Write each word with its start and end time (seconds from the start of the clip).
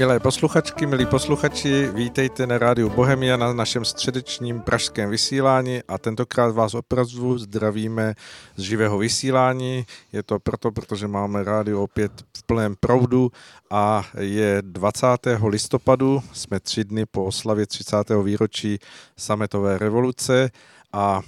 Milé 0.00 0.20
posluchačky, 0.20 0.86
milí 0.86 1.06
posluchači, 1.06 1.90
vítejte 1.94 2.46
na 2.46 2.58
rádiu 2.58 2.90
Bohemia 2.90 3.36
na 3.36 3.52
našem 3.52 3.84
středečním 3.84 4.60
pražském 4.60 5.10
vysílání 5.10 5.80
a 5.88 5.98
tentokrát 5.98 6.54
vás 6.54 6.74
opravdu 6.74 7.38
zdravíme 7.38 8.14
z 8.56 8.62
živého 8.62 8.98
vysílání. 8.98 9.86
Je 10.12 10.22
to 10.22 10.38
proto, 10.38 10.72
protože 10.72 11.08
máme 11.08 11.44
rádio 11.44 11.82
opět 11.82 12.12
v 12.36 12.42
plném 12.42 12.74
proudu 12.80 13.32
a 13.70 14.04
je 14.18 14.62
20. 14.62 15.06
listopadu, 15.46 16.22
jsme 16.32 16.60
tři 16.60 16.84
dny 16.84 17.06
po 17.06 17.24
oslavě 17.24 17.66
30. 17.66 17.96
výročí 18.24 18.78
sametové 19.16 19.78
revoluce 19.78 20.50
a 20.92 21.20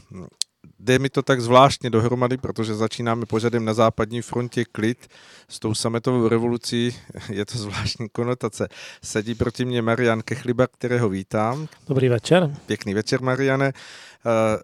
jde 0.82 0.98
mi 0.98 1.10
to 1.10 1.22
tak 1.22 1.40
zvláštně 1.40 1.90
dohromady, 1.90 2.36
protože 2.36 2.74
začínáme 2.74 3.26
pořadem 3.26 3.64
na 3.64 3.74
západní 3.74 4.22
frontě 4.22 4.64
klid 4.64 5.08
s 5.48 5.58
tou 5.58 5.74
sametovou 5.74 6.28
revolucí, 6.28 6.96
je 7.28 7.44
to 7.46 7.58
zvláštní 7.58 8.08
konotace. 8.08 8.68
Sedí 9.04 9.34
proti 9.34 9.64
mě 9.64 9.82
Marian 9.82 10.22
Kechliba, 10.22 10.66
kterého 10.66 11.08
vítám. 11.08 11.68
Dobrý 11.88 12.08
večer. 12.08 12.56
Pěkný 12.66 12.94
večer, 12.94 13.22
Mariane. 13.22 13.72
Eh, 13.72 14.58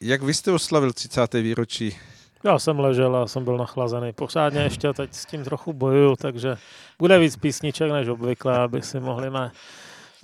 jak 0.00 0.22
vy 0.22 0.34
jste 0.34 0.52
oslavil 0.52 0.92
30. 0.92 1.34
výročí 1.34 1.96
já 2.44 2.58
jsem 2.58 2.80
ležel 2.80 3.16
a 3.16 3.26
jsem 3.26 3.44
byl 3.44 3.56
nachlazený. 3.56 4.12
Pořádně 4.12 4.60
ještě 4.60 4.92
teď 4.92 5.14
s 5.14 5.26
tím 5.26 5.44
trochu 5.44 5.72
bojuju, 5.72 6.16
takže 6.16 6.56
bude 6.98 7.18
víc 7.18 7.36
písniček 7.36 7.92
než 7.92 8.08
obvykle, 8.08 8.58
aby 8.58 8.82
si 8.82 9.00
mohli 9.00 9.30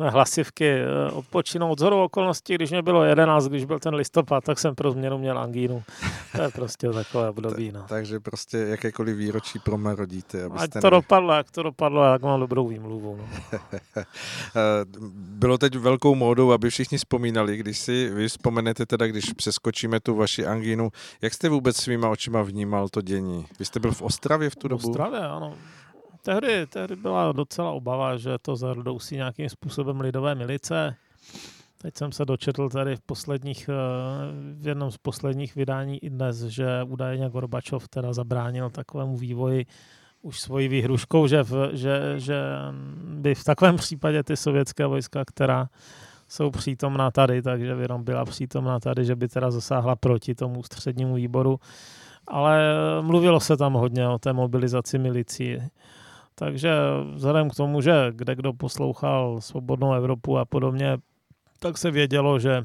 na 0.02 0.10
hlasivky 0.10 0.68
eh, 0.70 1.10
odpočinout. 1.12 1.78
Z 1.78 1.82
hodou 1.82 2.04
okolností, 2.04 2.54
když 2.54 2.70
mě 2.70 2.82
bylo 2.82 3.04
11, 3.04 3.48
když 3.48 3.64
byl 3.64 3.78
ten 3.78 3.94
listopad, 3.94 4.44
tak 4.44 4.58
jsem 4.58 4.74
pro 4.74 4.90
změnu 4.90 5.18
měl 5.18 5.38
angínu. 5.38 5.82
To 6.36 6.42
je 6.42 6.48
prostě 6.48 6.88
takové 6.88 7.28
období. 7.28 7.72
No. 7.72 7.84
Takže 7.88 8.20
prostě 8.20 8.58
jakékoliv 8.58 9.16
výročí 9.16 9.58
promarodíte. 9.58 10.44
Ať 10.44 10.50
to 10.50 10.54
nevěděli. 10.58 10.90
dopadlo, 10.90 11.34
jak 11.34 11.50
to 11.50 11.62
dopadlo, 11.62 12.04
jak 12.04 12.22
mám 12.22 12.40
dobrou 12.40 12.68
výmluvu. 12.68 13.16
No. 13.16 13.28
Eh, 14.56 14.84
bylo 15.14 15.58
teď 15.58 15.76
velkou 15.76 16.14
módou, 16.14 16.52
aby 16.52 16.70
všichni 16.70 16.98
vzpomínali, 16.98 17.56
když 17.56 17.78
si 17.78 18.10
vy 18.10 18.28
vzpomenete 18.28 18.86
teda, 18.86 19.06
když 19.06 19.32
přeskočíme 19.32 20.00
tu 20.00 20.16
vaši 20.16 20.46
angínu, 20.46 20.90
jak 21.22 21.34
jste 21.34 21.48
vůbec 21.48 21.76
svýma 21.76 22.08
očima 22.08 22.42
vnímal 22.42 22.88
to 22.88 23.00
dění? 23.00 23.46
Vy 23.58 23.64
jste 23.64 23.80
byl 23.80 23.92
v 23.92 24.02
Ostravě 24.02 24.50
v 24.50 24.56
tu 24.56 24.68
dobu? 24.68 24.86
V 24.86 24.90
Ostravě, 24.90 25.20
ano 25.20 25.54
tehdy, 26.22 26.66
tehdy 26.66 26.96
byla 26.96 27.32
docela 27.32 27.70
obava, 27.70 28.16
že 28.16 28.38
to 28.42 28.56
zarodousí 28.56 29.16
nějakým 29.16 29.48
způsobem 29.48 30.00
lidové 30.00 30.34
milice. 30.34 30.96
Teď 31.78 31.96
jsem 31.96 32.12
se 32.12 32.24
dočetl 32.24 32.68
tady 32.68 32.96
v 32.96 33.00
posledních, 33.00 33.68
eh, 33.68 33.74
v 34.54 34.66
jednom 34.66 34.90
z 34.90 34.98
posledních 34.98 35.56
vydání 35.56 36.04
i 36.04 36.10
dnes, 36.10 36.42
že 36.42 36.66
údajně 36.86 37.30
Gorbačov 37.30 37.88
teda 37.88 38.12
zabránil 38.12 38.70
takovému 38.70 39.16
vývoji 39.16 39.66
už 40.22 40.40
svojí 40.40 40.68
výhruškou, 40.68 41.26
že, 41.26 41.42
v, 41.42 41.70
že, 41.72 42.14
že 42.16 42.42
by 43.04 43.34
v 43.34 43.44
takovém 43.44 43.76
případě 43.76 44.22
ty 44.22 44.36
sovětské 44.36 44.86
vojska, 44.86 45.24
která 45.24 45.68
jsou 46.28 46.50
přítomná 46.50 47.10
tady, 47.10 47.42
takže 47.42 47.74
by 47.74 47.88
byla 47.98 48.24
přítomná 48.24 48.80
tady, 48.80 49.04
že 49.04 49.16
by 49.16 49.28
teda 49.28 49.50
zasáhla 49.50 49.96
proti 49.96 50.34
tomu 50.34 50.62
střednímu 50.62 51.14
výboru. 51.14 51.60
Ale 52.28 52.74
mluvilo 53.00 53.40
se 53.40 53.56
tam 53.56 53.72
hodně 53.72 54.08
o 54.08 54.18
té 54.18 54.32
mobilizaci 54.32 54.98
milicí. 54.98 55.58
Takže 56.34 56.74
vzhledem 57.14 57.50
k 57.50 57.54
tomu, 57.54 57.80
že 57.80 58.06
kde 58.10 58.34
kdo 58.34 58.52
poslouchal 58.52 59.40
Svobodnou 59.40 59.92
Evropu 59.92 60.38
a 60.38 60.44
podobně, 60.44 60.98
tak 61.58 61.78
se 61.78 61.90
vědělo, 61.90 62.38
že, 62.38 62.64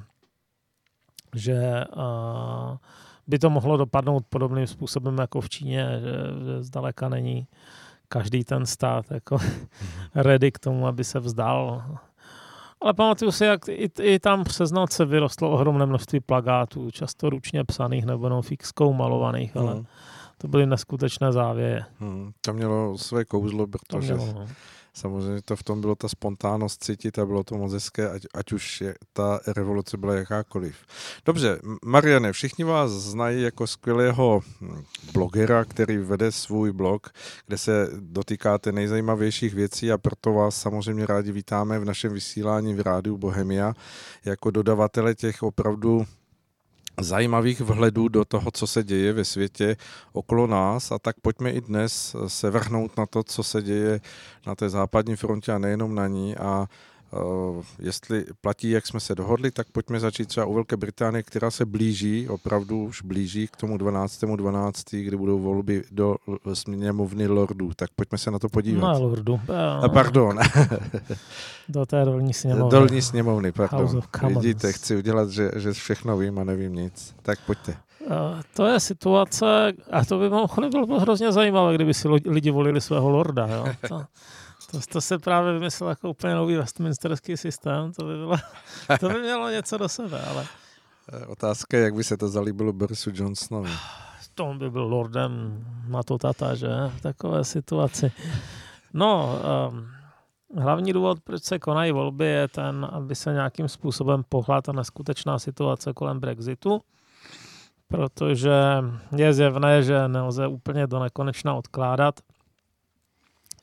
že 1.36 1.84
a, 1.84 2.78
by 3.28 3.40
to 3.40 3.50
mohlo 3.50 3.78
dopadnout 3.78 4.24
podobným 4.30 4.68
způsobem 4.68 5.18
jako 5.18 5.42
v 5.42 5.50
Číně, 5.50 5.88
že, 6.02 6.46
že 6.46 6.64
zdaleka 6.64 7.10
není 7.10 7.48
každý 8.08 8.44
ten 8.44 8.66
stát 8.66 9.06
jako 9.12 9.38
ready 10.16 10.52
k 10.52 10.60
tomu, 10.60 10.88
aby 10.88 11.04
se 11.04 11.20
vzdal. 11.20 11.84
Ale 12.82 12.94
pamatuju 12.94 13.32
si, 13.32 13.46
jak 13.46 13.70
i, 13.70 13.92
i 14.02 14.20
tam 14.20 14.44
přes 14.44 14.72
noc 14.72 14.92
se 14.92 15.06
vyrostlo 15.06 15.52
ohromné 15.52 15.86
množství 15.86 16.20
plagátů, 16.20 16.92
často 16.92 17.30
ručně 17.30 17.64
psaných 17.64 18.06
nebo 18.06 18.26
jenom 18.26 18.42
fixkou 18.42 18.94
malovaných, 18.94 19.58
ale 19.58 19.76
mm 19.76 19.86
to 20.38 20.48
byly 20.48 20.66
neskutečné 20.66 21.32
závěje. 21.32 21.86
Hmm, 22.00 22.32
to 22.42 22.54
mělo 22.54 22.98
své 22.98 23.26
kouzlo, 23.26 23.68
protože 23.68 24.14
mělo, 24.14 24.34
no. 24.34 24.48
samozřejmě 24.94 25.42
to 25.42 25.56
v 25.56 25.64
tom 25.64 25.82
bylo 25.82 25.96
ta 25.96 26.08
spontánnost 26.08 26.84
cítit 26.84 27.20
a 27.20 27.26
bylo 27.26 27.44
to 27.44 27.58
moc 27.58 27.74
hezké, 27.74 28.10
ať, 28.10 28.22
ať 28.34 28.52
už 28.52 28.82
je, 28.82 28.96
ta 29.14 29.40
revoluce 29.48 29.98
byla 29.98 30.14
jakákoliv. 30.14 30.76
Dobře, 31.26 31.60
Mariane, 31.86 32.34
všichni 32.34 32.64
vás 32.64 32.92
znají 32.92 33.42
jako 33.42 33.68
skvělého 33.68 34.42
hm, 34.62 34.84
blogera, 35.14 35.66
který 35.66 35.98
vede 35.98 36.32
svůj 36.32 36.72
blog, 36.72 37.10
kde 37.48 37.58
se 37.58 37.90
dotýkáte 38.00 38.72
nejzajímavějších 38.72 39.54
věcí 39.54 39.92
a 39.92 39.98
proto 39.98 40.34
vás 40.34 40.62
samozřejmě 40.62 41.06
rádi 41.06 41.32
vítáme 41.32 41.80
v 41.80 41.86
našem 41.86 42.14
vysílání 42.14 42.74
v 42.74 42.82
rádiu 42.82 43.18
Bohemia 43.18 43.74
jako 44.26 44.52
dodavatele 44.52 45.16
těch 45.16 45.44
opravdu 45.44 46.06
zajímavých 47.02 47.62
vhledů 47.62 48.08
do 48.08 48.26
toho, 48.26 48.52
co 48.52 48.68
se 48.68 48.84
děje 48.84 49.14
ve 49.14 49.26
světě 49.26 49.78
okolo 50.14 50.48
nás. 50.48 50.92
A 50.92 51.00
tak 51.00 51.16
pojďme 51.22 51.52
i 51.52 51.62
dnes 51.62 52.16
se 52.28 52.50
vrhnout 52.50 52.98
na 52.98 53.06
to, 53.06 53.24
co 53.24 53.44
se 53.44 53.62
děje 53.62 54.02
na 54.48 54.56
té 54.56 54.70
západní 54.70 55.16
frontě 55.16 55.52
a 55.52 55.58
nejenom 55.58 55.96
na 55.96 56.08
ní. 56.08 56.36
A 56.38 56.68
jestli 57.80 58.26
platí, 58.42 58.70
jak 58.70 58.88
jsme 58.88 59.00
se 59.00 59.16
dohodli, 59.16 59.52
tak 59.52 59.68
pojďme 59.72 60.00
začít 60.00 60.28
třeba 60.28 60.46
u 60.46 60.54
Velké 60.54 60.78
Británie, 60.78 61.24
která 61.24 61.52
se 61.52 61.66
blíží, 61.66 62.30
opravdu 62.30 62.84
už 62.84 63.02
blíží 63.02 63.48
k 63.48 63.56
tomu 63.56 63.78
12.12., 63.78 64.36
12., 64.36 64.84
kdy 64.92 65.18
budou 65.18 65.40
volby 65.40 65.84
do 65.92 66.16
sněmovny 66.54 67.28
lordů. 67.28 67.72
Tak 67.76 67.90
pojďme 67.96 68.18
se 68.18 68.32
na 68.32 68.40
to 68.40 68.50
podívat. 68.50 68.94
No, 68.94 69.02
lordu. 69.02 69.40
A 69.82 69.90
pardon. 69.90 70.40
do 71.70 71.86
té 71.86 72.06
dolní 72.06 72.34
sněmovny. 72.34 72.72
Dolní 72.72 73.02
sněmovny, 73.02 73.52
pardon. 73.52 74.02
Vidíte, 74.28 74.74
chci 74.74 74.98
udělat, 74.98 75.30
že, 75.30 75.52
že 75.56 75.74
všechno 75.74 76.18
vím 76.18 76.40
a 76.40 76.44
nevím 76.44 76.76
nic. 76.76 77.16
Tak 77.22 77.40
pojďte. 77.46 77.78
Uh, 78.08 78.42
to 78.56 78.66
je 78.66 78.80
situace, 78.80 79.74
a 79.92 80.06
to 80.06 80.20
by 80.20 80.30
bylo 80.30 80.48
hrozně 81.00 81.32
zajímavé, 81.32 81.76
kdyby 81.76 81.94
si 81.94 82.08
lidi 82.08 82.52
volili 82.52 82.82
svého 82.82 83.10
lorda. 83.10 83.48
Jo? 83.48 83.66
To, 83.90 84.04
to, 84.72 84.80
to 84.92 85.02
se 85.02 85.20
právě 85.20 85.54
vymyslel 85.54 85.90
jako 85.90 86.10
úplně 86.10 86.36
nový 86.36 86.56
westminsterský 86.56 87.38
systém, 87.38 87.94
to 87.94 88.06
by, 88.06 88.18
bylo, 88.18 88.38
to 89.00 89.10
by 89.10 89.20
mělo 89.20 89.50
něco 89.50 89.78
do 89.78 89.90
sebe, 89.90 90.22
ale... 90.22 90.46
Eh, 91.14 91.26
otázka 91.26 91.78
je, 91.78 91.84
jak 91.84 91.96
by 91.96 92.04
se 92.04 92.18
to 92.18 92.30
zalíbilo 92.30 92.74
Borisu 92.74 93.12
Johnsonovi. 93.14 93.72
To 94.36 94.54
by 94.54 94.70
byl 94.70 94.84
lordem 94.84 95.66
na 95.88 96.04
to 96.04 96.18
tata, 96.18 96.56
že? 96.56 96.68
V 96.98 97.02
takové 97.02 97.44
situaci. 97.44 98.12
No, 98.94 99.40
um, 99.70 99.88
hlavní 100.62 100.94
důvod, 100.94 101.20
proč 101.24 101.44
se 101.44 101.60
konají 101.60 101.92
volby, 101.92 102.26
je 102.26 102.48
ten, 102.48 102.88
aby 102.92 103.16
se 103.16 103.34
nějakým 103.34 103.68
způsobem 103.68 104.24
pohla 104.30 104.62
ta 104.62 104.72
neskutečná 104.72 105.40
situace 105.40 105.94
kolem 105.94 106.20
Brexitu, 106.20 106.82
protože 107.88 108.54
je 109.16 109.34
zjevné, 109.34 109.84
že 109.84 110.08
nelze 110.08 110.48
úplně 110.48 110.88
do 110.88 111.00
nekonečna 111.00 111.54
odkládat 111.54 112.20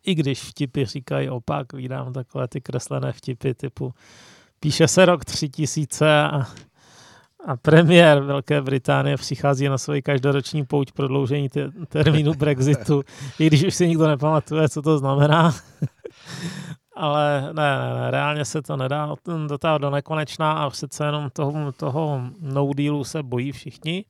i 0.04 0.14
když 0.14 0.42
vtipy 0.42 0.84
říkají 0.84 1.30
opak, 1.30 1.72
vydám 1.72 2.12
takové 2.12 2.48
ty 2.48 2.60
kreslené 2.60 3.12
vtipy 3.12 3.54
typu 3.54 3.94
píše 4.64 4.88
se 4.88 5.04
rok 5.06 5.24
3000 5.24 6.22
a, 6.22 6.46
a 7.46 7.56
premiér 7.56 8.20
Velké 8.22 8.62
Británie 8.62 9.16
přichází 9.16 9.68
na 9.68 9.78
svoji 9.78 10.02
každoroční 10.02 10.64
pouť 10.64 10.92
prodloužení 10.92 11.48
te, 11.48 11.70
termínu 11.88 12.34
Brexitu, 12.34 13.02
i 13.38 13.46
když 13.46 13.64
už 13.64 13.74
si 13.74 13.88
nikdo 13.88 14.08
nepamatuje, 14.08 14.68
co 14.68 14.82
to 14.82 14.98
znamená. 14.98 15.54
Ale 16.96 17.42
ne, 17.52 17.78
ne, 17.78 17.94
ne, 18.00 18.10
reálně 18.10 18.44
se 18.44 18.62
to 18.62 18.76
nedá 18.76 19.14
dotáhnout 19.46 19.78
do 19.78 19.90
nekonečná 19.90 20.52
a 20.52 20.70
přece 20.70 21.04
jenom 21.04 21.30
toho, 21.30 21.72
toho 21.72 22.20
no 22.40 22.70
dealu 22.74 23.04
se 23.04 23.22
bojí 23.22 23.52
všichni. 23.52 24.04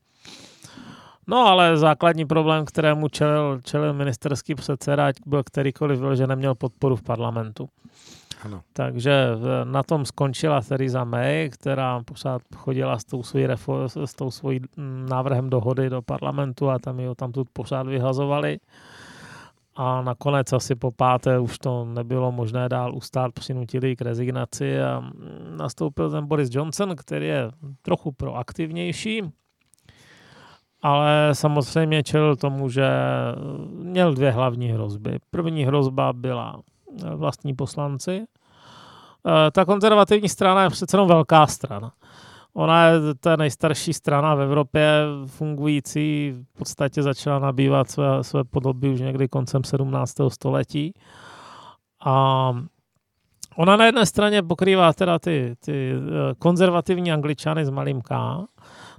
No 1.26 1.36
ale 1.36 1.76
základní 1.76 2.24
problém, 2.24 2.64
kterému 2.64 3.08
čelil, 3.08 3.60
čelil 3.64 3.92
ministerský 3.92 4.54
předseda, 4.54 5.08
byl 5.26 5.42
kterýkoliv 5.42 5.98
byl, 5.98 6.16
že 6.16 6.26
neměl 6.26 6.54
podporu 6.54 6.96
v 6.96 7.02
parlamentu. 7.02 7.68
Ano. 8.44 8.62
Takže 8.72 9.26
na 9.64 9.82
tom 9.82 10.04
skončila 10.04 10.60
Theresa 10.60 11.04
May, 11.04 11.50
která 11.52 12.02
pořád 12.04 12.42
chodila 12.56 12.98
s 12.98 13.04
tou, 13.04 13.22
svojí 13.22 13.46
refo- 13.46 14.04
s 14.04 14.14
tou 14.14 14.30
svojí 14.30 14.60
mm, 14.76 15.06
návrhem 15.10 15.50
dohody 15.50 15.90
do 15.90 16.02
parlamentu 16.02 16.70
a 16.70 16.78
tam 16.78 17.00
ji 17.00 17.08
tam 17.16 17.32
tu 17.32 17.44
pořád 17.52 17.86
vyhazovali. 17.86 18.58
A 19.76 20.02
nakonec 20.02 20.52
asi 20.52 20.74
po 20.74 20.90
páté 20.90 21.38
už 21.38 21.58
to 21.58 21.84
nebylo 21.84 22.32
možné 22.32 22.68
dál 22.68 22.94
ustát, 22.94 23.32
přinutili 23.32 23.96
k 23.96 24.02
rezignaci 24.02 24.82
a 24.82 25.00
mm, 25.00 25.56
nastoupil 25.56 26.10
ten 26.10 26.26
Boris 26.26 26.48
Johnson, 26.52 26.96
který 26.96 27.26
je 27.26 27.50
trochu 27.82 28.12
proaktivnější, 28.12 29.22
ale 30.84 31.30
samozřejmě 31.32 32.02
čelil 32.02 32.36
tomu, 32.36 32.68
že 32.68 32.88
měl 33.68 34.14
dvě 34.14 34.30
hlavní 34.30 34.68
hrozby. 34.68 35.18
První 35.30 35.64
hrozba 35.64 36.12
byla 36.12 36.60
vlastní 37.16 37.54
poslanci. 37.54 38.24
Eh, 39.26 39.50
ta 39.50 39.64
konzervativní 39.64 40.28
strana 40.28 40.62
je 40.62 40.70
přece 40.70 40.96
jenom 40.96 41.08
velká 41.08 41.46
strana. 41.46 41.92
Ona 42.54 42.86
je 42.86 42.98
ta 43.20 43.36
nejstarší 43.36 43.92
strana 43.92 44.34
v 44.34 44.40
Evropě 44.40 44.88
fungující, 45.26 46.34
v 46.54 46.58
podstatě 46.58 47.02
začala 47.02 47.38
nabývat 47.38 47.90
své, 47.90 48.24
své 48.24 48.44
podoby 48.44 48.88
už 48.88 49.00
někdy 49.00 49.28
koncem 49.28 49.64
17. 49.64 50.14
století. 50.30 50.92
A 52.04 52.48
ona 53.56 53.76
na 53.76 53.86
jedné 53.86 54.06
straně 54.06 54.42
pokrývá 54.42 54.92
teda 54.92 55.18
ty, 55.18 55.54
ty 55.64 55.92
eh, 55.92 56.34
konzervativní 56.38 57.12
angličany 57.12 57.64
s 57.66 57.70
malým 57.70 58.00
K, 58.02 58.38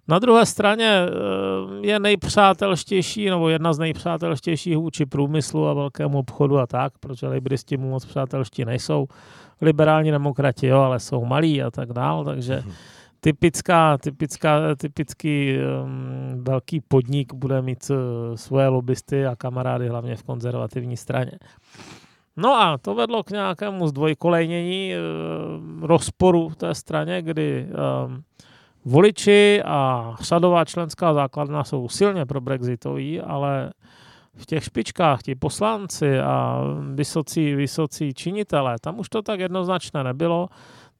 na 0.07 0.19
druhé 0.19 0.45
straně 0.45 0.99
eh, 1.05 1.87
je 1.87 1.99
nejpřátelštější, 1.99 3.29
nebo 3.29 3.49
jedna 3.49 3.73
z 3.73 3.79
nejpřátelštějších 3.79 4.77
vůči 4.77 5.05
průmyslu 5.05 5.67
a 5.67 5.73
velkému 5.73 6.19
obchodu 6.19 6.59
a 6.59 6.67
tak, 6.67 6.93
protože 6.99 7.27
libristi 7.27 7.77
mu 7.77 7.89
moc 7.89 8.05
přátelští 8.05 8.65
nejsou. 8.65 9.07
Liberální 9.61 10.11
demokrati, 10.11 10.67
jo, 10.67 10.79
ale 10.79 10.99
jsou 10.99 11.25
malí 11.25 11.63
a 11.63 11.71
tak 11.71 11.93
dál, 11.93 12.25
takže 12.25 12.55
mhm. 12.65 12.71
typická, 13.19 13.97
typická, 13.97 14.75
typický 14.75 15.57
um, 15.83 16.43
velký 16.43 16.81
podnik 16.81 17.33
bude 17.33 17.61
mít 17.61 17.89
uh, 17.89 18.35
svoje 18.35 18.67
lobbysty 18.67 19.25
a 19.25 19.35
kamarády 19.35 19.87
hlavně 19.87 20.15
v 20.15 20.23
konzervativní 20.23 20.97
straně. 20.97 21.31
No 22.37 22.53
a 22.53 22.77
to 22.77 22.95
vedlo 22.95 23.23
k 23.23 23.31
nějakému 23.31 23.87
zdvojkolejnění 23.87 24.93
uh, 24.93 25.85
rozporu 25.85 26.49
v 26.49 26.55
té 26.55 26.75
straně, 26.75 27.21
kdy 27.21 27.67
um, 28.05 28.23
Voliči 28.85 29.61
a 29.65 30.13
sadová 30.21 30.65
členská 30.65 31.13
základna 31.13 31.63
jsou 31.63 31.89
silně 31.89 32.25
pro 32.25 32.41
Brexitoví, 32.41 33.21
ale 33.21 33.73
v 34.35 34.45
těch 34.45 34.63
špičkách 34.63 35.21
ti 35.21 35.35
poslanci 35.35 36.19
a 36.19 36.61
vysocí, 36.93 37.55
vysocí 37.55 38.13
činitelé, 38.13 38.75
tam 38.81 38.99
už 38.99 39.09
to 39.09 39.21
tak 39.21 39.39
jednoznačné 39.39 40.03
nebylo. 40.03 40.49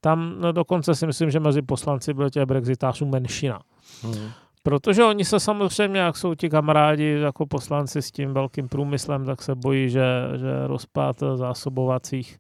Tam 0.01 0.35
no, 0.39 0.51
dokonce 0.51 0.95
si 0.95 1.07
myslím, 1.07 1.31
že 1.31 1.39
mezi 1.39 1.61
poslanci 1.61 2.13
byl 2.13 2.29
těch 2.29 2.45
brexitářů 2.45 3.05
menšina. 3.05 3.59
Hmm. 4.01 4.29
Protože 4.63 5.03
oni 5.03 5.25
se 5.25 5.39
samozřejmě, 5.39 5.99
jak 5.99 6.17
jsou 6.17 6.35
ti 6.35 6.49
kamarádi 6.49 7.19
jako 7.21 7.45
poslanci 7.45 8.01
s 8.01 8.11
tím 8.11 8.33
velkým 8.33 8.67
průmyslem, 8.67 9.25
tak 9.25 9.41
se 9.41 9.55
bojí, 9.55 9.89
že, 9.89 10.05
že 10.35 10.67
rozpad 10.67 11.23
zásobovacích 11.35 12.39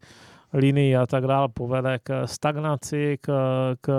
linii 0.55 0.95
a 0.95 1.05
tak 1.05 1.27
dále 1.27 1.47
povede 1.53 1.99
k 2.03 2.27
stagnaci, 2.27 3.17
k, 3.21 3.31
k 3.81 3.89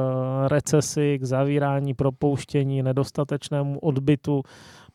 recesi, 0.49 1.19
k 1.19 1.25
zavírání, 1.25 1.95
propouštění, 1.95 2.83
nedostatečnému 2.83 3.79
odbytu. 3.79 4.43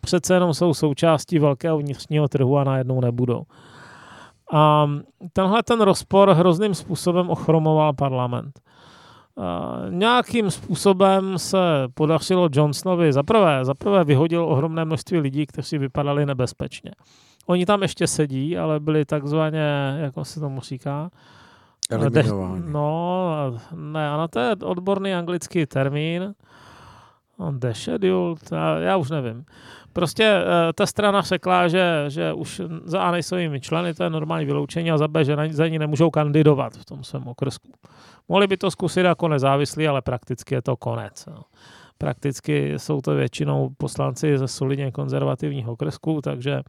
Přece 0.02 0.34
jenom 0.34 0.54
jsou 0.54 0.74
součástí 0.74 1.40
velkého 1.40 1.78
vnitřního 1.78 2.28
trhu 2.28 2.58
a 2.58 2.64
najednou 2.64 3.02
nebudou. 3.02 3.44
A 4.54 4.90
tenhle 5.34 5.64
ten 5.64 5.82
rozpor 5.82 6.30
hrozným 6.30 6.74
způsobem 6.74 7.30
ochromoval 7.30 7.94
parlament. 7.94 8.60
A 9.38 9.78
nějakým 9.90 10.52
způsobem 10.52 11.40
se 11.40 11.58
podařilo 11.94 12.50
Johnsonovi 12.52 13.14
zaprvé, 13.14 13.66
zaprvé 13.66 14.04
vyhodil 14.04 14.46
ohromné 14.46 14.86
množství 14.86 15.20
lidí, 15.20 15.46
kteří 15.46 15.78
vypadali 15.78 16.26
nebezpečně. 16.26 16.92
Oni 17.46 17.66
tam 17.66 17.82
ještě 17.82 18.08
sedí, 18.08 18.58
ale 18.58 18.80
byli 18.80 19.06
takzvaně, 19.06 19.98
jak 19.98 20.14
se 20.24 20.40
tomu 20.40 20.62
říká, 20.62 21.10
Eliminováni. 21.92 22.64
No, 22.66 23.60
ne, 23.76 24.10
ano, 24.10 24.28
to 24.28 24.40
je 24.40 24.56
odborný 24.64 25.14
anglický 25.14 25.66
termín. 25.66 26.34
Descheduled, 27.52 28.52
já, 28.52 28.78
já 28.78 28.98
už 28.98 29.10
nevím. 29.10 29.46
Prostě 29.94 30.24
eh, 30.24 30.74
ta 30.74 30.86
strana 30.86 31.22
řekla, 31.22 31.68
že, 31.68 32.06
že 32.08 32.34
už 32.34 32.62
za 32.84 33.02
A 33.02 33.12
nejsou 33.12 33.36
jimi 33.36 33.62
členy, 33.62 33.94
to 33.94 34.04
je 34.04 34.10
normální 34.10 34.46
vyloučení, 34.46 34.92
a 34.92 34.98
za 34.98 35.08
B, 35.08 35.26
že 35.26 35.36
na, 35.36 35.44
za 35.50 35.68
ní 35.68 35.80
nemůžou 35.80 36.10
kandidovat 36.10 36.74
v 36.74 36.86
tom 36.86 37.04
svém 37.04 37.28
okrsku. 37.28 37.72
Mohli 38.30 38.48
by 38.48 38.58
to 38.58 38.72
zkusit 38.72 39.06
jako 39.06 39.28
nezávislí, 39.28 39.88
ale 39.88 40.02
prakticky 40.02 40.56
je 40.56 40.62
to 40.62 40.78
konec. 40.78 41.26
No. 41.26 41.44
Prakticky 41.98 42.74
jsou 42.78 43.02
to 43.02 43.16
většinou 43.16 43.70
poslanci 43.78 44.38
ze 44.38 44.48
solidně 44.48 44.92
konzervativních 44.92 45.68
okrsků, 45.68 46.22
takže 46.22 46.62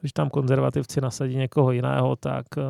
když 0.00 0.12
tam 0.12 0.30
konzervativci 0.30 1.00
nasadí 1.00 1.36
někoho 1.36 1.72
jiného, 1.72 2.16
tak 2.16 2.46
eh, 2.58 2.62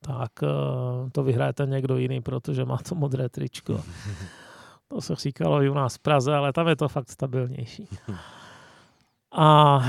tak 0.00 0.32
eh, 0.42 1.10
to 1.12 1.22
vyhraje 1.22 1.52
ten 1.52 1.70
někdo 1.70 1.96
jiný, 1.96 2.20
protože 2.20 2.64
má 2.64 2.78
to 2.88 2.94
modré 2.94 3.28
tričko. 3.28 3.80
To 4.90 5.00
se 5.00 5.14
říkalo 5.14 5.62
i 5.62 5.70
u 5.70 5.74
nás 5.74 5.94
v 5.94 5.98
Praze, 5.98 6.34
ale 6.34 6.52
tam 6.52 6.68
je 6.68 6.76
to 6.76 6.88
fakt 6.88 7.10
stabilnější. 7.10 7.88
A 9.32 9.80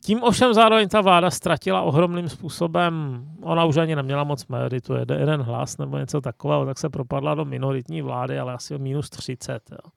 tím 0.00 0.22
ovšem 0.22 0.54
zároveň 0.54 0.88
ta 0.88 1.00
vláda 1.00 1.30
ztratila 1.30 1.82
ohromným 1.82 2.28
způsobem, 2.28 3.24
ona 3.42 3.64
už 3.64 3.76
ani 3.76 3.96
neměla 3.96 4.24
moc 4.24 4.46
majoritu, 4.46 4.94
jeden 4.94 5.42
hlas 5.42 5.78
nebo 5.78 5.98
něco 5.98 6.20
takového, 6.20 6.66
tak 6.66 6.78
se 6.78 6.88
propadla 6.88 7.34
do 7.34 7.44
minoritní 7.44 8.02
vlády, 8.02 8.38
ale 8.38 8.52
asi 8.52 8.74
o 8.74 8.78
minus 8.78 9.10
30. 9.10 9.70
Jo. 9.70 9.90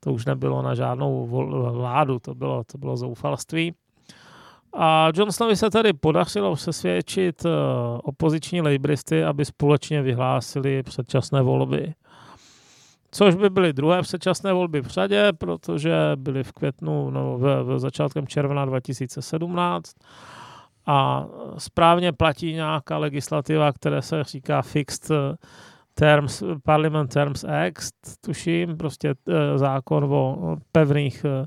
To 0.00 0.12
už 0.12 0.26
nebylo 0.26 0.62
na 0.62 0.74
žádnou 0.74 1.26
vládu, 1.72 2.18
to 2.18 2.34
bylo, 2.34 2.64
to 2.64 2.78
bylo 2.78 2.96
zoufalství. 2.96 3.74
A 4.72 5.08
Johnsonovi 5.14 5.56
se 5.56 5.70
tady 5.70 5.92
podařilo 5.92 6.54
přesvědčit 6.54 7.44
eh, 7.44 7.48
opoziční 8.02 8.60
lejbristy, 8.60 9.24
aby 9.24 9.44
společně 9.44 10.02
vyhlásili 10.02 10.82
předčasné 10.82 11.42
volby. 11.42 11.94
Což 13.10 13.34
by 13.34 13.50
byly 13.50 13.72
druhé 13.72 14.02
předčasné 14.02 14.52
volby 14.52 14.80
v 14.80 14.86
řadě, 14.86 15.32
protože 15.38 15.92
byly 16.16 16.44
v 16.44 16.52
květnu, 16.52 17.10
no, 17.10 17.38
v, 17.38 17.62
v 17.62 17.78
začátkem 17.78 18.26
června 18.26 18.64
2017 18.64 19.94
a 20.86 21.26
správně 21.58 22.12
platí 22.12 22.52
nějaká 22.52 22.98
legislativa, 22.98 23.72
která 23.72 24.02
se 24.02 24.24
říká 24.24 24.62
Fixed 24.62 25.10
Terms, 25.94 26.42
Parliament 26.64 27.12
Terms 27.12 27.44
Act, 27.44 27.94
tuším, 28.20 28.76
prostě 28.76 29.14
eh, 29.28 29.58
zákon 29.58 30.04
o 30.04 30.56
pevných 30.72 31.24
eh, 31.24 31.46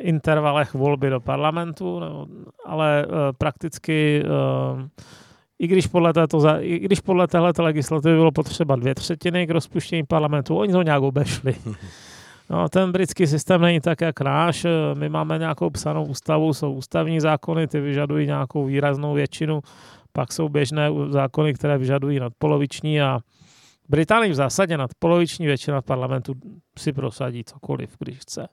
intervalech 0.00 0.74
volby 0.74 1.10
do 1.10 1.20
parlamentu, 1.20 2.00
no, 2.00 2.26
ale 2.66 3.06
uh, 3.06 3.14
prakticky 3.38 4.22
uh, 4.24 4.82
i 5.58 5.66
když 5.66 5.86
podle, 5.86 6.12
této, 6.12 6.38
i 6.60 6.78
když 6.78 7.00
podle 7.00 7.28
této 7.28 7.62
legislativy 7.62 8.14
bylo 8.14 8.32
potřeba 8.32 8.76
dvě 8.76 8.94
třetiny 8.94 9.46
k 9.46 9.50
rozpuštění 9.50 10.02
parlamentu, 10.06 10.56
oni 10.56 10.72
to 10.72 10.82
nějak 10.82 11.02
obešli. 11.02 11.54
No, 12.52 12.68
ten 12.68 12.92
britský 12.92 13.26
systém 13.26 13.60
není 13.60 13.80
tak, 13.80 14.00
jak 14.00 14.20
náš. 14.20 14.66
My 14.94 15.08
máme 15.08 15.38
nějakou 15.38 15.70
psanou 15.70 16.04
ústavu, 16.04 16.54
jsou 16.54 16.72
ústavní 16.72 17.20
zákony, 17.20 17.66
ty 17.66 17.80
vyžadují 17.80 18.26
nějakou 18.26 18.64
výraznou 18.64 19.14
většinu, 19.14 19.60
pak 20.12 20.32
jsou 20.32 20.48
běžné 20.48 20.88
zákony, 21.08 21.54
které 21.54 21.78
vyžadují 21.78 22.20
nadpoloviční 22.20 23.02
a 23.02 23.20
Británii 23.90 24.30
v 24.32 24.34
zásadě 24.34 24.76
nadpoloviční 24.76 25.46
většina 25.46 25.80
v 25.80 25.84
parlamentu 25.84 26.34
si 26.78 26.92
prosadí 26.92 27.44
cokoliv, 27.44 27.96
když 27.98 28.18
chce. 28.18 28.48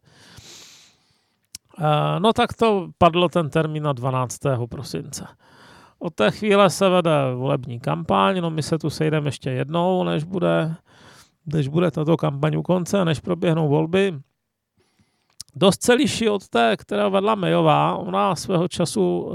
Eh, 1.79 2.19
no 2.19 2.33
tak 2.33 2.53
to 2.53 2.89
padlo 2.97 3.29
ten 3.29 3.49
termín 3.49 3.83
na 3.83 3.93
12. 3.93 4.67
prosince. 4.69 5.27
Od 5.99 6.15
té 6.15 6.31
chvíle 6.31 6.69
se 6.69 6.89
vede 6.89 7.33
volební 7.35 7.79
kampaň, 7.79 8.41
no 8.41 8.49
my 8.49 8.63
se 8.63 8.77
tu 8.77 8.89
sejdeme 8.89 9.27
ještě 9.27 9.49
jednou, 9.49 10.03
než 10.03 10.23
bude, 10.23 10.75
než 11.45 11.67
bude 11.67 11.91
tato 11.91 12.17
kampaň 12.17 12.55
u 12.55 12.61
konce, 12.61 13.05
než 13.05 13.19
proběhnou 13.19 13.69
volby. 13.69 14.19
Dost 15.55 15.83
se 15.83 15.93
liší 15.93 16.29
od 16.29 16.47
té, 16.47 16.77
která 16.77 17.09
vedla 17.09 17.35
Mayová, 17.35 17.95
ona 17.95 18.35
svého 18.35 18.67
času 18.67 19.19
uh, 19.19 19.33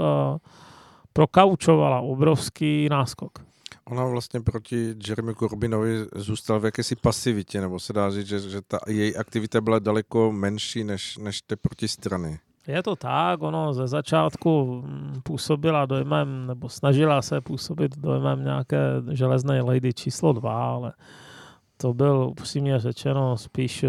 prokaučovala 1.13 1.99
obrovský 1.99 2.89
náskok. 2.89 3.52
Ona 3.85 4.05
vlastně 4.05 4.41
proti 4.41 4.95
Jeremy 5.07 5.35
Corbynovi 5.35 6.05
zůstala 6.15 6.59
v 6.59 6.65
jakési 6.65 6.95
pasivitě, 6.95 7.61
nebo 7.61 7.79
se 7.79 7.93
dá 7.93 8.11
říct, 8.11 8.27
že, 8.27 8.39
že 8.39 8.61
ta 8.61 8.79
její 8.87 9.15
aktivita 9.15 9.61
byla 9.61 9.79
daleko 9.79 10.31
menší 10.31 10.83
než, 10.83 11.17
než 11.17 11.41
ty 11.41 11.55
protistrany. 11.55 12.39
Je 12.67 12.83
to 12.83 12.95
tak, 12.95 13.41
ono 13.41 13.73
ze 13.73 13.87
začátku 13.87 14.81
mm, 14.85 15.21
působila 15.23 15.85
dojmem, 15.85 16.47
nebo 16.47 16.69
snažila 16.69 17.21
se 17.21 17.41
působit 17.41 17.97
dojmem 17.97 18.43
nějaké 18.43 18.79
železné 19.11 19.61
lady 19.61 19.93
číslo 19.93 20.33
dva, 20.33 20.73
ale 20.73 20.93
to 21.77 21.93
byl 21.93 22.27
upřímně 22.31 22.79
řečeno 22.79 23.37
spíš 23.37 23.85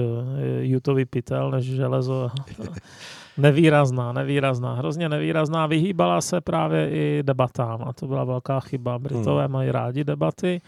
jutový 0.60 1.02
eh, 1.02 1.06
pytel 1.06 1.50
než 1.50 1.64
železo. 1.64 2.30
Nevýrazná, 3.38 4.12
nevýrazná, 4.12 4.75
hrozně 4.75 5.09
nevýrazná. 5.09 5.67
Vyhýbala 5.67 6.21
se 6.21 6.41
právě 6.41 6.91
i 6.91 7.23
debatám 7.23 7.83
a 7.87 7.93
to 7.93 8.07
byla 8.07 8.25
velká 8.25 8.61
chyba. 8.61 8.99
Britové 8.99 9.45
hmm. 9.45 9.53
mají 9.53 9.71
rádi 9.71 10.05
debaty, 10.05 10.61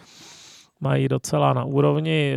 mají 0.81 1.09
docela 1.09 1.53
na 1.53 1.65
úrovni 1.65 2.37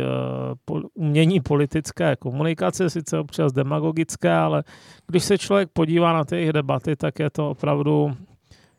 uh, 0.70 0.80
umění 0.94 1.40
politické 1.40 2.16
komunikace, 2.16 2.90
sice 2.90 3.18
občas 3.18 3.52
demagogické, 3.52 4.32
ale 4.32 4.64
když 5.06 5.24
se 5.24 5.38
člověk 5.38 5.68
podívá 5.72 6.12
na 6.12 6.24
ty 6.24 6.36
jejich 6.36 6.52
debaty, 6.52 6.96
tak 6.96 7.18
je 7.18 7.30
to 7.30 7.50
opravdu 7.50 8.12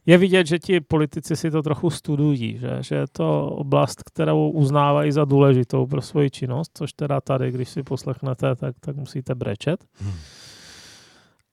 je 0.06 0.18
vidět, 0.18 0.48
že 0.48 0.60
ti 0.60 0.82
politici 0.82 1.36
si 1.36 1.52
to 1.52 1.62
trochu 1.62 1.90
studují, 1.90 2.58
že, 2.58 2.78
že 2.80 2.96
je 2.96 3.06
to 3.12 3.46
oblast, 3.46 4.04
kterou 4.04 4.50
uznávají 4.50 5.12
za 5.12 5.26
důležitou 5.26 5.86
pro 5.86 6.02
svoji 6.02 6.30
činnost, 6.30 6.72
což 6.74 6.94
teda 6.94 7.22
tady, 7.22 7.52
když 7.52 7.70
si 7.70 7.84
poslechnete, 7.84 8.56
tak, 8.56 8.76
tak 8.80 8.96
musíte 8.96 9.36
brečet. 9.36 9.86
Hmm. 10.00 10.14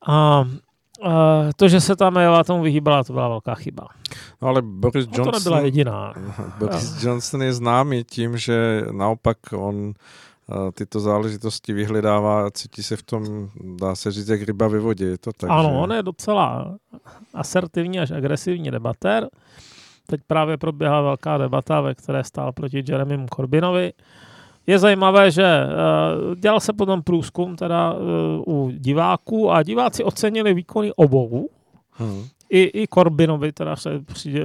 A 0.07 0.45
to, 1.57 1.69
že 1.69 1.81
se 1.81 1.97
tam 1.97 2.19
Eva 2.19 2.45
tomu 2.45 2.62
vyhýbala, 2.62 3.05
to 3.05 3.12
byla 3.12 3.28
velká 3.28 3.55
chyba. 3.55 3.87
No 4.43 4.49
ale 4.49 4.62
Boris 4.62 5.07
Johnson... 5.07 5.25
No 5.26 5.33
to 5.33 5.38
nebyla 5.38 5.61
jediná. 5.61 6.14
Boris. 6.59 7.02
Johnson 7.02 7.43
je 7.43 7.52
známý 7.52 8.05
tím, 8.05 8.37
že 8.37 8.83
naopak 8.93 9.37
on 9.52 9.76
uh, 9.76 9.93
tyto 10.75 11.00
záležitosti 11.00 11.73
vyhledává 11.73 12.47
a 12.47 12.50
cítí 12.50 12.83
se 12.83 12.97
v 12.97 13.02
tom, 13.02 13.49
dá 13.81 13.95
se 13.95 14.12
říct, 14.12 14.28
jak 14.28 14.43
ryba 14.43 14.69
ve 14.69 14.78
vodě. 14.78 15.05
Je 15.05 15.19
to 15.19 15.33
tak, 15.33 15.50
ano, 15.50 15.69
že... 15.69 15.76
on 15.76 15.93
je 15.93 16.02
docela 16.02 16.75
asertivní 17.35 18.00
až 18.00 18.11
agresivní 18.11 18.71
debatér. 18.71 19.28
teď 20.07 20.21
právě 20.26 20.57
proběhla 20.57 21.00
velká 21.00 21.38
debata, 21.38 21.81
ve 21.81 21.95
které 21.95 22.25
stál 22.25 22.52
proti 22.52 22.85
Jeremymu 22.88 23.26
Corbynovi. 23.37 23.93
Je 24.68 24.78
zajímavé, 24.78 25.30
že 25.30 25.60
uh, 25.64 26.34
dělal 26.34 26.60
se 26.60 26.72
potom 26.72 27.02
průzkum 27.02 27.56
teda 27.56 27.92
uh, 27.92 27.98
u 28.46 28.70
diváků 28.70 29.50
a 29.50 29.62
diváci 29.62 30.04
ocenili 30.04 30.54
výkony 30.54 30.92
obou. 30.96 31.48
Hmm. 31.92 32.25
I, 32.50 32.82
I 32.82 32.87
Corbinovi 32.94 33.52
teda 33.52 33.76
se 33.76 33.90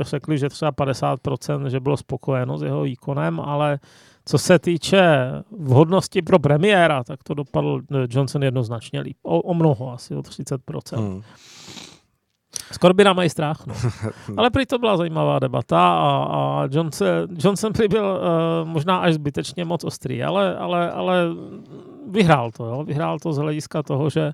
řekli, 0.01 0.37
že 0.37 0.49
třeba 0.49 0.71
50%, 0.71 1.65
že 1.65 1.79
bylo 1.79 1.97
spokojeno 1.97 2.57
s 2.57 2.63
jeho 2.63 2.81
výkonem, 2.81 3.39
ale 3.39 3.79
co 4.25 4.37
se 4.37 4.59
týče 4.59 5.03
vhodnosti 5.59 6.21
pro 6.21 6.39
premiéra, 6.39 7.03
tak 7.03 7.23
to 7.23 7.33
dopadl 7.33 7.81
Johnson 8.09 8.43
jednoznačně 8.43 8.99
líp. 9.01 9.17
O, 9.23 9.41
o 9.41 9.53
mnoho, 9.53 9.93
asi 9.93 10.15
o 10.15 10.19
30%. 10.19 10.97
Hmm. 10.97 11.21
Z 12.73 12.77
Corbina 12.77 13.13
mají 13.13 13.29
strach. 13.29 13.65
No. 13.67 13.73
Ale 14.37 14.49
prý 14.49 14.65
to 14.65 14.79
byla 14.79 14.97
zajímavá 14.97 15.39
debata 15.39 15.93
a, 15.93 16.27
a 16.29 16.67
Johnson, 16.71 17.07
Johnson 17.37 17.73
prý 17.73 17.87
byl 17.87 18.03
uh, 18.05 18.69
možná 18.69 18.97
až 18.97 19.13
zbytečně 19.13 19.65
moc 19.65 19.83
ostrý, 19.83 20.23
ale, 20.23 20.55
ale, 20.55 20.91
ale 20.91 21.25
vyhrál 22.07 22.51
to. 22.51 22.65
Jo? 22.65 22.83
Vyhrál 22.83 23.19
to 23.19 23.33
z 23.33 23.37
hlediska 23.37 23.83
toho, 23.83 24.09
že 24.09 24.33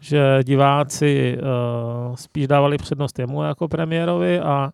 že 0.00 0.40
diváci 0.42 1.38
uh, 1.38 2.14
spíš 2.14 2.46
dávali 2.46 2.78
přednost 2.78 3.18
jemu 3.18 3.42
jako 3.42 3.68
premiérovi 3.68 4.40
a 4.40 4.70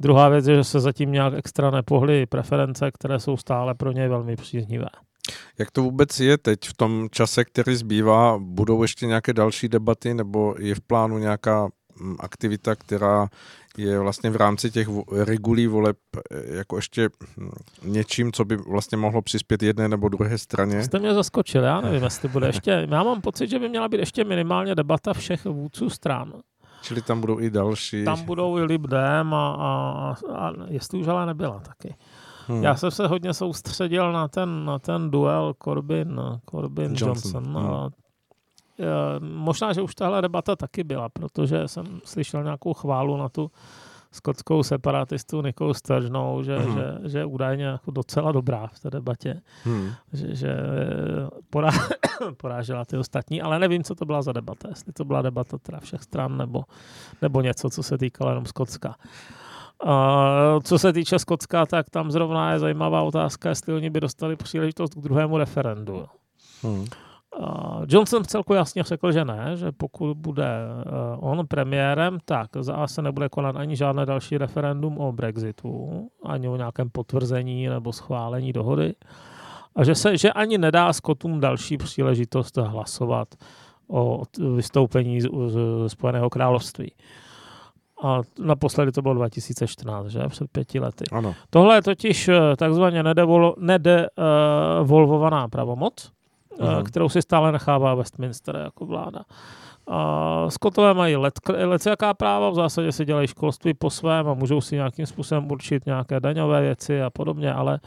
druhá 0.00 0.28
věc 0.28 0.46
je, 0.46 0.56
že 0.56 0.64
se 0.64 0.80
zatím 0.80 1.12
nějak 1.12 1.34
extra 1.34 1.70
nepohly 1.70 2.26
preference, 2.26 2.90
které 2.90 3.20
jsou 3.20 3.36
stále 3.36 3.74
pro 3.74 3.92
něj 3.92 4.08
velmi 4.08 4.36
příznivé. 4.36 4.88
Jak 5.58 5.70
to 5.70 5.82
vůbec 5.82 6.20
je 6.20 6.38
teď 6.38 6.58
v 6.64 6.74
tom 6.76 7.08
čase, 7.10 7.44
který 7.44 7.76
zbývá? 7.76 8.38
Budou 8.38 8.82
ještě 8.82 9.06
nějaké 9.06 9.32
další 9.32 9.68
debaty 9.68 10.14
nebo 10.14 10.54
je 10.58 10.74
v 10.74 10.80
plánu 10.80 11.18
nějaká 11.18 11.68
aktivita, 12.18 12.74
která 12.74 13.28
je 13.78 13.98
vlastně 13.98 14.30
v 14.30 14.36
rámci 14.36 14.70
těch 14.70 14.88
regulí 15.24 15.66
voleb 15.66 15.96
eh, 16.16 16.56
jako 16.56 16.76
ještě 16.76 17.08
něčím, 17.84 18.32
co 18.32 18.44
by 18.44 18.56
vlastně 18.56 18.98
mohlo 18.98 19.22
přispět 19.22 19.62
jedné 19.62 19.88
nebo 19.88 20.08
druhé 20.08 20.38
straně? 20.38 20.82
Jste 20.82 20.98
mě 20.98 21.14
zaskočil, 21.14 21.62
já 21.62 21.80
nevím, 21.80 22.02
jestli 22.02 22.28
bude 22.28 22.46
ještě, 22.46 22.86
já 22.90 23.02
mám 23.02 23.20
pocit, 23.20 23.50
že 23.50 23.58
by 23.58 23.68
měla 23.68 23.88
být 23.88 24.00
ještě 24.00 24.24
minimálně 24.24 24.74
debata 24.74 25.14
všech 25.14 25.44
vůdců 25.44 25.90
stran. 25.90 26.32
Čili 26.82 27.02
tam 27.02 27.20
budou 27.20 27.40
i 27.40 27.50
další. 27.50 28.04
Tam 28.04 28.24
budou 28.24 28.58
i 28.58 28.62
Libdem 28.62 29.34
a, 29.34 29.50
a, 29.52 30.14
a 30.36 30.52
jestli 30.68 30.98
už 30.98 31.06
ale 31.06 31.26
nebyla 31.26 31.60
taky. 31.60 31.94
Hmm. 32.48 32.62
Já 32.62 32.74
jsem 32.74 32.90
se 32.90 33.06
hodně 33.06 33.34
soustředil 33.34 34.12
na 34.12 34.28
ten, 34.28 34.64
na 34.64 34.78
ten 34.78 35.10
duel 35.10 35.54
Corbyn, 35.64 36.20
Corbyn 36.50 36.94
Johnson. 36.96 37.08
Johnson. 37.08 37.44
Hmm. 37.44 37.56
A, 37.56 37.86
e, 37.86 38.07
možná, 39.20 39.72
že 39.72 39.82
už 39.82 39.94
tahle 39.94 40.22
debata 40.22 40.56
taky 40.56 40.84
byla, 40.84 41.08
protože 41.08 41.68
jsem 41.68 42.00
slyšel 42.04 42.42
nějakou 42.44 42.74
chválu 42.74 43.16
na 43.16 43.28
tu 43.28 43.50
skotskou 44.12 44.62
separatistu 44.62 45.42
Nikou 45.42 45.74
Sturgenou, 45.74 46.42
že, 46.42 46.58
hmm. 46.58 46.74
že, 46.74 47.08
že 47.08 47.18
je 47.18 47.24
údajně 47.24 47.64
jako 47.64 47.90
docela 47.90 48.32
dobrá 48.32 48.66
v 48.66 48.80
té 48.80 48.90
debatě, 48.90 49.40
hmm. 49.64 49.90
že, 50.12 50.34
že 50.34 50.56
porá, 51.50 51.70
porážela 52.36 52.84
ty 52.84 52.98
ostatní, 52.98 53.42
ale 53.42 53.58
nevím, 53.58 53.84
co 53.84 53.94
to 53.94 54.04
byla 54.04 54.22
za 54.22 54.32
debata, 54.32 54.68
jestli 54.68 54.92
to 54.92 55.04
byla 55.04 55.22
debata 55.22 55.58
teda 55.58 55.80
všech 55.80 56.02
stran 56.02 56.36
nebo, 56.36 56.64
nebo 57.22 57.40
něco, 57.40 57.70
co 57.70 57.82
se 57.82 57.98
týkalo 57.98 58.30
jenom 58.30 58.46
Skotska. 58.46 58.94
Uh, 59.84 60.60
co 60.62 60.78
se 60.78 60.92
týče 60.92 61.18
Skotska, 61.18 61.66
tak 61.66 61.90
tam 61.90 62.10
zrovna 62.10 62.52
je 62.52 62.58
zajímavá 62.58 63.02
otázka, 63.02 63.48
jestli 63.48 63.74
oni 63.74 63.90
by 63.90 64.00
dostali 64.00 64.36
příležitost 64.36 64.94
k 64.94 64.98
druhému 65.02 65.38
referendu. 65.38 66.06
Hmm. 66.62 66.84
Uh, 67.40 67.84
Johnson 67.88 68.22
v 68.22 68.26
celku 68.26 68.54
jasně 68.54 68.82
řekl, 68.82 69.12
že 69.12 69.24
ne, 69.24 69.52
že 69.54 69.72
pokud 69.72 70.16
bude 70.16 70.44
uh, 71.20 71.30
on 71.30 71.46
premiérem, 71.46 72.18
tak 72.24 72.50
za 72.60 72.74
A 72.74 72.86
se 72.86 73.02
nebude 73.02 73.28
konat 73.28 73.56
ani 73.56 73.76
žádné 73.76 74.06
další 74.06 74.38
referendum 74.38 74.98
o 74.98 75.12
Brexitu, 75.12 76.08
ani 76.24 76.48
o 76.48 76.56
nějakém 76.56 76.90
potvrzení 76.90 77.68
nebo 77.68 77.92
schválení 77.92 78.52
dohody. 78.52 78.94
A 79.76 79.84
že, 79.84 79.94
se, 79.94 80.16
že 80.16 80.32
ani 80.32 80.58
nedá 80.58 80.92
Skotům 80.92 81.40
další 81.40 81.76
příležitost 81.76 82.56
hlasovat 82.56 83.28
o 83.88 84.22
vystoupení 84.54 85.20
z, 85.20 85.28
z 85.46 85.58
Spojeného 85.88 86.30
království. 86.30 86.92
A 88.02 88.20
naposledy 88.38 88.92
to 88.92 89.02
bylo 89.02 89.14
2014, 89.14 90.06
že? 90.06 90.20
Před 90.28 90.50
pěti 90.50 90.80
lety. 90.80 91.04
Ano. 91.12 91.34
Tohle 91.50 91.74
je 91.74 91.82
totiž 91.82 92.28
eh, 92.28 92.40
takzvaně 92.56 93.02
nedevolvovaná 93.58 95.48
pravomoc, 95.48 96.10
uh, 96.58 96.82
kterou 96.82 97.08
si 97.08 97.22
stále 97.22 97.52
nechává 97.52 97.94
Westminster 97.94 98.56
jako 98.56 98.86
vláda. 98.86 99.20
Uh, 99.90 100.48
Skotové 100.48 100.94
mají 100.94 101.16
let, 101.16 101.34
jaká 101.86 102.14
práva, 102.14 102.50
v 102.50 102.54
zásadě 102.54 102.92
si 102.92 103.04
dělají 103.04 103.28
školství 103.28 103.74
po 103.74 103.90
svém 103.90 104.28
a 104.28 104.34
můžou 104.34 104.60
si 104.60 104.74
nějakým 104.74 105.06
způsobem 105.06 105.50
určit 105.50 105.86
nějaké 105.86 106.20
daňové 106.20 106.60
věci 106.60 107.02
a 107.02 107.10
podobně, 107.10 107.52
ale 107.52 107.80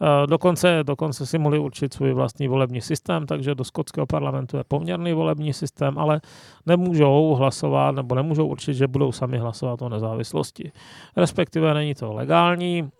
uh, 0.00 0.26
dokonce, 0.26 0.78
dokonce 0.82 1.26
si 1.26 1.38
mohli 1.38 1.58
určit 1.58 1.94
svůj 1.94 2.12
vlastní 2.12 2.48
volební 2.48 2.80
systém, 2.80 3.26
takže 3.26 3.54
do 3.54 3.64
skotského 3.64 4.06
parlamentu 4.06 4.56
je 4.56 4.64
poměrný 4.68 5.12
volební 5.12 5.52
systém, 5.52 5.98
ale 5.98 6.20
nemůžou 6.66 7.34
hlasovat 7.34 7.94
nebo 7.94 8.14
nemůžou 8.14 8.46
určit, 8.46 8.74
že 8.74 8.86
budou 8.86 9.12
sami 9.12 9.38
hlasovat 9.38 9.82
o 9.82 9.88
nezávislosti. 9.88 10.72
Respektive 11.16 11.74
není 11.74 11.94
to 11.94 12.12
legální, 12.12 12.90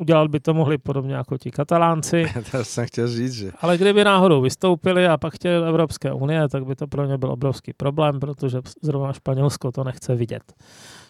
Udělat 0.00 0.30
by 0.30 0.40
to 0.40 0.54
mohli 0.54 0.78
podobně 0.78 1.14
jako 1.14 1.38
ti 1.38 1.50
katalánci. 1.50 2.24
to 2.50 2.64
jsem 2.64 2.86
chtěl 2.86 3.08
říct, 3.08 3.32
že... 3.32 3.50
Ale 3.60 3.78
kdyby 3.78 4.04
náhodou 4.04 4.40
vystoupili 4.40 5.06
a 5.06 5.16
pak 5.16 5.34
chtěli 5.34 5.68
Evropské 5.68 6.12
unie, 6.12 6.48
tak 6.48 6.64
by 6.64 6.76
to 6.76 6.86
pro 6.86 7.06
ně 7.06 7.18
byl 7.18 7.32
obrovský 7.32 7.72
problém, 7.72 8.20
protože 8.20 8.58
zrovna 8.82 9.12
Španělsko 9.12 9.72
to 9.72 9.84
nechce 9.84 10.14
vidět. 10.14 10.42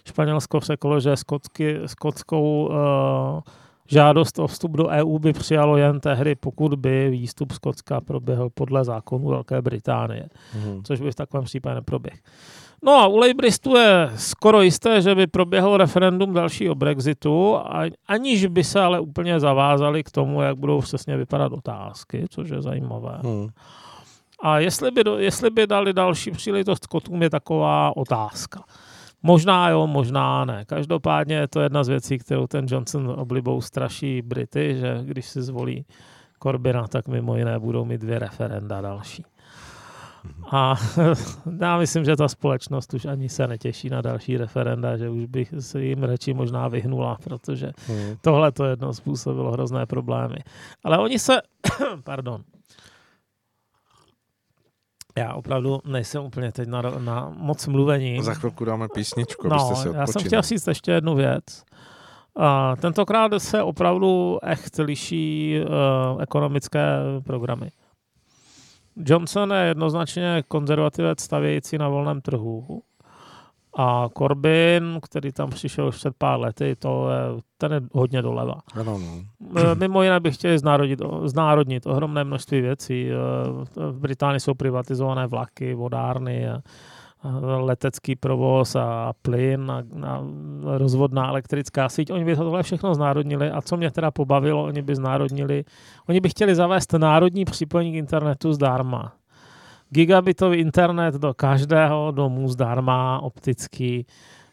Španělsko 0.09 0.61
řeklo, 0.61 1.01
že 1.01 1.17
skotsky, 1.17 1.81
skotskou 1.87 2.69
uh, 2.69 3.41
žádost 3.91 4.39
o 4.39 4.47
vstup 4.47 4.73
do 4.73 4.89
EU 4.89 5.19
by 5.19 5.33
přijalo 5.33 5.77
jen 5.77 6.01
tehdy, 6.01 6.35
pokud 6.35 6.75
by 6.75 7.11
výstup 7.11 7.53
Skotska 7.53 8.01
proběhl 8.01 8.51
podle 8.55 8.85
zákonu 8.85 9.29
Velké 9.29 9.63
Británie, 9.63 10.29
mm. 10.55 10.83
což 10.85 11.01
by 11.01 11.11
v 11.11 11.15
takovém 11.15 11.45
případě 11.45 11.75
neproběh. 11.75 12.21
No 12.83 12.93
a 12.93 13.07
u 13.07 13.17
Labouristů 13.17 13.77
je 13.77 14.11
skoro 14.17 14.63
jisté, 14.63 15.03
že 15.03 15.15
by 15.15 15.27
proběhlo 15.27 15.77
referendum 15.77 16.35
dalšího 16.35 16.75
Brexitu, 16.75 17.59
aniž 18.09 18.47
by 18.47 18.65
se 18.65 18.81
ale 18.81 19.01
úplně 19.01 19.41
zavázali 19.41 20.03
k 20.03 20.11
tomu, 20.11 20.43
jak 20.43 20.57
budou 20.57 20.81
přesně 20.81 21.17
vypadat 21.17 21.53
otázky, 21.53 22.25
což 22.31 22.49
je 22.49 22.63
zajímavé. 22.63 23.19
Hmm. 23.23 23.49
A 24.43 24.59
jestli 24.59 24.91
by, 24.91 25.03
jestli 25.17 25.51
by 25.51 25.67
dali 25.67 25.93
další 25.93 26.31
příležitost 26.31 26.87
kotům, 26.87 27.23
je 27.23 27.31
taková 27.31 27.97
otázka. 27.97 28.65
Možná 29.23 29.69
jo, 29.69 29.87
možná 29.87 30.45
ne. 30.45 30.65
Každopádně 30.65 31.35
je 31.35 31.49
to 31.49 31.61
jedna 31.61 31.85
z 31.85 31.89
věcí, 31.89 32.19
kterou 32.19 32.47
ten 32.47 32.67
Johnson 32.69 33.15
oblibou 33.19 33.61
straší 33.61 34.23
Brity, 34.23 34.77
že 34.81 35.01
když 35.03 35.27
si 35.27 35.43
zvolí 35.43 35.85
Corbina, 36.43 36.89
tak 36.89 37.09
mimo 37.09 37.37
jiné 37.37 37.59
budou 37.59 37.85
mít 37.85 38.01
dvě 38.01 38.19
referenda 38.19 38.81
další. 38.81 39.25
A 40.51 40.75
já 41.61 41.79
myslím, 41.79 42.05
že 42.05 42.17
ta 42.17 42.29
společnost 42.29 42.95
už 42.95 43.05
ani 43.05 43.29
se 43.29 43.47
netěší 43.47 43.91
na 43.91 44.01
další 44.03 44.37
referenda, 44.37 44.97
že 44.97 45.09
už 45.11 45.25
bych 45.25 45.55
se 45.61 45.83
jim 45.83 46.03
radši 46.03 46.35
možná 46.35 46.69
vyhnula, 46.69 47.17
protože 47.25 47.73
hmm. 47.87 48.17
tohle 48.21 48.53
to 48.53 48.65
jedno 48.65 48.95
způsobilo 48.95 49.53
hrozné 49.53 49.87
problémy. 49.87 50.37
Ale 50.85 50.99
oni 50.99 51.19
se, 51.19 51.41
pardon, 52.05 52.43
já 55.19 55.35
opravdu 55.35 55.81
nejsem 55.85 56.23
úplně 56.23 56.53
teď 56.53 56.69
na, 56.69 56.83
na 56.83 57.33
moc 57.37 57.67
mluvení. 57.67 58.23
Za 58.23 58.35
chvilku 58.35 58.65
dáme 58.65 58.89
písničku, 58.95 59.49
no, 59.49 59.55
abyste 59.55 59.75
se 59.75 59.97
já 59.97 60.07
jsem 60.07 60.23
chtěl 60.23 60.43
říct 60.43 60.67
ještě 60.67 60.93
jednu 60.93 61.15
věc. 61.15 61.65
Uh, 62.35 62.45
tentokrát 62.81 63.33
se 63.39 63.63
opravdu 63.63 64.39
echt 64.43 64.79
liší 64.79 65.57
uh, 65.61 66.23
ekonomické 66.23 66.83
programy. 67.25 67.71
Johnson 68.97 69.53
je 69.53 69.67
jednoznačně 69.67 70.43
konzervativec 70.49 71.21
stavějící 71.21 71.79
na 71.79 71.89
volném 71.89 72.21
trhu. 72.21 72.83
A 73.77 74.09
Corbyn, 74.19 75.01
který 75.03 75.33
tam 75.33 75.51
přišel 75.51 75.89
už 75.89 75.97
před 75.97 76.15
pár 76.19 76.41
lety, 76.41 76.77
to 76.79 77.09
je, 77.11 77.43
ten 77.59 77.73
je 77.73 77.81
hodně 77.93 78.23
doleva. 78.23 78.55
Ano, 78.75 78.99
no. 78.99 79.61
E, 79.61 79.75
mimo 79.75 80.03
jiné 80.03 80.21
bych 80.21 80.35
chtěli 80.35 80.59
znárodnit, 80.59 81.03
znárodnit 81.25 81.87
ohromné 81.87 82.25
množství 82.25 82.61
věcí. 82.61 83.11
E, 83.11 83.15
v 83.91 83.99
Británii 83.99 84.41
jsou 84.41 84.55
privatizované 84.55 85.27
vlaky, 85.27 85.75
vodárny, 85.75 86.49
a 86.49 86.63
letecký 87.61 88.17
provoz 88.17 88.77
a 88.77 89.13
plyn 89.23 89.71
a, 89.71 89.85
a 90.07 90.25
rozvodná 90.79 91.29
elektrická 91.29 91.89
síť. 91.89 92.11
Oni 92.13 92.25
by 92.25 92.37
tohle 92.37 92.63
všechno 92.63 92.95
znárodnili 92.95 93.51
a 93.51 93.63
co 93.63 93.77
mě 93.77 93.91
teda 93.91 94.11
pobavilo, 94.11 94.65
oni 94.65 94.83
by 94.83 94.97
znárodnili, 94.97 95.65
oni 96.09 96.21
by 96.21 96.29
chtěli 96.29 96.55
zavést 96.55 96.93
národní 96.93 97.45
připojení 97.45 97.93
k 97.93 97.95
internetu 97.95 98.53
zdarma. 98.53 99.13
Gigabitový 99.91 100.59
internet 100.59 101.15
do 101.15 101.35
každého 101.35 102.11
domu 102.11 102.49
zdarma, 102.49 103.21
optický. 103.23 104.07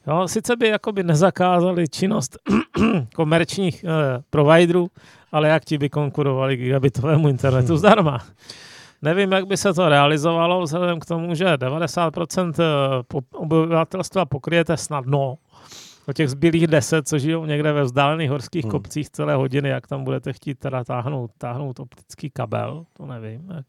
Jo, 0.08 0.28
sice 0.28 0.56
by 0.56 0.68
jakoby 0.68 1.04
nezakázali 1.04 1.88
činnost 1.88 2.38
komerčních 3.16 3.84
eh, 3.84 4.24
providerů, 4.30 4.88
ale 5.32 5.48
jak 5.48 5.66
ti 5.66 5.78
by 5.78 5.90
konkurovali 5.90 6.58
gigabitovému 6.58 7.30
internetu 7.30 7.78
zdarma. 7.78 8.20
Nevím, 9.02 9.32
jak 9.32 9.48
by 9.48 9.58
se 9.58 9.74
to 9.74 9.90
realizovalo, 9.90 10.62
vzhledem 10.62 11.00
k 11.00 11.06
tomu, 11.06 11.36
že 11.36 11.46
90% 11.46 12.54
eh, 12.60 13.22
obyvatelstva 13.34 14.26
pokryjete 14.26 14.78
snadno 14.78 15.38
o 16.08 16.14
těch 16.14 16.30
zbylých 16.30 16.68
deset, 16.68 17.08
co 17.08 17.20
žijou 17.20 17.46
někde 17.46 17.74
ve 17.74 17.84
vzdálených 17.84 18.30
horských 18.30 18.64
hmm. 18.64 18.72
kopcích 18.72 19.10
celé 19.10 19.36
hodiny, 19.36 19.70
jak 19.70 19.88
tam 19.88 20.04
budete 20.04 20.34
chtít 20.34 20.60
teda 20.60 20.84
táhnout, 20.84 21.32
táhnout 21.38 21.80
optický 21.80 22.30
kabel, 22.30 22.86
to 22.94 23.06
nevím. 23.06 23.50
Jak. 23.56 23.66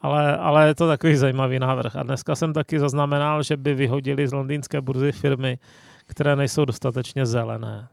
Ale, 0.00 0.36
ale 0.36 0.68
je 0.68 0.74
to 0.74 0.88
takový 0.88 1.16
zajímavý 1.16 1.58
návrh. 1.58 1.96
A 1.96 2.02
dneska 2.02 2.34
jsem 2.34 2.52
taky 2.52 2.78
zaznamenal, 2.78 3.42
že 3.42 3.56
by 3.56 3.74
vyhodili 3.74 4.28
z 4.28 4.32
londýnské 4.32 4.80
burzy 4.80 5.12
firmy, 5.12 5.58
které 6.06 6.36
nejsou 6.36 6.64
dostatečně 6.64 7.26
zelené. 7.26 7.88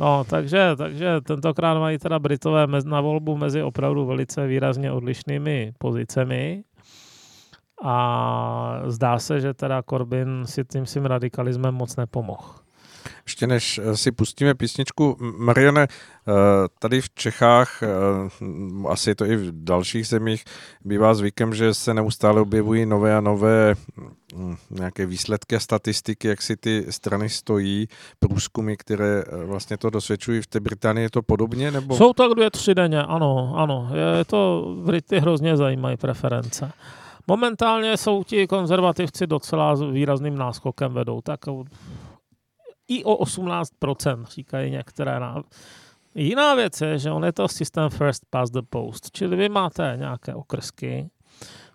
No, 0.00 0.24
takže, 0.24 0.76
takže 0.76 1.20
tentokrát 1.20 1.78
mají 1.78 1.98
teda 1.98 2.18
Britové 2.18 2.66
na 2.84 3.00
volbu 3.00 3.36
mezi 3.36 3.62
opravdu 3.62 4.06
velice 4.06 4.46
výrazně 4.46 4.92
odlišnými 4.92 5.72
pozicemi. 5.78 6.64
A 7.82 8.82
zdá 8.86 9.18
se, 9.18 9.40
že 9.40 9.54
teda 9.54 9.82
Corbyn 9.82 10.46
si 10.46 10.64
tím 10.64 10.86
svým 10.86 11.06
radikalismem 11.06 11.74
moc 11.74 11.96
nepomohl. 11.96 12.54
Ještě 13.26 13.46
než 13.46 13.80
eh, 13.82 13.96
si 13.96 14.12
pustíme 14.12 14.54
písničku, 14.54 15.16
Mariane, 15.20 15.82
eh, 15.82 16.32
tady 16.78 17.00
v 17.00 17.10
Čechách, 17.10 17.82
eh, 17.82 17.86
asi 18.88 19.10
je 19.10 19.14
to 19.14 19.24
i 19.24 19.36
v 19.36 19.64
dalších 19.64 20.06
zemích, 20.06 20.44
bývá 20.84 21.14
zvykem, 21.14 21.54
že 21.54 21.74
se 21.74 21.94
neustále 21.94 22.40
objevují 22.40 22.86
nové 22.86 23.16
a 23.16 23.20
nové 23.20 23.74
hm, 24.36 24.56
nějaké 24.70 25.06
výsledky 25.06 25.56
a 25.56 25.60
statistiky, 25.60 26.28
jak 26.28 26.42
si 26.42 26.56
ty 26.56 26.86
strany 26.90 27.28
stojí, 27.28 27.88
průzkumy, 28.18 28.76
které 28.76 29.24
vlastně 29.44 29.76
to 29.76 29.90
dosvědčují. 29.90 30.40
V 30.40 30.46
té 30.46 30.60
Británii 30.60 31.04
je 31.04 31.10
to 31.10 31.22
podobně? 31.22 31.70
Nebo? 31.70 31.96
Jsou 31.96 32.12
to 32.12 32.34
dvě, 32.34 32.50
tři 32.50 32.74
denně, 32.74 33.02
ano, 33.02 33.52
ano. 33.56 33.90
Je 34.18 34.24
to, 34.24 34.74
Brity 34.84 35.20
hrozně 35.20 35.56
zajímají 35.56 35.96
preference. 35.96 36.72
Momentálně 37.28 37.96
jsou 37.96 38.24
ti 38.24 38.46
konzervativci 38.46 39.26
docela 39.26 39.74
výrazným 39.74 40.38
náskokem 40.38 40.92
vedou, 40.92 41.20
tak 41.20 41.40
i 42.88 43.04
o 43.04 43.24
18%, 43.24 44.24
říkají 44.24 44.70
některé. 44.70 45.20
Na... 45.20 45.42
Jiná 46.14 46.54
věc 46.54 46.80
je, 46.80 46.98
že 46.98 47.10
on 47.10 47.24
je 47.24 47.32
to 47.32 47.48
systém 47.48 47.90
first 47.90 48.22
past 48.30 48.52
the 48.52 48.62
post, 48.70 49.10
čili 49.12 49.36
vy 49.36 49.48
máte 49.48 49.94
nějaké 49.98 50.34
okrsky, 50.34 51.10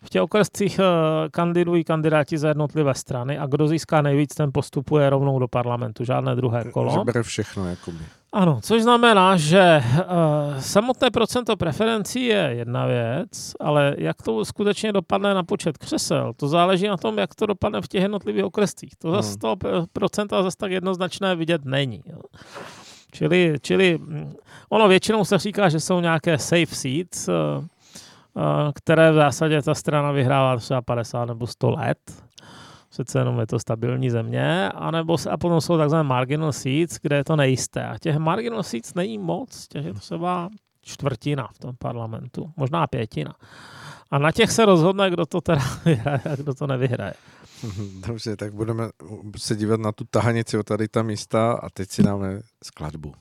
v 0.04 0.10
těch 0.10 0.22
okrescích 0.22 0.80
eh, 0.80 0.84
kandidují 1.32 1.84
kandidáti 1.84 2.38
za 2.38 2.48
jednotlivé 2.48 2.94
strany 2.94 3.38
a 3.38 3.46
kdo 3.46 3.68
získá 3.68 4.02
nejvíc, 4.02 4.36
ten 4.36 4.50
postupuje 4.54 5.10
rovnou 5.10 5.40
do 5.40 5.48
parlamentu, 5.48 6.04
žádné 6.04 6.36
druhé 6.36 6.64
kolo. 6.72 6.92
Že 6.92 7.00
bere 7.06 7.24
všechno, 7.24 7.70
jakoby. 7.70 8.06
Ano, 8.34 8.60
což 8.64 8.82
znamená, 8.82 9.38
že 9.38 9.84
uh, 9.84 10.60
samotné 10.60 11.12
procento 11.12 11.58
preferencí 11.58 12.26
je 12.26 12.50
jedna 12.58 12.86
věc, 12.86 13.54
ale 13.60 13.96
jak 13.98 14.22
to 14.22 14.46
skutečně 14.46 14.92
dopadne 14.92 15.34
na 15.34 15.44
počet 15.44 15.78
křesel, 15.78 16.34
to 16.34 16.48
záleží 16.48 16.88
na 16.88 16.98
tom, 16.98 17.18
jak 17.18 17.36
to 17.36 17.46
dopadne 17.46 17.82
v 17.82 17.88
těch 17.88 18.02
jednotlivých 18.02 18.46
okrescích. 18.46 18.96
To 18.96 19.12
zase 19.12 19.30
hmm. 19.30 19.38
toho 19.38 19.58
procenta 19.94 20.44
zase 20.44 20.58
tak 20.58 20.72
jednoznačné 20.72 21.36
vidět 21.36 21.66
není. 21.66 22.04
Jo. 22.06 22.20
Čili, 23.12 23.56
čili 23.62 23.98
mm, 23.98 24.34
ono 24.70 24.88
většinou 24.88 25.26
se 25.26 25.38
říká, 25.38 25.70
že 25.70 25.80
jsou 25.80 26.00
nějaké 26.00 26.38
safe 26.38 26.76
seats, 26.76 27.28
uh, 27.28 27.64
které 28.74 29.12
v 29.12 29.16
zásadě 29.16 29.62
ta 29.62 29.76
strana 29.76 30.12
vyhrává 30.12 30.58
třeba 30.58 30.82
50 30.82 31.26
nebo 31.26 31.48
100 31.48 31.70
let. 31.70 31.98
Přece 32.94 33.20
jenom 33.20 33.40
je 33.40 33.48
to 33.48 33.60
stabilní 33.60 34.10
země. 34.10 34.70
A, 34.70 34.92
nebo, 34.92 35.18
a 35.32 35.38
potom 35.38 35.62
jsou 35.62 35.78
takzvané 35.78 36.04
marginal 36.04 36.52
seats, 36.52 37.00
kde 37.02 37.16
je 37.16 37.24
to 37.24 37.36
nejisté. 37.36 37.86
A 37.86 37.98
těch 37.98 38.18
marginal 38.18 38.64
seats 38.64 38.94
není 38.94 39.18
moc, 39.18 39.68
těch 39.68 39.86
je 39.86 39.94
to 39.94 40.00
třeba 40.00 40.50
čtvrtina 40.82 41.48
v 41.54 41.60
tom 41.60 41.76
parlamentu, 41.80 42.52
možná 42.58 42.88
pětina. 42.88 43.36
A 44.12 44.18
na 44.18 44.32
těch 44.32 44.52
se 44.52 44.66
rozhodne, 44.66 45.10
kdo 45.10 45.26
to 45.26 45.42
teda 45.42 45.62
vyhraje 45.86 46.22
a 46.32 46.36
kdo 46.36 46.54
to 46.54 46.68
nevyhraje. 46.68 47.14
Dobře, 48.08 48.36
tak 48.36 48.54
budeme 48.54 48.90
se 49.38 49.56
dívat 49.56 49.80
na 49.80 49.92
tu 49.92 50.04
tahanici 50.10 50.58
o 50.58 50.64
tady 50.64 50.88
ta 50.88 51.04
místa 51.04 51.54
a 51.54 51.70
teď 51.70 51.90
si 51.90 52.04
dáme 52.04 52.40
skladbu. 52.64 53.14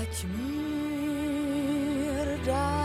Ať 0.00 0.24
mi 0.24 0.52
dál 2.46 2.81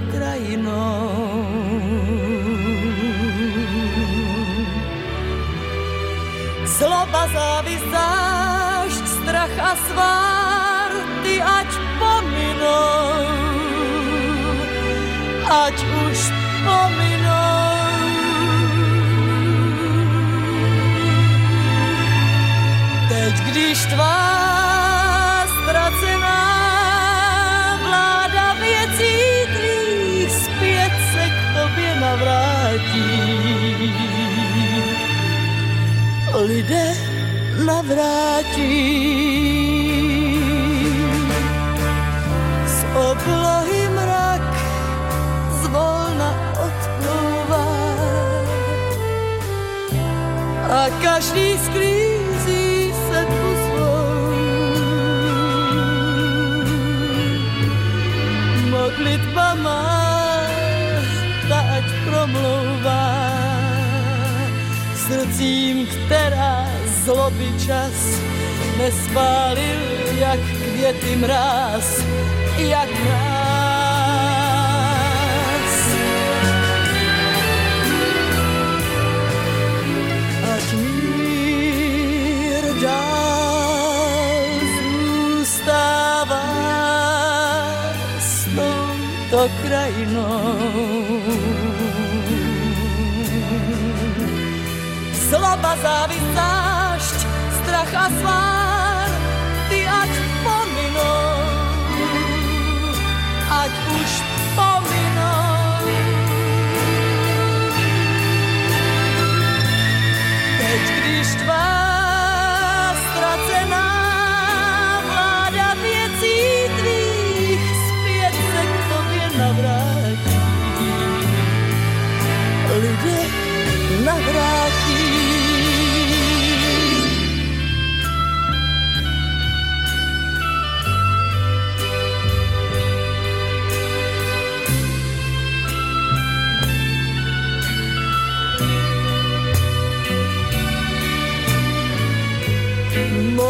krajinou. 0.00 1.10
Zloba, 6.78 7.26
závis, 7.34 7.82
zášť, 7.90 9.04
strach 9.18 9.54
a 9.58 9.72
svár, 9.90 10.90
ty 11.26 11.42
ať 11.42 11.70
pominou, 11.98 13.26
ať 15.42 15.76
už 16.06 16.18
pominou. 16.62 17.66
Teď, 23.08 23.34
když 23.50 23.78
tvá 23.90 24.47
Lidé 36.38 36.94
navrátí. 37.66 38.70
Z 42.66 42.78
oblohy 42.94 43.82
mrak 43.90 44.42
zvolna 45.62 46.30
odplouvá. 46.54 47.66
A 50.70 50.80
každý 51.02 51.58
sklízí 51.58 52.08
modlitba 58.70 59.54
má, 59.62 59.84
ta 61.48 61.58
ať 61.76 61.86
promlouvá 62.06 62.67
srdcím, 65.28 65.86
která 65.86 66.66
zloby 67.04 67.52
čas 67.66 68.20
nespálil, 68.78 70.08
jak 70.18 70.40
květy 70.40 71.16
mráz, 71.16 72.04
jak 72.58 72.88
mráz. 73.04 73.28
Ať 80.54 80.72
mír 80.72 81.84
dál 82.82 84.44
zůstává 84.80 86.48
touto 89.28 89.50
krajinou. 89.62 91.47
Zloba, 95.68 95.84
závis, 95.84 96.24
zášť, 96.32 97.18
strach 97.60 97.92
a 97.92 98.06
svár, 98.08 98.47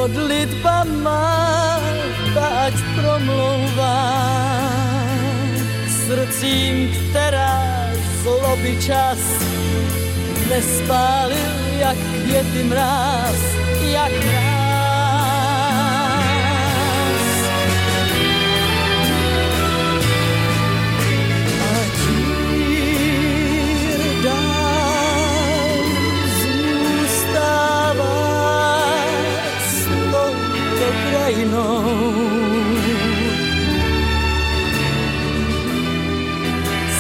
modlitba 0.09 0.85
má, 1.05 1.81
ať 2.65 2.75
promlouvá 2.97 4.01
srdcím, 6.07 6.89
která 7.11 7.93
zloby 8.23 8.77
čas 8.81 9.19
nespálil, 10.49 11.53
jak 11.79 11.97
květy 12.25 12.65
mráz, 12.65 13.41
jak 13.93 14.13
mráz. 14.25 14.48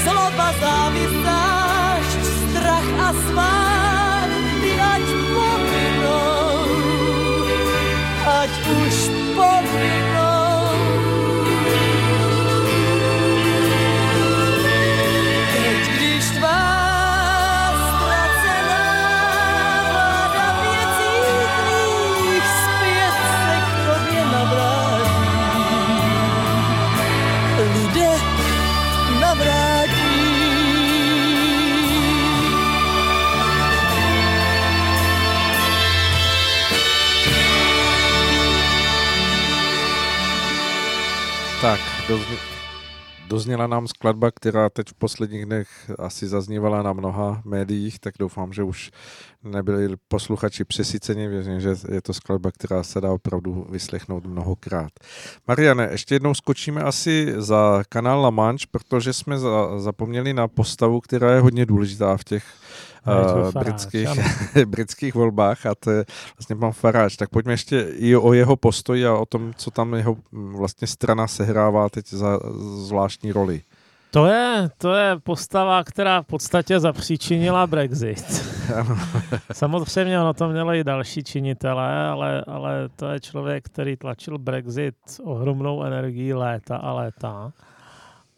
Slova 0.02 0.50
závistášť, 0.58 2.22
strach 2.26 2.90
a 2.98 3.10
svár, 3.14 4.28
ty 4.58 4.72
ať 4.74 5.06
pominou, 5.30 6.66
ať 8.26 8.52
už 8.66 8.96
pominou. 9.38 10.07
Dozněla 43.38 43.66
nám 43.66 43.88
skladba, 43.88 44.30
která 44.30 44.70
teď 44.70 44.88
v 44.88 44.94
posledních 44.94 45.46
dnech 45.46 45.68
asi 45.98 46.28
zaznívala 46.28 46.82
na 46.82 46.92
mnoha 46.92 47.42
médiích, 47.44 47.98
tak 47.98 48.14
doufám, 48.18 48.52
že 48.52 48.62
už 48.62 48.90
nebyli 49.44 49.96
posluchači 50.08 50.64
přesyceni, 50.64 51.28
věřím, 51.28 51.60
že 51.60 51.74
je 51.90 52.02
to 52.02 52.14
skladba, 52.14 52.50
která 52.50 52.82
se 52.82 53.00
dá 53.00 53.12
opravdu 53.12 53.66
vyslechnout 53.70 54.26
mnohokrát. 54.26 54.92
Mariane, 55.48 55.88
ještě 55.90 56.14
jednou 56.14 56.34
skočíme 56.34 56.82
asi 56.82 57.34
za 57.36 57.82
kanál 57.88 58.20
La 58.20 58.30
Manche, 58.30 58.66
protože 58.70 59.12
jsme 59.12 59.38
za, 59.38 59.78
zapomněli 59.78 60.34
na 60.34 60.48
postavu, 60.48 61.00
která 61.00 61.34
je 61.34 61.40
hodně 61.40 61.66
důležitá 61.66 62.16
v 62.16 62.24
těch 62.24 62.44
uh, 63.08 63.62
britských, 63.62 64.08
britských 64.66 65.14
volbách 65.14 65.66
a 65.66 65.74
to 65.74 65.90
je 65.90 66.04
vlastně 66.38 66.56
pan 66.56 66.72
Faráč. 66.72 67.16
Tak 67.16 67.28
pojďme 67.28 67.52
ještě 67.52 67.80
i 67.80 68.16
o 68.16 68.32
jeho 68.32 68.56
postoji 68.56 69.06
a 69.06 69.14
o 69.14 69.26
tom, 69.26 69.52
co 69.56 69.70
tam 69.70 69.94
jeho 69.94 70.16
mm, 70.32 70.56
vlastně 70.56 70.86
strana 70.86 71.26
sehrává 71.26 71.88
teď 71.88 72.08
za 72.08 72.38
zvláštní 72.86 73.32
roli. 73.32 73.62
To 74.10 74.26
je, 74.26 74.70
to 74.78 74.94
je 74.94 75.16
postava, 75.22 75.84
která 75.84 76.22
v 76.22 76.26
podstatě 76.26 76.80
zapříčinila 76.80 77.66
Brexit. 77.66 78.24
Samozřejmě 79.52 80.20
ono 80.20 80.34
to 80.34 80.48
mělo 80.48 80.74
i 80.74 80.84
další 80.84 81.24
činitele, 81.24 82.08
ale, 82.08 82.44
ale 82.46 82.88
to 82.96 83.08
je 83.08 83.20
člověk, 83.20 83.64
který 83.64 83.96
tlačil 83.96 84.38
Brexit 84.38 84.94
ohromnou 85.24 85.84
energií 85.84 86.34
léta 86.34 86.76
a 86.76 86.92
léta. 86.92 87.52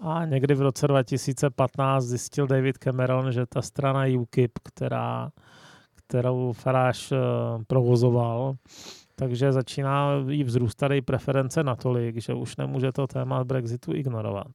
A 0.01 0.25
někdy 0.25 0.55
v 0.55 0.61
roce 0.61 0.89
2015 0.89 2.05
zjistil 2.05 2.47
David 2.47 2.79
Cameron, 2.79 3.33
že 3.33 3.47
ta 3.47 3.63
strana 3.63 4.05
UKIP, 4.21 4.59
která, 4.63 5.31
kterou 5.95 6.53
Farage 6.53 7.17
uh, 7.17 7.63
provozoval, 7.67 8.55
takže 9.17 9.53
začíná 9.53 10.11
jí 10.29 10.45
vzrůstat 10.45 10.91
její 10.91 11.03
preference 11.03 11.65
natolik, 11.65 12.21
že 12.21 12.35
už 12.35 12.57
nemůže 12.57 12.93
to 12.93 13.07
téma 13.07 13.45
Brexitu 13.45 13.95
ignorovat. 13.95 14.53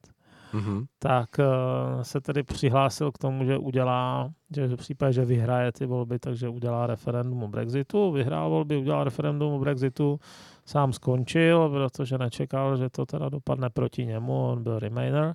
Mm-hmm. 0.54 0.86
Tak 0.98 1.28
uh, 1.38 2.02
se 2.02 2.20
tedy 2.20 2.42
přihlásil 2.42 3.12
k 3.12 3.18
tomu, 3.18 3.44
že 3.44 3.58
udělá, 3.58 4.30
že 4.56 4.66
v 4.66 4.76
případě, 4.76 5.12
že 5.12 5.24
vyhraje 5.24 5.72
ty 5.72 5.86
volby, 5.86 6.18
takže 6.18 6.48
udělá 6.48 6.86
referendum 6.86 7.42
o 7.42 7.48
Brexitu. 7.48 8.12
Vyhrál 8.12 8.50
volby, 8.50 8.76
udělal 8.76 9.04
referendum 9.04 9.52
o 9.52 9.58
Brexitu, 9.58 10.20
sám 10.66 10.92
skončil, 10.92 11.70
protože 11.70 12.18
nečekal, 12.18 12.76
že 12.76 12.90
to 12.90 13.06
teda 13.06 13.28
dopadne 13.28 13.70
proti 13.70 14.06
němu, 14.06 14.48
on 14.48 14.62
byl 14.62 14.78
Remainer. 14.78 15.34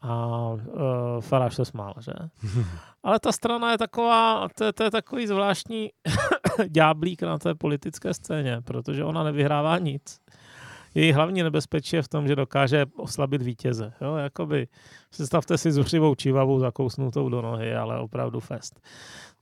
A 0.00 0.48
uh, 0.50 0.60
Farage 1.20 1.56
se 1.56 1.64
smál, 1.64 1.94
že? 2.00 2.12
Ale 3.02 3.20
ta 3.20 3.32
strana 3.32 3.72
je 3.72 3.78
taková, 3.78 4.48
to, 4.58 4.72
to 4.72 4.82
je 4.82 4.90
takový 4.90 5.26
zvláštní 5.26 5.90
ďáblík 6.68 7.22
na 7.22 7.38
té 7.38 7.54
politické 7.54 8.14
scéně, 8.14 8.60
protože 8.64 9.04
ona 9.04 9.24
nevyhrává 9.24 9.78
nic 9.78 10.20
její 10.96 11.12
hlavní 11.12 11.42
nebezpečí 11.42 11.96
je 11.96 12.02
v 12.02 12.08
tom, 12.08 12.28
že 12.28 12.36
dokáže 12.36 12.86
oslabit 12.96 13.42
vítěze. 13.42 13.92
Jo? 14.00 14.16
Jakoby, 14.16 14.68
představte 15.10 15.58
si 15.58 15.72
zuřivou 15.72 16.14
čívavou 16.14 16.58
zakousnutou 16.58 17.28
do 17.28 17.42
nohy, 17.42 17.74
ale 17.74 18.00
opravdu 18.00 18.40
fest. 18.40 18.80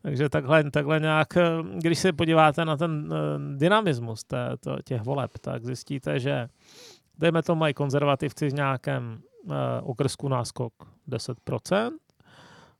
Takže 0.04 0.28
takhle, 0.28 0.70
takhle 0.70 1.00
nějak, 1.00 1.28
když 1.78 1.98
se 1.98 2.12
podíváte 2.12 2.64
na 2.64 2.76
ten 2.76 3.12
uh, 3.12 3.56
dynamismus 3.56 4.24
těch 4.84 5.02
voleb, 5.02 5.30
tak 5.40 5.64
zjistíte, 5.64 6.20
že 6.20 6.48
dejme 7.18 7.42
to 7.42 7.54
mají 7.54 7.74
konzervativci 7.74 8.48
v 8.48 8.54
nějakém 8.54 9.18
uh, 9.44 9.54
okrsku 9.82 10.28
náskok 10.28 10.72
10%, 11.08 11.90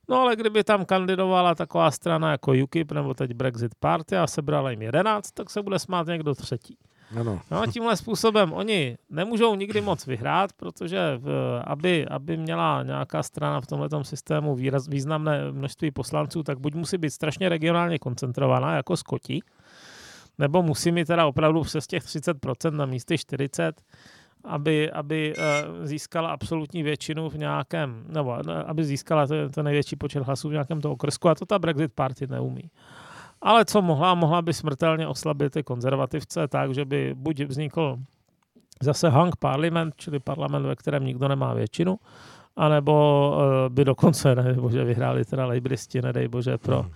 No 0.09 0.21
ale 0.21 0.37
kdyby 0.37 0.65
tam 0.65 0.85
kandidovala 0.85 1.55
taková 1.55 1.91
strana 1.91 2.31
jako 2.31 2.53
UKIP 2.65 2.93
nebo 2.93 3.15
teď 3.15 3.33
Brexit 3.33 3.75
Party 3.75 4.17
a 4.17 4.27
sebrala 4.27 4.71
jim 4.71 4.83
11, 4.83 5.31
tak 5.31 5.51
se 5.51 5.63
bude 5.63 5.79
smát 5.79 6.07
někdo 6.07 6.35
třetí. 6.35 6.79
Ano. 7.20 7.40
No, 7.50 7.66
tímhle 7.66 7.96
způsobem 7.96 8.53
oni 8.53 8.96
nemůžou 9.11 9.55
nikdy 9.55 9.81
moc 9.81 10.07
vyhrát, 10.07 10.53
protože 10.53 11.16
v, 11.16 11.61
aby, 11.64 12.07
aby 12.07 12.37
měla 12.37 12.83
nějaká 12.83 13.22
strana 13.22 13.61
v 13.61 13.66
tomto 13.66 14.05
systému 14.05 14.55
výraz, 14.55 14.88
významné 14.88 15.53
množství 15.53 15.90
poslanců, 15.90 16.42
tak 16.42 16.59
buď 16.59 16.74
musí 16.74 16.98
být 16.98 17.11
strašně 17.11 17.48
regionálně 17.48 17.98
koncentrovaná, 17.98 18.77
jako 18.77 18.96
Skoti, 18.96 19.40
nebo 20.38 20.62
musí 20.62 20.92
mít 20.92 21.05
teda 21.05 21.27
opravdu 21.27 21.62
přes 21.62 21.87
těch 21.87 22.03
30% 22.03 22.70
na 22.70 22.87
místě 22.87 23.14
40%, 23.14 23.72
aby, 24.44 24.90
aby 24.90 25.35
uh, 25.37 25.85
získala 25.87 26.31
absolutní 26.31 26.83
většinu 26.83 27.31
v 27.31 27.38
nějakém, 27.38 28.05
nebo 28.09 28.38
aby 28.66 28.85
získala 28.85 29.27
to, 29.27 29.50
to 29.50 29.62
největší 29.62 29.96
počet 29.96 30.22
hlasů 30.22 30.48
v 30.48 30.53
nějakém 30.53 30.81
toho 30.81 30.94
okrsku 30.94 31.29
a 31.29 31.35
to 31.35 31.46
ta 31.46 31.59
Brexit 31.59 31.92
Party 31.92 32.27
neumí. 32.27 32.70
Ale 33.45 33.65
co 33.65 33.83
mohla, 33.83 34.15
mohla 34.15 34.43
by 34.43 34.53
smrtelně 34.53 35.09
oslabit 35.09 35.53
ty 35.53 35.63
konzervativce 35.63 36.49
tak, 36.49 36.75
že 36.75 36.85
by 36.85 37.15
buď 37.15 37.41
vznikl 37.41 37.99
zase 38.83 39.09
hang 39.09 39.37
parlament, 39.37 39.95
čili 39.97 40.19
parlament, 40.19 40.67
ve 40.67 40.77
kterém 40.77 41.05
nikdo 41.05 41.29
nemá 41.29 41.55
většinu, 41.55 41.97
anebo 42.57 42.95
uh, 43.37 43.75
by 43.75 43.85
dokonce, 43.85 44.35
nedej 44.35 44.55
bože, 44.55 44.85
vyhráli 44.85 45.25
teda 45.25 45.47
lejbristi, 45.47 46.03
nedej 46.03 46.29
bože, 46.29 46.59
pro, 46.59 46.83
hmm. 46.83 46.91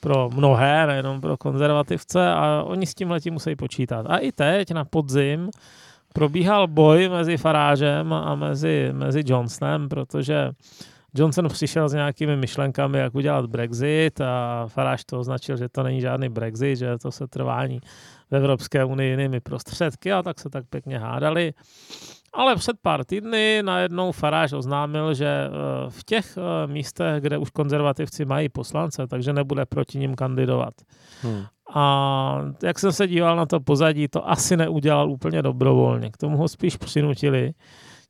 pro 0.00 0.30
mnohé, 0.34 0.86
nejenom 0.86 1.20
pro 1.20 1.36
konzervativce 1.36 2.32
a 2.32 2.62
oni 2.66 2.86
s 2.86 2.94
tím 2.94 3.10
letím 3.10 3.32
musí 3.32 3.56
počítat. 3.56 4.06
A 4.08 4.18
i 4.18 4.32
teď 4.32 4.70
na 4.70 4.84
podzim 4.84 5.50
probíhal 6.12 6.66
boj 6.66 7.08
mezi 7.08 7.36
Farážem 7.36 8.12
a 8.12 8.34
mezi, 8.34 8.90
mezi 8.92 9.22
Johnsonem, 9.26 9.88
protože 9.88 10.50
Johnson 11.14 11.48
přišel 11.48 11.88
s 11.88 11.92
nějakými 11.92 12.36
myšlenkami, 12.36 12.98
jak 12.98 13.14
udělat 13.14 13.46
Brexit 13.46 14.20
a 14.20 14.64
Farage 14.66 15.02
to 15.06 15.18
označil, 15.18 15.56
že 15.56 15.68
to 15.68 15.82
není 15.82 16.00
žádný 16.00 16.28
Brexit, 16.28 16.76
že 16.76 16.98
to 16.98 17.12
se 17.12 17.26
trvání 17.26 17.80
v 18.30 18.36
Evropské 18.36 18.84
unii 18.84 19.10
jinými 19.10 19.40
prostředky 19.40 20.12
a 20.12 20.22
tak 20.22 20.40
se 20.40 20.50
tak 20.50 20.64
pěkně 20.70 20.98
hádali. 20.98 21.52
Ale 22.32 22.56
před 22.56 22.76
pár 22.82 23.04
týdny 23.04 23.62
najednou 23.62 24.12
Farage 24.12 24.56
oznámil, 24.56 25.14
že 25.14 25.26
eh, 25.26 25.50
v 25.88 26.04
těch 26.04 26.38
eh, 26.38 26.66
místech, 26.66 27.22
kde 27.22 27.38
už 27.38 27.50
konzervativci 27.50 28.24
mají 28.24 28.48
poslance, 28.48 29.06
takže 29.06 29.32
nebude 29.32 29.66
proti 29.66 29.98
ním 29.98 30.14
kandidovat. 30.14 30.74
Hmm. 31.22 31.44
A 31.74 32.40
jak 32.62 32.78
jsem 32.78 32.92
se 32.92 33.06
díval 33.06 33.36
na 33.36 33.46
to 33.46 33.60
pozadí, 33.60 34.08
to 34.08 34.30
asi 34.30 34.56
neudělal 34.56 35.10
úplně 35.10 35.42
dobrovolně. 35.42 36.10
K 36.10 36.16
tomu 36.16 36.36
ho 36.36 36.48
spíš 36.48 36.76
přinutili 36.76 37.52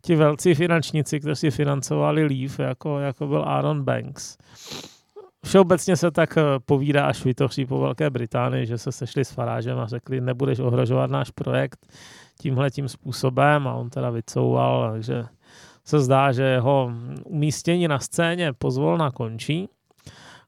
ti 0.05 0.17
velcí 0.17 0.55
finančníci, 0.55 1.21
kteří 1.21 1.51
financovali 1.51 2.25
Leaf, 2.25 2.59
jako, 2.59 2.99
jako 2.99 3.27
byl 3.27 3.43
Aaron 3.43 3.85
Banks. 3.85 4.39
Všeobecně 5.45 5.97
se 5.97 6.11
tak 6.11 6.39
eh, 6.39 6.43
povídá 6.67 7.07
až 7.07 7.25
vytoří 7.25 7.67
po 7.67 7.81
Velké 7.81 8.11
Británii, 8.11 8.67
že 8.67 8.79
se 8.79 8.93
sešli 8.93 9.25
s 9.25 9.31
Farážem 9.31 9.79
a 9.79 9.87
řekli, 9.87 10.21
nebudeš 10.21 10.59
ohrožovat 10.59 11.11
náš 11.11 11.31
projekt 11.31 11.87
tímhle 12.41 12.71
tím 12.71 12.89
způsobem 12.89 13.69
a 13.69 13.75
on 13.75 13.91
teda 13.91 14.11
vycouval, 14.11 14.93
takže 14.93 15.25
se 15.85 16.01
zdá, 16.01 16.33
že 16.33 16.43
jeho 16.43 16.93
umístění 17.25 17.89
na 17.89 17.99
scéně 17.99 18.53
pozvolna 18.53 19.11
končí. 19.11 19.69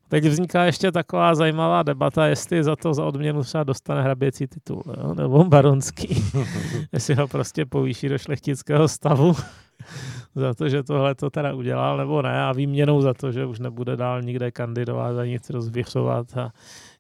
Teď 0.09 0.25
vzniká 0.25 0.65
ještě 0.65 0.93
taková 0.93 1.35
zajímavá 1.35 1.83
debata, 1.83 2.27
jestli 2.27 2.65
za 2.65 2.77
to 2.77 2.95
za 2.95 3.05
odměnu 3.05 3.43
třeba 3.43 3.65
dostane 3.65 4.03
hraběcí 4.03 4.47
titul, 4.47 4.83
jo? 4.97 5.15
nebo 5.15 5.45
baronský. 5.45 6.25
jestli 6.93 7.15
ho 7.15 7.29
prostě 7.29 7.67
povýší 7.67 8.09
do 8.09 8.19
šlechtického 8.19 8.89
stavu 8.89 9.37
za 10.35 10.55
to, 10.55 10.69
že 10.69 10.83
tohle 10.83 11.15
to 11.15 11.31
teda 11.31 11.55
udělal, 11.55 11.97
nebo 11.97 12.23
ne, 12.23 12.45
a 12.45 12.53
výměnou 12.53 13.01
za 13.01 13.15
to, 13.15 13.33
že 13.33 13.47
už 13.47 13.59
nebude 13.59 13.97
dál 13.97 14.23
nikde 14.23 14.51
kandidovat 14.51 15.19
a 15.19 15.25
nic 15.25 15.51
rozvěřovat 15.51 16.37
a 16.37 16.53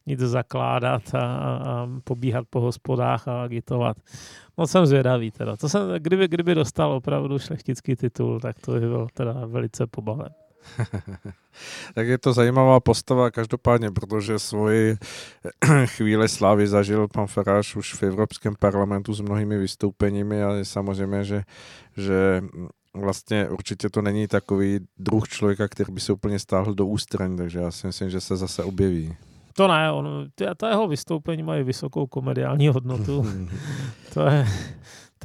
nic 0.06 0.20
zakládat 0.20 1.14
a, 1.14 1.20
a 1.20 1.88
pobíhat 2.04 2.44
po 2.50 2.60
hospodách 2.60 3.28
a 3.28 3.42
agitovat. 3.42 3.96
No 4.58 4.66
jsem 4.66 4.86
zvědavý 4.86 5.30
teda. 5.30 5.56
To 5.56 5.68
jsem, 5.68 5.82
kdyby, 5.98 6.28
kdyby 6.28 6.54
dostal 6.54 6.92
opravdu 6.92 7.38
šlechtický 7.38 7.96
titul, 7.96 8.40
tak 8.40 8.60
to 8.60 8.72
by 8.72 8.80
byl 8.80 9.06
teda 9.14 9.32
velice 9.46 9.86
pobaven. 9.86 10.45
tak 11.94 12.06
je 12.06 12.18
to 12.18 12.32
zajímavá 12.32 12.80
postava 12.80 13.30
každopádně, 13.30 13.90
protože 13.90 14.38
svoji 14.38 14.96
chvíli 15.86 16.28
slávy 16.28 16.66
zažil 16.66 17.08
pan 17.08 17.26
Faráš 17.26 17.76
už 17.76 17.94
v 17.94 18.02
Evropském 18.02 18.54
parlamentu 18.58 19.14
s 19.14 19.20
mnohými 19.20 19.58
vystoupeními 19.58 20.42
a 20.42 20.52
je 20.52 20.64
samozřejmě, 20.64 21.24
že, 21.24 21.42
že 21.96 22.42
vlastně 22.94 23.48
určitě 23.48 23.90
to 23.90 24.02
není 24.02 24.28
takový 24.28 24.80
druh 24.98 25.28
člověka, 25.28 25.68
který 25.68 25.92
by 25.92 26.00
se 26.00 26.12
úplně 26.12 26.38
stáhl 26.38 26.74
do 26.74 26.86
ústraní, 26.86 27.36
takže 27.36 27.58
já 27.58 27.70
si 27.70 27.86
myslím, 27.86 28.10
že 28.10 28.20
se 28.20 28.36
zase 28.36 28.64
objeví. 28.64 29.16
To 29.56 29.68
ne, 29.68 29.92
on, 29.92 30.28
ta 30.56 30.68
jeho 30.68 30.88
vystoupení 30.88 31.42
mají 31.42 31.64
vysokou 31.64 32.06
komediální 32.06 32.68
hodnotu. 32.68 33.26
to 34.14 34.26
je, 34.26 34.46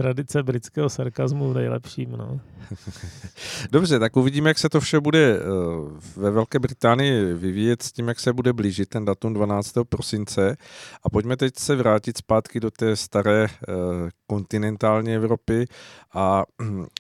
tradice 0.01 0.43
britského 0.43 0.89
sarkazmu 0.89 1.53
nejlepším. 1.53 2.11
No. 2.11 2.39
Dobře, 3.71 3.99
tak 3.99 4.17
uvidíme, 4.17 4.49
jak 4.49 4.59
se 4.59 4.69
to 4.69 4.79
vše 4.79 4.99
bude 4.99 5.37
eh, 5.37 5.41
ve 6.15 6.31
Velké 6.31 6.59
Británii 6.59 7.33
vyvíjet 7.33 7.83
s 7.83 7.91
tím, 7.91 8.07
jak 8.07 8.19
se 8.19 8.33
bude 8.33 8.53
blížit 8.53 8.89
ten 8.89 9.05
datum 9.05 9.33
12. 9.33 9.73
prosince. 9.89 10.57
A 11.03 11.09
pojďme 11.09 11.37
teď 11.37 11.57
se 11.57 11.75
vrátit 11.75 12.17
zpátky 12.17 12.59
do 12.59 12.71
té 12.71 12.95
staré 12.95 13.45
eh, 13.45 13.73
kontinentální 14.27 15.15
Evropy 15.15 15.65
a 16.13 16.43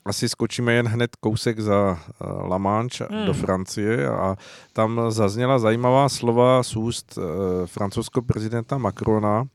asi 0.05 0.29
skočíme 0.29 0.73
jen 0.73 0.87
hned 0.87 1.15
kousek 1.15 1.59
za 1.59 1.99
eh, 1.99 2.25
La 2.47 2.57
Manche 2.57 3.07
hmm. 3.11 3.25
do 3.25 3.33
Francie 3.33 4.09
a 4.09 4.35
tam 4.73 5.01
zazněla 5.09 5.59
zajímavá 5.59 6.09
slova 6.09 6.63
z 6.63 6.75
úst 6.75 7.19
francouzského 7.65 8.23
prezidenta 8.23 8.77
Macrona, 8.77 9.45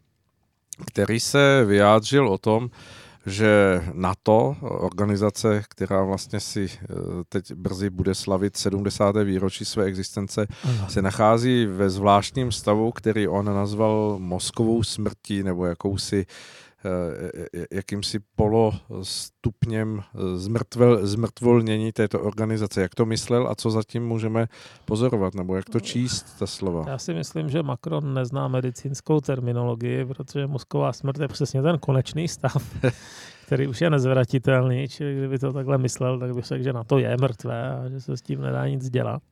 který 0.86 1.20
se 1.20 1.64
vyjádřil 1.64 2.28
o 2.28 2.38
tom, 2.38 2.70
že 3.26 3.82
NATO, 3.92 4.56
organizace, 4.60 5.62
která 5.68 6.02
vlastně 6.02 6.40
si 6.40 6.70
eh, 6.70 6.86
teď 7.28 7.52
brzy 7.52 7.90
bude 7.90 8.14
slavit 8.14 8.56
70. 8.56 9.16
výročí 9.16 9.64
své 9.64 9.84
existence, 9.84 10.46
Aha. 10.64 10.88
se 10.88 11.02
nachází 11.02 11.66
ve 11.66 11.90
zvláštním 11.90 12.52
stavu, 12.52 12.92
který 12.92 13.28
on 13.28 13.46
nazval 13.46 14.16
mozkovou 14.18 14.82
smrtí 14.82 15.42
nebo 15.42 15.66
jakousi 15.66 16.26
Eh, 16.26 16.65
jakýmsi 17.72 18.18
polostupněm 18.36 20.02
zmrtvel, 20.34 21.06
zmrtvolnění 21.06 21.92
této 21.92 22.20
organizace. 22.20 22.82
Jak 22.82 22.94
to 22.94 23.06
myslel 23.06 23.48
a 23.48 23.54
co 23.54 23.70
zatím 23.70 24.06
můžeme 24.06 24.46
pozorovat, 24.84 25.34
nebo 25.34 25.56
jak 25.56 25.70
to 25.70 25.80
číst, 25.80 26.38
ta 26.38 26.46
slova? 26.46 26.84
Já 26.88 26.98
si 26.98 27.14
myslím, 27.14 27.48
že 27.48 27.62
Macron 27.62 28.14
nezná 28.14 28.48
medicínskou 28.48 29.20
terminologii, 29.20 30.04
protože 30.04 30.46
mozková 30.46 30.92
smrt 30.92 31.20
je 31.20 31.28
přesně 31.28 31.62
ten 31.62 31.78
konečný 31.78 32.28
stav, 32.28 32.74
který 33.46 33.66
už 33.66 33.80
je 33.80 33.90
nezvratitelný, 33.90 34.88
čili 34.88 35.16
kdyby 35.16 35.38
to 35.38 35.52
takhle 35.52 35.78
myslel, 35.78 36.18
tak 36.18 36.34
bych 36.34 36.44
řekl, 36.44 36.64
že 36.64 36.72
na 36.72 36.84
to 36.84 36.98
je 36.98 37.16
mrtvé 37.20 37.76
a 37.76 37.88
že 37.88 38.00
se 38.00 38.16
s 38.16 38.22
tím 38.22 38.40
nedá 38.40 38.68
nic 38.68 38.90
dělat. 38.90 39.22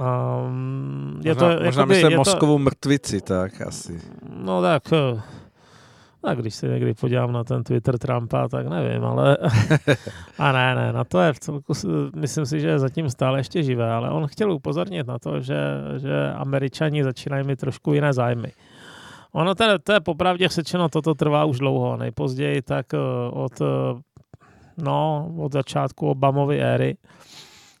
Um, 0.00 1.20
je 1.24 1.34
možná, 1.34 1.48
to, 1.48 1.64
možná 1.64 1.80
jakoby, 1.82 1.94
myslím 1.94 2.16
mozkovou 2.16 2.54
to, 2.54 2.58
mrtvici, 2.58 3.20
tak 3.20 3.60
asi. 3.60 4.00
No 4.36 4.62
tak 4.62 4.82
tak 6.22 6.38
když 6.38 6.54
se 6.54 6.68
někdy 6.68 6.94
podívám 6.94 7.32
na 7.32 7.44
ten 7.44 7.64
Twitter 7.64 7.98
Trumpa, 7.98 8.48
tak 8.48 8.66
nevím, 8.66 9.04
ale... 9.04 9.36
a 10.38 10.52
ne, 10.52 10.74
ne, 10.74 10.92
na 10.92 11.04
to 11.04 11.20
je 11.20 11.32
v 11.32 11.40
celku, 11.40 11.72
myslím 12.16 12.46
si, 12.46 12.60
že 12.60 12.68
je 12.68 12.78
zatím 12.78 13.10
stále 13.10 13.38
ještě 13.38 13.62
živé, 13.62 13.92
ale 13.92 14.10
on 14.10 14.26
chtěl 14.26 14.52
upozornit 14.52 15.06
na 15.06 15.18
to, 15.18 15.40
že, 15.40 15.58
že 15.96 16.32
američani 16.32 17.04
začínají 17.04 17.46
mít 17.46 17.58
trošku 17.58 17.92
jiné 17.92 18.12
zájmy. 18.12 18.52
Ono 19.32 19.54
to, 19.54 19.78
to 19.78 19.92
je 19.92 20.00
popravdě 20.00 20.48
řečeno, 20.48 20.88
toto 20.88 21.14
trvá 21.14 21.44
už 21.44 21.58
dlouho. 21.58 21.96
Nejpozději 21.96 22.62
tak 22.62 22.94
eh, 22.94 22.98
od, 23.30 23.60
eh, 23.60 23.64
no, 24.82 25.30
od 25.38 25.52
začátku 25.52 26.06
Obamovy 26.06 26.62
éry 26.62 26.96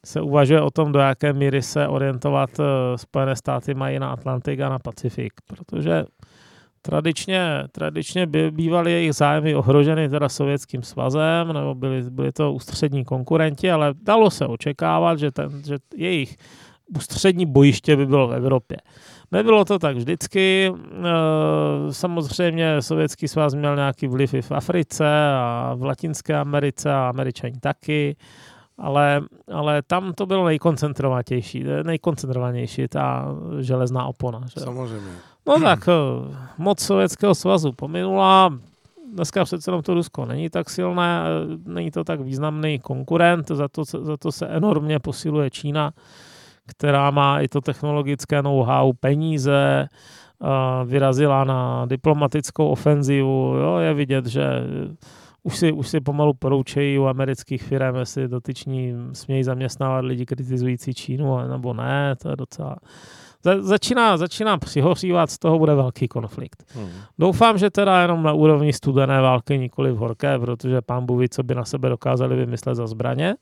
se 0.04 0.20
uvažuje 0.20 0.60
o 0.60 0.70
tom, 0.70 0.92
do 0.92 0.98
jaké 0.98 1.32
míry 1.32 1.62
se 1.62 1.88
orientovat 1.88 2.50
eh, 2.60 2.98
Spojené 2.98 3.36
státy 3.36 3.74
mají 3.74 3.98
na 3.98 4.10
Atlantik 4.10 4.60
a 4.60 4.68
na 4.68 4.78
Pacifik, 4.78 5.32
protože 5.46 6.04
Tradičně, 6.82 7.64
tradičně 7.72 8.26
by 8.26 8.50
bývaly 8.50 8.92
jejich 8.92 9.14
zájmy 9.14 9.54
ohroženy 9.54 10.08
teda 10.08 10.28
sovětským 10.28 10.82
svazem, 10.82 11.52
nebo 11.52 11.74
byli, 11.74 12.02
byli 12.10 12.32
to 12.32 12.52
ústřední 12.52 13.04
konkurenti, 13.04 13.70
ale 13.70 13.94
dalo 14.02 14.30
se 14.30 14.46
očekávat, 14.46 15.18
že, 15.18 15.30
ten, 15.30 15.62
že 15.66 15.76
jejich 15.96 16.36
ústřední 16.96 17.46
bojiště 17.46 17.96
by 17.96 18.06
bylo 18.06 18.28
v 18.28 18.34
Evropě. 18.34 18.76
Nebylo 19.32 19.64
to 19.64 19.78
tak 19.78 19.96
vždycky. 19.96 20.72
E, 20.72 21.92
samozřejmě 21.92 22.82
Sovětský 22.82 23.28
svaz 23.28 23.54
měl 23.54 23.76
nějaký 23.76 24.06
vliv 24.06 24.34
i 24.34 24.42
v 24.42 24.52
Africe 24.52 25.32
a 25.34 25.74
v 25.78 25.82
Latinské 25.84 26.36
Americe 26.36 26.92
a 26.92 27.08
Američani 27.08 27.60
taky, 27.60 28.16
ale, 28.78 29.20
ale 29.52 29.82
tam 29.82 30.12
to 30.12 30.26
bylo 30.26 30.46
nejkoncentrovanější, 30.46 31.64
nejkoncentrovanější 31.82 32.88
ta 32.88 33.34
železná 33.60 34.04
opona. 34.04 34.40
Že? 34.54 34.60
Samozřejmě. 34.60 35.10
No 35.50 35.60
tak 35.60 35.88
eh, 35.88 35.92
moc 36.58 36.80
Sovětského 36.80 37.34
svazu 37.34 37.72
pominula, 37.72 38.58
dneska 39.14 39.44
přece 39.44 39.70
to 39.82 39.94
Rusko 39.94 40.26
není 40.26 40.50
tak 40.50 40.70
silné, 40.70 41.22
eh, 41.24 41.58
není 41.66 41.90
to 41.90 42.04
tak 42.04 42.20
významný 42.20 42.78
konkurent, 42.78 43.48
za 43.48 43.68
to, 43.68 43.84
za 43.84 44.16
to 44.16 44.32
se 44.32 44.46
enormně 44.46 44.98
posiluje 44.98 45.50
Čína, 45.50 45.92
která 46.66 47.10
má 47.10 47.40
i 47.40 47.48
to 47.48 47.60
technologické 47.60 48.42
know-how, 48.42 48.92
peníze, 48.92 49.88
eh, 49.88 50.46
vyrazila 50.84 51.44
na 51.44 51.86
diplomatickou 51.86 52.68
ofenzivu. 52.68 53.54
Jo, 53.56 53.78
je 53.78 53.94
vidět, 53.94 54.26
že 54.26 54.44
už 55.42 55.56
si, 55.56 55.72
už 55.72 55.88
si 55.88 56.00
pomalu 56.00 56.34
poroučejí 56.34 56.98
u 56.98 57.04
amerických 57.04 57.62
firm, 57.62 57.96
jestli 57.96 58.28
dotyční 58.28 58.94
smějí 59.12 59.44
zaměstnávat 59.44 60.04
lidi 60.04 60.26
kritizující 60.26 60.94
Čínu, 60.94 61.48
nebo 61.48 61.74
ne, 61.74 62.16
to 62.22 62.30
je 62.30 62.36
docela 62.36 62.76
začíná, 63.60 64.16
začíná 64.16 64.58
přihořívat, 64.58 65.30
z 65.30 65.38
toho 65.38 65.58
bude 65.58 65.74
velký 65.74 66.08
konflikt. 66.08 66.64
Hmm. 66.74 66.90
Doufám, 67.18 67.58
že 67.58 67.70
teda 67.70 68.02
jenom 68.02 68.22
na 68.22 68.32
úrovni 68.32 68.72
studené 68.72 69.20
války, 69.20 69.58
nikoli 69.58 69.92
v 69.92 69.96
horké, 69.96 70.38
protože 70.38 70.82
pán 70.82 71.06
Buví, 71.06 71.28
co 71.28 71.42
by 71.42 71.54
na 71.54 71.64
sebe 71.64 71.88
dokázali 71.88 72.36
vymyslet 72.36 72.74
za 72.74 72.86
zbraně, 72.86 73.34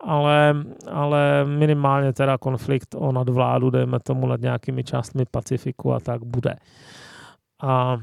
ale, 0.00 0.54
ale 0.90 1.44
minimálně 1.44 2.12
teda 2.12 2.38
konflikt 2.38 2.94
o 2.98 3.12
nadvládu, 3.12 3.70
dejme 3.70 4.00
tomu 4.00 4.26
nad 4.26 4.40
nějakými 4.40 4.84
částmi 4.84 5.24
Pacifiku 5.30 5.92
a 5.92 6.00
tak 6.00 6.24
bude. 6.24 6.56
A 7.62 7.98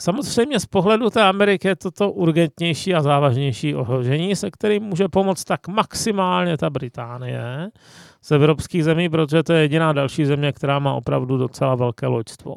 Samozřejmě 0.00 0.60
z 0.60 0.66
pohledu 0.66 1.10
té 1.10 1.22
Ameriky 1.22 1.68
je 1.68 1.76
toto 1.76 2.10
urgentnější 2.10 2.94
a 2.94 3.02
závažnější 3.02 3.74
ohrožení, 3.74 4.36
se 4.36 4.50
kterým 4.50 4.82
může 4.82 5.08
pomoct 5.08 5.44
tak 5.44 5.68
maximálně 5.68 6.56
ta 6.56 6.70
Británie, 6.70 7.70
z 8.28 8.32
evropských 8.32 8.84
zemí, 8.84 9.08
protože 9.08 9.42
to 9.42 9.52
je 9.52 9.60
jediná 9.60 9.92
další 9.92 10.24
země, 10.24 10.52
která 10.52 10.78
má 10.78 10.94
opravdu 10.94 11.36
docela 11.36 11.74
velké 11.74 12.06
loďstvo. 12.06 12.54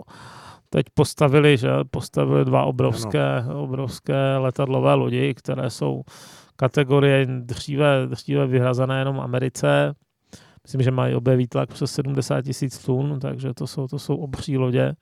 Teď 0.69 0.85
postavili, 0.93 1.57
že 1.57 1.69
postavili 1.91 2.45
dva 2.45 2.63
obrovské, 2.63 3.43
obrovské 3.53 4.37
letadlové 4.37 4.93
lodi, 4.93 5.33
které 5.33 5.69
jsou 5.69 6.01
kategorie 6.55 7.25
dříve, 7.25 8.07
dříve 8.07 8.47
vyhrazené 8.47 8.99
jenom 8.99 9.19
Americe. 9.19 9.93
Myslím, 10.63 10.81
že 10.81 10.91
mají 10.91 11.15
obě 11.15 11.35
výtlak 11.35 11.69
přes 11.69 11.91
70 11.91 12.41
tisíc 12.41 12.85
tun, 12.85 13.19
takže 13.19 13.53
to 13.53 13.67
jsou, 13.67 13.87
to 13.87 13.99
jsou 13.99 14.15
obří 14.15 14.57
lodě. 14.57 14.93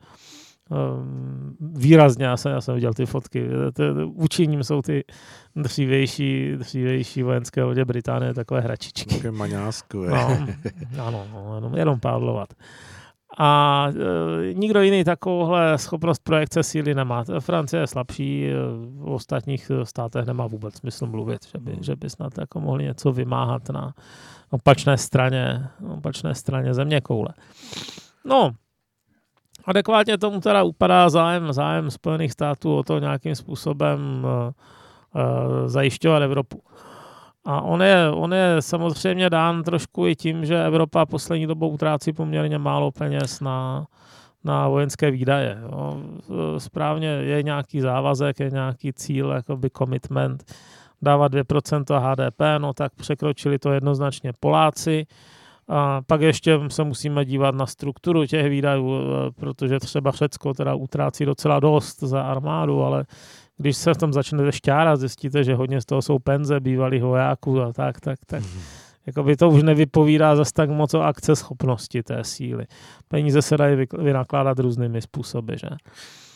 Ehm, 0.71 1.55
výrazně, 1.59 2.25
já 2.25 2.37
jsem, 2.37 2.51
já 2.51 2.61
jsem 2.61 2.75
viděl 2.75 2.93
ty 2.93 3.05
fotky, 3.05 3.49
vůči 4.05 4.47
ním 4.47 4.63
jsou 4.63 4.81
ty 4.81 5.03
dřívější, 5.55 6.51
dřívější 6.57 7.23
vojenské 7.23 7.63
lodě 7.63 7.85
Británie, 7.85 8.33
takové 8.33 8.61
hračičky. 8.61 9.15
Také 9.15 9.31
maňásku, 9.31 9.97
no, 10.03 10.37
ano, 11.07 11.25
no, 11.33 11.55
jenom, 11.55 11.75
jenom 11.75 11.99
pádlovat. 11.99 12.53
A 13.37 13.87
e, 14.49 14.53
nikdo 14.53 14.81
jiný 14.81 15.03
takovouhle 15.03 15.77
schopnost 15.77 16.23
projekce 16.23 16.63
síly 16.63 16.95
nemá. 16.95 17.23
Francie 17.39 17.81
je 17.81 17.87
slabší, 17.87 18.47
e, 18.47 18.53
v 18.97 19.11
ostatních 19.11 19.71
státech 19.83 20.25
nemá 20.25 20.47
vůbec 20.47 20.75
smysl 20.75 21.05
mluvit, 21.05 21.47
že 21.51 21.57
by, 21.59 21.77
že 21.81 21.95
by 21.95 22.09
snad 22.09 22.37
jako 22.37 22.59
mohli 22.59 22.83
něco 22.83 23.11
vymáhat 23.11 23.69
na 23.69 23.93
opačné 24.49 24.97
straně, 24.97 25.67
opačné 25.89 26.35
straně 26.35 26.73
země 26.73 27.01
koule. 27.01 27.29
No, 28.25 28.51
adekvátně 29.65 30.17
tomu 30.17 30.39
teda 30.39 30.63
upadá 30.63 31.09
zájem, 31.09 31.53
zájem 31.53 31.91
Spojených 31.91 32.31
států 32.31 32.75
o 32.75 32.83
to 32.83 32.99
nějakým 32.99 33.35
způsobem 33.35 33.99
uh, 34.23 34.31
uh, 35.23 35.67
zajišťovat 35.67 36.23
Evropu. 36.23 36.61
A 37.45 37.61
on 37.61 37.81
je, 37.81 38.09
on 38.09 38.33
je 38.33 38.55
samozřejmě 38.59 39.29
dán 39.29 39.63
trošku 39.63 40.07
i 40.07 40.15
tím, 40.15 40.45
že 40.45 40.65
Evropa 40.65 41.05
poslední 41.05 41.47
dobou 41.47 41.69
utrácí 41.69 42.13
poměrně 42.13 42.57
málo 42.57 42.91
peněz 42.91 43.41
na, 43.41 43.85
na 44.43 44.67
vojenské 44.67 45.11
výdaje. 45.11 45.57
Jo. 45.61 45.97
Správně 46.57 47.07
je 47.07 47.43
nějaký 47.43 47.81
závazek, 47.81 48.39
je 48.39 48.49
nějaký 48.49 48.93
cíl, 48.93 49.29
jakoby 49.29 49.69
commitment, 49.77 50.53
dávat 51.01 51.33
2% 51.33 51.99
HDP, 51.99 52.41
no 52.57 52.73
tak 52.73 52.95
překročili 52.95 53.59
to 53.59 53.71
jednoznačně 53.71 54.33
Poláci, 54.39 55.05
a 55.69 56.01
pak 56.07 56.21
ještě 56.21 56.59
se 56.67 56.83
musíme 56.83 57.25
dívat 57.25 57.55
na 57.55 57.65
strukturu 57.65 58.25
těch 58.25 58.49
výdajů, 58.49 58.93
e, 58.93 59.31
protože 59.31 59.79
třeba 59.79 60.11
Řecko 60.11 60.53
teda 60.53 60.75
utrácí 60.75 61.25
docela 61.25 61.59
dost 61.59 61.99
za 61.99 62.21
armádu, 62.21 62.83
ale 62.83 63.05
když 63.57 63.77
se 63.77 63.93
v 63.93 63.97
tom 63.97 64.13
začnete 64.13 64.51
šťárat, 64.51 64.99
zjistíte, 64.99 65.43
že 65.43 65.55
hodně 65.55 65.81
z 65.81 65.85
toho 65.85 66.01
jsou 66.01 66.19
penze 66.19 66.59
bývalých 66.59 67.03
vojáků 67.03 67.61
a 67.61 67.73
tak, 67.73 67.99
tak, 67.99 68.19
tak. 68.25 68.43
Mm-hmm. 68.43 68.89
Jakoby 69.07 69.35
to 69.35 69.49
už 69.49 69.63
nevypovídá 69.63 70.35
zase 70.35 70.53
tak 70.53 70.69
moc 70.69 70.93
o 70.93 71.01
akce 71.01 71.35
schopnosti 71.35 72.03
té 72.03 72.23
síly. 72.23 72.65
Peníze 73.07 73.41
se 73.41 73.57
dají 73.57 73.77
vynakládat 73.99 74.59
různými 74.59 75.01
způsoby, 75.01 75.53
že? 75.55 75.69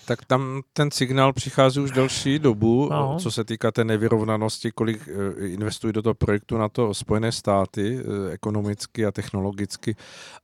Tak 0.06 0.26
tam 0.26 0.62
ten 0.74 0.92
signál 0.92 1.34
přichází 1.34 1.80
už 1.80 1.92
delší 1.92 2.40
dobu, 2.40 2.90
no. 2.92 3.18
co 3.20 3.32
se 3.32 3.44
týká 3.44 3.72
té 3.72 3.84
nevyrovnanosti, 3.84 4.72
kolik 4.72 5.10
eh, 5.10 5.48
investují 5.48 5.94
do 5.94 6.02
toho 6.02 6.14
projektu 6.14 6.58
na 6.58 6.70
to 6.70 6.94
Spojené 6.94 7.32
státy 7.32 8.00
eh, 8.00 8.32
ekonomicky 8.32 9.06
a 9.06 9.12
technologicky. 9.12 9.96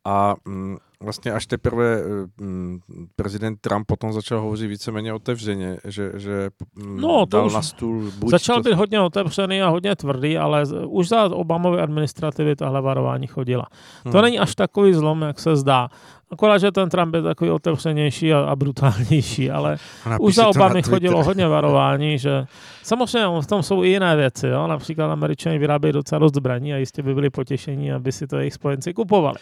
A 0.05 0.35
mm, 0.45 0.77
vlastně 1.03 1.31
až 1.31 1.45
teprve 1.45 1.99
eh, 1.99 2.43
mm, 2.43 2.79
prezident 3.15 3.61
Trump 3.61 3.87
potom 3.87 4.13
začal 4.13 4.41
hovořit 4.41 4.67
víceméně 4.67 5.13
otevřeně, 5.13 5.77
že, 5.85 6.11
že 6.15 6.49
mm, 6.75 7.01
no, 7.01 7.25
dal 7.25 7.45
už 7.45 7.53
na 7.53 7.61
stůl... 7.61 8.11
Buď 8.19 8.31
začal 8.31 8.55
to... 8.55 8.69
být 8.69 8.75
hodně 8.75 9.01
otevřený 9.01 9.61
a 9.61 9.69
hodně 9.69 9.95
tvrdý, 9.95 10.37
ale 10.37 10.63
už 10.87 11.07
za 11.09 11.23
Obamovy 11.23 11.81
administrativy 11.81 12.55
tahle 12.55 12.81
varování 12.81 13.27
chodila. 13.27 13.67
Hmm. 14.03 14.11
To 14.11 14.21
není 14.21 14.39
až 14.39 14.55
takový 14.55 14.93
zlom, 14.93 15.21
jak 15.21 15.39
se 15.39 15.55
zdá. 15.55 15.89
Akorát, 16.31 16.57
že 16.57 16.71
ten 16.71 16.89
Trump 16.89 17.15
je 17.15 17.21
takový 17.21 17.51
otevřenější 17.51 18.33
a, 18.33 18.39
a 18.39 18.55
brutálnější, 18.55 19.51
ale 19.51 19.77
už 20.19 20.35
za 20.35 20.47
Obamy 20.47 20.83
chodilo 20.83 21.23
hodně 21.23 21.47
varování, 21.47 22.17
že 22.17 22.45
samozřejmě 22.83 23.41
v 23.41 23.47
tom 23.47 23.63
jsou 23.63 23.83
i 23.83 23.89
jiné 23.89 24.15
věci. 24.15 24.47
Jo? 24.47 24.67
Například 24.67 25.11
američani 25.11 25.57
vyrábějí 25.59 25.93
docela 25.93 26.19
dost 26.19 26.35
zbraní 26.35 26.73
a 26.73 26.77
jistě 26.77 27.03
by 27.03 27.13
byli 27.13 27.29
potěšení, 27.29 27.91
aby 27.91 28.11
si 28.11 28.27
to 28.27 28.37
jejich 28.37 28.53
spojenci 28.53 28.93
kupovali. 28.93 29.37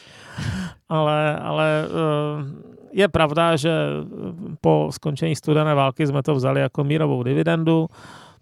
Ale, 0.89 1.39
ale 1.39 1.85
uh, 1.87 2.45
je 2.91 3.07
pravda, 3.07 3.55
že 3.55 3.71
po 4.61 4.87
skončení 4.91 5.35
studené 5.35 5.75
války 5.75 6.07
jsme 6.07 6.23
to 6.23 6.35
vzali 6.35 6.61
jako 6.61 6.83
mírovou 6.83 7.23
dividendu. 7.23 7.87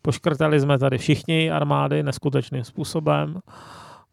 Poškrtali 0.01 0.59
jsme 0.59 0.79
tady 0.79 0.97
všichni 0.97 1.51
armády 1.51 2.03
neskutečným 2.03 2.63
způsobem. 2.63 3.39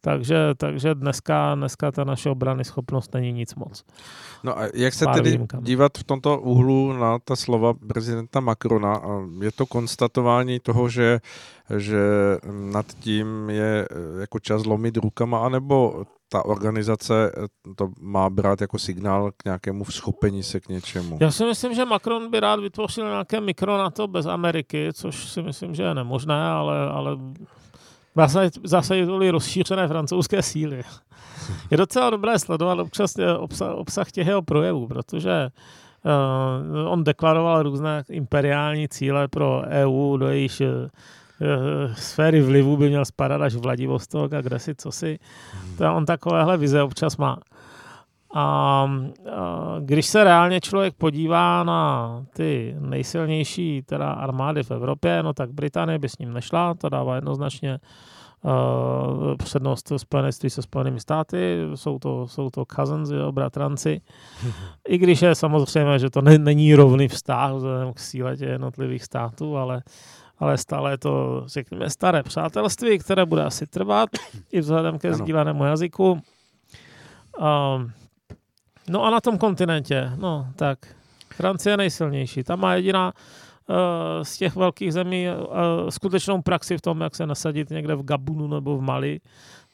Takže, 0.05 0.55
takže 0.57 0.95
dneska, 0.95 1.55
dneska 1.55 1.93
ta 1.93 2.05
naše 2.05 2.31
obrany 2.31 2.65
schopnost 2.65 3.15
není 3.15 3.33
nic 3.33 3.55
moc. 3.55 3.85
No 4.45 4.59
a 4.59 4.63
jak 4.75 4.95
se 4.95 5.07
tedy 5.07 5.31
výjimkami. 5.31 5.63
dívat 5.63 5.99
v 5.99 6.05
tomto 6.05 6.41
úhlu 6.41 6.93
na 6.93 7.19
ta 7.19 7.37
slova 7.37 7.75
prezidenta 7.89 8.41
Macrona? 8.41 9.01
Je 9.41 9.53
to 9.53 9.67
konstatování 9.67 10.61
toho, 10.61 10.89
že, 10.89 11.21
že 11.77 12.03
nad 12.51 12.87
tím 12.87 13.51
je 13.51 13.89
eh, 13.91 14.21
jako 14.21 14.39
čas 14.39 14.65
lomit 14.65 14.97
rukama, 14.97 15.47
anebo 15.47 16.05
ta 16.29 16.45
organizace 16.45 17.33
eh, 17.37 17.75
to 17.77 17.89
má 18.01 18.31
brát 18.31 18.61
jako 18.61 18.79
signál 18.79 19.33
k 19.37 19.45
nějakému 19.45 19.85
vzchopení 19.85 20.43
se 20.43 20.61
k 20.61 20.69
něčemu? 20.69 21.19
Já 21.21 21.31
si 21.31 21.45
myslím, 21.45 21.75
že 21.75 21.85
Macron 21.85 22.31
by 22.31 22.41
rád 22.41 22.61
vytvořil 22.61 23.09
nějaké 23.09 23.41
mikro 23.41 23.79
na 23.79 23.91
to 23.91 24.09
bez 24.09 24.27
Ameriky, 24.27 24.89
což 24.93 25.29
si 25.29 25.43
myslím, 25.43 25.75
že 25.75 25.83
je 25.83 25.95
nemožné, 25.95 26.43
ale, 26.43 26.91
ale 26.91 27.17
zase 28.65 29.05
byly 29.05 29.31
rozšířené 29.31 29.89
francouzské 29.89 30.43
síly. 30.43 30.83
Je 31.71 31.77
docela 31.77 32.11
dobré 32.11 32.39
sledovat 32.39 32.79
občas 32.79 33.19
eh, 33.19 33.37
obsah, 33.37 33.75
obsah 33.75 34.11
těch 34.11 34.27
jeho 34.27 34.43
projevů, 34.43 34.87
protože 34.87 35.49
uh, 36.05 36.93
on 36.93 37.05
deklaroval 37.05 37.63
různé 37.63 38.03
imperiální 38.11 38.89
cíle 38.89 39.29
pro 39.29 39.63
EU, 39.69 40.17
do 40.17 40.29
jejich 40.29 40.61
uh, 40.61 41.95
sféry 41.95 42.43
vlivu 42.43 42.77
by 42.77 42.89
měl 42.89 43.05
spadat 43.05 43.41
až 43.41 43.55
Vladivostok 43.55 44.33
a 44.33 44.41
kde 44.41 44.59
si, 44.59 44.75
co 44.75 44.93
si. 44.93 45.19
To 45.79 45.95
on 45.95 46.07
takovéhle 46.07 46.57
vize 46.57 46.83
občas 46.83 47.17
má. 47.17 47.39
A, 48.35 48.91
když 49.81 50.07
se 50.07 50.25
reálně 50.25 50.61
člověk 50.61 50.95
podívá 50.95 51.65
na 51.65 52.25
ty 52.35 52.77
nejsilnější 52.79 53.83
teda 53.83 54.13
armády 54.13 54.63
v 54.63 54.71
Evropě, 54.71 55.23
no 55.23 55.33
tak 55.33 55.53
Británie 55.53 55.99
by 55.99 56.09
s 56.09 56.19
ním 56.19 56.33
nešla, 56.33 56.75
to 56.75 56.89
dává 56.89 57.15
jednoznačně 57.15 57.79
uh, 58.43 59.37
přednost 59.37 59.93
spojenectví 59.97 60.51
se 60.51 60.63
Spojenými 60.63 61.01
státy, 61.01 61.59
jsou 61.75 61.99
to, 61.99 62.29
jsou 62.29 62.51
to 62.51 62.65
cousins, 62.77 63.11
jo, 63.11 63.33
bratranci. 63.33 64.01
I 64.89 64.99
když 64.99 65.23
je 65.23 65.35
samozřejmě, 65.35 65.99
že 65.99 66.11
to 66.11 66.23
ne, 66.23 66.39
není 66.39 66.75
rovný 66.75 67.09
vztah 67.09 67.53
vzhledem 67.53 67.93
k 67.93 67.99
síle 67.99 68.37
těch 68.37 68.49
jednotlivých 68.49 69.05
států, 69.05 69.57
ale, 69.57 69.83
ale 70.39 70.59
stále 70.59 70.91
je 70.91 70.99
to, 70.99 71.43
řekněme, 71.47 71.91
staré 71.91 72.23
přátelství, 72.23 72.99
které 72.99 73.27
bude 73.27 73.45
asi 73.45 73.67
trvat 73.67 74.09
i 74.53 74.61
vzhledem 74.61 74.99
ke 74.99 75.15
sdílenému 75.15 75.65
jazyku. 75.65 76.21
Um, 77.41 77.93
No 78.89 79.05
a 79.05 79.11
na 79.11 79.21
tom 79.21 79.39
kontinentě, 79.39 80.11
no 80.17 80.47
tak, 80.57 80.79
Francie 81.35 81.73
je 81.73 81.77
nejsilnější. 81.77 82.45
Tam 82.45 82.61
má 82.61 82.75
jediná 82.75 83.13
uh, 83.13 83.77
z 84.23 84.37
těch 84.37 84.57
velkých 84.57 84.93
zemí 84.93 85.27
uh, 85.29 85.89
skutečnou 85.89 86.43
praxi 86.43 86.79
v 86.79 86.81
tom, 86.81 87.01
jak 87.01 87.17
se 87.17 87.27
nasadit 87.27 87.71
někde 87.71 87.95
v 87.95 88.03
Gabunu 88.03 88.49
nebo 88.49 88.79
v 88.79 88.83
Mali. 88.83 89.21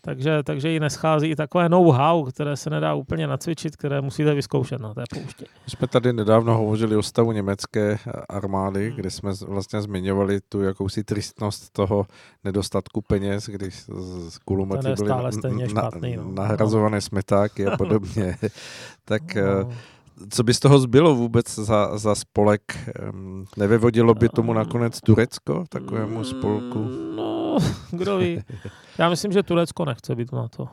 Takže, 0.00 0.42
takže 0.42 0.68
jí 0.68 0.80
neschází 0.80 1.28
i 1.28 1.36
takové 1.36 1.68
know-how, 1.68 2.24
které 2.24 2.56
se 2.56 2.70
nedá 2.70 2.94
úplně 2.94 3.26
nacvičit, 3.26 3.76
které 3.76 4.00
musíte 4.00 4.34
vyzkoušet 4.34 4.80
na 4.80 4.94
té 4.94 5.04
poušti. 5.14 5.44
My 5.44 5.70
jsme 5.70 5.88
tady 5.88 6.12
nedávno 6.12 6.56
hovořili 6.56 6.96
o 6.96 7.02
stavu 7.02 7.32
německé 7.32 7.98
armády, 8.28 8.88
hmm. 8.88 8.96
kde 8.96 9.10
jsme 9.10 9.32
vlastně 9.46 9.82
zmiňovali 9.82 10.40
tu 10.48 10.62
jakousi 10.62 11.04
tristnost 11.04 11.72
toho 11.72 12.06
nedostatku 12.44 13.00
peněz, 13.00 13.46
když 13.46 13.84
z 14.28 14.38
kulomety 14.38 14.88
byly 14.96 15.08
na, 15.08 15.68
špatný, 15.68 16.16
no. 16.16 16.32
nahrazované 16.32 17.00
smetáky 17.00 17.66
a 17.66 17.76
podobně. 17.76 18.36
tak 19.04 19.34
no. 19.34 19.70
co 20.30 20.42
by 20.42 20.54
z 20.54 20.60
toho 20.60 20.78
zbylo 20.78 21.14
vůbec 21.14 21.54
za, 21.54 21.98
za 21.98 22.14
spolek? 22.14 22.62
Nevyvodilo 23.56 24.14
by 24.14 24.28
tomu 24.28 24.52
nakonec 24.52 25.00
Turecko, 25.00 25.64
takovému 25.68 26.24
spolku? 26.24 26.78
No, 27.16 27.37
kdo 27.90 28.18
ví. 28.18 28.40
Já 28.98 29.08
myslím, 29.08 29.32
že 29.32 29.42
Turecko 29.42 29.84
nechce 29.84 30.14
být 30.14 30.32
na 30.32 30.48
to. 30.48 30.68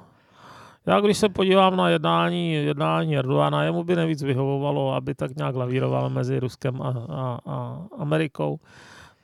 Já 0.85 0.99
když 0.99 1.17
se 1.17 1.29
podívám 1.29 1.77
na 1.77 1.89
jednání, 1.89 2.53
jednání 2.53 3.17
Erdogana, 3.17 3.63
jemu 3.63 3.83
by 3.83 3.95
nevíc 3.95 4.23
vyhovovalo, 4.23 4.93
aby 4.93 5.15
tak 5.15 5.35
nějak 5.35 5.55
lavíroval 5.55 6.09
mezi 6.09 6.39
Ruskem 6.39 6.81
a, 6.81 6.89
a, 7.09 7.39
a 7.45 7.81
Amerikou. 7.97 8.59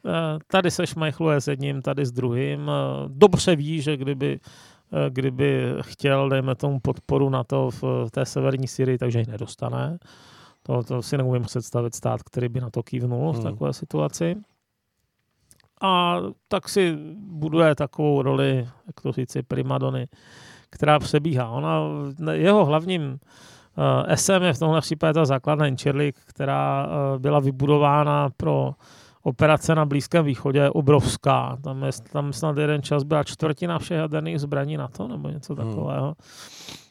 Eh, 0.05 0.39
tady 0.47 0.71
se 0.71 0.87
šmajchluje 0.87 1.41
s 1.41 1.47
jedním, 1.47 1.81
tady 1.81 2.05
s 2.05 2.11
druhým. 2.11 2.69
Eh, 2.69 2.73
dobře 3.07 3.55
ví, 3.55 3.81
že 3.81 3.97
kdyby, 3.97 4.39
eh, 4.93 5.09
kdyby 5.09 5.75
chtěl, 5.81 6.29
dejme 6.29 6.55
tomu 6.55 6.79
podporu 6.79 7.29
na 7.29 7.43
to 7.43 7.69
v 7.81 8.09
té 8.11 8.25
severní 8.25 8.67
Syrii, 8.67 8.97
takže 8.97 9.19
ji 9.19 9.25
nedostane. 9.25 9.97
To, 10.63 10.83
to 10.83 11.01
si 11.01 11.17
neumím 11.17 11.43
představit 11.43 11.95
stát, 11.95 12.23
který 12.23 12.49
by 12.49 12.61
na 12.61 12.69
to 12.69 12.83
kývnul 12.83 13.31
v 13.31 13.35
hmm. 13.35 13.43
takové 13.43 13.73
situaci 13.73 14.35
a 15.81 16.17
tak 16.47 16.69
si 16.69 16.97
buduje 17.15 17.75
takovou 17.75 18.21
roli, 18.21 18.67
jak 18.87 19.01
to 19.01 19.11
říci, 19.11 19.43
primadony, 19.43 20.07
která 20.69 20.99
přebíhá. 20.99 21.49
Ona, 21.49 21.79
jeho 22.31 22.65
hlavním 22.65 23.03
uh, 23.11 24.15
SM 24.15 24.43
je 24.43 24.53
v 24.53 24.59
tomhle 24.59 24.81
případě 24.81 25.13
ta 25.13 25.25
základna 25.25 25.67
Inčerlik, 25.67 26.15
která 26.25 26.87
uh, 26.87 27.19
byla 27.19 27.39
vybudována 27.39 28.29
pro 28.37 28.73
operace 29.23 29.75
na 29.75 29.85
Blízkém 29.85 30.25
východě 30.25 30.69
obrovská. 30.69 31.57
Tam, 31.63 31.83
je, 31.83 31.91
tam 32.11 32.33
snad 32.33 32.57
jeden 32.57 32.81
čas 32.81 33.03
byla 33.03 33.23
čtvrtina 33.23 33.79
všech 33.79 33.97
jaderných 33.97 34.39
zbraní 34.39 34.77
na 34.77 34.87
to, 34.87 35.07
nebo 35.07 35.29
něco 35.29 35.55
hmm. 35.55 35.67
takového. 35.67 36.05
Hmm. 36.05 36.15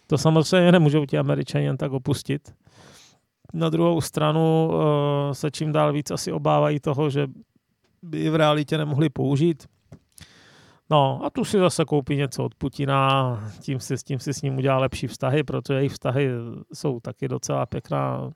To 0.07 0.18
samozřejmě 0.18 0.72
nemůžou 0.72 1.07
ti 1.07 1.18
američani 1.18 1.64
jen 1.64 1.76
tak 1.76 1.93
opustit. 1.93 2.55
Na 3.55 3.68
druhou 3.68 4.01
stranu 4.01 4.70
uh, 4.72 4.80
se 5.32 5.51
čím 5.51 5.72
dál 5.72 5.93
víc 5.93 6.11
asi 6.11 6.32
obávají 6.32 6.80
toho, 6.80 7.11
že 7.11 7.26
by 8.03 8.30
v 8.30 8.34
realitě 8.34 8.78
nemohli 8.78 9.09
použít. 9.09 9.66
No 10.90 11.20
a 11.24 11.30
tu 11.30 11.44
si 11.44 11.59
zase 11.59 11.84
koupí 11.84 12.16
něco 12.16 12.44
od 12.44 12.55
Putina, 12.55 13.40
tím 13.61 13.80
si, 13.80 13.94
tím 13.96 14.18
si 14.18 14.34
s 14.34 14.42
ním 14.42 14.59
udělá 14.59 14.78
lepší 14.78 15.07
vztahy, 15.07 15.42
protože 15.42 15.74
jejich 15.74 15.92
vztahy 15.92 16.30
jsou 16.72 17.01
taky 17.01 17.28
docela 17.28 17.66
pěkná 17.66 18.30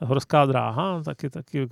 horská 0.00 0.46
dráha, 0.46 1.02
taky, 1.02 1.30
taky 1.30 1.68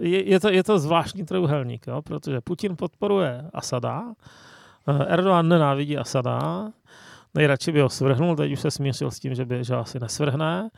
je, 0.00 0.28
je, 0.28 0.40
to, 0.40 0.48
je 0.48 0.64
to 0.64 0.78
zvláštní 0.78 1.24
trojuhelník, 1.24 1.86
jo, 1.86 2.02
protože 2.02 2.40
Putin 2.40 2.76
podporuje 2.76 3.50
Asada, 3.54 4.14
Erdogan 5.06 5.48
nenávidí 5.48 5.98
Asada, 5.98 6.70
nejradši 7.34 7.72
by 7.72 7.80
ho 7.80 7.88
svrhnul, 7.88 8.36
teď 8.36 8.52
už 8.52 8.60
se 8.60 8.70
smířil 8.70 9.10
s 9.10 9.20
tím, 9.20 9.34
že 9.34 9.44
by 9.44 9.64
že 9.64 9.74
asi 9.74 10.00
nesvrhne. 10.00 10.70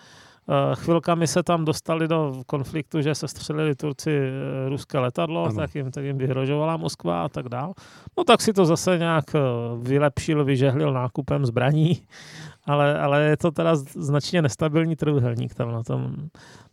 Eh, 0.48 0.74
chvilkami 0.74 1.26
se 1.26 1.42
tam 1.42 1.64
dostali 1.64 2.08
do 2.08 2.42
konfliktu, 2.46 3.00
že 3.00 3.14
se 3.14 3.28
střelili 3.28 3.74
Turci 3.74 4.10
eh, 4.10 4.68
ruské 4.68 4.98
letadlo, 4.98 5.52
tak 5.52 5.74
jim, 5.74 5.90
tak 5.90 6.04
jim 6.04 6.18
vyhrožovala 6.18 6.76
Moskva 6.76 7.24
a 7.24 7.28
tak 7.28 7.48
dál. 7.48 7.74
No 8.18 8.24
tak 8.24 8.40
si 8.40 8.52
to 8.52 8.64
zase 8.64 8.98
nějak 8.98 9.34
eh, 9.34 9.40
vylepšil, 9.82 10.44
vyžehlil 10.44 10.92
nákupem 10.92 11.46
zbraní, 11.46 12.02
ale, 12.64 12.98
ale 13.00 13.22
je 13.22 13.36
to 13.36 13.50
teda 13.50 13.76
značně 13.76 14.42
nestabilní 14.42 14.96
trvhelník 14.96 15.54
tam 15.54 15.72
na 15.72 15.82
tom, 15.82 16.14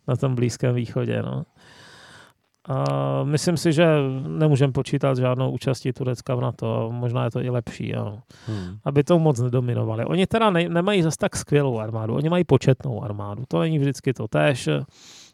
na 0.08 0.16
tom 0.16 0.36
Blízkém 0.36 0.76
východě. 0.76 1.22
No. 1.22 1.44
A 2.68 3.24
myslím 3.24 3.58
si, 3.58 3.74
že 3.74 3.86
nemůžeme 4.28 4.74
počítat 4.74 5.18
žádnou 5.18 5.52
účastí 5.52 5.94
Turecka 5.94 6.36
v 6.36 6.42
NATO. 6.42 6.90
Možná 6.92 7.24
je 7.24 7.32
to 7.32 7.42
i 7.42 7.50
lepší, 7.50 7.96
ano. 7.96 8.22
Hmm. 8.48 8.78
aby 8.84 9.04
to 9.04 9.20
moc 9.20 9.40
nedominovali. 9.40 10.06
Oni 10.06 10.28
teda 10.28 10.50
ne, 10.50 10.70
nemají 10.70 11.02
zase 11.02 11.18
tak 11.18 11.36
skvělou 11.36 11.80
armádu, 11.80 12.16
oni 12.16 12.30
mají 12.30 12.44
početnou 12.44 13.04
armádu. 13.04 13.44
To 13.48 13.60
není 13.60 13.80
vždycky 13.80 14.14
to 14.14 14.28
tež. 14.28 14.70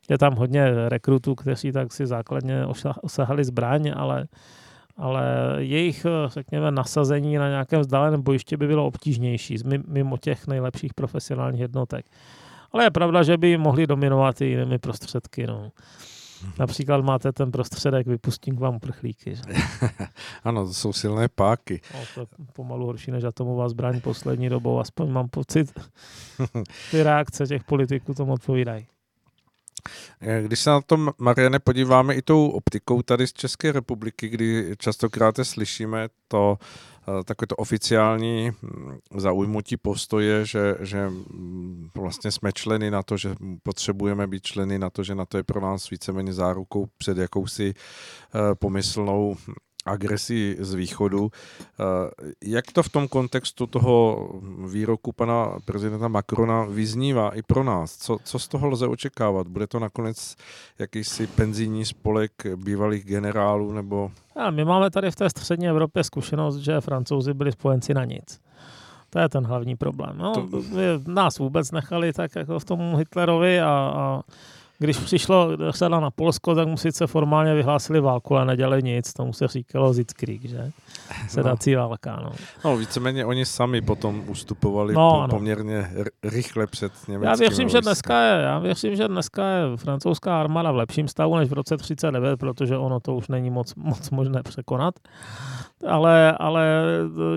Je 0.09 0.17
tam 0.17 0.35
hodně 0.35 0.89
rekrutů, 0.89 1.35
kteří 1.35 1.71
tak 1.71 1.93
si 1.93 2.05
základně 2.05 2.65
osahali 3.01 3.43
zbraň, 3.43 3.91
ale, 3.95 4.25
ale 4.97 5.23
jejich, 5.57 6.05
řekněme, 6.27 6.71
nasazení 6.71 7.35
na 7.37 7.49
nějakém 7.49 7.81
vzdáleném 7.81 8.21
bojišti 8.21 8.57
by 8.57 8.67
bylo 8.67 8.85
obtížnější, 8.85 9.57
mimo 9.87 10.17
těch 10.17 10.47
nejlepších 10.47 10.93
profesionálních 10.93 11.61
jednotek. 11.61 12.05
Ale 12.71 12.83
je 12.83 12.91
pravda, 12.91 13.23
že 13.23 13.37
by 13.37 13.57
mohli 13.57 13.87
dominovat 13.87 14.41
i 14.41 14.45
jinými 14.45 14.79
prostředky. 14.79 15.47
No. 15.47 15.71
Například 16.59 17.01
máte 17.01 17.31
ten 17.31 17.51
prostředek, 17.51 18.07
vypustím 18.07 18.55
k 18.55 18.59
vám 18.59 18.75
uprchlíky. 18.75 19.35
Že? 19.35 19.41
ano, 20.43 20.65
to 20.65 20.73
jsou 20.73 20.93
silné 20.93 21.27
páky. 21.27 21.81
No, 21.93 21.99
to 22.15 22.19
je 22.19 22.25
pomalu 22.53 22.85
horší 22.85 23.11
než 23.11 23.23
atomová 23.23 23.69
zbraň 23.69 24.01
poslední 24.01 24.49
dobou, 24.49 24.79
aspoň 24.79 25.11
mám 25.11 25.27
pocit. 25.27 25.79
Ty 26.91 27.03
reakce 27.03 27.47
těch 27.47 27.63
politiků 27.63 28.13
tomu 28.13 28.33
odpovídají. 28.33 28.87
Když 30.41 30.59
se 30.59 30.69
na 30.69 30.81
tom, 30.81 31.11
Mariane, 31.17 31.59
podíváme 31.59 32.15
i 32.15 32.21
tou 32.21 32.49
optikou 32.49 33.01
tady 33.01 33.27
z 33.27 33.33
České 33.33 33.71
republiky, 33.71 34.29
kdy 34.29 34.75
častokrát 34.77 35.35
slyšíme 35.43 36.07
to 36.27 36.57
Eh, 36.98 36.98
takové 37.25 37.47
to 37.47 37.55
oficiální 37.55 38.51
hm, 38.51 38.97
zaujmutí 39.15 39.77
postoje, 39.77 40.45
že, 40.45 40.75
že 40.79 41.09
hm, 41.09 41.89
vlastně 41.95 42.31
jsme 42.31 42.51
členy 42.51 42.91
na 42.91 43.03
to, 43.03 43.17
že 43.17 43.35
potřebujeme 43.63 44.27
být 44.27 44.43
členy 44.43 44.79
na 44.79 44.89
to, 44.89 45.03
že 45.03 45.15
na 45.15 45.25
to 45.25 45.37
je 45.37 45.43
pro 45.43 45.61
nás 45.61 45.89
víceméně 45.89 46.33
zárukou 46.33 46.87
před 46.97 47.17
jakousi 47.17 47.73
eh, 47.73 48.55
pomyslnou 48.55 49.35
agresí 49.89 50.55
z 50.59 50.73
východu. 50.73 51.31
Jak 52.43 52.71
to 52.71 52.83
v 52.83 52.89
tom 52.89 53.07
kontextu 53.07 53.67
toho 53.67 54.29
výroku 54.67 55.11
pana 55.11 55.51
prezidenta 55.65 56.07
Macrona 56.07 56.63
vyznívá 56.63 57.29
i 57.29 57.41
pro 57.41 57.63
nás? 57.63 57.97
Co, 57.97 58.17
co 58.23 58.39
z 58.39 58.47
toho 58.47 58.67
lze 58.67 58.87
očekávat? 58.87 59.47
Bude 59.47 59.67
to 59.67 59.79
nakonec 59.79 60.35
jakýsi 60.79 61.27
penzijní 61.27 61.85
spolek 61.85 62.31
bývalých 62.55 63.05
generálů 63.05 63.71
nebo... 63.73 64.11
A 64.35 64.51
my 64.51 64.65
máme 64.65 64.89
tady 64.89 65.11
v 65.11 65.15
té 65.15 65.29
střední 65.29 65.67
Evropě 65.67 66.03
zkušenost, 66.03 66.57
že 66.57 66.81
francouzi 66.81 67.33
byli 67.33 67.51
spojenci 67.51 67.93
na 67.93 68.05
nic. 68.05 68.41
To 69.09 69.19
je 69.19 69.29
ten 69.29 69.45
hlavní 69.45 69.75
problém. 69.75 70.17
No, 70.17 70.33
to... 70.33 70.61
Nás 71.07 71.39
vůbec 71.39 71.71
nechali 71.71 72.13
tak 72.13 72.35
jako 72.35 72.59
v 72.59 72.65
tom 72.65 72.95
Hitlerovi 72.95 73.61
a, 73.61 73.67
a 73.67 74.21
když 74.79 74.97
přišlo 74.97 75.49
řada 75.69 75.99
na 75.99 76.11
Polsko, 76.11 76.55
tak 76.55 76.67
mu 76.67 76.77
sice 76.77 77.07
formálně 77.07 77.53
vyhlásili 77.53 77.99
válku, 77.99 78.35
ale 78.35 78.45
nedělali 78.45 78.83
nic, 78.83 79.13
tomu 79.13 79.33
se 79.33 79.47
říkalo 79.47 79.93
Zitzkrieg, 79.93 80.41
že? 80.41 80.71
Sedací 81.27 81.75
no. 81.75 81.79
válka, 81.81 82.19
no. 82.23 82.31
No, 82.65 82.77
víceméně 82.77 83.25
oni 83.25 83.45
sami 83.45 83.81
potom 83.81 84.23
ustupovali 84.27 84.93
no, 84.93 85.27
po, 85.29 85.35
poměrně 85.35 85.91
rychle 86.23 86.67
před 86.67 86.91
německými 87.07 87.25
Já 87.25 87.35
věřím, 87.35 87.69
že 87.69 87.81
dneska 87.81 88.21
je, 88.21 88.41
já 88.41 88.59
věřím, 88.59 88.95
že 88.95 89.07
dneska 89.07 89.47
je 89.47 89.77
francouzská 89.77 90.39
armáda 90.39 90.71
v 90.71 90.75
lepším 90.75 91.07
stavu 91.07 91.37
než 91.37 91.49
v 91.49 91.53
roce 91.53 91.77
39, 91.77 92.39
protože 92.39 92.77
ono 92.77 92.99
to 92.99 93.15
už 93.15 93.27
není 93.27 93.49
moc, 93.49 93.75
moc 93.75 94.09
možné 94.09 94.43
překonat. 94.43 94.95
Ale, 95.87 96.31
ale 96.39 96.83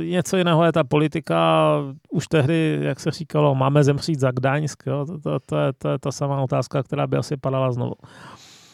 něco 0.05 0.37
jiného 0.37 0.65
je 0.65 0.73
ta 0.73 0.85
politika. 0.85 1.77
Už 2.11 2.27
tehdy, 2.27 2.79
jak 2.83 3.01
se 3.01 3.11
říkalo, 3.11 3.55
máme 3.55 3.85
zemřít 3.85 4.21
za 4.21 4.31
Gdaňsk. 4.31 4.83
Jo? 4.87 5.07
To, 5.07 5.19
to, 5.19 5.41
to, 5.47 5.57
je, 5.57 5.73
to 5.73 5.89
je 5.89 5.99
ta 5.99 6.13
samá 6.13 6.43
otázka, 6.43 6.83
která 6.83 7.07
by 7.07 7.17
asi 7.17 7.32
padala 7.37 7.73
znovu. 7.73 7.95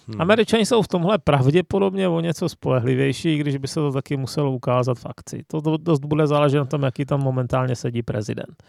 Hmm. 0.09 0.21
Američani 0.21 0.67
jsou 0.67 0.83
v 0.83 0.89
tomhle 0.89 1.19
pravděpodobně 1.19 2.09
o 2.09 2.21
něco 2.21 2.49
spolehlivější, 2.49 3.39
když 3.39 3.57
by 3.57 3.69
se 3.69 3.75
to 3.75 3.93
taky 3.93 4.17
muselo 4.17 4.53
ukázat 4.53 4.99
v 4.99 5.07
akci. 5.07 5.43
To 5.47 5.77
dost 5.77 6.05
bude 6.05 6.27
záležet 6.27 6.59
na 6.59 6.65
tom, 6.65 6.83
jaký 6.83 7.05
tam 7.05 7.21
momentálně 7.23 7.77
sedí 7.77 8.03
prezident. 8.03 8.63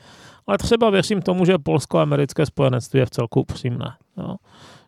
Ale 0.47 0.57
třeba 0.57 0.89
věřím 0.89 1.21
tomu, 1.21 1.45
že 1.45 1.57
polsko-americké 1.57 2.45
spojenectví 2.45 2.99
je 2.99 3.05
v 3.05 3.09
celku 3.09 3.41
upřímné. 3.41 3.93
Jo. 4.17 4.35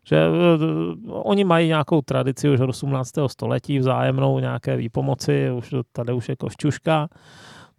Že 0.04 0.28
uh, 0.30 1.30
oni 1.30 1.44
mají 1.44 1.68
nějakou 1.68 2.02
tradici 2.02 2.50
už 2.50 2.60
od 2.60 2.70
18. 2.70 3.12
století 3.28 3.80
vzájemnou 3.80 4.40
nějaké 4.40 4.78
výpomoci, 4.78 5.52
už 5.52 5.76
tady 5.92 6.14
už 6.14 6.30
je 6.30 6.36
košťuška, 6.36 7.08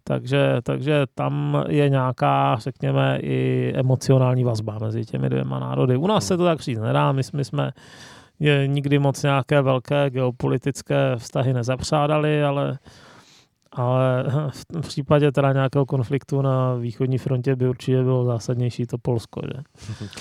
takže, 0.03 0.57
takže 0.63 1.05
tam 1.15 1.63
je 1.67 1.89
nějaká, 1.89 2.55
řekněme, 2.59 3.19
i 3.21 3.71
emocionální 3.75 4.43
vazba 4.43 4.77
mezi 4.81 5.05
těmi 5.05 5.29
dvěma 5.29 5.59
národy. 5.59 5.97
U 5.97 6.07
nás 6.07 6.27
se 6.27 6.37
to 6.37 6.43
tak 6.43 6.59
říct 6.59 6.79
nedá, 6.79 7.11
my, 7.11 7.21
my 7.33 7.45
jsme 7.45 7.71
je 8.39 8.67
nikdy 8.67 8.99
moc 8.99 9.23
nějaké 9.23 9.61
velké 9.61 10.09
geopolitické 10.09 11.15
vztahy 11.17 11.53
nezapřádali, 11.53 12.43
ale 12.43 12.77
ale 13.73 14.25
v 14.81 14.87
případě 14.87 15.31
teda 15.31 15.53
nějakého 15.53 15.85
konfliktu 15.85 16.41
na 16.41 16.75
východní 16.75 17.17
frontě 17.17 17.55
by 17.55 17.69
určitě 17.69 18.03
bylo 18.03 18.25
zásadnější 18.25 18.85
to 18.85 18.97
Polsko, 18.97 19.41
že? 19.45 19.63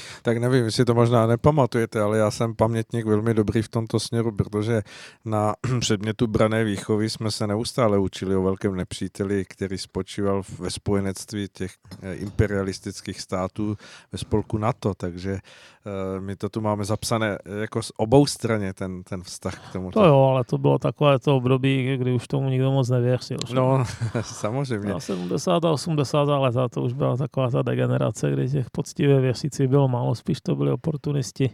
tak 0.22 0.38
nevím, 0.38 0.64
jestli 0.64 0.84
to 0.84 0.94
možná 0.94 1.26
nepamatujete, 1.26 2.00
ale 2.00 2.18
já 2.18 2.30
jsem 2.30 2.54
pamětník 2.54 3.06
velmi 3.06 3.34
dobrý 3.34 3.62
v 3.62 3.68
tomto 3.68 4.00
směru, 4.00 4.32
protože 4.32 4.82
na 5.24 5.54
předmětu 5.80 6.26
brané 6.26 6.64
výchovy 6.64 7.10
jsme 7.10 7.30
se 7.30 7.46
neustále 7.46 7.98
učili 7.98 8.36
o 8.36 8.42
velkém 8.42 8.76
nepříteli, 8.76 9.44
který 9.44 9.78
spočíval 9.78 10.42
ve 10.58 10.70
spojenectví 10.70 11.48
těch 11.52 11.72
eh, 12.02 12.14
imperialistických 12.14 13.20
států 13.20 13.76
ve 14.12 14.18
spolku 14.18 14.58
NATO, 14.58 14.94
takže 14.94 15.32
uh, 15.32 16.20
my 16.24 16.36
to 16.36 16.48
tu 16.48 16.60
máme 16.60 16.84
zapsané 16.84 17.38
jako 17.60 17.82
z 17.82 17.92
obou 17.96 18.26
straně, 18.26 18.74
ten, 18.74 19.02
ten 19.02 19.22
vztah 19.22 19.68
k 19.68 19.72
tomu. 19.72 19.90
To 19.90 20.04
jo, 20.04 20.20
ale 20.20 20.44
to 20.44 20.58
bylo 20.58 20.78
takové 20.78 21.18
to 21.18 21.36
období, 21.36 21.96
kdy 21.96 22.12
už 22.12 22.28
tomu 22.28 22.48
nikdo 22.48 22.72
moc 22.72 22.88
nevěřil. 22.88 23.38
No, 23.52 23.84
samozřejmě. 24.22 24.88
Na 24.88 25.00
70. 25.00 25.64
a 25.64 25.70
80. 25.70 26.24
leta 26.24 26.68
to 26.68 26.82
už 26.82 26.92
byla 26.92 27.16
taková 27.16 27.50
ta 27.50 27.62
degenerace, 27.62 28.30
kdy 28.30 28.50
těch 28.50 28.70
poctivě 28.70 29.20
věřících 29.20 29.68
bylo 29.68 29.88
málo, 29.88 30.14
spíš 30.14 30.40
to 30.40 30.56
byli 30.56 30.70
oportunisti. 30.70 31.50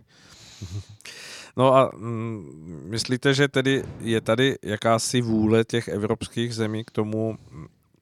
No 1.56 1.74
a 1.74 1.90
mm, 1.96 2.86
myslíte, 2.90 3.34
že 3.34 3.48
tedy 3.48 3.84
je 4.00 4.20
tady 4.20 4.56
jakási 4.62 5.20
vůle 5.20 5.64
těch 5.64 5.88
evropských 5.88 6.54
zemí 6.54 6.84
k 6.84 6.90
tomu 6.90 7.38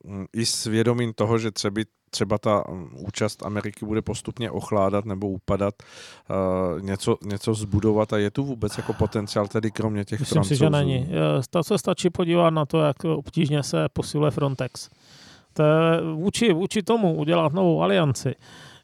mm, 0.04 0.26
i 0.32 0.46
s 0.46 0.64
vědomím 0.64 1.12
toho, 1.12 1.38
že 1.38 1.50
třeba, 1.50 1.80
třeba 2.16 2.38
ta 2.38 2.64
mm, 2.68 2.88
účast 3.06 3.42
Ameriky 3.46 3.86
bude 3.86 4.02
postupně 4.02 4.50
ochládat 4.50 5.04
nebo 5.04 5.28
upadat, 5.28 5.74
uh, 6.30 6.80
něco, 6.80 7.16
něco 7.24 7.54
zbudovat 7.54 8.12
a 8.12 8.18
je 8.18 8.30
tu 8.30 8.44
vůbec 8.44 8.76
jako 8.76 8.92
potenciál 8.92 9.48
tedy 9.48 9.70
kromě 9.70 10.04
těch 10.04 10.20
Myslím 10.20 10.34
francouzů? 10.34 10.54
si, 10.54 10.58
že 10.58 10.70
není. 10.70 11.08
To 11.50 11.64
se 11.64 11.78
stačí 11.78 12.10
podívat 12.10 12.50
na 12.50 12.66
to, 12.66 12.80
jak 12.80 13.04
obtížně 13.04 13.62
se 13.62 13.88
posiluje 13.92 14.30
Frontex. 14.30 14.88
To 15.52 15.62
je 15.62 16.00
vůči, 16.14 16.52
vůči 16.52 16.82
tomu 16.82 17.14
udělat 17.14 17.52
novou 17.52 17.82
alianci 17.82 18.34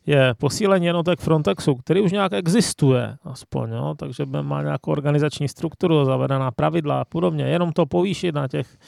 je 0.07 0.35
posílení 0.39 0.87
jednotek 0.87 1.21
Frontexu, 1.21 1.75
který 1.75 2.01
už 2.01 2.13
nějak 2.13 2.33
existuje, 2.33 3.17
aspoň, 3.25 3.73
jo, 3.73 3.95
takže 3.99 4.27
má 4.27 4.63
nějakou 4.63 4.91
organizační 4.91 5.49
strukturu, 5.49 6.05
zavedená 6.05 6.51
pravidla 6.51 7.01
a 7.01 7.05
podobně. 7.05 7.45
Jenom 7.45 7.73
to 7.73 7.87
povýšit 7.87 8.35
na 8.35 8.49
těch 8.49 8.79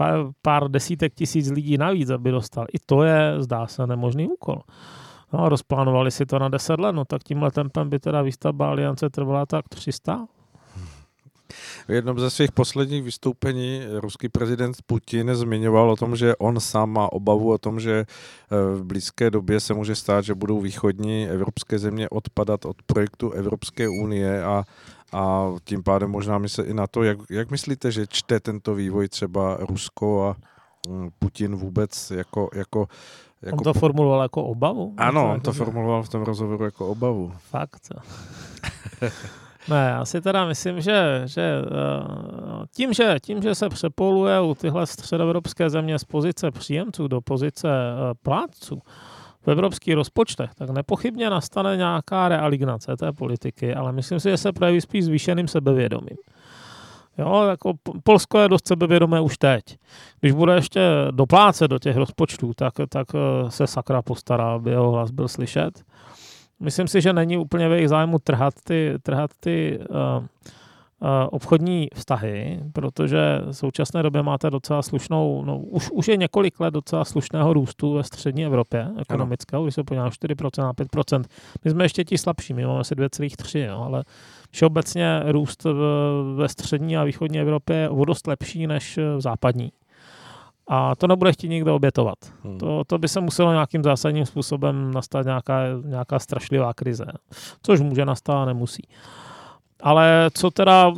pár, 0.00 0.32
pár 0.42 0.68
desítek 0.68 1.12
tisíc 1.14 1.50
lidí 1.52 1.76
navíc, 1.76 2.10
aby 2.10 2.30
dostal. 2.30 2.64
I 2.72 2.78
to 2.80 3.04
je, 3.04 3.44
zdá 3.44 3.66
se, 3.66 3.86
nemožný 3.86 4.32
úkol. 4.32 4.64
No, 5.32 5.48
rozplánovali 5.48 6.10
si 6.10 6.26
to 6.26 6.38
na 6.38 6.48
10 6.48 6.80
let, 6.80 6.92
no 6.92 7.04
tak 7.04 7.22
tímhle 7.22 7.50
tempem 7.50 7.90
by 7.90 7.98
teda 7.98 8.22
výstavba 8.22 8.70
aliance 8.70 9.10
trvala 9.10 9.46
tak 9.46 9.68
300, 9.68 10.26
v 11.88 11.92
jednom 11.92 12.18
ze 12.18 12.30
svých 12.30 12.52
posledních 12.52 13.02
vystoupení 13.02 13.82
ruský 13.90 14.28
prezident 14.28 14.76
Putin 14.86 15.34
zmiňoval 15.34 15.90
o 15.90 15.96
tom, 15.96 16.16
že 16.16 16.36
on 16.36 16.60
sám 16.60 16.90
má 16.90 17.12
obavu 17.12 17.52
o 17.52 17.58
tom, 17.58 17.80
že 17.80 18.04
eh, 18.06 18.76
v 18.76 18.84
blízké 18.84 19.30
době 19.30 19.60
se 19.60 19.74
může 19.74 19.94
stát, 19.94 20.24
že 20.24 20.34
budou 20.34 20.60
východní 20.60 21.28
evropské 21.28 21.78
země 21.78 22.08
odpadat 22.08 22.64
od 22.64 22.76
projektu 22.86 23.30
Evropské 23.30 23.88
unie 23.88 24.44
a 24.44 24.64
a 25.12 25.52
tím 25.64 25.82
pádem 25.82 26.10
možná 26.10 26.38
myslet 26.38 26.68
i 26.68 26.74
na 26.74 26.86
to, 26.86 27.02
jak, 27.02 27.18
jak 27.30 27.50
myslíte, 27.50 27.92
že 27.92 28.06
čte 28.06 28.40
tento 28.40 28.74
vývoj 28.74 29.08
třeba 29.08 29.56
Rusko 29.60 30.24
a 30.24 30.36
mm, 30.88 31.10
Putin 31.18 31.56
vůbec 31.56 32.10
jako, 32.10 32.48
jako 32.54 32.88
jako... 33.42 33.56
On 33.56 33.64
to 33.64 33.72
formuloval 33.72 34.22
jako 34.22 34.44
obavu? 34.44 34.94
Ano, 34.96 35.32
on 35.32 35.40
to 35.40 35.52
formuloval 35.52 36.02
v 36.02 36.08
tom 36.08 36.22
rozhovoru 36.22 36.64
jako 36.64 36.86
obavu. 36.86 37.32
Fakt. 37.38 37.92
Ne, 39.68 39.88
já 39.90 40.04
si 40.04 40.20
teda 40.20 40.44
myslím, 40.46 40.80
že, 40.80 41.22
že 41.24 41.42
eh, 41.42 42.66
tím, 42.74 42.92
že 42.92 43.16
tím, 43.22 43.42
že 43.42 43.54
se 43.54 43.68
přepoluje 43.68 44.40
u 44.40 44.54
tyhle 44.54 44.86
středoevropské 44.86 45.70
země 45.70 45.98
z 45.98 46.04
pozice 46.04 46.50
příjemců 46.50 47.08
do 47.08 47.20
pozice 47.20 47.68
eh, 47.68 48.14
plátců 48.22 48.82
v 49.42 49.48
evropských 49.48 49.94
rozpočtech, 49.94 50.54
tak 50.54 50.70
nepochybně 50.70 51.30
nastane 51.30 51.76
nějaká 51.76 52.28
realignace 52.28 52.96
té 52.96 53.12
politiky, 53.12 53.74
ale 53.74 53.92
myslím 53.92 54.20
si, 54.20 54.30
že 54.30 54.36
se 54.36 54.52
projeví 54.52 54.80
spíš 54.80 55.04
zvýšeným 55.04 55.48
sebevědomím. 55.48 56.16
Jo, 57.18 57.46
jako 57.48 57.72
Polsko 58.02 58.38
je 58.38 58.48
dost 58.48 58.68
sebevědomé 58.68 59.20
už 59.20 59.38
teď. 59.38 59.62
Když 60.20 60.32
bude 60.32 60.54
ještě 60.54 60.80
doplácet 61.10 61.70
do 61.70 61.78
těch 61.78 61.96
rozpočtů, 61.96 62.52
tak, 62.56 62.72
tak 62.88 63.06
eh, 63.14 63.50
se 63.50 63.66
sakra 63.66 64.02
postará, 64.02 64.52
aby 64.52 64.70
jeho 64.70 64.90
hlas 64.90 65.10
byl 65.10 65.28
slyšet 65.28 65.84
myslím 66.60 66.88
si, 66.88 67.00
že 67.00 67.12
není 67.12 67.38
úplně 67.38 67.68
ve 67.68 67.76
jejich 67.76 67.88
zájmu 67.88 68.18
trhat 68.18 68.54
ty, 68.64 68.94
trhat 69.02 69.30
ty 69.40 69.78
uh, 69.78 70.24
obchodní 71.30 71.88
vztahy, 71.94 72.60
protože 72.72 73.18
v 73.44 73.52
současné 73.52 74.02
době 74.02 74.22
máte 74.22 74.50
docela 74.50 74.82
slušnou, 74.82 75.44
no 75.44 75.58
už, 75.58 75.90
už 75.90 76.08
je 76.08 76.16
několik 76.16 76.60
let 76.60 76.74
docela 76.74 77.04
slušného 77.04 77.52
růstu 77.52 77.92
ve 77.92 78.02
střední 78.04 78.44
Evropě 78.44 78.88
ekonomického, 78.98 79.62
když 79.62 79.74
se 79.74 79.84
podíváme 79.84 80.10
4% 80.10 80.62
na 80.62 80.72
5%. 80.72 81.24
My 81.64 81.70
jsme 81.70 81.84
ještě 81.84 82.04
ti 82.04 82.18
slabší, 82.18 82.54
my 82.54 82.66
máme 82.66 82.80
asi 82.80 82.94
2,3, 82.94 83.82
ale 83.84 84.04
všeobecně 84.50 85.22
růst 85.26 85.66
ve 86.36 86.48
střední 86.48 86.96
a 86.96 87.04
východní 87.04 87.40
Evropě 87.40 87.76
je 87.76 87.88
o 87.88 88.04
dost 88.04 88.26
lepší 88.26 88.66
než 88.66 88.98
v 89.16 89.20
západní. 89.20 89.72
A 90.72 90.96
to 90.96 91.06
nebude 91.06 91.32
chtít 91.32 91.48
nikdo 91.48 91.74
obětovat. 91.74 92.18
Hmm. 92.44 92.58
To, 92.58 92.84
to 92.86 92.98
by 92.98 93.08
se 93.08 93.20
muselo 93.20 93.52
nějakým 93.52 93.84
zásadním 93.84 94.26
způsobem 94.26 94.90
nastat 94.94 95.26
nějaká, 95.26 95.60
nějaká 95.84 96.18
strašlivá 96.18 96.74
krize. 96.74 97.04
Což 97.62 97.80
může 97.80 98.04
nastat 98.04 98.34
a 98.34 98.44
nemusí. 98.44 98.82
Ale 99.82 100.30
co 100.34 100.50
teda 100.50 100.92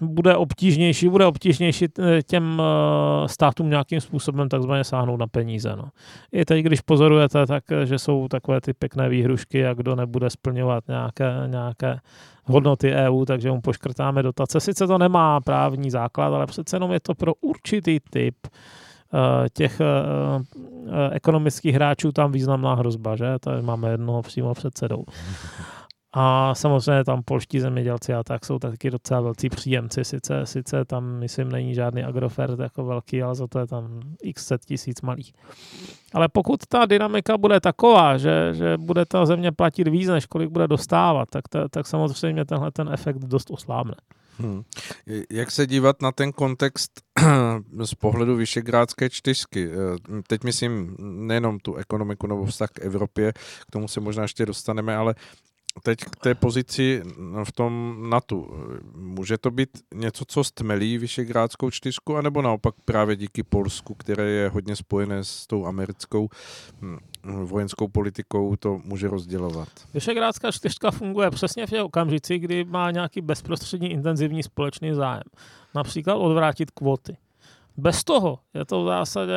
bude 0.00 0.36
obtížnější, 0.36 1.08
bude 1.08 1.26
obtížnější 1.26 1.84
eh, 1.98 2.22
těm 2.22 2.62
eh, 2.62 3.28
státům 3.28 3.70
nějakým 3.70 4.00
způsobem 4.00 4.48
takzvaně 4.48 4.84
sáhnout 4.84 5.16
na 5.16 5.26
peníze. 5.26 5.76
No. 5.76 5.88
I 6.32 6.44
teď, 6.44 6.64
když 6.64 6.80
pozorujete, 6.80 7.46
tak, 7.46 7.64
eh, 7.72 7.86
že 7.86 7.98
jsou 7.98 8.28
takové 8.28 8.60
ty 8.60 8.72
pěkné 8.72 9.08
výhrušky 9.08 9.66
a 9.66 9.74
kdo 9.74 9.96
nebude 9.96 10.30
splňovat 10.30 10.88
nějaké, 10.88 11.32
nějaké 11.46 11.98
hodnoty 12.44 12.92
EU, 12.92 13.24
takže 13.24 13.50
mu 13.50 13.60
poškrtáme 13.60 14.22
dotace. 14.22 14.60
Sice 14.60 14.86
to 14.86 14.98
nemá 14.98 15.40
právní 15.40 15.90
základ, 15.90 16.34
ale 16.34 16.46
přece 16.46 16.76
jenom 16.76 16.92
je 16.92 17.00
to 17.00 17.14
pro 17.14 17.34
určitý 17.34 18.00
typ 18.10 18.34
těch 19.52 19.80
ekonomických 21.12 21.74
hráčů 21.74 22.12
tam 22.12 22.32
významná 22.32 22.74
hrozba, 22.74 23.16
že? 23.16 23.38
Tady 23.40 23.62
máme 23.62 23.90
jednoho 23.90 24.22
přímo 24.22 24.54
předsedou. 24.54 25.04
A 26.12 26.54
samozřejmě 26.54 27.04
tam 27.04 27.22
polští 27.22 27.60
zemědělci 27.60 28.14
a 28.14 28.22
tak 28.24 28.44
jsou 28.44 28.58
taky 28.58 28.90
docela 28.90 29.20
velcí 29.20 29.48
příjemci. 29.48 30.04
Sice, 30.04 30.46
sice 30.46 30.84
tam, 30.84 31.04
myslím, 31.04 31.48
není 31.48 31.74
žádný 31.74 32.04
agrofert 32.04 32.60
jako 32.60 32.84
velký, 32.84 33.22
ale 33.22 33.34
za 33.34 33.46
to 33.46 33.58
je 33.58 33.66
tam 33.66 34.00
x 34.22 34.46
set 34.46 34.64
tisíc 34.64 35.02
malých. 35.02 35.32
Ale 36.14 36.28
pokud 36.28 36.60
ta 36.68 36.86
dynamika 36.86 37.38
bude 37.38 37.60
taková, 37.60 38.18
že, 38.18 38.54
že 38.54 38.76
bude 38.76 39.04
ta 39.04 39.26
země 39.26 39.52
platit 39.52 39.88
víc, 39.88 40.08
než 40.08 40.26
kolik 40.26 40.50
bude 40.50 40.68
dostávat, 40.68 41.30
tak, 41.30 41.48
ta, 41.48 41.68
tak 41.68 41.86
samozřejmě 41.86 42.44
tenhle 42.44 42.70
ten 42.70 42.88
efekt 42.92 43.18
dost 43.18 43.50
oslábne. 43.50 43.94
Hmm. 44.38 44.62
Jak 45.30 45.50
se 45.50 45.66
dívat 45.66 46.02
na 46.02 46.12
ten 46.12 46.32
kontext 46.32 47.00
z 47.84 47.94
pohledu 47.94 48.36
Vyšegrádské 48.36 49.10
čtyřky? 49.10 49.70
Eh, 49.70 50.22
teď 50.26 50.44
myslím 50.44 50.96
nejenom 50.98 51.58
tu 51.58 51.74
ekonomiku 51.74 52.26
nebo 52.26 52.44
vztah 52.44 52.70
k 52.70 52.80
Evropě, 52.80 53.32
k 53.66 53.70
tomu 53.70 53.88
se 53.88 54.00
možná 54.00 54.22
ještě 54.22 54.46
dostaneme, 54.46 54.96
ale 54.96 55.14
teď 55.82 55.98
k 55.98 56.16
té 56.16 56.34
pozici 56.34 57.02
v 57.44 57.52
tom 57.52 57.96
NATO. 58.10 58.46
Může 58.94 59.38
to 59.38 59.50
být 59.50 59.68
něco, 59.94 60.24
co 60.28 60.44
stmelí 60.44 60.98
Vyšegrádskou 60.98 61.70
čtyřku, 61.70 62.16
anebo 62.16 62.42
naopak 62.42 62.74
právě 62.84 63.16
díky 63.16 63.42
Polsku, 63.42 63.94
které 63.94 64.30
je 64.30 64.48
hodně 64.48 64.76
spojené 64.76 65.24
s 65.24 65.46
tou 65.46 65.66
americkou 65.66 66.28
hm, 66.80 66.98
vojenskou 67.44 67.88
politikou, 67.88 68.56
to 68.56 68.80
může 68.84 69.08
rozdělovat? 69.08 69.68
Vyšegrádská 69.94 70.52
čtyřka 70.52 70.90
funguje 70.90 71.30
přesně 71.30 71.66
v 71.66 71.70
těch 71.70 71.82
okamžici, 71.82 72.38
kdy 72.38 72.64
má 72.64 72.90
nějaký 72.90 73.20
bezprostřední 73.20 73.90
intenzivní 73.90 74.42
společný 74.42 74.94
zájem. 74.94 75.22
Například 75.74 76.14
odvrátit 76.14 76.70
kvóty. 76.70 77.16
Bez 77.76 78.04
toho 78.04 78.38
je 78.54 78.64
to 78.64 78.84
v 78.84 78.86
zásadě 78.86 79.32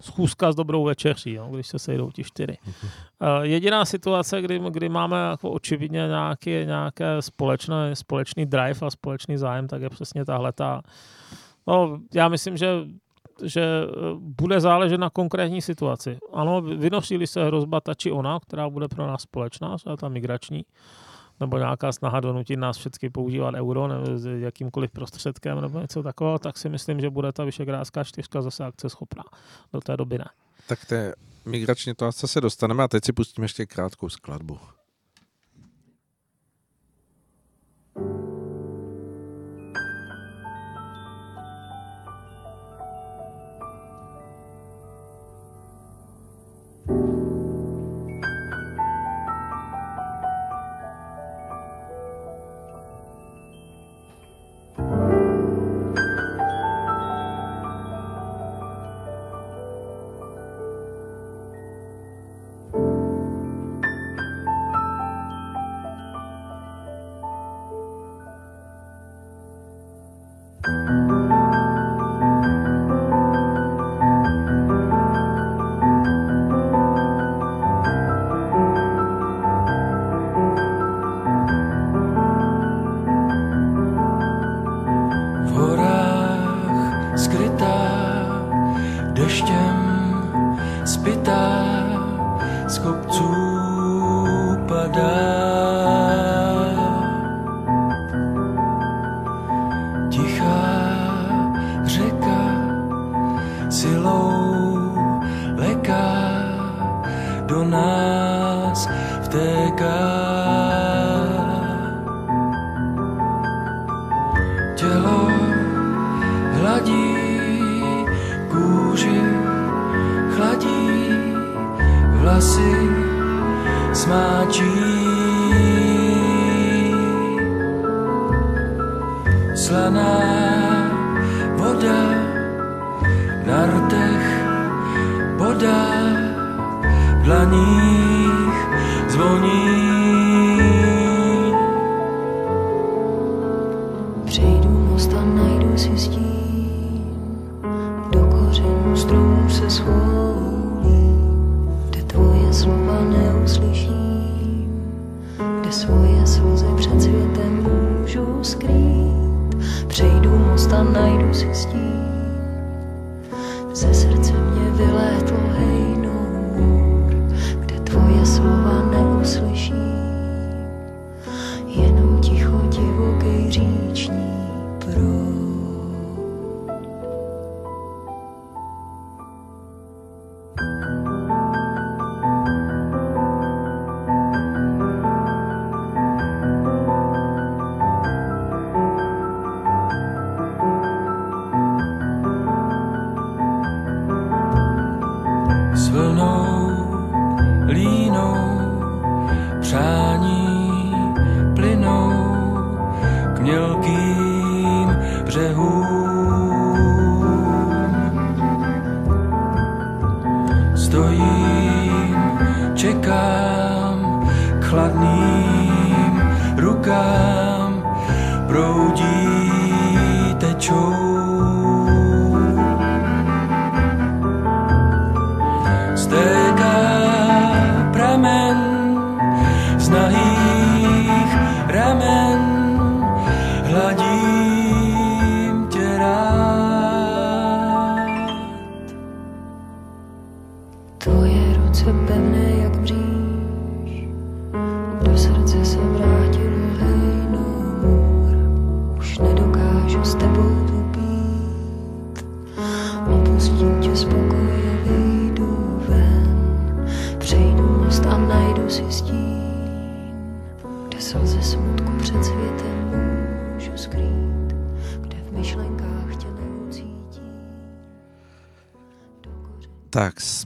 schůzka 0.00 0.52
s 0.52 0.54
dobrou 0.54 0.84
večeří, 0.84 1.32
jo, 1.32 1.48
když 1.52 1.66
se 1.66 1.78
sejdou 1.78 2.10
ti 2.10 2.24
čtyři. 2.24 2.58
Uh, 2.66 3.42
jediná 3.42 3.84
situace, 3.84 4.42
kdy, 4.42 4.60
kdy 4.70 4.88
máme 4.88 5.16
jako 5.30 5.50
očividně 5.50 5.98
nějaký, 6.08 6.50
nějaké 6.50 7.22
společné, 7.22 7.96
společný 7.96 8.46
drive 8.46 8.86
a 8.86 8.90
společný 8.90 9.36
zájem, 9.36 9.68
tak 9.68 9.82
je 9.82 9.90
přesně 9.90 10.24
tahle 10.24 10.52
ta. 10.52 10.82
No, 11.66 12.00
já 12.14 12.28
myslím, 12.28 12.56
že 12.56 12.66
že 13.42 13.62
eh, 13.62 13.90
bude 14.18 14.60
záležet 14.60 14.98
na 14.98 15.10
konkrétní 15.10 15.62
situaci. 15.62 16.18
Ano, 16.32 16.60
vynosí 16.60 17.26
se 17.26 17.44
hrozba 17.44 17.80
ta 17.80 17.94
či 17.94 18.10
ona, 18.12 18.40
která 18.40 18.70
bude 18.70 18.88
pro 18.88 19.06
nás 19.06 19.22
společná, 19.22 19.76
třeba 19.76 19.96
ta 19.96 20.08
migrační, 20.08 20.64
nebo 21.40 21.58
nějaká 21.58 21.92
snaha 21.92 22.20
donutit 22.20 22.56
nás 22.56 22.76
všechny 22.76 23.10
používat 23.10 23.54
euro 23.54 23.88
nebo 23.88 24.06
jakýmkoliv 24.38 24.90
prostředkem 24.90 25.60
nebo 25.60 25.80
něco 25.80 26.02
takového, 26.02 26.38
tak 26.38 26.58
si 26.58 26.68
myslím, 26.68 27.00
že 27.00 27.10
bude 27.10 27.32
ta 27.32 27.44
Vyšegrádská 27.44 28.04
čtyřka 28.04 28.42
zase 28.42 28.64
akce 28.64 28.90
schopná. 28.90 29.24
Do 29.72 29.80
té 29.80 29.96
doby 29.96 30.18
ne. 30.18 30.24
Tak 30.68 30.84
té 30.84 31.14
migrační 31.44 31.94
to 31.94 32.12
se 32.12 32.40
dostaneme 32.40 32.84
a 32.84 32.88
teď 32.88 33.04
si 33.04 33.12
pustíme 33.12 33.44
ještě 33.44 33.66
krátkou 33.66 34.08
skladbu. 34.08 34.58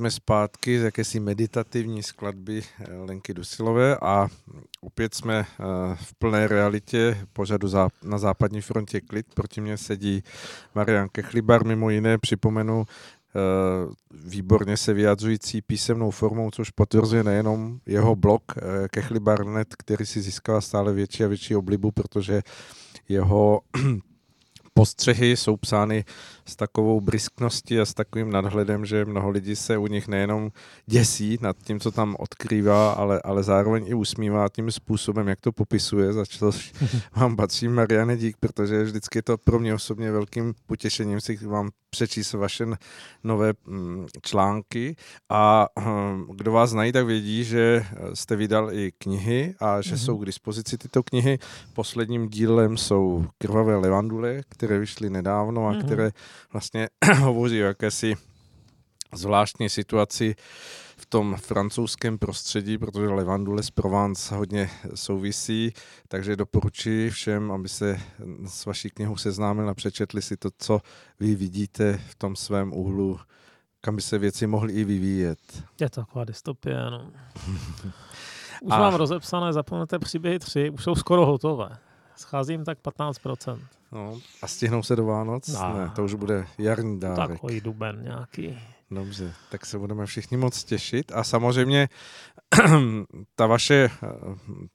Jsme 0.04 0.10
zpátky 0.10 0.80
z 0.80 0.82
jakési 0.82 1.20
meditativní 1.20 2.02
skladby 2.02 2.62
eh, 2.62 2.96
Lenky 2.96 3.34
Dusilové 3.34 3.96
a 3.96 4.28
opět 4.80 5.14
jsme 5.14 5.38
eh, 5.38 5.64
v 5.94 6.14
plné 6.14 6.48
realitě 6.48 7.26
pořadu 7.32 7.68
na 8.02 8.18
západní 8.18 8.60
frontě 8.60 9.00
klid. 9.00 9.26
Proti 9.34 9.60
mně 9.60 9.76
sedí 9.76 10.22
Marian 10.74 11.08
Kechlibar, 11.12 11.66
mimo 11.66 11.90
jiné 11.90 12.18
připomenu 12.18 12.84
Eh, 13.36 13.94
výborně 14.10 14.76
se 14.76 14.92
vyjadřující 14.94 15.62
písemnou 15.62 16.10
formou, 16.10 16.50
což 16.50 16.70
potvrzuje 16.70 17.24
nejenom 17.24 17.78
jeho 17.86 18.16
blog 18.16 18.42
Kechlibarnet, 18.90 19.74
který 19.78 20.06
si 20.06 20.22
získal 20.22 20.60
stále 20.60 20.92
větší 20.92 21.24
a 21.24 21.28
větší 21.28 21.56
oblibu, 21.56 21.90
protože 21.90 22.42
jeho 23.08 23.60
postřehy 24.74 25.36
jsou 25.36 25.56
psány 25.56 26.04
s 26.46 26.56
takovou 26.56 27.00
briskností 27.00 27.80
a 27.80 27.84
s 27.84 27.94
takovým 27.94 28.30
nadhledem, 28.30 28.86
že 28.86 29.04
mnoho 29.04 29.30
lidí 29.30 29.56
se 29.56 29.78
u 29.78 29.86
nich 29.86 30.08
nejenom 30.08 30.50
děsí 30.86 31.38
nad 31.40 31.56
tím, 31.64 31.80
co 31.80 31.90
tam 31.90 32.16
odkrývá, 32.18 32.92
ale, 32.92 33.20
ale 33.24 33.42
zároveň 33.42 33.84
i 33.86 33.94
usmívá 33.94 34.48
tím 34.48 34.70
způsobem, 34.70 35.28
jak 35.28 35.40
to 35.40 35.52
popisuje, 35.52 36.12
za 36.12 36.24
což 36.26 36.72
vám 37.16 37.36
patří 37.36 37.68
Mariane 37.68 38.16
dík, 38.16 38.36
protože 38.40 38.82
vždycky 38.82 39.18
je 39.18 39.22
to 39.22 39.38
pro 39.38 39.58
mě 39.58 39.74
osobně 39.74 40.12
velkým 40.12 40.54
potěšením 40.66 41.20
si 41.20 41.36
vám 41.36 41.70
přečíst 41.94 42.32
vaše 42.32 42.66
nové 43.24 43.52
mm, 43.66 44.06
články 44.22 44.96
a 45.28 45.68
hm, 45.80 46.26
kdo 46.34 46.52
vás 46.52 46.70
znají, 46.70 46.92
tak 46.92 47.06
vědí, 47.06 47.44
že 47.44 47.86
jste 48.14 48.36
vydal 48.36 48.72
i 48.72 48.92
knihy 48.98 49.54
a 49.60 49.80
že 49.80 49.94
mm-hmm. 49.94 50.04
jsou 50.04 50.18
k 50.18 50.26
dispozici 50.26 50.78
tyto 50.78 51.02
knihy. 51.02 51.38
Posledním 51.72 52.28
dílem 52.28 52.76
jsou 52.76 53.26
Krvavé 53.38 53.76
levandule, 53.76 54.42
které 54.48 54.63
vyšly 54.66 55.10
nedávno 55.10 55.68
a 55.68 55.72
mm-hmm. 55.72 55.84
které 55.84 56.10
vlastně 56.52 56.88
hovoří 57.20 57.62
o 57.62 57.66
jakési 57.66 58.14
zvláštní 59.12 59.68
situaci 59.68 60.34
v 60.96 61.06
tom 61.06 61.36
francouzském 61.36 62.18
prostředí, 62.18 62.78
protože 62.78 63.08
Levandule 63.08 63.62
z 63.62 63.70
Provence 63.70 64.34
hodně 64.34 64.70
souvisí, 64.94 65.72
takže 66.08 66.36
doporučuji 66.36 67.10
všem, 67.10 67.52
aby 67.52 67.68
se 67.68 68.00
s 68.46 68.66
vaší 68.66 68.90
knihou 68.90 69.16
seznámili 69.16 69.68
a 69.68 69.74
přečetli 69.74 70.22
si 70.22 70.36
to, 70.36 70.48
co 70.58 70.80
vy 71.20 71.34
vidíte 71.34 72.00
v 72.08 72.14
tom 72.14 72.36
svém 72.36 72.72
úhlu, 72.72 73.20
kam 73.80 73.96
by 73.96 74.02
se 74.02 74.18
věci 74.18 74.46
mohly 74.46 74.72
i 74.72 74.84
vyvíjet. 74.84 75.38
Je 75.80 75.90
to 75.90 76.00
taková 76.00 76.24
dystopie, 76.24 76.76
no. 76.90 77.10
Už 78.62 78.72
a... 78.72 78.78
mám 78.78 78.94
rozepsané, 78.94 79.52
zapomeňte 79.52 79.98
příběhy 79.98 80.38
tři, 80.38 80.70
už 80.70 80.84
jsou 80.84 80.94
skoro 80.94 81.26
hotové. 81.26 81.68
Scházím 82.16 82.64
tak 82.64 82.78
15%. 82.78 83.60
No, 83.92 84.18
a 84.42 84.46
stihnou 84.46 84.82
se 84.82 84.96
do 84.96 85.04
Vánoc? 85.04 85.48
No. 85.48 85.78
Ne, 85.78 85.90
to 85.96 86.04
už 86.04 86.14
bude 86.14 86.46
jarní 86.58 87.00
dárek. 87.00 87.28
Takový 87.28 87.60
duben 87.60 88.02
nějaký. 88.02 88.58
Dobře, 88.90 89.34
tak 89.50 89.66
se 89.66 89.78
budeme 89.78 90.06
všichni 90.06 90.36
moc 90.36 90.64
těšit 90.64 91.12
a 91.14 91.24
samozřejmě 91.24 91.88
ta 93.36 93.46
vaše, 93.46 93.90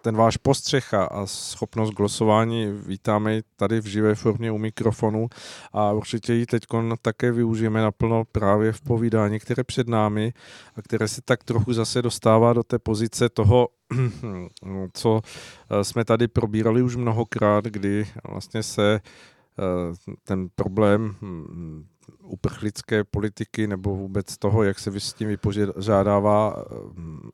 ten 0.02 0.16
váš 0.16 0.38
postřeh 0.38 0.94
a 0.94 1.26
schopnost 1.26 1.90
glosování 1.90 2.66
vítáme 2.86 3.42
tady 3.56 3.82
v 3.82 3.86
živé 3.86 4.16
formě 4.16 4.52
u 4.52 4.58
mikrofonu 4.58 5.28
a 5.74 5.92
určitě 5.92 6.34
ji 6.34 6.46
teď 6.46 6.64
také 7.02 7.32
využijeme 7.32 7.82
naplno 7.82 8.26
právě 8.32 8.72
v 8.72 8.82
povídání, 8.82 9.40
které 9.40 9.64
před 9.64 9.88
námi 9.88 10.34
a 10.76 10.82
které 10.82 11.08
se 11.08 11.22
tak 11.22 11.44
trochu 11.44 11.74
zase 11.74 12.02
dostává 12.02 12.54
do 12.54 12.64
té 12.64 12.80
pozice 12.80 13.30
toho, 13.30 13.68
co 14.94 15.22
eh, 15.70 15.84
jsme 15.84 16.06
tady 16.06 16.28
probírali 16.28 16.82
už 16.82 16.96
mnohokrát, 16.96 17.66
kdy 17.66 18.08
vlastně 18.30 18.64
se 18.64 19.00
eh, 19.00 20.14
ten 20.24 20.48
problém 20.56 21.16
hm, 21.22 21.86
uprchlické 22.24 23.04
politiky 23.04 23.68
nebo 23.68 23.96
vůbec 23.96 24.38
toho, 24.38 24.64
jak 24.64 24.80
se 24.80 25.00
s 25.00 25.14
tím 25.14 25.28
vypořádává 25.28 26.56
eh, 26.58 26.64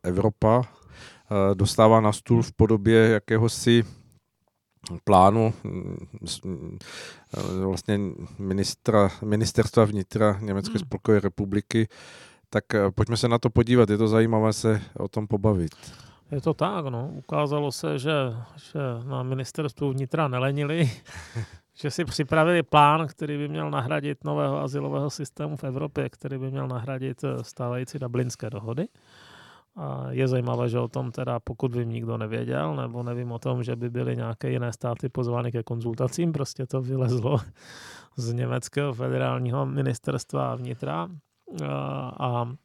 Evropa, 0.04 0.64
eh, 0.64 1.56
dostává 1.56 2.02
na 2.02 2.12
stůl 2.12 2.44
v 2.44 2.54
podobě 2.54 3.10
jakéhosi 3.10 3.84
plánu 5.04 5.54
mm, 5.64 6.08
eh, 7.38 7.66
vlastně 7.66 8.00
ministra, 8.40 9.10
ministerstva 9.22 9.86
vnitra 9.86 10.40
Německé 10.42 10.74
hmm. 10.74 10.80
spolkové 10.80 11.20
republiky, 11.20 11.88
tak 12.50 12.64
pojďme 12.96 13.18
se 13.18 13.28
na 13.28 13.40
to 13.40 13.50
podívat, 13.50 13.90
je 13.90 13.98
to 13.98 14.08
zajímavé 14.08 14.54
se 14.54 14.82
o 14.98 15.08
tom 15.08 15.28
pobavit. 15.28 15.76
Je 16.32 16.42
to 16.42 16.54
tak, 16.54 16.86
no. 16.86 17.08
Ukázalo 17.08 17.72
se, 17.72 18.00
že, 18.00 18.14
že 18.56 18.80
na 19.04 19.24
ministerstvu 19.24 19.92
vnitra 19.92 20.28
nelenili, 20.28 20.92
že 21.76 21.92
si 21.92 22.06
připravili 22.06 22.64
plán, 22.64 23.08
který 23.08 23.38
by 23.38 23.48
měl 23.48 23.72
nahradit 23.72 24.24
nového 24.24 24.62
asilového 24.62 25.10
systému 25.10 25.58
v 25.58 25.64
Evropě, 25.64 26.10
který 26.10 26.38
by 26.38 26.52
měl 26.52 26.68
nahradit 26.68 27.24
eh, 27.24 27.44
stávající 27.44 28.00
dublinské 28.00 28.50
dohody. 28.50 28.88
A 29.76 30.06
je 30.10 30.28
zajímavé, 30.28 30.70
že 30.70 30.80
o 30.80 30.88
tom 30.88 31.12
teda, 31.12 31.40
pokud 31.40 31.76
vím, 31.76 31.90
nikdo 31.90 32.18
nevěděl, 32.18 32.76
nebo 32.76 33.04
nevím 33.04 33.32
o 33.32 33.40
tom, 33.40 33.64
že 33.64 33.76
by 33.76 33.90
byly 33.90 34.16
nějaké 34.16 34.52
jiné 34.52 34.74
státy 34.74 35.10
pozvány 35.10 35.52
ke 35.52 35.64
konzultacím, 35.64 36.32
prostě 36.32 36.66
to 36.66 36.82
vylezlo 36.82 37.38
z 38.16 38.34
německého 38.34 38.94
federálního 38.94 39.66
ministerstva 39.66 40.56
vnitra. 40.56 41.08
A, 41.64 42.14
a 42.20 42.56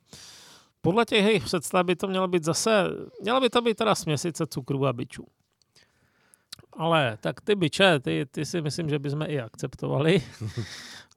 podle 0.81 1.05
těch 1.05 1.25
jejich 1.25 1.45
představ 1.45 1.87
by 1.87 1.97
to 1.97 2.07
mělo 2.09 2.29
být 2.29 2.45
zase, 2.45 2.85
mělo 3.23 3.41
by 3.41 3.51
to 3.51 3.63
být 3.63 3.77
teda 3.77 3.95
směsice 3.95 4.47
cukru 4.47 4.87
a 4.87 4.93
byčů. 4.93 5.27
Ale 6.73 7.19
tak 7.21 7.41
ty 7.41 7.55
byče, 7.55 8.01
ty, 8.01 8.27
ty 8.31 8.45
si 8.45 8.63
myslím, 8.63 8.89
že 8.89 8.99
bychom 8.99 9.23
i 9.27 9.41
akceptovali. 9.41 10.23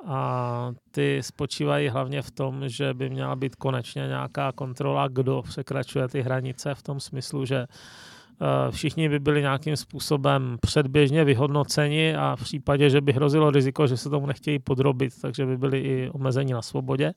A 0.05 0.71
ty 0.91 1.19
spočívají 1.23 1.89
hlavně 1.89 2.21
v 2.21 2.31
tom, 2.31 2.69
že 2.69 2.93
by 2.93 3.09
měla 3.09 3.35
být 3.35 3.55
konečně 3.55 4.07
nějaká 4.07 4.51
kontrola, 4.51 5.07
kdo 5.07 5.41
překračuje 5.41 6.07
ty 6.07 6.21
hranice 6.21 6.75
v 6.75 6.83
tom 6.83 6.99
smyslu, 6.99 7.45
že 7.45 7.55
eh, 7.57 8.71
všichni 8.71 9.09
by 9.09 9.19
byli 9.19 9.41
nějakým 9.41 9.77
způsobem 9.77 10.57
předběžně 10.61 11.23
vyhodnoceni 11.23 12.15
a 12.15 12.35
v 12.35 12.43
případě, 12.43 12.89
že 12.89 13.01
by 13.01 13.13
hrozilo 13.13 13.51
riziko, 13.51 13.87
že 13.87 13.97
se 13.97 14.09
tomu 14.09 14.25
nechtějí 14.25 14.59
podrobit, 14.59 15.13
takže 15.21 15.45
by 15.45 15.57
byli 15.57 15.79
i 15.79 16.09
omezeni 16.09 16.53
na 16.53 16.61
svobodě. 16.61 17.13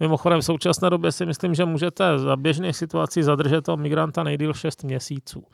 Mimochodem 0.00 0.40
v 0.40 0.44
současné 0.44 0.90
době 0.90 1.12
si 1.12 1.26
myslím, 1.26 1.54
že 1.54 1.64
můžete 1.64 2.18
za 2.18 2.36
běžných 2.36 2.76
situací 2.76 3.22
zadržet 3.22 3.62
toho 3.62 3.76
migranta 3.76 4.22
nejdýl 4.22 4.54
6 4.54 4.84
měsíců 4.84 5.44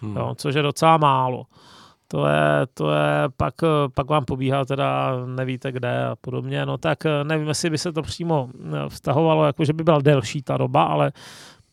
hmm. 0.00 0.16
jo, 0.16 0.34
což 0.36 0.54
je 0.54 0.62
docela 0.62 0.96
málo. 0.96 1.46
To 2.08 2.26
je, 2.26 2.66
to 2.74 2.90
je, 2.90 3.28
pak, 3.36 3.54
pak 3.94 4.06
vám 4.06 4.24
pobíhá 4.24 4.64
teda 4.64 5.12
nevíte 5.26 5.72
kde 5.72 6.06
a 6.06 6.16
podobně, 6.20 6.66
no 6.66 6.78
tak 6.78 6.98
nevím, 7.22 7.48
jestli 7.48 7.70
by 7.70 7.78
se 7.78 7.92
to 7.92 8.02
přímo 8.02 8.48
vztahovalo, 8.88 9.46
jako 9.46 9.64
že 9.64 9.72
by 9.72 9.84
byla 9.84 9.98
delší 9.98 10.42
ta 10.42 10.56
doba, 10.56 10.82
ale 10.82 11.12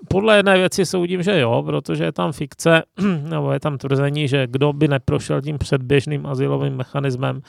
podle 0.08 0.38
jedné 0.38 0.58
věci 0.58 0.86
soudím, 0.86 1.24
že 1.24 1.40
jo, 1.40 1.64
protože 1.66 2.04
je 2.04 2.12
tam 2.12 2.32
fikce, 2.32 2.84
nebo 3.30 3.52
je 3.52 3.60
tam 3.60 3.78
tvrzení, 3.78 4.28
že 4.28 4.48
kdo 4.48 4.74
by 4.74 4.88
neprošel 4.88 5.42
tím 5.42 5.58
předběžným 5.58 6.26
asilovým 6.26 6.76
mechanismem, 6.76 7.42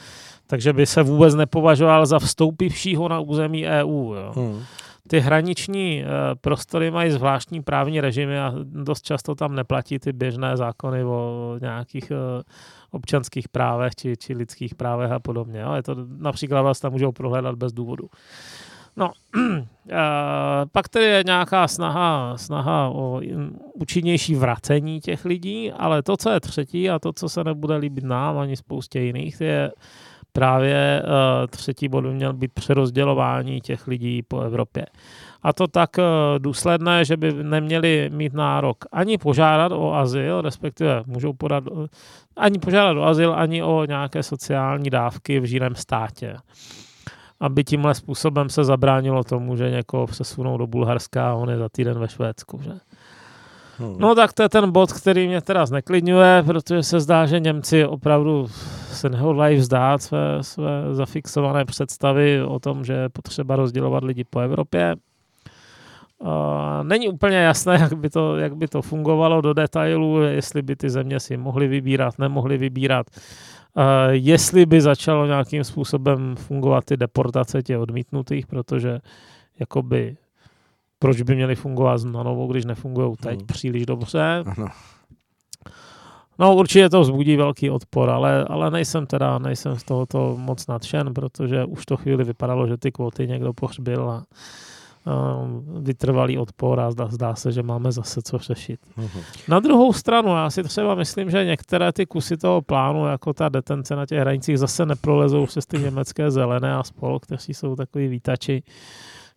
takže 0.47 0.73
by 0.73 0.87
se 0.87 1.03
vůbec 1.03 1.35
nepovažoval 1.35 2.07
za 2.07 2.19
vstoupivšího 2.19 3.09
na 3.09 3.21
území 3.21 3.67
EU. 3.67 4.15
Jo. 4.15 4.33
Hmm 4.37 4.63
ty 5.09 5.21
hraniční 5.21 6.05
eh, 6.05 6.07
prostory 6.41 6.91
mají 6.91 7.11
zvláštní 7.11 7.63
právní 7.63 8.01
režimy 8.01 8.41
a 8.41 8.55
dost 8.63 9.03
často 9.03 9.35
tam 9.35 9.55
neplatí 9.55 9.99
ty 9.99 10.13
běžné 10.13 10.57
zákony 10.57 11.05
o 11.05 11.59
nějakých 11.61 12.11
eh, 12.11 12.43
občanských 12.91 13.49
právech 13.49 13.95
či, 13.95 14.17
či 14.17 14.35
lidských 14.35 14.75
právech 14.75 15.13
a 15.13 15.21
podobně. 15.21 15.61
Jo. 15.61 15.73
Je 15.73 15.83
to 15.83 15.97
například 16.19 16.63
vás 16.63 16.81
tam 16.81 16.93
můžou 16.93 17.13
prohledat 17.13 17.55
bez 17.55 17.73
důvodu. 17.73 18.09
No, 18.97 19.13
eh, 19.91 19.97
pak 20.73 20.89
tedy 20.89 21.05
je 21.05 21.23
nějaká 21.27 21.69
snaha, 21.69 22.37
snaha 22.37 22.89
o 22.89 23.21
účinnější 23.75 24.35
vracení 24.35 25.01
těch 25.01 25.25
lidí, 25.25 25.73
ale 25.73 26.03
to, 26.03 26.17
co 26.17 26.31
je 26.31 26.41
třetí 26.41 26.91
a 26.91 26.99
to, 26.99 27.13
co 27.13 27.29
se 27.29 27.45
nebude 27.45 27.77
líbit 27.77 28.05
nám 28.05 28.39
ani 28.39 28.57
spoustě 28.57 29.01
jiných, 29.01 29.41
je 29.41 29.73
právě 30.33 31.03
uh, 31.05 31.47
třetí 31.47 31.89
bod 31.89 32.01
by 32.01 32.11
měl 32.15 32.33
být 32.33 32.53
přerozdělování 32.53 33.61
těch 33.61 33.87
lidí 33.87 34.23
po 34.23 34.41
Evropě. 34.41 34.87
A 35.43 35.53
to 35.53 35.67
tak 35.67 35.91
uh, 35.99 36.05
důsledné, 36.39 37.05
že 37.05 37.17
by 37.17 37.33
neměli 37.33 38.11
mít 38.13 38.33
nárok 38.33 38.77
ani 38.93 39.19
požádat 39.19 39.73
o 39.73 39.95
azyl, 39.95 40.41
respektive 40.41 41.03
můžou 41.07 41.33
podat 41.33 41.65
uh, 41.67 41.87
ani 42.37 42.59
požádat 42.59 42.97
o 42.97 43.05
azyl, 43.05 43.35
ani 43.35 43.63
o 43.63 43.85
nějaké 43.85 44.23
sociální 44.23 44.91
dávky 44.91 45.41
v 45.41 45.45
žírem 45.45 45.75
státě. 45.75 46.37
Aby 47.41 47.65
tímhle 47.65 47.95
způsobem 47.95 48.49
se 48.49 48.65
zabránilo 48.65 49.25
tomu, 49.25 49.57
že 49.57 49.71
někoho 49.71 50.07
přesunou 50.07 50.59
do 50.59 50.67
Bulharska 50.67 51.31
a 51.31 51.35
on 51.35 51.51
je 51.51 51.59
za 51.59 51.69
týden 51.69 51.99
ve 51.99 52.09
Švédsku. 52.09 52.61
Že? 52.63 52.73
Hmm. 53.79 53.97
No 53.99 54.15
tak 54.15 54.33
to 54.33 54.43
je 54.43 54.49
ten 54.49 54.71
bod, 54.71 54.93
který 54.93 55.29
mě 55.29 55.41
teda 55.41 55.67
zneklidňuje, 55.67 56.43
protože 56.47 56.83
se 56.83 57.01
zdá, 57.01 57.27
že 57.27 57.41
Němci 57.41 57.87
opravdu 57.87 58.47
se 58.93 59.09
nehodlají 59.09 59.57
vzdát 59.57 60.03
své, 60.03 60.43
své 60.43 60.95
zafixované 60.95 61.65
představy 61.65 62.43
o 62.43 62.59
tom, 62.59 62.85
že 62.85 62.93
je 62.93 63.09
potřeba 63.09 63.57
rozdělovat 63.57 64.05
lidi 64.05 64.25
po 64.25 64.41
Evropě. 64.41 64.95
Uh, 66.19 66.29
není 66.83 67.09
úplně 67.09 67.37
jasné, 67.37 67.79
jak 67.81 67.95
by, 67.95 68.11
to, 68.11 68.37
jak 68.37 68.57
by 68.57 68.69
to 68.69 68.83
fungovalo 68.83 69.41
do 69.41 69.53
detailu, 69.53 70.23
jestli 70.23 70.63
by 70.63 70.77
ty 70.77 70.91
země 70.91 71.21
si 71.21 71.37
mohly 71.37 71.69
vybírat, 71.69 72.19
nemohly 72.19 72.59
vybírat. 72.59 73.07
Uh, 73.77 73.85
jestli 74.11 74.67
by 74.67 74.81
začalo 74.81 75.27
nějakým 75.27 75.65
způsobem 75.65 76.37
fungovat 76.37 76.85
ty 76.85 76.97
deportace 76.97 77.63
těch 77.63 77.79
odmítnutých, 77.79 78.47
protože 78.47 78.99
jakoby 79.61 80.17
proč 81.03 81.23
by 81.23 81.35
měly 81.35 81.55
fungovat 81.55 82.05
na 82.05 82.23
novo, 82.23 82.47
když 82.47 82.65
nefungují 82.65 83.17
teď 83.17 83.39
hmm. 83.39 83.47
příliš 83.47 83.87
dobře. 83.87 84.45
Ano. 84.57 84.69
No 86.39 86.57
určitě 86.57 86.89
to 86.89 87.01
vzbudí 87.01 87.37
velký 87.37 87.71
odpor, 87.71 88.11
ale, 88.11 88.45
ale 88.45 88.71
nejsem 88.71 89.07
teda, 89.07 89.39
nejsem 89.39 89.79
z 89.79 89.85
tohoto 89.85 90.37
moc 90.39 90.67
nadšen, 90.67 91.15
protože 91.15 91.65
už 91.65 91.87
to 91.87 91.97
chvíli 91.97 92.25
vypadalo, 92.25 92.67
že 92.67 92.77
ty 92.77 92.93
kvóty 92.93 93.27
někdo 93.27 93.53
pohřbil 93.53 94.11
a 94.11 94.25
uh, 95.07 95.83
vytrvalý 95.83 96.39
odpor 96.39 96.81
a 96.81 96.91
zdá, 96.91 97.09
zdá 97.11 97.35
se, 97.35 97.53
že 97.53 97.63
máme 97.63 97.93
zase 97.93 98.23
co 98.23 98.39
řešit. 98.39 98.81
Uh-huh. 98.99 99.23
Na 99.49 99.61
druhou 99.61 99.93
stranu, 99.93 100.29
já 100.29 100.51
si 100.51 100.63
třeba 100.63 100.95
myslím, 100.95 101.31
že 101.31 101.45
některé 101.45 101.93
ty 101.93 102.07
kusy 102.07 102.37
toho 102.37 102.63
plánu, 102.63 103.07
jako 103.07 103.33
ta 103.33 103.49
detence 103.49 103.97
na 103.97 104.07
těch 104.07 104.19
hranicích, 104.19 104.59
zase 104.59 104.87
neprolezou 104.87 105.47
přes 105.47 105.67
ty 105.67 105.79
německé 105.79 106.31
zelené 106.31 106.75
a 106.75 106.83
spol, 106.83 107.19
kteří 107.19 107.55
jsou 107.55 107.77
takový 107.77 108.09
výtači, 108.09 108.63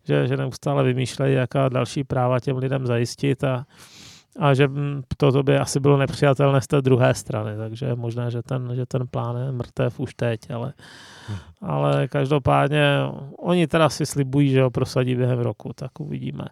že, 0.08 0.26
že 0.26 0.36
neustále 0.36 0.84
vymýšlejí, 0.84 1.34
jaká 1.34 1.68
další 1.68 2.04
práva 2.04 2.40
těm 2.40 2.56
lidem 2.56 2.86
zajistit 2.86 3.44
a 3.44 3.66
a 4.38 4.54
že 4.54 4.68
to 5.16 5.42
by 5.42 5.58
asi 5.58 5.80
bylo 5.80 5.96
nepřijatelné 5.96 6.60
z 6.60 6.66
té 6.66 6.82
druhé 6.82 7.14
strany, 7.14 7.56
takže 7.56 7.86
je 7.86 7.94
možné, 7.94 8.30
že 8.30 8.42
ten, 8.42 8.72
že 8.74 8.86
ten 8.86 9.06
plán 9.06 9.36
je 9.36 9.52
mrtev 9.52 10.00
už 10.00 10.14
teď, 10.14 10.50
ale, 10.50 10.72
hmm. 11.28 11.38
ale 11.60 12.08
každopádně 12.08 13.00
oni 13.38 13.66
teda 13.66 13.88
si 13.88 14.06
slibují, 14.06 14.50
že 14.50 14.62
ho 14.62 14.70
prosadí 14.70 15.14
během 15.14 15.38
roku, 15.38 15.72
tak 15.74 16.00
uvidíme. 16.00 16.44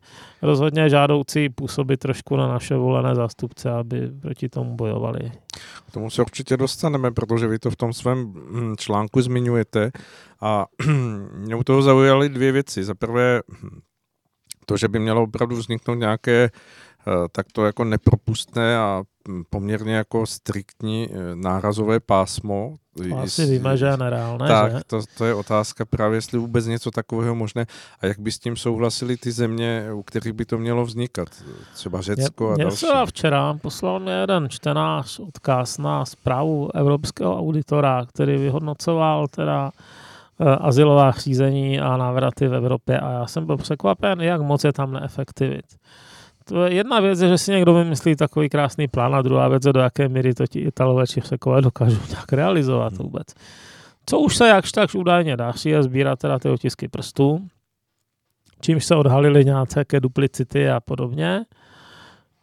Rozhodně 0.42 0.88
žádoucí 0.88 1.48
působit 1.48 2.00
trošku 2.00 2.36
na 2.36 2.48
naše 2.48 2.76
volené 2.76 3.14
zástupce, 3.14 3.70
aby 3.70 4.10
proti 4.22 4.48
tomu 4.48 4.76
bojovali. 4.76 5.32
K 5.88 5.92
tomu 5.92 6.10
se 6.10 6.22
určitě 6.22 6.56
dostaneme, 6.56 7.10
protože 7.10 7.46
vy 7.46 7.58
to 7.58 7.70
v 7.70 7.76
tom 7.76 7.92
svém 7.92 8.32
hm, 8.32 8.74
článku 8.76 9.20
zmiňujete 9.20 9.90
a 10.40 10.66
mě 11.36 11.56
u 11.56 11.64
toho 11.64 11.82
zaujaly 11.82 12.28
dvě 12.28 12.52
věci. 12.52 12.84
Za 12.84 12.94
prvé 12.94 13.40
to, 14.66 14.76
že 14.76 14.88
by 14.88 14.98
mělo 14.98 15.22
opravdu 15.22 15.56
vzniknout 15.56 15.94
nějaké 15.94 16.50
tak 17.32 17.46
to 17.52 17.66
jako 17.66 17.84
nepropustné 17.84 18.78
a 18.78 19.02
hm, 19.28 19.42
poměrně 19.50 19.94
jako 19.94 20.26
striktní 20.26 21.08
eh, 21.10 21.16
nárazové 21.34 22.00
pásmo. 22.00 22.76
To 23.08 23.18
asi 23.18 23.46
víme, 23.46 23.76
že 23.76 23.86
je 23.86 23.96
nereálné, 23.96 24.48
Tak, 24.48 24.72
že? 24.72 24.80
To, 24.86 25.00
to 25.18 25.24
je 25.24 25.34
otázka 25.34 25.84
právě, 25.84 26.16
jestli 26.16 26.38
vůbec 26.38 26.66
něco 26.66 26.90
takového 26.90 27.34
možné 27.34 27.66
a 28.00 28.06
jak 28.06 28.18
by 28.18 28.32
s 28.32 28.38
tím 28.38 28.56
souhlasili 28.56 29.16
ty 29.16 29.32
země, 29.32 29.86
u 29.92 30.02
kterých 30.02 30.32
by 30.32 30.44
to 30.44 30.58
mělo 30.58 30.84
vznikat. 30.84 31.28
Třeba 31.74 32.00
Řecko 32.00 32.50
a 32.50 32.56
další. 32.56 32.86
včera 33.06 33.58
poslal 33.62 34.00
mě 34.00 34.12
jeden 34.12 34.48
čtenář 34.48 35.18
odkaz 35.18 35.78
na 35.78 36.04
zprávu 36.04 36.76
Evropského 36.76 37.38
auditora, 37.38 38.06
který 38.06 38.36
vyhodnocoval 38.36 39.26
teda 39.28 39.70
uh, 40.40 40.48
asilová 40.60 41.10
řízení 41.10 41.80
a 41.80 41.96
návraty 41.96 42.48
v 42.48 42.54
Evropě 42.54 43.00
a 43.00 43.10
já 43.10 43.26
jsem 43.26 43.46
byl 43.46 43.56
překvapen, 43.56 44.20
jak 44.20 44.40
moc 44.40 44.64
je 44.64 44.72
tam 44.72 44.92
neefektivit. 44.92 45.66
To 46.44 46.64
je 46.64 46.74
jedna 46.74 47.00
věc 47.00 47.20
je, 47.20 47.28
že 47.28 47.38
si 47.38 47.50
někdo 47.50 47.74
vymyslí 47.74 48.16
takový 48.16 48.48
krásný 48.48 48.88
plán 48.88 49.14
a 49.14 49.22
druhá 49.22 49.48
věc 49.48 49.64
je, 49.66 49.72
do 49.72 49.80
jaké 49.80 50.08
míry 50.08 50.34
to 50.34 50.46
ti 50.46 50.60
Italové 50.60 51.06
či 51.06 51.20
Řekové 51.20 51.62
dokážou 51.62 52.00
nějak 52.10 52.32
realizovat 52.32 52.92
hmm. 52.92 53.02
vůbec. 53.02 53.26
Co 54.06 54.18
už 54.18 54.36
se 54.36 54.48
jakž 54.48 54.72
tak 54.72 54.90
údajně 54.94 55.36
daří 55.36 55.68
je 55.68 55.82
sbírat 55.82 56.18
teda 56.18 56.38
ty 56.38 56.48
otisky 56.48 56.88
prstů, 56.88 57.46
čímž 58.60 58.84
se 58.84 58.96
odhalily 58.96 59.44
nějaké 59.44 60.00
duplicity 60.00 60.70
a 60.70 60.80
podobně. 60.80 61.44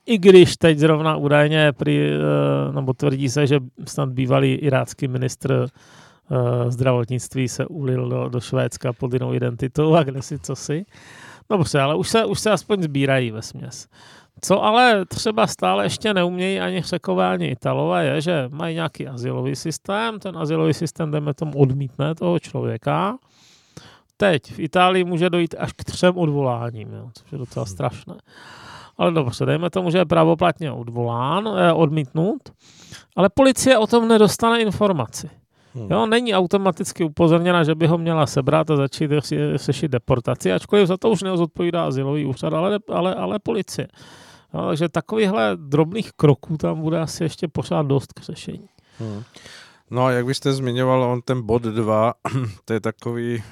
I 0.06 0.18
když 0.18 0.58
teď 0.58 0.78
zrovna 0.78 1.16
údajně 1.16 1.72
prý, 1.72 2.00
eh, 2.00 2.74
nebo 2.74 2.94
tvrdí 2.94 3.30
se, 3.30 3.48
že 3.48 3.60
snad 3.86 4.10
bývalý 4.10 4.54
irácký 4.54 5.08
ministr 5.08 5.68
eh, 6.32 6.72
zdravotnictví 6.72 7.48
se 7.48 7.66
ulil 7.66 8.10
do, 8.10 8.30
do 8.30 8.40
Švédska 8.40 8.94
pod 8.94 9.14
jinou 9.14 9.34
identitou 9.34 9.96
a 9.96 10.04
kde 10.04 10.22
si 10.22 10.40
co 10.40 10.56
si. 10.56 10.86
Dobře, 11.52 11.82
ale 11.82 11.96
už 11.96 12.10
se, 12.10 12.26
už 12.26 12.40
se 12.40 12.52
aspoň 12.52 12.84
sbírají 12.84 13.32
ve 13.32 13.42
směs. 13.42 13.88
Co 14.42 14.64
ale 14.64 15.06
třeba 15.06 15.48
stále 15.48 15.86
ještě 15.86 16.14
neumějí 16.14 16.60
ani 16.60 16.82
Řekové, 16.82 17.28
ani 17.28 17.46
Italové, 17.46 18.06
je, 18.06 18.22
že 18.22 18.50
mají 18.52 18.76
nějaký 18.76 19.08
asilový 19.08 19.56
systém, 19.56 20.20
ten 20.20 20.38
asilový 20.38 20.74
systém, 20.74 21.12
jdeme 21.12 21.34
tomu, 21.34 21.60
odmítne 21.60 22.16
toho 22.16 22.40
člověka. 22.40 23.18
Teď 24.18 24.52
v 24.52 24.60
Itálii 24.60 25.04
může 25.04 25.30
dojít 25.30 25.56
až 25.58 25.74
k 25.74 25.84
třem 25.84 26.18
odvoláním, 26.18 26.94
jo, 26.94 27.10
což 27.14 27.32
je 27.32 27.38
docela 27.38 27.66
hmm. 27.66 27.74
strašné. 27.74 28.16
Ale 28.98 29.12
dobře, 29.12 29.46
dejme 29.46 29.70
tomu, 29.70 29.92
že 29.92 29.98
je 29.98 30.06
pravoplatně 30.06 30.72
odvolán, 30.72 31.50
eh, 31.58 31.74
odmítnut, 31.74 32.42
ale 33.16 33.30
policie 33.30 33.78
o 33.78 33.88
tom 33.88 34.08
nedostane 34.08 34.62
informaci. 34.62 35.30
Hmm. 35.74 35.88
Jo, 35.92 36.06
není 36.06 36.34
automaticky 36.34 37.04
upozorněna, 37.04 37.64
že 37.64 37.76
by 37.76 37.88
ho 37.88 37.98
měla 37.98 38.28
sebrat 38.28 38.72
a 38.72 38.76
začít 38.76 39.12
řešit 39.56 39.92
deportaci, 39.92 40.54
ačkoliv 40.54 40.88
za 40.88 40.98
to 40.98 41.10
už 41.10 41.24
neozodpovídá 41.24 41.86
asilový 41.86 42.26
úřad, 42.26 42.54
ale, 42.54 42.80
ale, 42.90 43.16
ale 43.16 43.40
policie. 43.40 43.88
Jo, 44.54 44.68
takže 44.68 44.90
takovýchhle 44.90 45.52
drobných 45.56 46.12
kroků 46.12 46.58
tam 46.58 46.82
bude 46.82 47.00
asi 47.00 47.24
ještě 47.24 47.48
pořád 47.48 47.86
dost 47.86 48.14
k 48.14 48.22
řešení. 48.22 48.70
Hmm. 49.00 49.24
No 49.92 50.06
a 50.06 50.12
jak 50.12 50.26
byste 50.26 50.54
zmiňoval, 50.54 51.04
on 51.04 51.22
ten 51.22 51.42
bod 51.42 51.62
2, 51.62 52.14
to 52.66 52.74
je 52.74 52.80
takový 52.80 53.44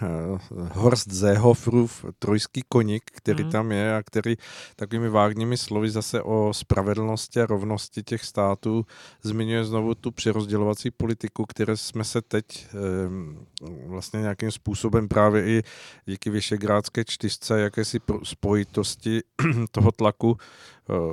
uh, 0.51 0.67
Horst 0.73 1.11
Seehofrův 1.11 2.05
trojský 2.19 2.61
koník, 2.69 3.03
který 3.13 3.43
mm. 3.43 3.51
tam 3.51 3.71
je 3.71 3.95
a 3.95 4.03
který 4.03 4.35
takovými 4.75 5.09
vágními 5.09 5.57
slovy 5.57 5.89
zase 5.89 6.21
o 6.21 6.53
spravedlnosti 6.53 7.41
a 7.41 7.45
rovnosti 7.45 8.03
těch 8.03 8.23
států 8.23 8.85
zmiňuje 9.21 9.65
znovu 9.65 9.95
tu 9.95 10.11
přerozdělovací 10.11 10.91
politiku, 10.91 11.45
které 11.45 11.77
jsme 11.77 12.03
se 12.03 12.21
teď 12.21 12.67
um, 13.07 13.45
vlastně 13.87 14.19
nějakým 14.19 14.51
způsobem 14.51 15.07
právě 15.07 15.45
i 15.45 15.63
díky 16.05 16.29
Vyšegrádské 16.29 17.05
čtyřce, 17.05 17.59
jakési 17.59 17.99
spojitosti 18.23 19.21
toho 19.71 19.91
tlaku 19.91 20.37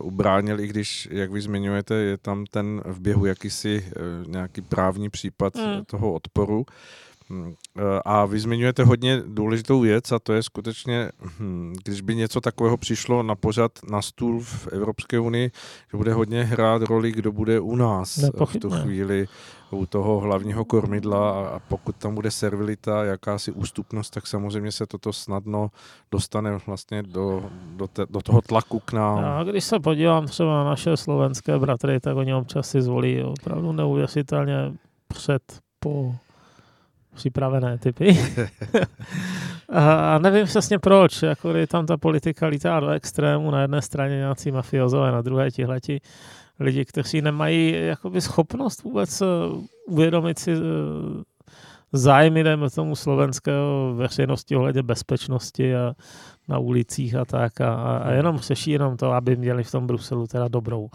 ubránil, 0.00 0.60
i 0.60 0.66
když, 0.66 1.08
jak 1.10 1.30
vy 1.30 1.40
zmiňujete, 1.40 1.94
je 1.94 2.16
tam 2.16 2.46
ten 2.46 2.82
v 2.84 3.00
běhu 3.00 3.26
jakýsi 3.26 3.84
eh, 3.86 3.92
nějaký 4.26 4.60
právní 4.60 5.10
případ 5.10 5.54
mm. 5.54 5.84
toho 5.84 6.12
odporu. 6.12 6.66
Hm, 7.30 7.54
eh, 7.78 7.82
a 8.04 8.24
vy 8.26 8.40
zmiňujete 8.40 8.84
hodně 8.84 9.22
důležitou 9.26 9.80
věc 9.80 10.12
a 10.12 10.18
to 10.18 10.32
je 10.32 10.42
skutečně, 10.42 11.10
hm, 11.40 11.74
když 11.84 12.00
by 12.00 12.14
něco 12.14 12.40
takového 12.40 12.76
přišlo 12.76 13.22
na 13.22 13.34
pořad 13.34 13.72
na 13.90 14.02
stůl 14.02 14.40
v 14.40 14.68
Evropské 14.72 15.18
unii, 15.18 15.50
že 15.90 15.96
bude 15.96 16.12
hodně 16.12 16.44
hrát 16.44 16.82
roli, 16.82 17.12
kdo 17.12 17.32
bude 17.32 17.60
u 17.60 17.76
nás 17.76 18.16
v 18.46 18.58
tu 18.58 18.70
chvíli 18.70 19.28
u 19.70 19.86
toho 19.86 20.20
hlavního 20.20 20.64
kormidla 20.64 21.48
a 21.48 21.58
pokud 21.58 21.96
tam 21.96 22.14
bude 22.14 22.30
servilita, 22.30 23.04
jakási 23.04 23.52
ústupnost, 23.52 24.10
tak 24.10 24.26
samozřejmě 24.26 24.72
se 24.72 24.86
toto 24.86 25.12
snadno 25.12 25.70
dostane 26.10 26.58
vlastně 26.66 27.02
do, 27.02 27.50
do, 27.76 27.86
te, 27.86 28.06
do 28.10 28.20
toho 28.20 28.40
tlaku 28.42 28.80
k 28.80 28.92
nám. 28.92 29.24
A 29.24 29.44
když 29.44 29.64
se 29.64 29.80
podívám 29.80 30.26
třeba 30.26 30.50
na 30.50 30.64
naše 30.64 30.96
slovenské 30.96 31.58
bratry, 31.58 32.00
tak 32.00 32.16
oni 32.16 32.34
občas 32.34 32.70
si 32.70 32.82
zvolí 32.82 33.22
opravdu 33.22 33.72
neuvěřitelně 33.72 34.72
před, 35.08 35.42
po 35.80 36.14
připravené 37.16 37.78
typy. 37.78 38.18
a 39.68 40.18
nevím 40.18 40.46
přesně 40.46 40.78
proč, 40.78 41.22
jako 41.22 41.52
kdy 41.52 41.66
tam 41.66 41.86
ta 41.86 41.96
politika 41.96 42.46
lítá 42.46 42.80
do 42.80 42.88
extrému, 42.88 43.50
na 43.50 43.62
jedné 43.62 43.82
straně 43.82 44.16
nějací 44.16 44.50
mafiozové, 44.50 45.12
na 45.12 45.22
druhé 45.22 45.50
tihleti 45.50 46.00
lidi, 46.60 46.84
kteří 46.84 47.22
nemají 47.22 47.86
jakoby 47.86 48.20
schopnost 48.20 48.82
vůbec 48.82 49.22
eh, 49.22 49.26
uvědomit 49.86 50.38
si 50.38 50.52
eh, 50.52 50.56
zájmy, 51.92 52.44
dejme 52.44 52.70
tomu, 52.70 52.96
slovenského 52.96 53.94
veřejnosti 53.96 54.56
ohledně 54.56 54.82
bezpečnosti 54.82 55.76
a 55.76 55.94
na 56.48 56.58
ulicích 56.58 57.14
a 57.14 57.24
tak 57.24 57.60
a, 57.60 57.98
a 57.98 58.10
jenom 58.10 58.38
řeší 58.38 58.70
jenom 58.70 58.96
to, 58.96 59.12
aby 59.12 59.36
měli 59.36 59.64
v 59.64 59.70
tom 59.70 59.86
Bruselu 59.86 60.26
teda 60.26 60.48
dobrou, 60.48 60.88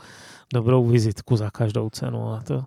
dobrou 0.53 0.85
vizitku 0.85 1.35
za 1.35 1.49
každou 1.49 1.89
cenu 1.89 2.33
a 2.33 2.41
to, 2.47 2.63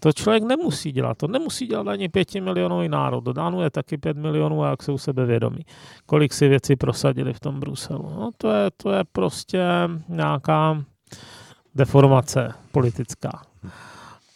to 0.00 0.12
člověk 0.12 0.42
nemusí 0.42 0.92
dělat. 0.92 1.18
To 1.18 1.28
nemusí 1.28 1.66
dělat 1.66 1.88
ani 1.88 2.08
pěti 2.08 2.40
milionový 2.40 2.88
národ. 2.88 3.20
Dodánu 3.20 3.62
je 3.62 3.70
taky 3.70 3.98
pět 3.98 4.16
milionů 4.16 4.64
a 4.64 4.70
jak 4.70 4.82
jsou 4.82 4.98
sebevědomí. 4.98 5.66
Kolik 6.06 6.32
si 6.32 6.48
věci 6.48 6.76
prosadili 6.76 7.32
v 7.32 7.40
tom 7.40 7.60
Bruselu. 7.60 8.02
No, 8.02 8.30
to, 8.36 8.50
je, 8.50 8.70
to 8.76 8.92
je 8.92 9.04
prostě 9.12 9.64
nějaká 10.08 10.82
deformace 11.74 12.54
politická. 12.72 13.42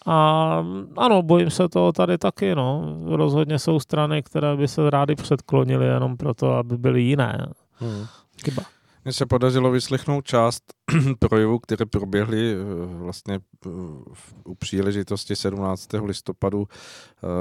A 0.07 0.65
ano, 0.97 1.23
bojím 1.23 1.51
se 1.51 1.69
toho 1.69 1.93
tady 1.93 2.19
taky, 2.19 2.55
no. 2.55 2.97
Rozhodně 3.07 3.59
jsou 3.59 3.81
strany, 3.81 4.23
které 4.23 4.57
by 4.57 4.69
se 4.69 4.91
rády 4.91 5.15
předklonily 5.15 5.87
jenom 5.87 6.17
proto, 6.17 6.53
aby 6.53 6.79
byly 6.79 7.03
jiné. 7.03 7.47
Hmm. 7.73 8.07
Chyba. 8.45 8.63
Mně 9.05 9.13
se 9.13 9.27
podařilo 9.27 9.71
vyslechnout 9.71 10.25
část 10.25 10.63
projevů, 11.19 11.59
které 11.59 11.87
proběhly 11.87 12.57
vlastně 12.85 13.41
u 14.45 14.55
příležitosti 14.55 15.37
17. 15.37 15.89
listopadu 16.05 16.69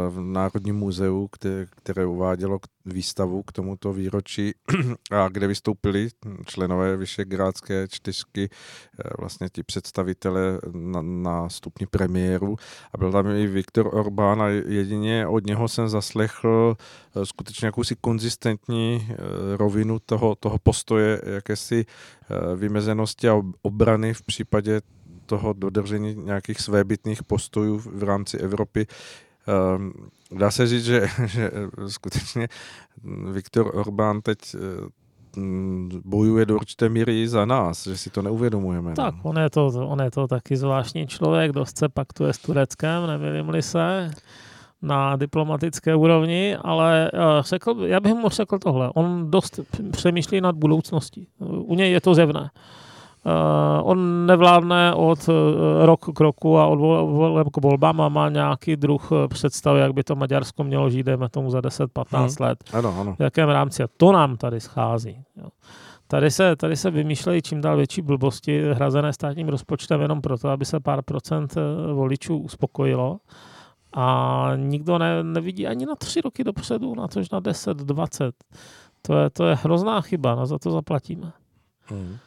v 0.10 0.22
Národním 0.22 0.76
muzeu, 0.76 1.28
které, 1.28 1.66
které 1.66 2.06
uvádělo 2.06 2.60
výstavu 2.86 3.44
k 3.44 3.52
tomuto 3.52 3.94
výročí 3.94 4.54
a 5.12 5.30
kde 5.30 5.48
vystoupili 5.48 6.10
členové 6.46 6.98
Vyšegrádské 6.98 7.88
čtyřky, 7.88 8.50
vlastně 9.20 9.50
ti 9.50 9.64
představitelé 9.64 10.60
na, 10.74 11.02
na 11.02 11.50
stupni 11.50 11.88
premiéru 11.88 12.56
a 12.94 12.98
byl 12.98 13.12
tam 13.12 13.28
i 13.28 13.48
Viktor 13.48 13.90
Orbán 13.96 14.42
a 14.42 14.48
jedině 14.48 15.28
od 15.28 15.46
něho 15.46 15.68
jsem 15.68 15.90
zaslechl 15.90 16.78
skutečně 17.24 17.66
jakousi 17.66 17.96
konzistentní 18.02 19.08
rovinu 19.58 20.00
toho, 20.06 20.36
toho 20.36 20.58
postoje, 20.64 21.22
jakési 21.26 21.86
vymezenosti 22.56 23.30
a 23.30 23.39
obrany 23.62 24.14
v 24.14 24.22
případě 24.22 24.82
toho 25.26 25.54
dodržení 25.54 26.16
nějakých 26.16 26.62
svébytných 26.62 27.24
postojů 27.24 27.78
v 27.78 28.04
rámci 28.04 28.38
Evropy. 28.38 28.88
Ehm, 29.48 29.92
dá 30.32 30.52
se 30.52 30.68
říct, 30.68 30.86
že, 30.86 31.08
že 31.26 31.52
skutečně 31.88 32.48
Viktor 33.32 33.72
Orbán 33.74 34.22
teď 34.22 34.40
eh, 34.56 34.60
bojuje 36.06 36.46
do 36.46 36.56
určité 36.56 36.90
míry 36.90 37.22
i 37.22 37.28
za 37.28 37.46
nás, 37.46 37.88
že 37.88 37.98
si 37.98 38.10
to 38.10 38.22
neuvědomujeme. 38.22 38.94
Tak, 38.94 39.16
on 39.24 39.38
je 39.38 39.50
to, 39.50 39.68
on 39.68 40.02
je 40.02 40.12
to 40.12 40.28
taky 40.28 40.58
zvláštní 40.58 41.08
člověk, 41.08 41.52
dost 41.52 41.78
se 41.78 41.90
paktuje 41.90 42.34
s 42.34 42.38
Tureckem, 42.38 43.08
nemilím-li 43.08 43.62
se 43.62 44.12
na 44.82 45.16
diplomatické 45.16 45.96
úrovni, 45.96 46.58
ale 46.62 47.12
eh, 47.14 47.20
řekl, 47.40 47.76
já 47.86 48.00
bych 48.00 48.14
mu 48.14 48.30
řekl 48.30 48.60
tohle. 48.60 48.92
On 48.96 49.32
dost 49.32 49.60
přemýšlí 49.92 50.42
nad 50.42 50.56
budoucností. 50.56 51.28
U 51.40 51.76
něj 51.76 51.92
je 51.92 52.02
to 52.02 52.16
zevné. 52.16 52.50
Uh, 53.26 53.90
on 53.90 54.26
nevládne 54.26 54.94
od 54.94 55.28
uh, 55.28 55.36
rok 55.86 56.06
k 56.16 56.20
roku 56.20 56.58
a 56.58 56.68
od 56.68 56.76
voleb 57.06 57.48
k 57.54 57.62
volbám 57.62 58.02
a 58.02 58.10
má 58.10 58.30
nějaký 58.30 58.76
druh 58.76 59.10
představy, 59.28 59.80
jak 59.80 59.94
by 59.94 60.04
to 60.04 60.16
Maďarsko 60.16 60.64
mělo 60.64 60.90
žít, 60.90 61.04
dejme 61.04 61.30
tomu 61.30 61.50
za 61.50 61.60
10-15 61.60 62.18
hmm. 62.18 62.30
let. 62.40 62.64
Ano, 62.74 62.96
ano. 63.00 63.16
V 63.16 63.20
jakém 63.20 63.50
rámci. 63.50 63.84
A 63.84 63.88
to 63.98 64.12
nám 64.12 64.38
tady 64.38 64.60
schází. 64.60 65.24
Jo. 65.38 65.50
Tady 66.08 66.32
se, 66.32 66.56
tady 66.56 66.76
se 66.76 66.92
vymýšlejí 66.92 67.42
čím 67.42 67.62
dál 67.62 67.78
větší 67.78 68.02
blbosti 68.02 68.74
hrazené 68.74 69.14
státním 69.14 69.50
rozpočtem 69.50 70.02
jenom 70.02 70.22
proto, 70.22 70.50
aby 70.50 70.66
se 70.66 70.80
pár 70.80 71.02
procent 71.02 71.56
voličů 71.94 72.38
uspokojilo 72.38 73.20
a 73.94 74.52
nikdo 74.56 74.98
ne, 74.98 75.24
nevidí 75.24 75.68
ani 75.68 75.86
na 75.86 75.96
tři 75.96 76.22
roky 76.22 76.44
dopředu, 76.44 76.96
na 76.96 77.08
tož 77.08 77.30
na 77.30 77.40
10, 77.40 77.78
20. 77.78 78.36
To 79.02 79.18
je, 79.18 79.30
to 79.30 79.46
je 79.46 79.56
hrozná 79.56 80.02
chyba, 80.02 80.36
no 80.36 80.46
za 80.46 80.60
to 80.60 80.72
zaplatíme. 80.72 81.32
Hmm. 81.86 82.18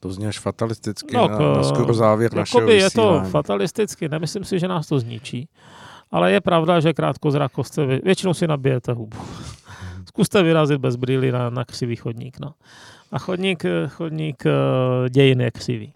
To 0.00 0.12
zní 0.12 0.26
až 0.26 0.38
fatalisticky 0.38 1.16
no, 1.16 1.28
na, 1.28 1.38
na 1.38 1.62
skoro 1.62 1.94
závěr 1.94 2.34
našeho 2.34 2.70
je 2.70 2.90
to 2.90 3.22
fatalisticky, 3.30 4.08
nemyslím 4.08 4.44
si, 4.44 4.58
že 4.58 4.68
nás 4.68 4.86
to 4.86 4.98
zničí. 4.98 5.48
Ale 6.10 6.32
je 6.32 6.40
pravda, 6.40 6.80
že 6.80 6.92
krátkozrakost 6.92 7.74
se 7.74 7.86
vy, 7.86 8.00
většinou 8.04 8.34
si 8.34 8.46
nabijete 8.46 8.92
hubu. 8.92 9.18
Zkuste 10.08 10.42
vyrazit 10.42 10.80
bez 10.80 10.96
brýly 10.96 11.32
na, 11.32 11.50
na 11.50 11.64
křivý 11.64 11.96
chodník. 11.96 12.40
No. 12.40 12.54
A 13.12 13.18
chodník, 13.18 13.64
chodník 13.88 14.46
eh, 14.46 15.10
dějin 15.10 15.40
je 15.40 15.50
křivý. 15.50 15.92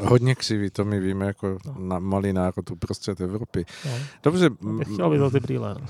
Hodně 0.00 0.34
křivý, 0.34 0.70
to 0.70 0.84
my 0.84 1.00
víme 1.00 1.26
jako 1.26 1.58
no. 1.66 1.74
na 1.78 1.98
malý 1.98 2.32
národ 2.32 2.70
uprostřed 2.70 3.20
Evropy. 3.20 3.64
No. 3.84 3.90
Dobře. 4.22 4.50
Chtěl 4.92 5.10
by 5.10 5.18
to 5.18 5.30
ty 5.30 5.40
brýle. 5.40 5.76
No. 5.80 5.86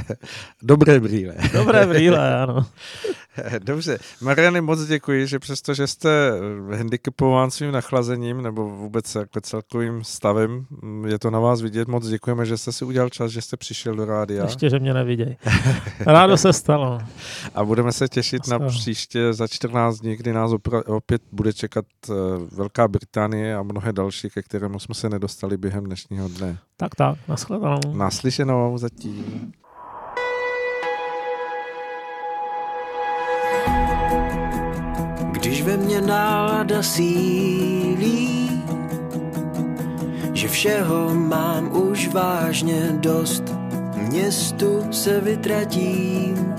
Dobré 0.62 1.00
brýle. 1.00 1.34
Dobré 1.52 1.86
brýle, 1.86 2.42
ano. 2.42 2.66
Dobře. 3.58 3.98
Mariany, 4.20 4.60
moc 4.60 4.86
děkuji, 4.86 5.26
že 5.26 5.38
přesto, 5.38 5.74
že 5.74 5.86
jste 5.86 6.32
handicapován 6.76 7.50
svým 7.50 7.72
nachlazením 7.72 8.42
nebo 8.42 8.68
vůbec 8.68 9.14
jako 9.14 9.40
celkovým 9.40 10.04
stavem, 10.04 10.66
je 11.06 11.18
to 11.18 11.30
na 11.30 11.40
vás 11.40 11.62
vidět. 11.62 11.88
Moc 11.88 12.08
děkujeme, 12.08 12.46
že 12.46 12.58
jste 12.58 12.72
si 12.72 12.84
udělal 12.84 13.08
čas, 13.08 13.30
že 13.30 13.42
jste 13.42 13.56
přišel 13.56 13.94
do 13.94 14.04
rádia. 14.04 14.44
Ještě, 14.44 14.70
že 14.70 14.78
mě 14.78 14.94
neviděj. 14.94 15.36
Rádo 16.06 16.36
se 16.36 16.52
stalo. 16.52 16.98
A 17.54 17.64
budeme 17.64 17.92
se 17.92 18.08
těšit 18.08 18.46
na 18.46 18.58
příště 18.58 19.32
za 19.32 19.48
14 19.48 19.98
dní, 19.98 20.16
kdy 20.16 20.32
nás 20.32 20.50
opět 20.86 21.22
bude 21.32 21.52
čekat 21.52 21.84
eh, 22.10 22.12
Velká 22.52 22.88
Británie 22.88 23.45
a 23.54 23.62
mnohé 23.62 23.92
další, 23.92 24.30
ke 24.30 24.42
kterému 24.42 24.78
jsme 24.78 24.94
se 24.94 25.08
nedostali 25.08 25.56
během 25.56 25.84
dnešního 25.84 26.28
dne. 26.28 26.58
Tak 26.76 26.94
tak, 26.94 27.18
nashledanou. 27.28 27.96
Naslyšenou 27.96 28.78
zatím. 28.78 29.52
Když 35.32 35.62
ve 35.62 35.76
mně 35.76 36.00
nálada 36.00 36.82
sílí, 36.82 38.50
že 40.32 40.48
všeho 40.48 41.14
mám 41.14 41.76
už 41.76 42.08
vážně 42.08 42.92
dost, 43.00 43.42
městu 43.96 44.92
se 44.92 45.20
vytratím. 45.20 46.54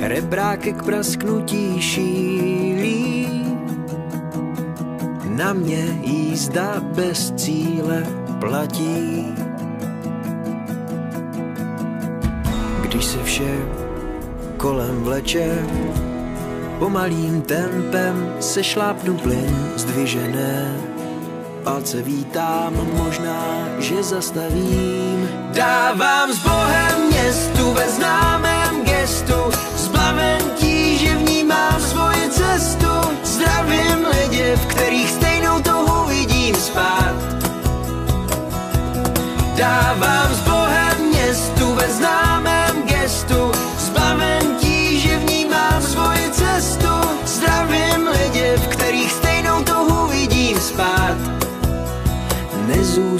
Rebráky 0.00 0.72
k 0.72 0.82
prasknutí 0.82 1.82
šílí, 1.82 3.11
na 5.42 5.52
mě 5.52 6.00
jízda 6.02 6.80
bez 6.80 7.32
cíle 7.36 8.06
platí. 8.40 9.26
Když 12.82 13.04
se 13.04 13.22
vše 13.22 13.54
kolem 14.56 15.02
vleče, 15.02 15.58
Pomalým 16.78 17.42
tempem 17.42 18.34
se 18.40 18.64
šlápnu 18.64 19.16
plyn 19.16 19.72
zdvižené. 19.76 20.76
Palce 21.62 22.02
vítám, 22.02 22.74
možná, 22.96 23.68
že 23.78 24.02
zastavím. 24.02 25.28
Dávám 25.54 26.32
s 26.32 26.38
Bohem 26.38 27.06
městu 27.10 27.72
ve 27.72 27.88
známém 27.88 28.84
gestu, 28.84 29.34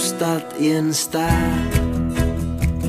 Nezůstat 0.03 0.55
jen 0.59 0.95
stát. 0.95 1.71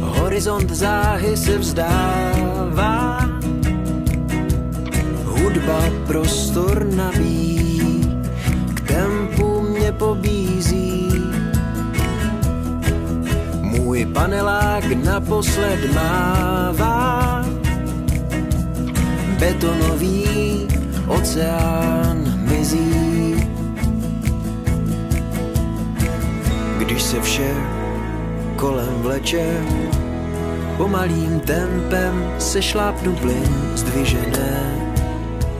Horizont 0.02 0.70
záhy 0.70 1.38
se 1.38 1.58
vzdává. 1.58 3.30
Hudba 5.24 5.82
prostor 6.08 6.86
nabíjí, 6.96 8.02
k 8.74 8.82
tempu 8.82 9.62
mě 9.62 9.92
pobízí. 9.92 11.10
Můj 13.62 14.06
panelák 14.06 14.86
naposled 15.06 15.94
mává 15.94 17.46
betonový 19.40 20.68
oceán 21.08 22.42
mizí. 22.50 23.03
Když 26.94 27.04
se 27.04 27.22
vše 27.22 27.54
kolem 28.56 29.02
vleče, 29.02 29.64
pomalým 30.78 31.40
tempem 31.40 32.36
se 32.40 32.62
šlápnu 32.62 33.16
plyn 33.16 33.72
zdvižené. 33.76 34.76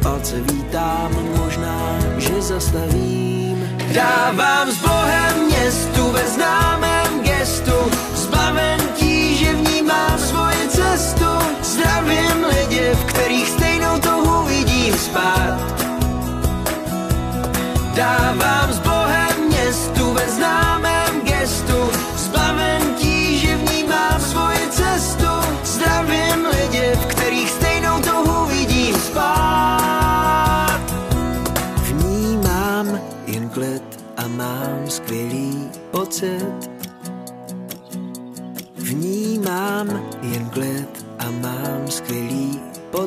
Palce 0.02 0.42
vítám, 0.42 1.12
možná, 1.38 2.00
že 2.18 2.42
zastavím. 2.42 3.78
Dávám 3.94 4.72
s 4.72 4.78
Bohem 4.78 5.46
městu 5.46 6.12
ve 6.12 6.28
známém 6.28 6.63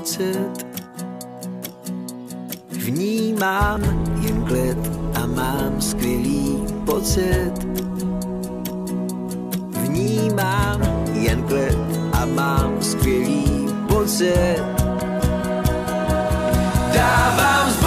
pocit. 0.06 0.66
Vnímám 2.70 3.82
jen 4.22 4.44
klid 4.44 4.78
a 5.14 5.26
mám 5.26 5.80
skvělý 5.80 6.64
pocit. 6.86 7.52
Vnímám 9.82 10.80
jen 11.12 11.42
klid 11.42 11.78
a 12.12 12.24
mám 12.24 12.82
skvělý 12.82 13.66
pocit. 13.88 14.62
Dávám 16.94 17.70
s 17.70 17.85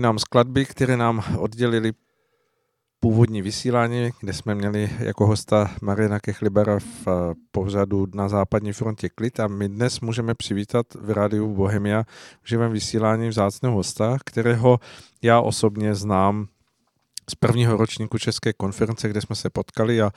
Nám 0.00 0.18
skladby, 0.18 0.64
které 0.64 0.96
nám 0.96 1.22
oddělili 1.38 1.92
původní 3.00 3.42
vysílání, 3.42 4.10
kde 4.20 4.32
jsme 4.32 4.54
měli 4.54 4.90
jako 4.98 5.26
hosta 5.26 5.70
Mariana 5.82 6.20
Kechlibera 6.20 6.78
v 6.78 7.08
eh, 7.08 7.34
pořadu 7.50 8.06
na 8.14 8.28
západní 8.28 8.72
frontě 8.72 9.08
Klid. 9.08 9.40
A 9.40 9.48
my 9.48 9.68
dnes 9.68 10.00
můžeme 10.00 10.34
přivítat 10.34 10.86
v 10.94 11.10
rádiu 11.10 11.54
Bohemia 11.54 12.04
v 12.42 12.48
živém 12.48 12.72
vysílání 12.72 13.28
vzácného 13.28 13.74
hosta, 13.74 14.18
kterého 14.24 14.80
já 15.22 15.40
osobně 15.40 15.94
znám 15.94 16.46
z 17.30 17.34
prvního 17.34 17.76
ročníku 17.76 18.18
České 18.18 18.52
konference, 18.52 19.08
kde 19.08 19.20
jsme 19.20 19.36
se 19.36 19.50
potkali 19.50 20.02
a 20.02 20.10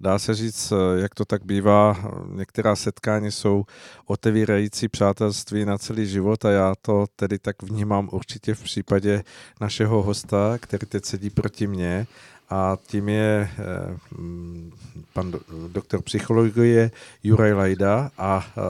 dá 0.00 0.18
se 0.18 0.34
říct, 0.34 0.72
eh, 0.72 1.00
jak 1.00 1.14
to 1.14 1.24
tak 1.24 1.44
bývá, 1.44 1.96
některá 2.32 2.76
setkání 2.76 3.30
jsou 3.32 3.64
otevírající 4.06 4.88
přátelství 4.88 5.64
na 5.64 5.78
celý 5.78 6.06
život 6.06 6.44
a 6.44 6.50
já 6.50 6.74
to 6.82 7.06
tedy 7.16 7.38
tak 7.38 7.62
vnímám 7.62 8.08
určitě 8.12 8.54
v 8.54 8.62
případě 8.62 9.24
našeho 9.60 10.02
hosta, 10.02 10.58
který 10.60 10.86
teď 10.86 11.04
sedí 11.04 11.30
proti 11.30 11.66
mně 11.66 12.06
a 12.50 12.78
tím 12.86 13.08
je 13.08 13.50
eh, 13.58 13.96
mm, 14.18 14.72
pan 15.12 15.30
do- 15.30 15.40
doktor 15.68 16.02
psychologie 16.02 16.90
Juraj 17.22 17.52
Lajda 17.52 18.10
a 18.18 18.46
eh, 18.48 18.60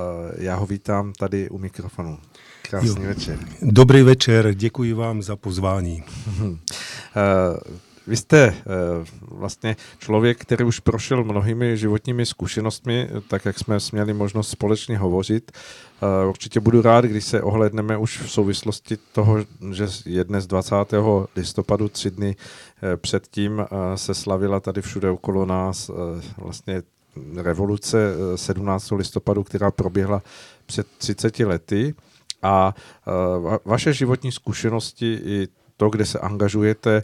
já 0.45 0.57
ho 0.57 0.67
vítám 0.67 1.13
tady 1.13 1.49
u 1.51 1.59
mikrofonu. 1.59 2.19
Krásný 2.63 2.89
Jo. 3.03 3.09
večer. 3.09 3.39
Dobrý 3.63 4.03
večer, 4.03 4.55
děkuji 4.55 4.93
vám 4.93 5.23
za 5.23 5.37
pozvání. 5.37 6.03
Vy 8.07 8.17
jste 8.17 8.45
eh, 8.45 8.55
vlastně 9.23 9.77
člověk, 9.99 10.39
který 10.39 10.65
už 10.65 10.81
prošel 10.81 11.25
mnohými 11.25 11.77
životními 11.77 12.27
zkušenostmi, 12.27 13.09
tak 13.29 13.45
jak 13.45 13.59
jsme 13.59 13.79
měli 13.93 14.13
možnost 14.13 14.49
společně 14.51 14.99
hovořit. 14.99 15.53
Eh, 15.53 16.27
Určitě 16.27 16.61
budu 16.61 16.83
rád, 16.83 17.05
když 17.05 17.25
se 17.25 17.43
ohledneme 17.43 17.97
už 17.97 18.19
v 18.19 18.31
souvislosti 18.31 18.99
toho, 19.13 19.39
že 19.73 19.87
je 20.07 20.25
dnes 20.25 20.47
20. 20.47 20.75
listopadu, 21.37 21.89
tři 21.89 22.11
dny 22.11 22.37
eh, 22.83 22.97
předtím 22.97 23.67
se 23.95 24.15
slavila 24.15 24.61
tady 24.61 24.83
všude 24.83 25.11
okolo 25.11 25.47
nás 25.47 25.91
vlastně 26.37 26.83
revoluce 27.37 28.15
eh, 28.35 28.37
17. 28.37 28.91
listopadu, 28.91 29.45
která 29.45 29.71
proběhla 29.71 30.23
před 30.67 30.87
30 30.99 31.39
lety. 31.39 31.95
A 32.43 32.75
va- 33.41 33.59
vaše 33.65 33.93
životní 33.93 34.33
zkušenosti 34.33 35.21
i 35.25 35.49
to, 35.81 35.89
kde 35.91 36.07
se 36.07 36.19
angažujete, 36.19 37.03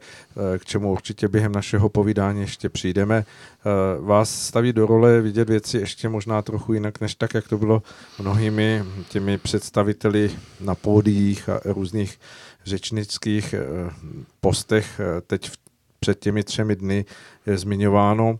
eh, 0.54 0.58
k 0.58 0.64
čemu 0.64 0.92
určitě 0.92 1.28
během 1.28 1.52
našeho 1.52 1.88
povídání 1.88 2.40
ještě 2.40 2.68
přijdeme, 2.68 3.16
eh, 3.24 3.70
vás 4.00 4.46
staví 4.46 4.72
do 4.72 4.86
role 4.86 5.20
vidět 5.20 5.48
věci 5.48 5.78
ještě 5.78 6.08
možná 6.08 6.42
trochu 6.42 6.72
jinak, 6.72 7.00
než 7.00 7.14
tak, 7.14 7.34
jak 7.34 7.48
to 7.48 7.58
bylo 7.58 7.82
mnohými 8.18 8.84
těmi 9.08 9.38
představiteli 9.38 10.30
na 10.60 10.74
pódiích 10.74 11.48
a 11.48 11.60
různých 11.64 12.20
řečnických 12.64 13.54
eh, 13.54 13.90
postech 14.40 15.00
teď 15.26 15.50
v- 15.50 15.56
před 16.00 16.18
těmi 16.18 16.42
třemi 16.44 16.76
dny 16.76 17.04
je 17.46 17.58
zmiňováno, 17.58 18.38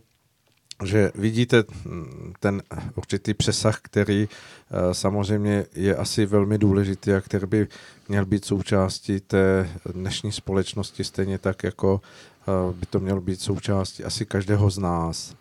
že 0.83 1.11
vidíte 1.15 1.63
mm, 1.85 2.33
ten 2.39 2.63
určitý 2.95 3.33
přesah, 3.33 3.79
který 3.81 4.29
eh, 4.29 4.93
samozřejmě 4.93 5.65
je 5.75 5.95
asi 5.95 6.25
velmi 6.25 6.57
důležitý 6.57 7.13
a 7.13 7.21
který 7.21 7.47
by 7.47 7.67
měl 8.09 8.25
být 8.25 8.45
součástí 8.45 9.19
té 9.19 9.69
dnešní 9.93 10.31
společnosti, 10.31 11.03
stejně 11.03 11.37
tak, 11.37 11.63
jako 11.63 12.01
eh, 12.01 12.73
by 12.73 12.85
to 12.85 12.99
mělo 12.99 13.21
být 13.21 13.41
součástí 13.41 14.03
asi 14.03 14.25
každého 14.25 14.69
z 14.69 14.77
nás. 14.77 15.35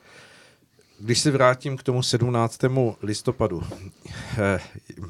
Když 0.98 1.18
se 1.18 1.30
vrátím 1.30 1.76
k 1.76 1.82
tomu 1.82 2.02
17. 2.02 2.96
listopadu, 3.02 3.62
eh, 4.38 4.60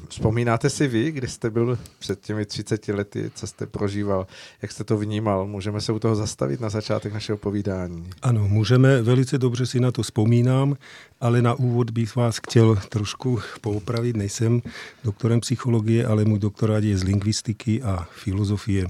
vzpomínáte 0.09 0.69
si 0.69 0.87
vy, 0.87 1.11
kdy 1.11 1.27
jste 1.27 1.49
byl 1.49 1.79
před 1.99 2.21
těmi 2.21 2.45
30 2.45 2.93
lety, 2.93 3.31
co 3.35 3.47
jste 3.47 3.65
prožíval, 3.65 4.27
jak 4.61 4.71
jste 4.71 4.83
to 4.83 4.97
vnímal? 4.97 5.47
Můžeme 5.47 5.81
se 5.81 5.91
u 5.91 5.99
toho 5.99 6.15
zastavit 6.15 6.59
na 6.61 6.69
začátek 6.69 7.13
našeho 7.13 7.37
povídání. 7.37 8.09
Ano, 8.21 8.47
můžeme, 8.47 9.01
velice 9.01 9.37
dobře 9.37 9.65
si 9.65 9.79
na 9.79 9.91
to 9.91 10.03
vzpomínám, 10.03 10.77
ale 11.21 11.41
na 11.41 11.53
úvod 11.53 11.89
bych 11.89 12.15
vás 12.15 12.37
chtěl 12.37 12.75
trošku 12.89 13.39
poupravit. 13.61 14.15
Nejsem 14.15 14.61
doktorem 15.03 15.39
psychologie, 15.39 16.05
ale 16.05 16.25
můj 16.25 16.39
doktorát 16.39 16.83
je 16.83 16.97
z 16.97 17.03
lingvistiky 17.03 17.83
a 17.83 18.07
filozofie. 18.11 18.87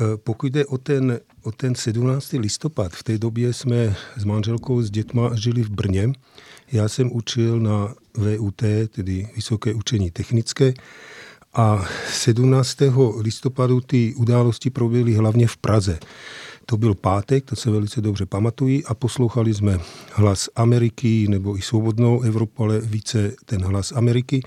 E, 0.00 0.16
Pokud 0.16 0.52
jde 0.52 0.66
o 0.66 0.78
ten, 0.78 1.20
o 1.42 1.52
ten 1.52 1.74
17. 1.74 2.32
listopad, 2.32 2.92
v 2.92 3.02
té 3.02 3.18
době 3.18 3.52
jsme 3.52 3.96
s 4.16 4.24
manželkou, 4.24 4.82
s 4.82 4.90
dětma 4.90 5.34
žili 5.34 5.62
v 5.62 5.70
Brně. 5.70 6.12
Já 6.72 6.88
jsem 6.88 7.12
učil 7.12 7.60
na 7.60 7.94
VUT, 8.14 8.62
tedy 8.90 9.28
Vysoké 9.36 9.74
učení 9.74 10.10
technické, 10.10 10.74
a 11.54 11.84
17. 12.12 12.76
listopadu 13.20 13.80
ty 13.80 14.14
události 14.14 14.70
proběhly 14.70 15.14
hlavně 15.14 15.46
v 15.46 15.56
Praze. 15.56 15.98
To 16.66 16.76
byl 16.76 16.94
pátek, 16.94 17.44
to 17.44 17.56
se 17.56 17.70
velice 17.70 18.00
dobře 18.00 18.26
pamatují 18.26 18.84
a 18.84 18.94
poslouchali 18.94 19.54
jsme 19.54 19.78
hlas 20.12 20.48
Ameriky 20.56 21.26
nebo 21.28 21.56
i 21.58 21.62
svobodnou 21.62 22.20
Evropu, 22.20 22.64
ale 22.64 22.80
více 22.80 23.32
ten 23.44 23.64
hlas 23.64 23.92
Ameriky. 23.92 24.42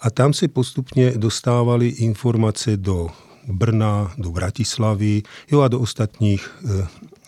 A 0.00 0.10
tam 0.10 0.32
se 0.32 0.48
postupně 0.48 1.12
dostávaly 1.16 1.88
informace 1.88 2.76
do 2.76 3.08
Brna, 3.46 4.12
do 4.18 4.30
Bratislavy 4.30 5.22
jo 5.50 5.60
a 5.60 5.68
do 5.68 5.80
ostatních 5.80 6.50
e, 6.64 6.82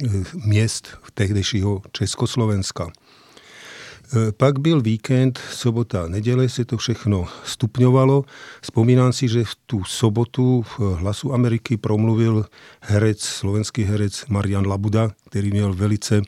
e, 0.06 0.24
měst 0.44 0.88
tehdejšího 1.14 1.82
Československa. 1.92 2.86
E, 2.86 4.32
Pak 4.32 4.58
byl 4.58 4.80
víkend, 4.80 5.40
sobota, 5.52 6.08
neděle 6.08 6.48
se 6.48 6.64
to 6.64 6.76
všechno 6.76 7.26
stupňovalo. 7.44 8.24
Vzpomínám 8.62 9.12
si, 9.12 9.28
že 9.28 9.44
v 9.44 9.54
tu 9.66 9.84
sobotu 9.84 10.62
v 10.62 10.78
Hlasu 10.78 11.32
Ameriky 11.32 11.76
promluvil 11.76 12.46
herec, 12.80 13.20
slovenský 13.20 13.82
herec 13.84 14.26
Marian 14.26 14.66
Labuda, 14.66 15.10
který 15.28 15.50
měl 15.50 15.74
velice 15.74 16.22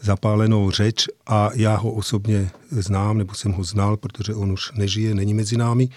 zapálenou 0.00 0.70
řeč 0.70 1.06
a 1.26 1.50
já 1.54 1.76
ho 1.76 1.92
osobně 1.92 2.50
znám, 2.70 3.18
nebo 3.18 3.34
jsem 3.34 3.52
ho 3.52 3.64
znal, 3.64 3.96
protože 3.96 4.34
on 4.34 4.52
už 4.52 4.72
nežije, 4.72 5.14
není 5.14 5.34
mezi 5.34 5.56
námi. 5.56 5.88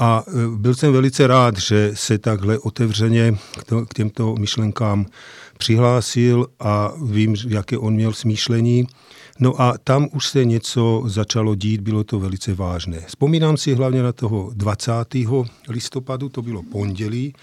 A 0.00 0.24
e, 0.28 0.56
byl 0.56 0.74
jsem 0.74 0.92
velice 0.92 1.26
rád, 1.26 1.58
že 1.58 1.90
se 1.94 2.18
takhle 2.18 2.58
otevřeně 2.58 3.36
k, 3.58 3.64
to, 3.64 3.86
k 3.86 3.94
těmto 3.94 4.34
myšlenkám 4.38 5.06
přihlásil 5.58 6.46
a 6.60 6.92
vím, 7.04 7.36
jaké 7.48 7.78
on 7.78 7.94
měl 7.94 8.12
smýšlení. 8.12 8.86
No 9.38 9.60
a 9.60 9.78
tam 9.84 10.08
už 10.12 10.26
se 10.26 10.44
něco 10.44 11.02
začalo 11.06 11.54
dít, 11.54 11.80
bylo 11.80 12.04
to 12.04 12.20
velice 12.20 12.54
vážné. 12.54 13.00
Vzpomínám 13.06 13.56
si 13.56 13.74
hlavně 13.74 14.02
na 14.02 14.12
toho 14.12 14.50
20. 14.54 14.92
listopadu, 15.68 16.28
to 16.28 16.42
bylo 16.42 16.62
pondělí, 16.62 17.34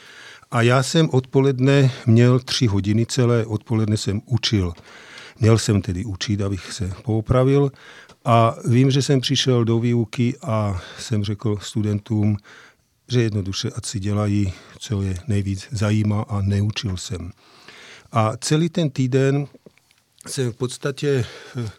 a 0.52 0.62
já 0.62 0.84
jsem 0.84 1.10
odpoledne 1.12 1.92
měl 2.06 2.40
tři 2.40 2.68
hodiny 2.68 3.06
celé, 3.06 3.46
odpoledne 3.46 3.98
jsem 3.98 4.22
učil. 4.26 4.74
Měl 5.40 5.58
jsem 5.58 5.82
tedy 5.82 6.06
učit, 6.06 6.42
abych 6.42 6.74
se 6.74 6.94
poopravil 7.04 7.72
a 8.28 8.56
vím, 8.66 8.92
že 8.92 9.02
jsem 9.02 9.22
přišel 9.22 9.66
do 9.66 9.80
výuky 9.80 10.36
a 10.42 10.82
jsem 11.00 11.24
řekl 11.24 11.58
studentům, 11.62 12.38
že 13.08 13.22
jednoduše 13.22 13.70
ať 13.76 13.86
si 13.86 14.00
dělají, 14.00 14.54
co 14.80 15.02
je 15.02 15.18
nejvíc 15.28 15.68
zajímá 15.72 16.22
a 16.22 16.42
neučil 16.42 16.98
jsem. 16.98 17.32
A 18.12 18.38
celý 18.38 18.70
ten 18.70 18.90
týden 18.90 19.48
jsem 20.28 20.52
v 20.52 20.56
podstatě 20.56 21.26
eh, 21.58 21.70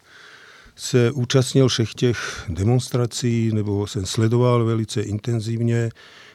se 0.76 1.10
účastnil 1.10 1.68
všech 1.68 1.94
těch 1.94 2.44
demonstrací, 2.48 3.50
nebo 3.52 3.86
jsem 3.86 4.06
sledoval 4.06 4.64
velice 4.64 5.02
intenzivně 5.02 5.90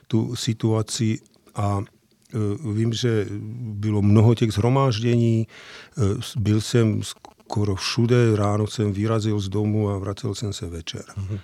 tu 0.08 0.36
situaci 0.36 1.20
a 1.56 1.82
eh, 1.82 2.38
vím, 2.74 2.94
že 2.94 3.28
bylo 3.60 4.02
mnoho 4.02 4.36
těch 4.36 4.52
zhromáždění, 4.52 5.48
eh, 5.98 6.02
byl 6.38 6.62
jsem 6.62 7.02
skoro 7.54 7.76
všude, 7.76 8.36
ráno 8.36 8.68
jsem 8.68 8.94
vyrazil 8.94 9.40
z 9.40 9.50
domu 9.50 9.90
a 9.90 9.98
vracel 9.98 10.36
jsem 10.36 10.54
se 10.54 10.66
večer. 10.66 11.06
Mm-hmm. 11.06 11.40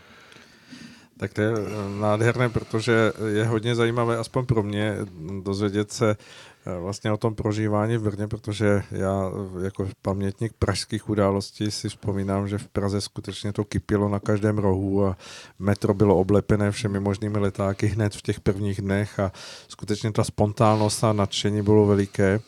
Tak 1.18 1.34
to 1.34 1.42
je 1.42 1.52
nádherné, 2.00 2.50
protože 2.50 3.14
je 3.28 3.46
hodně 3.46 3.76
zajímavé, 3.76 4.18
aspoň 4.18 4.46
pro 4.46 4.64
mě, 4.64 4.98
dozvědět 5.44 5.92
se 5.92 6.18
Eh, 6.66 6.80
vlastně 6.80 7.12
o 7.12 7.18
tom 7.18 7.36
prožívání 7.36 7.98
v 7.98 8.04
Brně, 8.04 8.28
protože 8.28 8.84
já 8.92 9.32
eh, 9.32 9.64
jako 9.66 9.88
pamětník 10.02 10.54
pražských 10.60 11.10
událostí 11.10 11.72
si 11.72 11.90
vzpomínám, 11.90 12.48
že 12.48 12.58
v 12.58 12.68
Praze 12.68 13.02
skutečně 13.02 13.54
to 13.54 13.64
kypilo 13.64 14.10
na 14.10 14.20
každém 14.20 14.58
rohu 14.58 15.06
a 15.06 15.18
metro 15.60 15.94
bylo 15.94 16.18
oblepené 16.18 16.72
všemi 16.72 17.00
možnými 17.00 17.40
letáky 17.40 17.88
hned 17.88 18.16
v 18.16 18.22
těch 18.22 18.40
prvních 18.40 18.82
dnech 18.82 19.20
a 19.20 19.32
skutečně 19.68 20.12
ta 20.12 20.24
spontánnost 20.24 21.04
a 21.04 21.14
nadšení 21.14 21.62
bylo 21.62 21.86
veliké. 21.86 22.40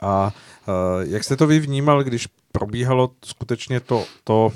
A 0.00 0.32
jak 1.00 1.24
jste 1.24 1.36
to 1.36 1.46
vy 1.46 1.60
vnímal, 1.60 2.04
když 2.04 2.28
probíhalo 2.58 3.10
skutečně 3.24 3.80
to, 3.80 4.04
to 4.24 4.52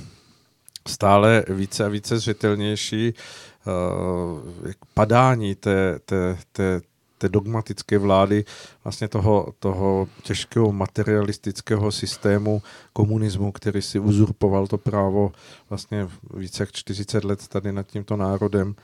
stále 0.88 1.44
více 1.48 1.84
a 1.84 1.88
více 1.88 2.18
zřetelnější 2.18 3.14
uh, 3.14 4.72
padání 4.94 5.54
té, 5.54 5.98
té, 6.04 6.38
té, 6.52 6.80
té 7.18 7.28
dogmatické 7.28 7.98
vlády 7.98 8.44
vlastně 8.84 9.08
toho, 9.08 9.52
toho 9.58 10.08
těžkého 10.22 10.72
materialistického 10.72 11.92
systému 11.92 12.62
komunismu, 12.92 13.52
který 13.52 13.82
si 13.82 13.98
uzurpoval 13.98 14.66
to 14.66 14.78
právo 14.78 15.32
vlastně 15.70 16.08
více 16.34 16.62
jak 16.62 16.72
40 16.72 17.24
let 17.24 17.48
tady 17.48 17.72
nad 17.72 17.86
tímto 17.86 18.16
národem. 18.16 18.74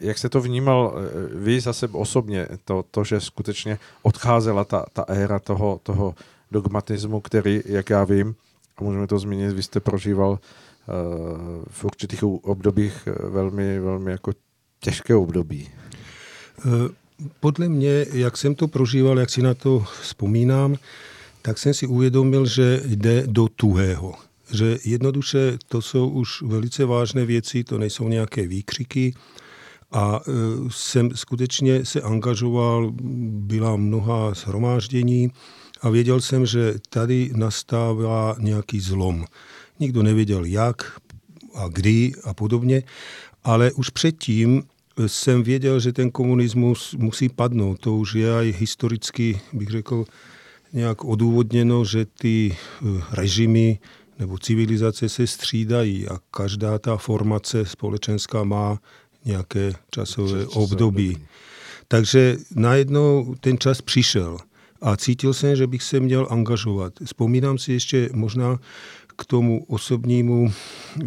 Jak 0.00 0.18
se 0.18 0.28
to 0.28 0.40
vnímal 0.40 0.94
eh, 0.96 1.38
vy 1.38 1.60
zase 1.60 1.88
osobně, 1.88 2.48
to, 2.64 2.84
to 2.90 3.04
že 3.04 3.20
skutečně 3.20 3.78
odcházela 4.02 4.64
ta, 4.64 4.84
ta 4.92 5.04
éra 5.08 5.38
toho, 5.38 5.80
toho 5.82 6.14
dogmatismu, 6.50 7.20
který, 7.20 7.62
jak 7.66 7.90
já 7.90 8.04
vím, 8.04 8.34
a 8.76 8.84
můžeme 8.84 9.06
to 9.06 9.18
zmínit, 9.18 9.52
vy 9.52 9.62
jste 9.62 9.80
prožíval 9.80 10.30
uh, 10.30 10.38
v 11.70 11.84
určitých 11.84 12.22
obdobích 12.24 13.06
eh, 13.06 13.28
velmi, 13.28 13.80
velmi 13.80 14.10
jako 14.10 14.32
těžké 14.80 15.14
období. 15.14 15.68
Uh 16.64 16.88
podle 17.40 17.68
mě, 17.68 18.06
jak 18.12 18.36
jsem 18.36 18.54
to 18.54 18.68
prožíval, 18.68 19.18
jak 19.18 19.30
si 19.30 19.42
na 19.42 19.54
to 19.54 19.84
vzpomínám, 20.02 20.76
tak 21.42 21.58
jsem 21.58 21.74
si 21.74 21.86
uvědomil, 21.86 22.46
že 22.46 22.82
jde 22.84 23.26
do 23.26 23.48
tuhého. 23.48 24.14
Že 24.52 24.78
jednoduše 24.84 25.58
to 25.68 25.82
jsou 25.82 26.08
už 26.08 26.42
velice 26.42 26.84
vážné 26.84 27.24
věci, 27.24 27.64
to 27.64 27.78
nejsou 27.78 28.08
nějaké 28.08 28.46
výkřiky. 28.46 29.14
A 29.92 30.20
jsem 30.68 31.10
skutečně 31.14 31.84
se 31.84 32.00
angažoval, 32.00 32.92
byla 33.30 33.76
mnoha 33.76 34.34
shromáždění 34.34 35.30
a 35.80 35.90
věděl 35.90 36.20
jsem, 36.20 36.46
že 36.46 36.74
tady 36.90 37.30
nastává 37.34 38.36
nějaký 38.38 38.80
zlom. 38.80 39.24
Nikdo 39.80 40.02
nevěděl 40.02 40.44
jak 40.44 41.00
a 41.54 41.68
kdy 41.68 42.12
a 42.24 42.34
podobně, 42.34 42.82
ale 43.44 43.72
už 43.72 43.90
předtím 43.90 44.62
jsem 45.06 45.42
věděl, 45.42 45.80
že 45.80 45.92
ten 45.92 46.10
komunismus 46.10 46.94
musí 46.98 47.28
padnout. 47.28 47.80
To 47.80 47.96
už 47.96 48.14
je 48.14 48.38
aj 48.38 48.52
historicky, 48.52 49.40
bych 49.52 49.68
řekl, 49.68 50.04
nějak 50.72 51.04
odůvodněno, 51.04 51.84
že 51.84 52.04
ty 52.04 52.56
eh, 52.56 53.02
režimy 53.12 53.78
nebo 54.18 54.38
civilizace 54.38 55.08
se 55.08 55.26
střídají 55.26 56.08
a 56.08 56.18
každá 56.30 56.78
ta 56.78 56.96
formace 56.96 57.64
společenská 57.64 58.44
má 58.44 58.80
nějaké 59.24 59.72
časové 59.90 60.46
období. 60.46 61.26
Takže 61.88 62.36
najednou 62.54 63.34
ten 63.40 63.58
čas 63.58 63.82
přišel 63.82 64.38
a 64.80 64.96
cítil 64.96 65.34
jsem, 65.34 65.56
že 65.56 65.66
bych 65.66 65.82
se 65.82 66.00
měl 66.00 66.26
angažovat. 66.30 66.92
Vzpomínám 67.04 67.58
si 67.58 67.72
ještě 67.72 68.08
možná 68.12 68.58
k 69.16 69.24
tomu 69.24 69.64
osobnímu 69.64 70.52
eh, 71.02 71.06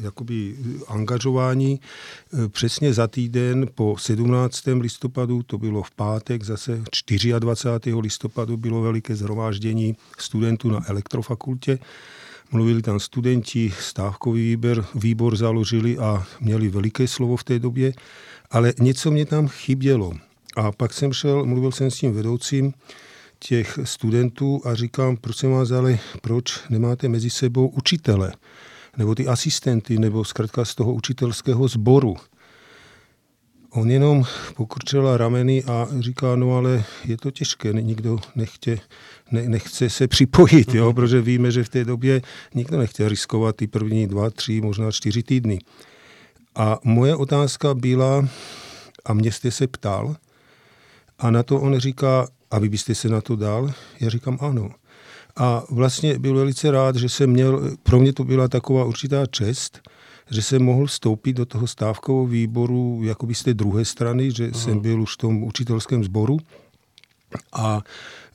jakoby 0.00 0.56
angažování. 0.88 1.80
Eh, 1.80 2.48
přesně 2.48 2.92
za 2.92 3.06
týden 3.06 3.66
po 3.74 3.96
17. 3.98 4.62
listopadu, 4.80 5.42
to 5.42 5.58
bylo 5.58 5.82
v 5.82 5.90
pátek, 5.90 6.42
zase 6.42 6.82
24. 7.38 7.94
listopadu 7.94 8.56
bylo 8.56 8.82
veliké 8.82 9.16
zhromáždění 9.16 9.96
studentů 10.18 10.70
na 10.70 10.80
elektrofakultě. 10.88 11.78
Mluvili 12.52 12.82
tam 12.82 13.00
studenti, 13.00 13.72
stávkový 13.80 14.42
výbor, 14.42 14.86
výbor 14.94 15.36
založili 15.36 15.98
a 15.98 16.26
měli 16.40 16.68
veliké 16.68 17.08
slovo 17.08 17.36
v 17.36 17.44
té 17.44 17.58
době, 17.58 17.92
ale 18.50 18.74
něco 18.78 19.10
mě 19.10 19.26
tam 19.26 19.48
chybělo. 19.48 20.12
A 20.56 20.72
pak 20.72 20.92
jsem 20.92 21.12
šel, 21.12 21.46
mluvil 21.46 21.72
jsem 21.72 21.90
s 21.90 21.98
tím 21.98 22.12
vedoucím, 22.14 22.74
těch 23.38 23.78
studentů 23.84 24.60
a 24.64 24.74
říkám, 24.74 25.16
prosím 25.16 25.50
vás, 25.50 25.70
ale 25.70 25.98
proč 26.22 26.60
nemáte 26.70 27.08
mezi 27.08 27.30
sebou 27.30 27.68
učitele, 27.68 28.32
nebo 28.96 29.14
ty 29.14 29.26
asistenty, 29.26 29.98
nebo 29.98 30.24
zkrátka 30.24 30.64
z 30.64 30.74
toho 30.74 30.92
učitelského 30.92 31.68
sboru. 31.68 32.16
On 33.70 33.90
jenom 33.90 34.24
pokrčila 34.56 35.16
rameny 35.16 35.64
a 35.64 35.88
říká, 36.00 36.36
no 36.36 36.56
ale 36.56 36.84
je 37.04 37.16
to 37.16 37.30
těžké, 37.30 37.72
nikdo 37.72 38.18
nechtě, 38.34 38.78
ne, 39.30 39.48
nechce 39.48 39.90
se 39.90 40.08
připojit, 40.08 40.74
jo, 40.74 40.92
protože 40.92 41.20
víme, 41.20 41.50
že 41.50 41.64
v 41.64 41.68
té 41.68 41.84
době 41.84 42.22
nikdo 42.54 42.78
nechce 42.78 43.08
riskovat 43.08 43.56
ty 43.56 43.66
první 43.66 44.06
dva, 44.06 44.30
tři, 44.30 44.60
možná 44.60 44.92
čtyři 44.92 45.22
týdny. 45.22 45.58
A 46.54 46.78
moje 46.84 47.16
otázka 47.16 47.74
byla, 47.74 48.28
a 49.04 49.12
mě 49.12 49.32
jste 49.32 49.50
se 49.50 49.66
ptal, 49.66 50.16
a 51.18 51.30
na 51.30 51.42
to 51.42 51.60
on 51.60 51.78
říká, 51.78 52.28
a 52.50 52.58
vy 52.58 52.68
byste 52.68 52.94
se 52.94 53.08
na 53.08 53.20
to 53.20 53.36
dal? 53.36 53.72
Já 54.00 54.08
říkám 54.08 54.38
ano. 54.40 54.70
A 55.36 55.62
vlastně 55.70 56.18
byl 56.18 56.34
velice 56.34 56.70
rád, 56.70 56.96
že 56.96 57.08
jsem 57.08 57.30
měl, 57.30 57.76
pro 57.82 58.00
mě 58.00 58.12
to 58.12 58.24
byla 58.24 58.48
taková 58.48 58.84
určitá 58.84 59.26
čest, 59.26 59.80
že 60.30 60.42
jsem 60.42 60.62
mohl 60.62 60.86
vstoupit 60.86 61.32
do 61.32 61.46
toho 61.46 61.66
stávkového 61.66 62.26
výboru 62.26 63.00
jakoby 63.04 63.34
z 63.34 63.42
té 63.42 63.54
druhé 63.54 63.84
strany, 63.84 64.30
že 64.30 64.44
Aha. 64.44 64.60
jsem 64.60 64.80
byl 64.80 65.02
už 65.02 65.14
v 65.14 65.16
tom 65.16 65.42
učitelském 65.42 66.04
sboru. 66.04 66.38
A 67.52 67.80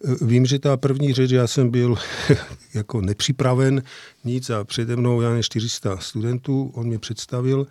e, 0.06 0.26
vím, 0.26 0.46
že 0.46 0.60
ta 0.60 0.78
první 0.78 1.14
řeč, 1.14 1.32
já 1.32 1.48
jsem 1.48 1.70
byl 1.70 1.96
jako 2.74 3.02
nepřipraven 3.02 3.84
nic 4.24 4.50
a 4.50 4.64
přede 4.64 4.96
mnou 4.96 5.22
já 5.22 5.42
400 5.42 5.98
studentů, 5.98 6.72
on 6.74 6.88
mě 6.88 7.00
představil 7.00 7.68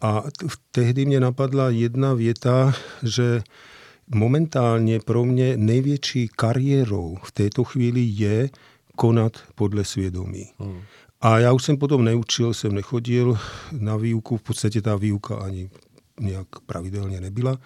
a 0.00 0.24
tehdy 0.70 1.06
mě 1.06 1.20
napadla 1.20 1.70
jedna 1.70 2.14
věta, 2.14 2.74
že 3.02 3.42
momentálně 4.14 5.00
pro 5.00 5.24
mě 5.24 5.56
největší 5.56 6.28
kariérou 6.36 7.16
v 7.22 7.32
této 7.32 7.64
chvíli 7.64 8.00
je 8.00 8.50
konat 8.96 9.32
podle 9.54 9.84
svědomí. 9.84 10.50
Hmm. 10.58 10.80
A 11.20 11.38
já 11.38 11.52
už 11.52 11.64
jsem 11.64 11.76
potom 11.76 12.04
neučil, 12.04 12.54
jsem 12.54 12.74
nechodil 12.74 13.38
na 13.72 13.96
výuku, 13.96 14.36
v 14.36 14.42
podstatě 14.42 14.82
ta 14.82 14.96
výuka 14.96 15.36
ani 15.36 15.70
nějak 16.20 16.46
pravidelně 16.66 17.20
nebyla. 17.20 17.58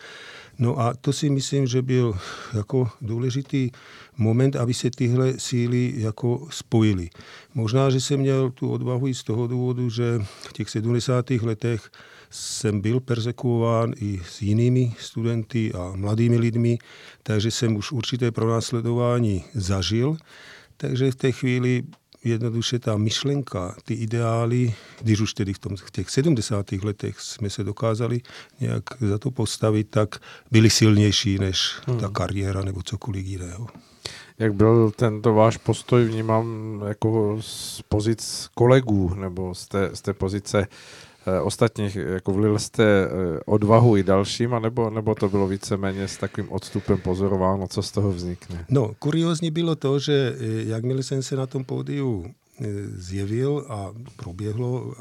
No 0.58 0.80
a 0.80 0.94
to 0.94 1.12
si 1.12 1.30
myslím, 1.30 1.66
že 1.66 1.82
byl 1.82 2.14
jako 2.54 2.88
důležitý 3.00 3.70
moment, 4.16 4.56
aby 4.56 4.74
se 4.74 4.90
tyhle 4.90 5.34
síly 5.38 5.94
jako 5.96 6.46
spojily. 6.50 7.10
Možná, 7.54 7.90
že 7.90 8.00
jsem 8.00 8.20
měl 8.20 8.50
tu 8.50 8.70
odvahu 8.70 9.08
i 9.08 9.14
z 9.14 9.22
toho 9.22 9.46
důvodu, 9.46 9.90
že 9.90 10.18
v 10.48 10.52
těch 10.52 10.70
70. 10.70 11.30
letech 11.30 11.90
jsem 12.32 12.80
byl 12.80 13.00
persekuován 13.00 13.92
i 13.96 14.20
s 14.24 14.42
jinými 14.42 14.92
studenty 14.98 15.72
a 15.72 15.92
mladými 15.96 16.38
lidmi, 16.38 16.78
takže 17.22 17.50
jsem 17.50 17.76
už 17.76 17.92
určité 17.92 18.30
pronásledování 18.30 19.44
zažil. 19.54 20.16
Takže 20.76 21.10
v 21.10 21.14
té 21.14 21.32
chvíli 21.32 21.82
jednoduše 22.24 22.78
ta 22.78 22.96
myšlenka, 22.96 23.76
ty 23.84 23.94
ideály, 23.94 24.74
když 25.00 25.20
už 25.20 25.34
tedy 25.34 25.52
v, 25.52 25.58
tom, 25.58 25.76
v 25.76 25.90
těch 25.90 26.10
70. 26.10 26.72
letech 26.72 27.20
jsme 27.20 27.50
se 27.50 27.64
dokázali 27.64 28.20
nějak 28.60 28.84
za 29.00 29.18
to 29.18 29.30
postavit, 29.30 29.86
tak 29.90 30.16
byly 30.50 30.70
silnější 30.70 31.38
než 31.38 31.74
hmm. 31.86 31.98
ta 31.98 32.08
kariéra 32.08 32.62
nebo 32.62 32.82
cokoliv 32.82 33.26
jiného. 33.26 33.66
Jak 34.38 34.54
byl 34.54 34.90
tento 34.96 35.34
váš 35.34 35.56
postoj 35.56 36.04
vnímám 36.04 36.80
jako 36.88 37.38
z 37.40 37.82
pozic 37.88 38.48
kolegů 38.54 39.14
nebo 39.14 39.54
z 39.54 39.68
té, 39.68 39.90
z 39.94 40.02
té 40.02 40.12
pozice 40.12 40.66
ostatních, 41.42 41.96
jako 41.96 42.32
vlil 42.32 42.58
jste 42.58 42.84
eh, 42.84 43.08
odvahu 43.46 43.96
i 43.96 44.02
dalším, 44.02 44.54
anebo, 44.54 44.90
nebo 44.90 45.14
to 45.14 45.28
bylo 45.28 45.46
víceméně 45.48 46.08
s 46.08 46.16
takovým 46.16 46.52
odstupem 46.52 46.98
pozorováno, 46.98 47.68
co 47.68 47.82
z 47.82 47.90
toho 47.90 48.12
vznikne? 48.12 48.64
No, 48.68 48.94
kuriozní 48.98 49.50
bylo 49.50 49.76
to, 49.76 49.98
že 49.98 50.34
eh, 50.34 50.44
jakmile 50.68 51.02
jsem 51.02 51.22
se 51.22 51.36
na 51.36 51.46
tom 51.46 51.64
pódiu 51.64 52.34
zjevil 52.94 53.66
a 53.68 53.92
proběhlo 54.16 54.94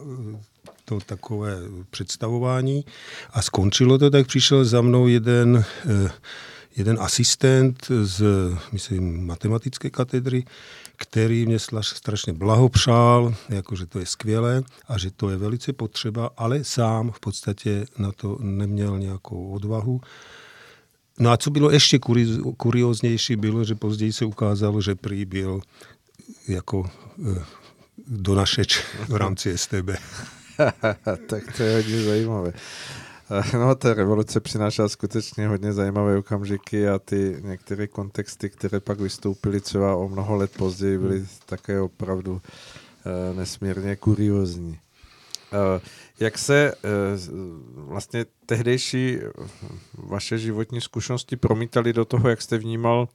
to 0.85 0.99
takové 1.05 1.57
představování 1.89 2.85
a 3.33 3.41
skončilo 3.41 3.97
to, 3.97 4.09
tak 4.09 4.27
přišel 4.27 4.65
za 4.65 4.81
mnou 4.81 5.07
jeden, 5.07 5.63
eh, 5.89 6.11
jeden 6.75 6.97
asistent 6.99 7.87
z, 8.03 8.23
myslím, 8.71 9.25
matematické 9.25 9.89
katedry, 9.89 10.43
který 11.01 11.45
mě 11.45 11.59
strašně 11.81 12.33
blahopřál, 12.33 13.35
jako 13.49 13.75
že 13.75 13.85
to 13.85 13.99
je 13.99 14.05
skvělé 14.05 14.63
a 14.87 14.97
že 14.97 15.11
to 15.11 15.29
je 15.29 15.37
velice 15.37 15.73
potřeba, 15.73 16.29
ale 16.37 16.63
sám 16.63 17.11
v 17.11 17.19
podstatě 17.19 17.85
na 17.97 18.11
to 18.11 18.37
neměl 18.41 18.99
nějakou 18.99 19.51
odvahu. 19.51 20.01
No 21.19 21.31
a 21.31 21.37
co 21.37 21.49
bylo 21.49 21.71
ještě 21.71 21.99
kurioznější, 22.57 23.35
bylo, 23.35 23.63
že 23.63 23.75
později 23.75 24.13
se 24.13 24.25
ukázalo, 24.25 24.81
že 24.81 24.95
prý 24.95 25.25
byl 25.25 25.61
jako 26.47 26.89
eh, 27.35 27.43
donašeč 28.07 28.83
v 29.07 29.15
rámci 29.15 29.57
STB. 29.57 29.89
tak 31.27 31.57
to 31.57 31.63
je 31.63 31.75
hodně 31.75 32.01
zajímavé. 32.01 32.53
No, 33.53 33.75
ta 33.75 33.93
revoluce 33.93 34.39
přinášela 34.39 34.89
skutečně 34.89 35.47
hodně 35.47 35.73
zajímavé 35.73 36.17
okamžiky 36.17 36.89
a 36.89 36.99
ty 36.99 37.37
některé 37.41 37.87
kontexty, 37.87 38.49
které 38.49 38.79
pak 38.79 38.99
vystoupily 38.99 39.61
třeba 39.61 39.95
o 39.95 40.09
mnoho 40.09 40.35
let 40.35 40.51
později, 40.57 40.97
byly 40.97 41.17
hmm. 41.17 41.27
také 41.45 41.81
opravdu 41.81 42.31
uh, 42.31 43.37
nesmírně 43.37 43.95
kuriozní. 43.95 44.69
Uh, 44.69 45.81
jak 46.19 46.37
se 46.37 46.73
vlastně 47.75 48.25
tehdejší 48.45 49.19
vaše 49.93 50.37
životní 50.37 50.81
zkušenosti 50.81 51.35
promítaly 51.35 51.93
do 51.93 52.05
toho, 52.05 52.29
jak 52.29 52.41
jste 52.41 52.57
vnímal 52.57 53.07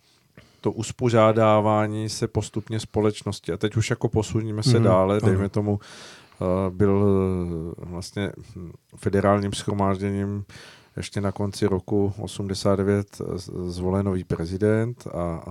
to 0.60 0.72
uspořádávání 0.72 2.08
se 2.08 2.28
postupně 2.28 2.80
společnosti. 2.80 3.52
A 3.52 3.56
teď 3.56 3.76
už 3.76 3.90
jako 3.90 4.08
posuníme 4.08 4.62
se 4.62 4.78
mm, 4.78 4.84
dále, 4.84 5.20
dejme 5.20 5.48
tomu, 5.48 5.80
Eh, 5.80 6.25
byl 6.70 7.06
eh, 7.06 7.84
vlastně 7.84 8.32
federálním 8.96 9.52
schromážděním 9.52 10.44
ještě 10.96 11.20
na 11.20 11.32
konci 11.32 11.66
roku 11.66 12.12
89 12.18 13.22
zvolen 13.66 14.06
nový 14.06 14.24
prezident 14.24 15.06
a 15.06 15.44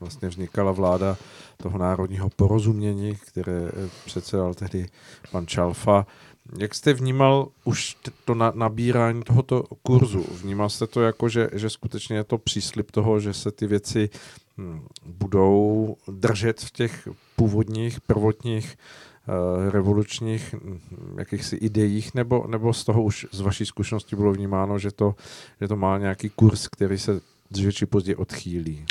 vlastně 0.00 0.28
vznikala 0.28 0.72
vláda 0.72 1.16
toho 1.56 1.78
národního 1.78 2.30
porozumění, 2.30 3.16
které 3.16 3.70
předsedal 4.04 4.54
tehdy 4.54 4.88
pan 5.30 5.46
Čalfa. 5.46 6.06
Jak 6.58 6.74
jste 6.74 6.92
vnímal 6.92 7.48
už 7.64 7.96
to 8.24 8.34
nabírání 8.34 9.22
tohoto 9.22 9.64
kurzu? 9.82 10.26
Vnímal 10.42 10.70
jste 10.70 10.86
to 10.86 11.02
jako, 11.02 11.28
že, 11.28 11.48
že 11.52 11.70
skutečně 11.70 12.16
je 12.16 12.24
to 12.24 12.38
příslip 12.38 12.90
toho, 12.90 13.20
že 13.20 13.34
se 13.34 13.50
ty 13.50 13.66
věci 13.66 14.10
hm, 14.58 14.80
budou 15.06 15.96
držet 16.08 16.60
v 16.60 16.70
těch 16.70 17.08
původních, 17.36 18.00
prvotních 18.00 18.76
Eh, 18.76 19.11
revolučních 19.70 20.54
hm, 20.54 20.78
jakýchsi 21.18 21.56
ideích, 21.56 22.14
nebo, 22.14 22.46
nebo 22.48 22.72
z 22.72 22.84
toho 22.84 23.02
už 23.02 23.26
z 23.32 23.40
vaší 23.40 23.66
zkušenosti 23.66 24.16
bylo 24.16 24.32
vnímáno, 24.32 24.78
že 24.78 24.90
to, 24.90 25.14
že 25.60 25.68
to 25.68 25.76
má 25.76 25.98
nějaký 25.98 26.28
kurz, 26.28 26.68
který 26.68 26.98
se 26.98 27.20
dříve 27.50 27.72
či 27.72 27.86
později 27.86 28.16
odchýlí? 28.16 28.86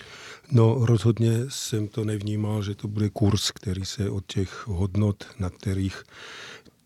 No 0.52 0.86
rozhodně 0.86 1.32
jsem 1.50 1.88
to 1.88 2.06
nevnímal, 2.06 2.64
že 2.64 2.76
to 2.76 2.88
bude 2.88 3.10
kurz, 3.10 3.52
který 3.52 3.86
se 3.86 4.10
od 4.10 4.26
těch 4.26 4.68
hodnot, 4.68 5.26
na 5.40 5.50
kterých 5.50 6.04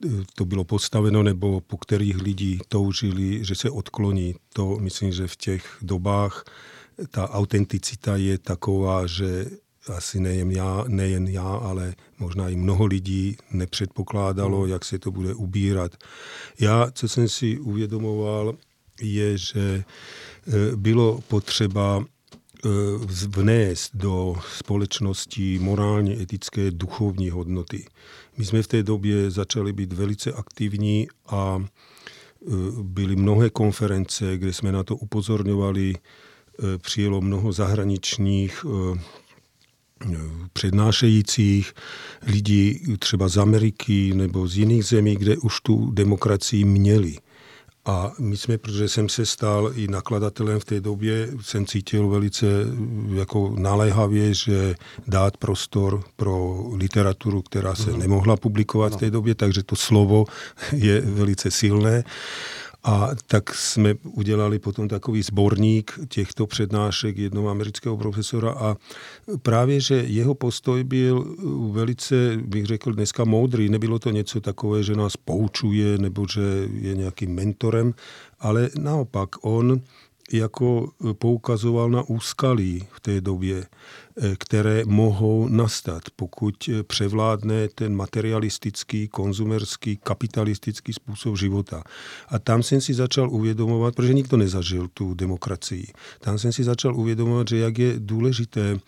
eh, 0.05 0.09
to 0.35 0.45
bylo 0.45 0.63
postaveno, 0.63 1.23
nebo 1.23 1.61
po 1.61 1.77
kterých 1.77 2.21
lidi 2.21 2.59
toužili, 2.67 3.45
že 3.45 3.55
se 3.55 3.69
odkloní. 3.69 4.35
To 4.53 4.77
myslím, 4.79 5.11
že 5.11 5.27
v 5.27 5.35
těch 5.35 5.77
dobách 5.81 6.43
ta 7.11 7.29
autenticita 7.29 8.15
je 8.15 8.37
taková, 8.37 9.07
že 9.07 9.45
asi 9.89 10.19
nejen 10.19 10.51
já, 10.51 10.83
nejen 10.87 11.27
já, 11.27 11.47
ale 11.47 11.95
možná 12.19 12.49
i 12.49 12.55
mnoho 12.55 12.85
lidí 12.85 13.37
nepředpokládalo, 13.51 14.61
hmm. 14.61 14.69
jak 14.69 14.85
se 14.85 14.99
to 14.99 15.11
bude 15.11 15.33
ubírat. 15.33 15.91
Já, 16.59 16.91
co 16.91 17.07
jsem 17.07 17.29
si 17.29 17.59
uvědomoval, 17.59 18.55
je, 19.01 19.37
že 19.37 19.59
e, 19.61 19.83
bylo 20.75 21.21
potřeba 21.27 22.05
e, 22.05 22.69
vnést 23.27 23.95
do 23.95 24.35
společnosti 24.57 25.59
morálně 25.59 26.21
etické 26.21 26.71
duchovní 26.71 27.29
hodnoty. 27.29 27.85
My 28.37 28.45
jsme 28.45 28.63
v 28.63 28.67
té 28.67 28.83
době 28.83 29.31
začali 29.31 29.73
být 29.73 29.93
velice 29.93 30.33
aktivní 30.33 31.07
a 31.27 31.59
e, 31.59 31.65
byly 32.81 33.15
mnohé 33.15 33.49
konference, 33.49 34.37
kde 34.37 34.53
jsme 34.53 34.71
na 34.71 34.83
to 34.83 34.95
upozorňovali. 34.95 35.93
Přijelo 36.77 37.21
mnoho 37.21 37.51
zahraničních 37.51 38.65
přednášejících 40.53 41.73
lidí 42.27 42.95
třeba 42.99 43.27
z 43.27 43.37
Ameriky 43.37 44.13
nebo 44.15 44.47
z 44.47 44.57
jiných 44.57 44.85
zemí, 44.85 45.15
kde 45.15 45.37
už 45.37 45.61
tu 45.61 45.91
demokracii 45.91 46.63
měli. 46.63 47.17
A 47.87 48.11
my 48.19 48.37
jsme, 48.37 48.57
protože 48.57 48.89
jsem 48.89 49.09
se 49.09 49.25
stal 49.25 49.71
i 49.75 49.87
nakladatelem 49.87 50.59
v 50.59 50.65
té 50.65 50.81
době, 50.81 51.29
jsem 51.41 51.65
cítil 51.65 52.07
velice 52.07 52.45
jako 53.15 53.55
naléhavě, 53.57 54.33
že 54.33 54.75
dát 55.07 55.37
prostor 55.37 56.03
pro 56.15 56.65
literaturu, 56.73 57.41
která 57.41 57.75
se 57.75 57.91
mm. 57.91 57.99
nemohla 57.99 58.37
publikovat 58.37 58.91
no. 58.91 58.97
v 58.97 58.99
té 58.99 59.11
době, 59.11 59.35
takže 59.35 59.63
to 59.63 59.75
slovo 59.75 60.25
je 60.71 61.01
velice 61.01 61.51
silné. 61.51 62.03
A 62.87 63.09
tak 63.27 63.53
jsme 63.55 63.93
udělali 64.03 64.59
potom 64.59 64.87
takový 64.87 65.23
sborník 65.23 65.99
těchto 66.07 66.47
přednášek 66.47 67.17
jednoho 67.17 67.49
amerického 67.49 67.97
profesora 67.97 68.51
a 68.51 68.75
právě, 69.41 69.79
že 69.79 69.95
jeho 69.95 70.35
postoj 70.35 70.83
byl 70.83 71.35
velice, 71.71 72.37
bych 72.37 72.65
řekl, 72.65 72.93
dneska 72.93 73.23
moudrý. 73.23 73.69
Nebylo 73.69 73.99
to 73.99 74.09
něco 74.09 74.41
takové, 74.41 74.83
že 74.83 74.95
nás 74.95 75.17
poučuje 75.17 75.97
nebo 75.97 76.25
že 76.33 76.41
je 76.73 76.95
nějakým 76.95 77.35
mentorem, 77.35 77.93
ale 78.39 78.69
naopak 78.79 79.29
on 79.41 79.81
jako 80.33 80.91
poukazoval 81.13 81.89
na 81.89 82.03
úskalí 82.03 82.87
v 82.91 82.99
té 82.99 83.21
době, 83.21 83.65
které 84.39 84.85
mohou 84.85 85.47
nastat, 85.47 86.03
pokud 86.15 86.55
eh, 86.69 86.83
převládne 86.83 87.67
ten 87.75 87.95
materialistický, 87.95 89.07
konzumerský, 89.07 89.97
kapitalistický 89.97 90.93
způsob 90.93 91.37
života. 91.37 91.83
A 92.27 92.39
tam 92.39 92.63
jsem 92.63 92.81
si 92.81 92.93
začal 92.93 93.29
uvědomovat, 93.29 93.95
protože 93.95 94.13
nikdo 94.13 94.37
nezažil 94.37 94.87
tu 94.93 95.13
demokracii, 95.13 95.93
tam 96.19 96.39
jsem 96.39 96.51
si 96.51 96.63
začal 96.63 96.95
uvědomovat, 96.95 97.47
že 97.47 97.57
jak 97.57 97.77
je 97.77 97.93
důležité, 97.97 98.79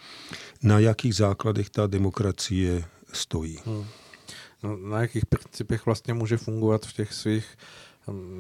na 0.63 0.79
jakých 0.79 1.15
základech 1.15 1.69
ta 1.69 1.87
demokracie 1.87 2.83
stojí. 3.13 3.59
Hmm. 3.65 3.85
No, 4.63 4.77
na 4.77 5.01
jakých 5.01 5.25
principech 5.25 5.85
vlastně 5.85 6.13
může 6.13 6.37
fungovat 6.37 6.85
v 6.85 6.93
těch 6.93 7.13
svých 7.13 7.45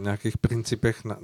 nějakých 0.01 0.37
principech, 0.37 1.05
na, 1.05 1.17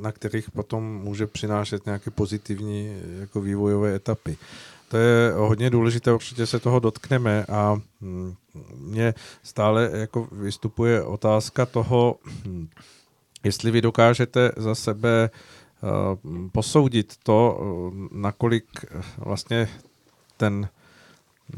na 0.00 0.12
kterých 0.12 0.50
potom 0.50 0.84
může 0.84 1.26
přinášet 1.26 1.86
nějaké 1.86 2.10
pozitivní 2.10 2.96
jako 3.20 3.40
vývojové 3.40 3.94
etapy. 3.94 4.36
To 4.94 4.98
je 4.98 5.32
hodně 5.32 5.70
důležité, 5.70 6.12
určitě 6.12 6.46
se 6.46 6.60
toho 6.60 6.80
dotkneme 6.80 7.44
a 7.44 7.80
hm, 8.00 8.34
mně 8.76 9.14
stále 9.42 9.90
jako 9.92 10.28
vystupuje 10.32 11.02
otázka 11.02 11.66
toho, 11.66 12.16
hm, 12.24 12.68
jestli 13.44 13.70
vy 13.70 13.80
dokážete 13.80 14.52
za 14.56 14.74
sebe 14.74 15.30
eh, 15.30 15.88
posoudit 16.52 17.14
to, 17.22 17.60
eh, 17.60 18.08
nakolik 18.12 18.64
vlastně 19.18 19.68
ten, 20.36 20.68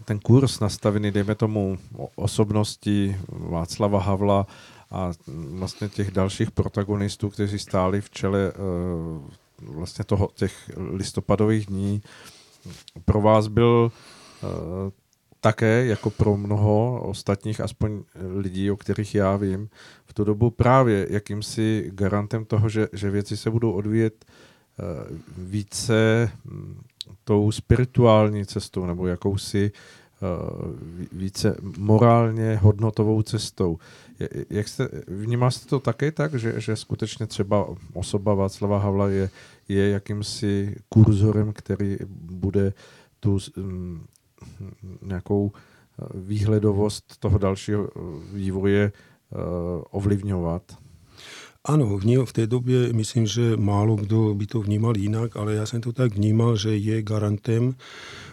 ten 0.04 0.18
kurz 0.18 0.60
nastavený, 0.60 1.10
dejme 1.10 1.34
tomu, 1.34 1.78
osobnosti 2.14 3.16
Václava 3.28 4.00
Havla 4.00 4.46
a 4.90 5.12
vlastně 5.50 5.88
těch 5.88 6.10
dalších 6.10 6.50
protagonistů, 6.50 7.30
kteří 7.30 7.58
stáli 7.58 8.00
v 8.00 8.10
čele 8.10 8.52
eh, 8.52 8.52
vlastně 9.62 10.04
toho, 10.04 10.28
těch 10.34 10.70
listopadových 10.76 11.66
dní, 11.66 12.02
pro 13.04 13.20
vás 13.20 13.46
byl 13.46 13.92
eh, 14.42 14.46
také, 15.40 15.86
jako 15.86 16.10
pro 16.10 16.36
mnoho 16.36 17.02
ostatních, 17.02 17.60
aspoň 17.60 18.02
lidí, 18.36 18.70
o 18.70 18.76
kterých 18.76 19.14
já 19.14 19.36
vím, 19.36 19.68
v 20.06 20.14
tu 20.14 20.24
dobu 20.24 20.50
právě 20.50 21.06
jakýmsi 21.10 21.90
garantem 21.94 22.44
toho, 22.44 22.68
že, 22.68 22.88
že 22.92 23.10
věci 23.10 23.36
se 23.36 23.50
budou 23.50 23.72
odvíjet 23.72 24.24
eh, 24.24 24.82
více 25.38 26.30
hm, 26.44 26.80
tou 27.24 27.52
spirituální 27.52 28.46
cestou 28.46 28.86
nebo 28.86 29.06
jakousi 29.06 29.72
více 31.12 31.56
morálně 31.78 32.56
hodnotovou 32.56 33.22
cestou. 33.22 33.78
Jak 34.50 34.68
jste, 34.68 34.88
jste 35.48 35.68
to 35.68 35.80
také 35.80 36.12
tak, 36.12 36.34
že, 36.34 36.60
že 36.60 36.76
skutečně 36.76 37.26
třeba 37.26 37.66
osoba 37.92 38.34
Václava 38.34 38.78
Havla 38.78 39.08
je, 39.08 39.30
je 39.68 39.90
jakýmsi 39.90 40.76
kurzorem, 40.88 41.52
který 41.52 41.96
bude 42.30 42.72
tu 43.20 43.38
um, 43.56 44.06
nějakou 45.02 45.52
eh, 45.52 46.04
výhledovost 46.14 47.18
toho 47.18 47.38
dalšího 47.38 47.88
eh, 47.88 48.00
vývoje 48.36 48.92
uh, 49.30 49.40
ovlivňovat? 49.90 50.62
Ano, 51.68 51.98
v 52.24 52.32
té 52.32 52.46
době 52.46 52.92
myslím, 52.92 53.26
že 53.26 53.56
málo 53.56 53.96
kdo 53.96 54.34
by 54.34 54.46
to 54.46 54.60
vnímal 54.60 54.96
jinak, 54.96 55.36
ale 55.36 55.54
já 55.54 55.66
jsem 55.66 55.80
to 55.80 55.92
tak 55.92 56.14
vnímal, 56.14 56.56
že 56.56 56.76
je 56.76 57.02
garantem 57.02 57.74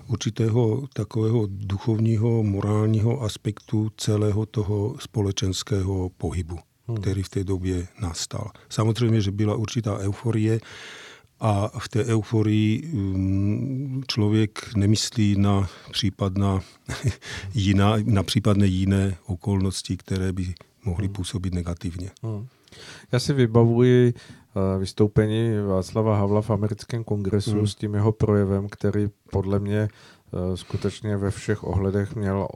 určitého 0.08 0.88
takového 0.94 1.48
duchovního, 1.50 2.44
morálního 2.44 3.22
aspektu 3.22 3.92
celého 3.98 4.46
toho 4.46 4.96
společenského 5.00 6.10
pohybu, 6.10 6.60
hmm. 6.88 6.98
který 6.98 7.24
v 7.24 7.30
té 7.30 7.44
době 7.44 7.88
nastal. 8.02 8.52
Samozřejmě, 8.70 9.22
že 9.22 9.32
byla 9.32 9.56
určitá 9.56 9.98
euforie, 9.98 10.60
a 11.44 11.72
v 11.80 11.90
té 11.90 12.06
euforii 12.06 12.90
mm, 12.94 14.04
člověk 14.08 14.76
nemyslí 14.76 15.36
na 15.38 15.70
případná 15.92 16.62
jiná, 17.54 17.96
na 18.04 18.24
případné 18.24 18.68
jiné 18.68 19.16
okolnosti, 19.26 19.98
které 19.98 20.34
by 20.34 20.54
mohly 20.86 21.06
hmm. 21.06 21.14
působit 21.14 21.54
negativně. 21.54 22.12
Hmm. 22.24 22.48
Já 23.12 23.20
si 23.20 23.34
vybavuji 23.34 24.14
eh, 24.14 24.80
vystoupení 24.80 25.50
Václava 25.68 26.18
Havla 26.18 26.42
v 26.42 26.50
americkém 26.50 27.04
kongresu 27.04 27.58
hmm. 27.58 27.68
s 27.68 27.76
tím 27.76 27.94
jeho 27.94 28.12
projevem, 28.12 28.70
který 28.70 29.10
podle 29.32 29.60
mě 29.60 29.80
eh, 29.80 30.58
skutečně 30.58 31.18
ve 31.18 31.32
všech 31.32 31.64
ohledech 31.64 32.16
měl 32.16 32.48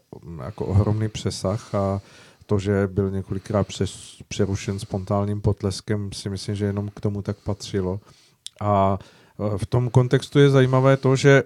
jako 0.43 0.65
ohromný 0.65 1.09
přesah 1.09 1.75
a 1.75 2.01
to, 2.45 2.59
že 2.59 2.87
byl 2.87 3.11
několikrát 3.11 3.67
přes, 3.67 4.21
přerušen 4.27 4.79
spontánním 4.79 5.41
potleskem, 5.41 6.09
si 6.13 6.29
myslím, 6.29 6.55
že 6.55 6.65
jenom 6.65 6.89
k 6.89 6.99
tomu 6.99 7.21
tak 7.21 7.37
patřilo. 7.37 7.99
A 8.61 8.99
e, 8.99 9.57
v 9.57 9.65
tom 9.65 9.89
kontextu 9.89 10.39
je 10.39 10.49
zajímavé 10.49 10.97
to, 10.97 11.15
že 11.15 11.43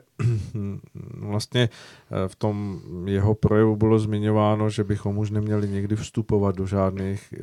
vlastně 1.19 1.61
e, 1.61 2.27
v 2.27 2.35
tom 2.35 2.81
jeho 3.05 3.35
projevu 3.35 3.75
bylo 3.75 3.99
zmiňováno, 3.99 4.69
že 4.69 4.83
bychom 4.83 5.17
už 5.17 5.31
neměli 5.31 5.69
nikdy 5.69 5.95
vstupovat 5.95 6.55
do 6.55 6.67
žádných 6.67 7.33
e, 7.33 7.37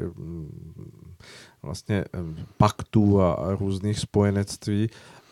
vlastně 1.63 2.05
paktů 2.57 3.23
a 3.23 3.57
různých 3.61 3.99
spojenectví. 3.99 4.91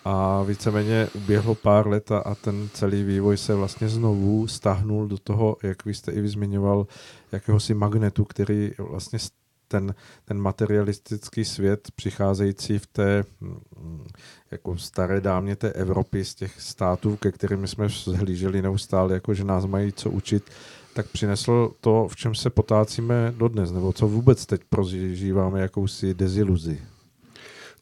A 0.09 0.43
víceméně 0.43 1.09
uběhlo 1.15 1.55
pár 1.55 1.89
let 1.89 2.13
a 2.13 2.35
ten 2.35 2.69
celý 2.73 3.03
vývoj 3.03 3.37
se 3.37 3.55
vlastně 3.55 3.89
znovu 3.89 4.47
stahnul 4.47 5.09
do 5.09 5.19
toho, 5.19 5.57
jak 5.63 5.85
vy 5.85 5.95
jste 5.95 6.13
i 6.13 6.21
vyzmiňoval, 6.21 6.87
jakéhosi 7.33 7.75
magnetu, 7.75 8.25
který 8.25 8.71
vlastně 8.79 9.19
ten, 9.69 9.95
ten 10.25 10.39
materialistický 10.41 11.45
svět 11.45 11.89
přicházející 11.97 12.79
v 12.79 12.87
té 12.87 13.25
mm, 13.41 14.07
jako 14.51 14.77
staré 14.77 15.21
dámě 15.21 15.57
té 15.57 15.73
Evropy 15.73 16.25
z 16.25 16.35
těch 16.35 16.61
států, 16.61 17.17
ke 17.17 17.33
kterým 17.33 17.67
jsme 17.67 17.89
zhlíželi 17.89 18.63
neustále, 18.63 19.15
jako 19.15 19.35
že 19.35 19.45
nás 19.45 19.67
mají 19.67 19.93
co 19.93 20.11
učit, 20.11 20.51
tak 20.95 21.09
přinesl 21.09 21.73
to, 21.81 22.09
v 22.11 22.17
čem 22.17 22.35
se 22.35 22.51
potácíme 22.51 23.35
dodnes, 23.37 23.73
nebo 23.73 23.93
co 23.93 24.09
vůbec 24.09 24.47
teď 24.47 24.61
prožíváme 24.69 25.61
jakousi 25.61 26.15
deziluzi. 26.15 26.83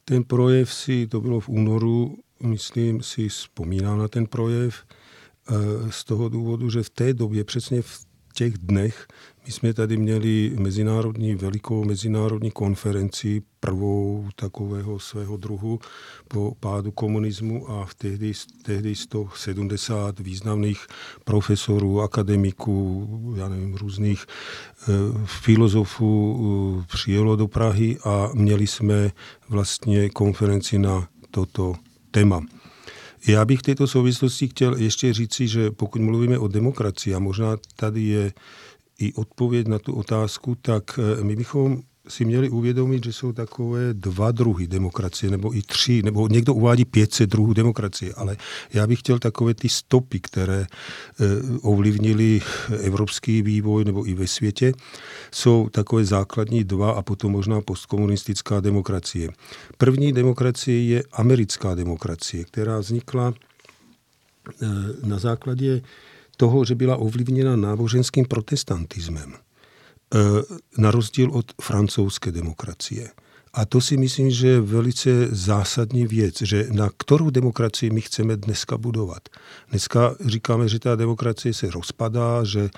Ten 0.05 0.23
projev 0.23 0.73
si, 0.73 1.07
to 1.07 1.21
bylo 1.21 1.39
v 1.39 1.49
únoru, 1.49 2.17
myslím 2.43 3.01
si, 3.01 3.29
vzpomínám 3.29 3.99
na 3.99 4.07
ten 4.07 4.25
projev, 4.25 4.75
eh, 5.49 5.53
z 5.89 6.03
toho 6.03 6.29
důvodu, 6.29 6.69
že 6.69 6.83
v 6.83 6.89
té 6.89 7.13
době, 7.13 7.43
přesně 7.43 7.81
v 7.81 8.05
těch 8.35 8.57
dnech, 8.57 9.07
my 9.45 9.51
jsme 9.51 9.73
tady 9.73 9.97
měli 9.97 10.51
mezinárodní, 10.59 11.35
velikou 11.35 11.83
mezinárodní 11.83 12.51
konferenci, 12.51 13.41
prvou 13.59 14.29
takového 14.35 14.99
svého 14.99 15.37
druhu 15.37 15.79
po 16.27 16.55
pádu 16.59 16.91
komunismu 16.91 17.69
a 17.69 17.85
v 17.85 17.95
tehdy, 17.95 18.31
tehdy 18.61 18.95
170 18.95 20.19
významných 20.19 20.87
profesorů, 21.23 22.01
akademiků, 22.01 23.33
já 23.37 23.49
nevím, 23.49 23.75
různých 23.75 24.25
e, 24.25 24.91
filozofů 25.25 26.83
e, 26.83 26.87
přijelo 26.87 27.35
do 27.35 27.47
Prahy 27.47 27.97
a 28.03 28.29
měli 28.33 28.67
jsme 28.67 29.11
vlastně 29.49 30.09
konferenci 30.09 30.79
na 30.79 31.07
toto 31.31 31.75
téma. 32.11 32.41
Já 33.27 33.45
bych 33.45 33.59
v 33.59 33.63
této 33.63 33.87
souvislosti 33.87 34.47
chtěl 34.47 34.77
ještě 34.77 35.13
říci, 35.13 35.47
že 35.47 35.71
pokud 35.71 36.01
mluvíme 36.01 36.39
o 36.39 36.47
demokracii, 36.47 37.15
a 37.15 37.19
možná 37.19 37.57
tady 37.75 38.01
je 38.01 38.33
i 38.99 39.13
odpověď 39.13 39.67
na 39.67 39.79
tu 39.79 39.93
otázku, 39.93 40.55
tak 40.55 40.99
eh, 40.99 41.23
my 41.23 41.35
bychom 41.35 41.81
si 42.07 42.25
měli 42.25 42.49
uvědomit, 42.49 43.03
že 43.03 43.13
jsou 43.13 43.31
takové 43.31 43.93
dva 43.93 44.31
druhy 44.31 44.67
demokracie, 44.67 45.31
nebo 45.31 45.57
i 45.57 45.61
tři, 45.61 46.01
nebo 46.03 46.27
někdo 46.27 46.53
uvádí 46.53 46.85
500 46.85 47.29
druhů 47.29 47.53
demokracie, 47.53 48.13
ale 48.13 48.37
já 48.73 48.87
bych 48.87 48.99
chtěl 48.99 49.19
takové 49.19 49.53
ty 49.53 49.69
stopy, 49.69 50.19
které 50.19 50.61
e, 50.61 50.67
ovlivnili 51.61 52.41
evropský 52.79 53.41
vývoj 53.41 53.85
nebo 53.85 54.07
i 54.07 54.13
ve 54.13 54.27
světě, 54.27 54.73
jsou 55.31 55.69
takové 55.69 56.05
základní 56.05 56.63
dva 56.63 56.91
a 56.91 57.01
potom 57.01 57.31
možná 57.31 57.61
postkomunistická 57.61 58.59
demokracie. 58.59 59.29
První 59.77 60.13
demokracie 60.13 60.83
je 60.83 61.03
americká 61.11 61.75
demokracie, 61.75 62.43
která 62.45 62.79
vznikla 62.79 63.33
e, 63.33 64.67
na 65.07 65.19
základě 65.19 65.81
toho, 66.37 66.65
že 66.65 66.75
byla 66.75 66.95
ovlivněna 66.95 67.55
náboženským 67.55 68.25
protestantismem, 68.25 69.33
na 70.77 70.91
rozdíl 70.91 71.31
od 71.31 71.45
francouzské 71.61 72.31
demokracie. 72.31 73.09
A 73.55 73.65
to 73.65 73.81
si 73.81 73.97
myslím, 73.97 74.31
že 74.31 74.47
je 74.47 74.61
velice 74.61 75.09
zásadní 75.31 76.07
věc, 76.07 76.41
že 76.41 76.67
na 76.71 76.89
kterou 76.97 77.29
demokracii 77.29 77.89
my 77.89 78.01
chceme 78.01 78.37
dneska 78.37 78.77
budovat. 78.77 79.29
Dneska 79.69 80.15
říkáme, 80.25 80.67
že 80.67 80.79
ta 80.79 80.95
demokracie 80.95 81.53
se 81.53 81.71
rozpadá, 81.71 82.43
že 82.43 82.69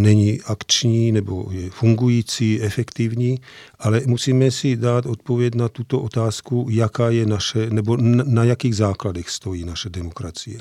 není 0.00 0.42
akční 0.42 1.12
nebo 1.12 1.48
je 1.50 1.70
fungující, 1.70 2.62
efektivní, 2.62 3.40
ale 3.78 4.00
musíme 4.06 4.50
si 4.50 4.76
dát 4.76 5.06
odpověď 5.06 5.54
na 5.54 5.68
tuto 5.68 6.00
otázku, 6.00 6.66
jaká 6.70 7.10
je 7.10 7.26
naše, 7.26 7.70
nebo 7.70 7.96
na 8.24 8.44
jakých 8.44 8.76
základech 8.76 9.30
stojí 9.30 9.64
naše 9.64 9.90
demokracie. 9.90 10.60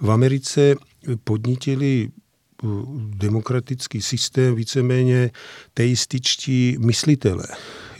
V 0.00 0.10
Americe 0.10 0.74
podnítili 1.24 2.10
demokratický 2.98 4.02
systém 4.02 4.54
víceméně 4.54 5.30
teističtí 5.74 6.76
myslitele, 6.80 7.44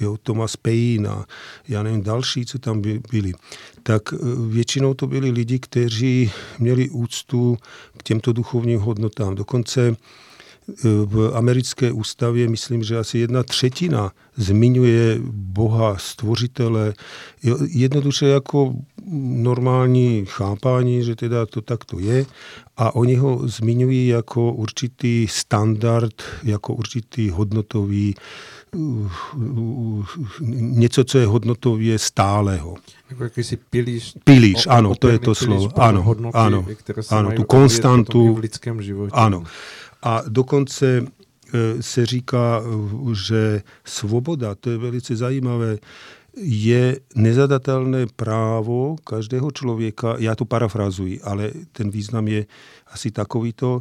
jo, 0.00 0.16
Thomas 0.22 0.56
Paine 0.56 1.08
a 1.08 1.24
já 1.68 1.82
nevím 1.82 2.02
další, 2.02 2.46
co 2.46 2.58
tam 2.58 2.82
byli, 3.10 3.32
tak 3.82 4.12
e, 4.12 4.16
většinou 4.48 4.94
to 4.94 5.06
byli 5.06 5.30
lidi, 5.30 5.58
kteří 5.58 6.30
měli 6.58 6.90
úctu 6.90 7.56
k 7.96 8.02
těmto 8.02 8.32
duchovním 8.32 8.80
hodnotám. 8.80 9.34
Dokonce 9.34 9.96
v 10.84 11.30
americké 11.34 11.92
ústavě, 11.92 12.48
myslím, 12.48 12.82
že 12.82 12.98
asi 12.98 13.18
jedna 13.18 13.42
třetina 13.42 14.12
zmiňuje 14.36 15.18
Boha, 15.32 15.96
stvořitele, 15.98 16.94
jednoduše 17.70 18.26
jako 18.26 18.74
normální 19.36 20.24
chápání, 20.26 21.04
že 21.04 21.16
teda 21.16 21.46
to 21.46 21.60
takto 21.60 21.98
je 21.98 22.26
a 22.76 22.94
oni 22.94 23.14
ho 23.14 23.40
zmiňují 23.48 24.08
jako 24.08 24.52
určitý 24.52 25.26
standard, 25.28 26.22
jako 26.44 26.74
určitý 26.74 27.30
hodnotový 27.30 28.14
něco, 30.50 31.04
co 31.04 31.18
je 31.18 31.26
hodnotově 31.26 31.98
stálého. 31.98 32.74
Jako 33.10 33.24
jakýsi 33.24 33.56
pilíř. 33.56 34.14
Pilíř, 34.24 34.66
ano, 34.70 34.94
to 34.94 35.08
je 35.08 35.18
to 35.18 35.34
slovo. 35.34 35.80
Ano, 35.80 36.02
hodnoty, 36.02 36.38
ano, 36.38 36.66
ano 37.10 37.32
tu 37.32 37.44
konstantu. 37.44 38.34
V 38.34 38.38
lidském 38.38 38.82
životě. 38.82 39.12
Ano. 39.14 39.44
A 40.02 40.22
dokonce 40.28 40.86
e, 40.98 41.02
se 41.82 42.06
říká, 42.06 42.62
že 43.12 43.62
svoboda, 43.84 44.54
to 44.54 44.70
je 44.70 44.78
velice 44.78 45.16
zajímavé, 45.16 45.78
je 46.42 47.00
nezadatelné 47.14 48.06
právo 48.16 48.96
každého 49.04 49.50
člověka, 49.50 50.14
já 50.18 50.34
to 50.34 50.44
parafrazuji, 50.44 51.20
ale 51.20 51.50
ten 51.72 51.90
význam 51.90 52.28
je 52.28 52.46
asi 52.86 53.10
takovýto, 53.10 53.80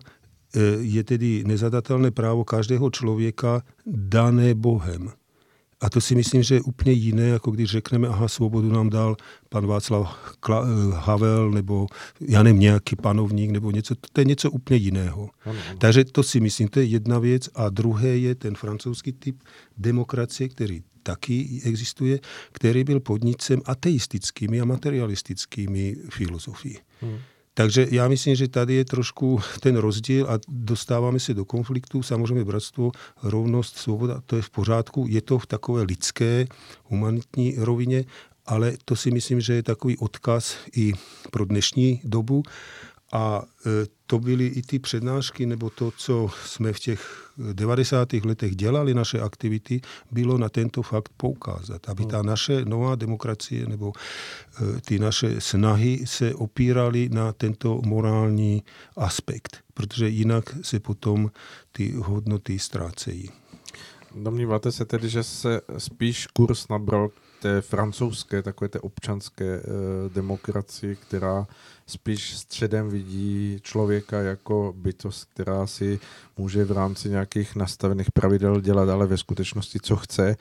e, 0.55 0.59
je 0.79 1.03
tedy 1.03 1.43
nezadatelné 1.47 2.11
právo 2.11 2.43
každého 2.43 2.89
člověka 2.89 3.61
dané 3.85 4.53
Bohem. 4.53 5.11
A 5.81 5.89
to 5.89 6.01
si 6.01 6.15
myslím, 6.15 6.43
že 6.43 6.55
je 6.55 6.61
úplně 6.61 6.91
jiné, 6.91 7.23
jako 7.23 7.51
když 7.51 7.71
řekneme, 7.71 8.07
aha, 8.07 8.27
svobodu 8.27 8.71
nám 8.71 8.89
dal 8.89 9.15
pan 9.49 9.67
Václav 9.67 10.35
Kla- 10.41 10.91
Havel, 10.91 11.51
nebo 11.51 11.87
já 12.21 12.43
nevím, 12.43 12.59
nějaký 12.59 12.95
panovník, 12.95 13.51
nebo 13.51 13.71
něco, 13.71 13.95
to 14.13 14.21
je 14.21 14.25
něco 14.25 14.51
úplně 14.51 14.77
jiného. 14.77 15.29
Ano, 15.45 15.59
ano. 15.69 15.77
Takže 15.77 16.05
to 16.05 16.23
si 16.23 16.39
myslím, 16.39 16.67
to 16.67 16.79
je 16.79 16.85
jedna 16.85 17.19
věc. 17.19 17.49
A 17.55 17.69
druhé 17.69 18.17
je 18.17 18.35
ten 18.35 18.55
francouzský 18.55 19.11
typ 19.11 19.43
demokracie, 19.77 20.49
který 20.49 20.81
taky 21.03 21.61
existuje, 21.63 22.19
který 22.51 22.83
byl 22.83 22.99
podnicem 22.99 23.61
ateistickými 23.65 24.61
a 24.61 24.65
materialistickými 24.65 25.95
filozofií. 26.09 26.77
Hmm. 27.01 27.17
Takže 27.57 27.87
já 27.91 28.07
myslím, 28.07 28.35
že 28.35 28.47
tady 28.47 28.73
je 28.73 28.85
trošku 28.85 29.39
ten 29.59 29.75
rozdíl 29.75 30.25
a 30.29 30.39
dostáváme 30.47 31.19
se 31.19 31.33
do 31.33 31.45
konfliktu. 31.45 32.03
Samozřejmě 32.03 32.45
bratstvo, 32.45 32.91
rovnost, 33.23 33.77
svoboda, 33.77 34.21
to 34.25 34.35
je 34.35 34.41
v 34.41 34.49
pořádku. 34.49 35.05
Je 35.09 35.21
to 35.21 35.39
v 35.39 35.45
takové 35.45 35.81
lidské, 35.81 36.47
humanitní 36.83 37.55
rovině, 37.57 38.05
ale 38.45 38.73
to 38.85 38.95
si 38.95 39.11
myslím, 39.11 39.41
že 39.41 39.53
je 39.53 39.63
takový 39.63 39.97
odkaz 39.97 40.57
i 40.75 40.93
pro 41.31 41.45
dnešní 41.45 42.01
dobu. 42.03 42.43
A 43.11 43.41
e, 43.65 43.69
to 44.05 44.19
byly 44.19 44.47
i 44.47 44.61
ty 44.61 44.79
přednášky, 44.79 45.45
nebo 45.45 45.69
to, 45.69 45.91
co 45.97 46.29
jsme 46.45 46.73
v 46.73 46.79
těch 46.79 47.26
90. 47.53 48.13
letech 48.13 48.55
dělali, 48.55 48.93
naše 48.93 49.19
aktivity, 49.19 49.81
bylo 50.11 50.37
na 50.37 50.49
tento 50.49 50.81
fakt 50.81 51.09
poukázat. 51.17 51.89
Aby 51.89 52.05
ta 52.05 52.21
naše 52.21 52.65
nová 52.65 52.95
demokracie 52.95 53.65
nebo 53.67 53.93
e, 53.93 54.81
ty 54.81 54.99
naše 54.99 55.41
snahy 55.41 55.99
se 56.05 56.35
opíraly 56.35 57.09
na 57.09 57.33
tento 57.33 57.81
morální 57.85 58.63
aspekt, 58.97 59.57
protože 59.73 60.09
jinak 60.09 60.57
se 60.61 60.79
potom 60.79 61.31
ty 61.71 61.91
hodnoty 61.91 62.59
ztrácejí. 62.59 63.29
Domníváte 64.15 64.71
se 64.71 64.85
tedy, 64.85 65.09
že 65.09 65.23
se 65.23 65.61
spíš 65.77 66.27
kurz 66.27 66.67
nabral 66.67 67.09
té 67.41 67.61
francouzské, 67.61 68.41
takové 68.41 68.69
té 68.69 68.79
občanské 68.79 69.45
e, 69.45 69.61
demokracii, 70.09 70.95
která 70.95 71.47
spíš 71.87 72.37
středem 72.37 72.89
vidí 72.89 73.59
člověka 73.61 74.21
jako 74.21 74.73
bytost, 74.77 75.29
která 75.33 75.67
si 75.67 75.99
může 76.37 76.65
v 76.65 76.71
rámci 76.71 77.09
nějakých 77.09 77.55
nastavených 77.55 78.11
pravidel 78.11 78.61
dělat, 78.61 78.89
ale 78.89 79.07
ve 79.07 79.17
skutečnosti 79.17 79.79
co 79.79 79.95
chce. 79.95 80.35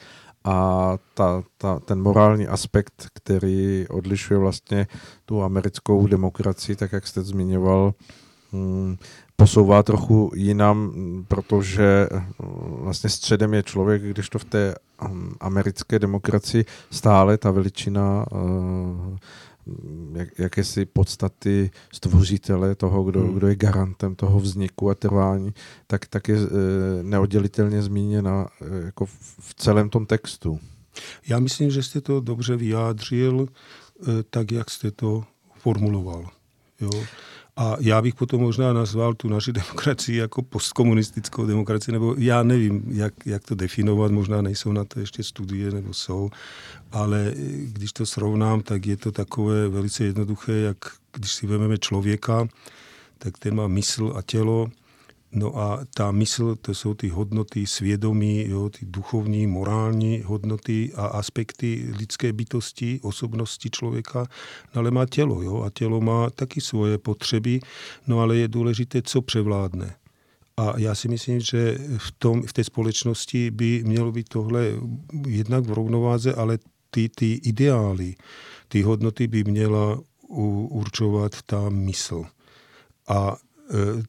A 0.44 0.98
ta, 1.14 1.43
ta, 1.59 1.78
ten 1.78 2.02
morální 2.02 2.47
aspekt, 2.47 3.06
který 3.12 3.86
odlišuje 3.89 4.39
vlastně 4.39 4.86
tu 5.24 5.43
americkou 5.43 6.06
demokracii, 6.06 6.77
tak 6.77 6.93
jak 6.93 7.06
jste 7.06 7.23
zmiňoval, 7.23 7.94
hmm, 8.52 8.97
posouvá 9.37 9.83
trochu 9.83 10.31
jinam, 10.35 10.93
protože 11.29 12.09
hm, 12.13 12.25
vlastně 12.81 13.11
středem 13.11 13.55
je 13.55 13.63
člověk, 13.63 14.03
když 14.03 14.29
to 14.29 14.39
v 14.39 14.45
té 14.45 14.75
hm, 15.09 15.35
americké 15.41 15.99
demokracii 15.99 16.65
stále 16.91 17.39
ta 17.39 17.51
veličina 17.51 18.27
uh, 18.33 19.17
jak, 20.13 20.39
jakési 20.39 20.85
podstaty 20.85 21.71
stvořitele 21.93 22.75
toho, 22.75 23.05
kdo, 23.05 23.21
hmm. 23.21 23.35
kdo 23.35 23.49
je 23.49 23.57
garantem 23.57 24.15
toho 24.15 24.41
vzniku 24.41 24.91
a 24.91 24.95
trvání, 24.95 25.55
tak, 25.87 26.07
tak 26.07 26.29
je 26.29 26.37
e, 26.37 26.41
neoddělitelně 27.03 27.83
zmíněna 27.83 28.49
e, 28.61 28.85
jako 28.85 29.07
v, 29.07 29.13
v 29.41 29.55
celém 29.55 29.91
tom 29.91 30.07
textu. 30.07 30.61
Já 31.29 31.39
myslím, 31.39 31.71
že 31.71 31.83
jste 31.83 32.01
to 32.01 32.21
dobře 32.21 32.57
vyjádřil, 32.57 33.47
e, 33.49 34.23
tak 34.31 34.53
jak 34.53 34.71
jste 34.71 34.91
to 34.91 35.25
formuloval. 35.59 36.27
Jo? 36.81 36.91
A 37.57 37.77
já 37.81 38.03
bych 38.03 38.15
potom 38.15 38.41
možná 38.41 38.73
nazval 38.73 39.15
tu 39.15 39.28
naši 39.28 39.53
demokracii 39.53 40.16
jako 40.19 40.43
postkomunistickou 40.43 41.47
demokracii, 41.47 41.93
nebo 41.93 42.15
já 42.19 42.43
nevím, 42.43 42.83
jak, 42.89 43.15
jak 43.27 43.45
to 43.45 43.55
definovat, 43.55 44.12
možná 44.12 44.43
nejsou 44.43 44.73
na 44.73 44.85
to 44.85 45.01
ještě 45.01 45.23
studie, 45.23 45.70
nebo 45.70 45.95
jsou, 45.95 46.31
ale 46.93 47.35
když 47.73 47.93
to 47.93 48.07
srovnám, 48.07 48.62
tak 48.62 48.87
je 48.87 48.97
to 48.97 49.12
takové 49.12 49.69
velice 49.69 50.05
jednoduché, 50.05 50.53
jak 50.53 50.77
když 51.12 51.33
si 51.33 51.47
vezmeme 51.47 51.78
člověka, 51.78 52.49
tak 53.19 53.39
ten 53.39 53.55
má 53.55 53.66
mysl 53.66 54.12
a 54.16 54.23
tělo, 54.23 54.70
No 55.32 55.59
a 55.59 55.85
ta 55.94 56.11
mysl, 56.11 56.57
to 56.57 56.74
jsou 56.74 56.94
ty 56.94 57.09
hodnoty 57.09 57.66
svědomí, 57.66 58.48
jo, 58.48 58.70
ty 58.70 58.86
duchovní, 58.86 59.47
morální 59.47 60.23
hodnoty 60.24 60.93
a 60.94 61.07
aspekty 61.07 61.93
lidské 61.98 62.32
bytosti, 62.32 63.01
osobnosti 63.03 63.70
člověka, 63.70 64.27
no 64.74 64.81
ale 64.81 64.90
má 64.90 65.07
tělo, 65.07 65.43
jo, 65.43 65.62
a 65.62 65.70
tělo 65.70 66.01
má 66.01 66.31
taky 66.31 66.61
svoje 66.61 66.98
potřeby, 66.98 67.61
no 68.07 68.20
ale 68.20 68.36
je 68.36 68.48
důležité, 68.48 69.03
co 69.03 69.23
převládne. 69.23 69.97
A 70.57 70.78
já 70.78 70.94
si 70.94 71.09
myslím, 71.09 71.40
že 71.40 71.78
v, 71.97 72.12
tom, 72.19 72.43
v 72.43 72.53
té 72.53 72.65
společnosti 72.65 73.51
by 73.51 73.82
mělo 73.85 74.12
být 74.12 74.28
tohle 74.28 74.65
jednak 75.28 75.65
v 75.65 75.73
rovnováze, 75.73 76.35
ale 76.35 76.59
ty, 76.90 77.09
ty 77.09 77.32
ideály, 77.32 78.15
ty 78.69 78.82
hodnoty 78.82 79.27
by 79.27 79.44
měla 79.44 80.01
určovat 80.69 81.32
ta 81.47 81.69
mysl. 81.69 82.24
A 83.09 83.36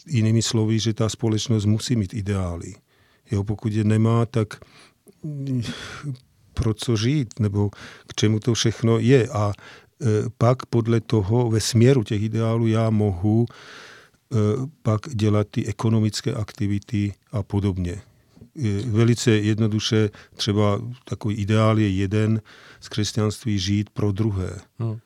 jinými 0.08 0.42
slovy, 0.42 0.80
že 0.80 0.94
ta 0.94 1.10
společnost 1.10 1.66
musí 1.66 1.96
mít 1.96 2.14
ideály. 2.14 2.76
Jo, 3.32 3.44
pokud 3.44 3.74
je 3.74 3.84
nemá, 3.84 4.26
tak 4.26 4.60
pro 6.54 6.74
co 6.74 6.96
žít, 6.96 7.40
nebo 7.40 7.70
k 8.08 8.14
čemu 8.16 8.40
to 8.40 8.54
všechno 8.54 9.00
je. 9.00 9.28
A 9.28 9.54
eh, 9.54 10.06
pak 10.38 10.66
podle 10.66 11.02
toho 11.02 11.50
ve 11.50 11.60
směru 11.60 12.04
těch 12.04 12.22
ideálů 12.22 12.68
já 12.68 12.90
mohu 12.90 13.46
eh, 13.46 14.36
pak 14.82 15.02
dělat 15.14 15.48
ty 15.52 15.66
ekonomické 15.66 16.34
aktivity 16.34 17.14
a 17.32 17.44
podobně. 17.44 18.02
Velice 18.86 19.32
jednoduše, 19.32 20.10
třeba 20.36 20.82
takový 21.06 21.36
ideál 21.36 21.80
je 21.80 21.90
jeden 21.90 22.42
z 22.80 22.90
křesťanství 22.90 23.60
žít 23.60 23.90
pro 23.90 24.12
druhé. 24.12 24.58
Hmm. 24.80 24.98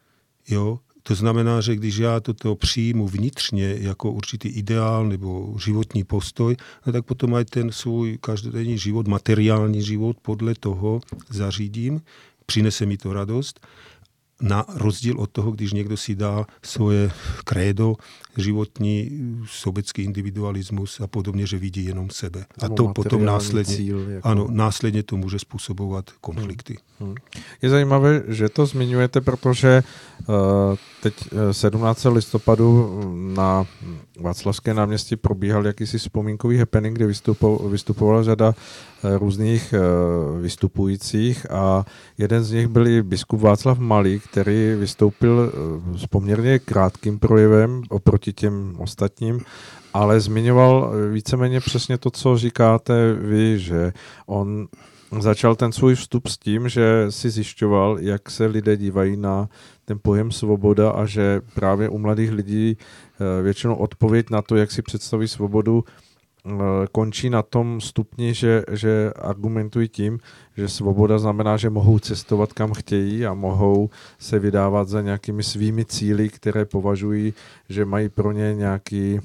Jo, 0.50 0.80
to 1.04 1.16
znamená, 1.16 1.62
že 1.62 1.76
když 1.76 1.98
já 1.98 2.20
toto 2.20 2.56
přijmu 2.56 3.08
vnitřně 3.08 3.76
jako 3.80 4.12
určitý 4.12 4.50
ideál 4.50 5.06
nebo 5.06 5.56
životní 5.60 6.04
postoj, 6.04 6.56
no 6.86 6.94
tak 6.94 7.06
potom 7.06 7.34
aj 7.34 7.46
ten 7.46 7.72
svůj 7.72 8.18
každodenní 8.22 8.78
život, 8.78 9.08
materiální 9.08 9.82
život 9.82 10.18
podle 10.22 10.56
toho 10.56 11.02
zařídím, 11.30 12.02
přinese 12.46 12.86
mi 12.86 12.98
to 12.98 13.14
radost 13.14 13.60
na 14.42 14.66
rozdíl 14.76 15.20
od 15.20 15.32
toho, 15.32 15.52
když 15.52 15.74
někdo 15.74 15.98
si 15.98 16.16
dá 16.16 16.46
svoje 16.64 17.12
krédo, 17.44 17.96
životní, 18.38 19.10
sobecký 19.46 20.04
individualismus 20.04 21.02
a 21.02 21.08
podobně, 21.08 21.46
že 21.48 21.58
vidí 21.58 21.86
jenom 21.86 22.10
sebe. 22.10 22.46
A 22.62 22.70
to 22.70 22.88
potom 22.88 23.26
následně, 23.26 23.76
cíl, 23.76 24.10
jako... 24.10 24.28
ano, 24.28 24.48
následně 24.50 25.04
to 25.04 25.18
může 25.18 25.40
způsobovat 25.40 26.06
konflikty. 26.22 26.78
Hmm. 27.00 27.10
Hmm. 27.10 27.16
Je 27.62 27.70
zajímavé, 27.70 28.24
že 28.28 28.50
to 28.50 28.66
zmiňujete, 28.66 29.22
protože 29.22 29.84
uh, 30.28 30.36
teď 31.02 31.14
17. 31.52 32.06
Eh, 32.06 32.10
listopadu 32.10 33.00
na 33.36 33.66
Václavské 34.20 34.74
náměstí 34.74 35.16
probíhal 35.16 35.66
jakýsi 35.66 35.98
vzpomínkový 35.98 36.58
happening, 36.58 36.96
kde 36.96 37.08
vystupo, 37.08 37.70
vystupovala 37.70 38.24
řada 38.24 38.48
uh, 39.04 39.18
různých 39.18 39.74
uh, 39.74 40.42
vystupujících 40.42 41.52
a 41.52 41.86
jeden 42.18 42.44
z 42.44 42.52
nich 42.52 42.68
byl 42.68 42.88
i 42.88 43.04
biskup 43.04 43.42
Václav 43.42 43.80
Malý, 43.80 44.20
který 44.32 44.76
vystoupil 44.76 45.52
uh, 45.54 45.98
s 45.98 46.06
poměrně 46.06 46.60
krátkým 46.60 47.20
projevem 47.20 47.82
oproti 47.90 48.34
těm 48.34 48.76
ostatním, 48.80 49.40
ale 49.94 50.20
zmiňoval 50.20 50.94
víceméně 51.12 51.60
přesně 51.60 51.98
to, 51.98 52.12
co 52.12 52.38
říkáte 52.38 53.14
vy, 53.14 53.60
že 53.60 53.94
on 54.26 54.68
začal 55.20 55.56
ten 55.56 55.72
svůj 55.72 55.96
vstup 55.96 56.28
s 56.28 56.38
tím, 56.38 56.70
že 56.70 57.06
si 57.10 57.30
zjišťoval, 57.30 58.00
jak 58.00 58.30
se 58.30 58.46
lidé 58.46 58.78
dívají 58.78 59.18
na 59.18 59.50
ten 59.86 60.00
pojem 60.02 60.32
svoboda 60.32 60.92
a 60.92 61.06
že 61.06 61.42
právě 61.56 61.90
u 61.90 61.98
mladých 61.98 62.32
lidí 62.32 62.78
eh, 62.78 63.42
většinou 63.42 63.76
odpověď 63.76 64.30
na 64.30 64.42
to, 64.42 64.56
jak 64.56 64.72
si 64.72 64.82
představí 64.82 65.28
svobodu, 65.28 65.84
eh, 65.88 66.11
končí 66.92 67.30
na 67.30 67.42
tom 67.42 67.82
stupni, 67.82 68.34
že, 68.34 68.64
že 68.72 69.14
argumentují 69.16 69.88
tím, 69.88 70.20
že 70.58 70.70
svoboda 70.70 71.20
znamená, 71.20 71.58
že 71.58 71.70
mohou 71.70 72.00
cestovat 72.00 72.54
kam 72.54 72.74
chtějí 72.74 73.26
a 73.26 73.34
mohou 73.34 73.90
se 74.20 74.40
vydávat 74.40 74.90
za 74.90 75.02
nějakými 75.02 75.44
svými 75.44 75.86
cíly, 75.86 76.30
které 76.30 76.66
považují, 76.66 77.34
že 77.70 77.86
mají 77.86 78.10
pro 78.10 78.32
ně 78.32 78.56
nějaký 78.56 79.20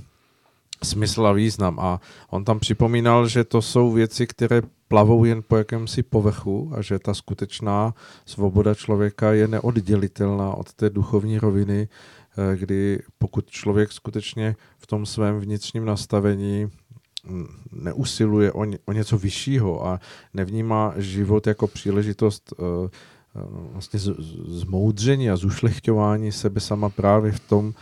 smysl 0.82 1.26
a 1.26 1.32
význam. 1.32 1.80
A 1.80 2.00
on 2.30 2.44
tam 2.44 2.58
připomínal, 2.58 3.28
že 3.28 3.44
to 3.44 3.62
jsou 3.62 3.92
věci, 3.92 4.26
které 4.26 4.62
plavou 4.88 5.24
jen 5.24 5.42
po 5.48 5.56
jakémsi 5.56 6.02
povrchu 6.02 6.72
a 6.74 6.82
že 6.82 6.98
ta 6.98 7.14
skutečná 7.14 7.94
svoboda 8.26 8.74
člověka 8.74 9.32
je 9.32 9.48
neoddělitelná 9.48 10.54
od 10.54 10.72
té 10.72 10.90
duchovní 10.90 11.38
roviny, 11.38 11.88
eh, 11.88 12.56
kdy 12.56 13.02
pokud 13.18 13.50
člověk 13.50 13.92
skutečně 13.92 14.56
v 14.78 14.86
tom 14.86 15.06
svém 15.06 15.40
vnitřním 15.40 15.84
nastavení 15.84 16.70
neusiluje 17.72 18.52
o, 18.52 18.64
ně, 18.64 18.78
o 18.86 18.92
něco 18.92 19.18
vyššího 19.18 19.86
a 19.86 20.00
nevnímá 20.34 20.94
život 20.96 21.46
jako 21.46 21.66
příležitost 21.66 22.54
uh, 22.58 22.88
vlastně 23.72 23.98
z, 23.98 24.10
zmoudření 24.46 25.30
a 25.30 25.36
zušlechťování 25.36 26.32
sebe 26.32 26.60
sama 26.60 26.88
právě 26.88 27.32
v 27.32 27.40
tom 27.40 27.66
uh, 27.66 27.72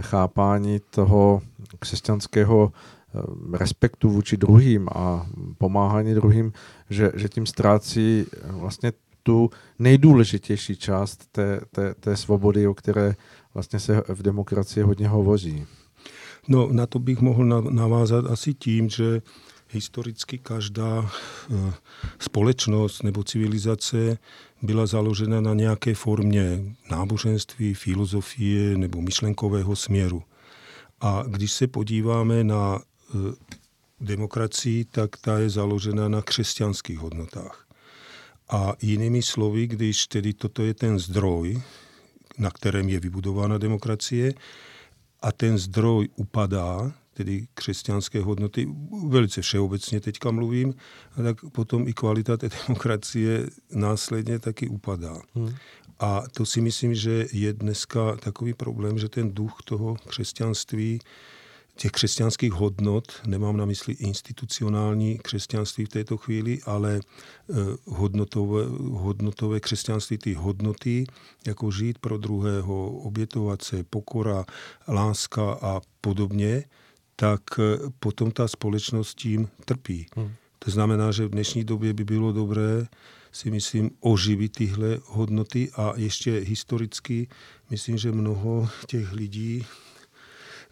chápání 0.00 0.80
toho 0.90 1.42
křesťanského 1.78 2.72
Eh, 3.14 3.58
respektu 3.58 4.10
vůči 4.10 4.36
druhým 4.36 4.88
a 4.94 5.26
pomáhání 5.58 6.14
druhým, 6.14 6.52
že, 6.90 7.12
že 7.14 7.28
tím 7.28 7.46
ztrácí 7.46 8.26
vlastně 8.44 8.92
tu 9.22 9.50
nejdůležitější 9.78 10.76
část 10.76 11.26
té, 11.32 11.60
té, 11.70 11.94
té 11.94 12.16
svobody, 12.16 12.66
o 12.66 12.74
které 12.74 13.14
vlastně 13.54 13.80
se 13.80 14.02
v 14.08 14.22
demokracii 14.22 14.84
hodně 14.84 15.08
hovoří. 15.08 15.66
No, 16.48 16.68
na 16.72 16.86
to 16.86 16.98
bych 16.98 17.20
mohl 17.20 17.44
navázat 17.70 18.26
asi 18.26 18.54
tím, 18.54 18.88
že 18.88 19.22
historicky 19.70 20.38
každá 20.38 21.10
eh, 21.50 21.72
společnost 22.18 23.02
nebo 23.02 23.24
civilizace 23.24 24.18
byla 24.62 24.86
založena 24.86 25.40
na 25.40 25.54
nějaké 25.54 25.94
formě 25.94 26.64
náboženství, 26.90 27.74
filozofie 27.74 28.78
nebo 28.78 29.00
myšlenkového 29.00 29.76
směru. 29.76 30.22
A 31.00 31.24
když 31.26 31.52
se 31.52 31.66
podíváme 31.66 32.44
na 32.44 32.80
Eh, 33.14 33.34
demokracii, 34.00 34.84
tak 34.84 35.16
ta 35.16 35.38
je 35.38 35.50
založena 35.50 36.08
na 36.08 36.22
křesťanských 36.22 36.98
hodnotách. 36.98 37.66
A 38.50 38.72
jinými 38.82 39.22
slovy, 39.22 39.66
když 39.66 40.06
tedy 40.06 40.32
toto 40.32 40.62
je 40.62 40.74
ten 40.74 40.98
zdroj, 40.98 41.62
na 42.38 42.50
kterém 42.50 42.88
je 42.88 43.00
vybudována 43.00 43.58
demokracie, 43.58 44.34
a 45.22 45.32
ten 45.32 45.58
zdroj 45.58 46.08
upadá, 46.16 46.92
tedy 47.14 47.46
křesťanské 47.54 48.20
hodnoty, 48.20 48.68
velice 49.08 49.42
všeobecně 49.42 50.00
teďka 50.00 50.30
mluvím, 50.30 50.74
a 51.18 51.22
tak 51.22 51.36
potom 51.52 51.88
i 51.88 51.92
kvalita 51.92 52.36
té 52.36 52.48
demokracie 52.68 53.46
následně 53.70 54.38
taky 54.38 54.68
upadá. 54.68 55.20
Hmm. 55.34 55.54
A 55.98 56.22
to 56.32 56.46
si 56.46 56.60
myslím, 56.60 56.94
že 56.94 57.26
je 57.32 57.52
dneska 57.52 58.16
takový 58.16 58.54
problém, 58.54 58.98
že 58.98 59.08
ten 59.08 59.32
duch 59.34 59.56
toho 59.64 59.96
křesťanství 60.06 61.00
těch 61.76 61.90
křesťanských 61.90 62.52
hodnot, 62.52 63.12
nemám 63.26 63.56
na 63.56 63.64
mysli 63.64 63.94
institucionální 63.94 65.18
křesťanství 65.18 65.84
v 65.84 65.88
této 65.88 66.16
chvíli, 66.16 66.58
ale 66.66 67.00
eh, 67.00 67.54
hodnotové, 67.86 68.64
hodnotové 68.78 69.60
křesťanství, 69.60 70.18
ty 70.18 70.34
hodnoty, 70.34 71.04
jako 71.46 71.70
žít 71.70 71.98
pro 71.98 72.18
druhého, 72.18 72.90
obětovat 72.90 73.62
se, 73.62 73.84
pokora, 73.84 74.44
láska 74.88 75.52
a 75.52 75.80
podobně, 76.00 76.64
tak 77.16 77.42
eh, 77.58 77.78
potom 78.00 78.30
ta 78.30 78.48
společnost 78.48 79.14
tím 79.14 79.48
trpí. 79.64 80.06
Hmm. 80.16 80.32
To 80.58 80.70
znamená, 80.70 81.12
že 81.12 81.26
v 81.26 81.30
dnešní 81.30 81.64
době 81.64 81.92
by 81.92 82.04
bylo 82.04 82.32
dobré 82.32 82.86
si 83.32 83.50
myslím 83.50 83.90
oživit 84.00 84.52
tyhle 84.52 84.98
hodnoty 85.04 85.70
a 85.76 85.92
ještě 85.96 86.32
historicky 86.32 87.28
myslím, 87.70 87.98
že 87.98 88.12
mnoho 88.12 88.68
těch 88.86 89.12
lidí 89.12 89.66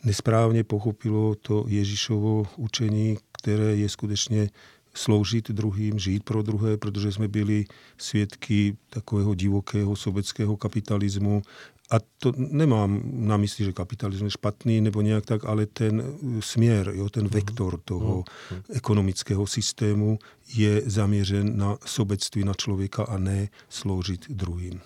nesprávně 0.05 0.65
pochopilo 0.65 1.35
to 1.35 1.65
Ježíšovo 1.69 2.47
učení, 2.57 3.19
které 3.33 3.77
je 3.77 3.89
skutečně 3.89 4.51
sloužit 4.95 5.51
druhým, 5.51 5.99
žít 5.99 6.23
pro 6.23 6.43
druhé, 6.43 6.77
protože 6.77 7.13
jsme 7.13 7.29
byli 7.29 7.65
svědky 7.99 8.77
takového 8.91 9.35
divokého 9.35 9.97
sobeckého 9.97 10.57
kapitalismu. 10.57 11.43
A 11.91 11.97
to 12.19 12.33
nemám 12.37 13.03
na 13.05 13.37
mysli, 13.37 13.65
že 13.65 13.73
kapitalismus 13.73 14.27
je 14.27 14.31
špatný 14.31 14.81
nebo 14.81 15.01
nějak 15.01 15.27
tak, 15.27 15.45
ale 15.45 15.67
ten 15.67 16.03
směr, 16.41 16.93
jo, 16.95 17.09
ten 17.09 17.29
vektor 17.29 17.81
toho 17.85 18.25
ekonomického 18.73 19.47
systému 19.47 20.19
je 20.55 20.83
zaměřen 20.87 21.59
na 21.59 21.77
sobectví 21.87 22.45
na 22.45 22.55
člověka 22.55 23.05
a 23.05 23.19
ne 23.19 23.49
sloužit 23.69 24.31
druhým. 24.31 24.81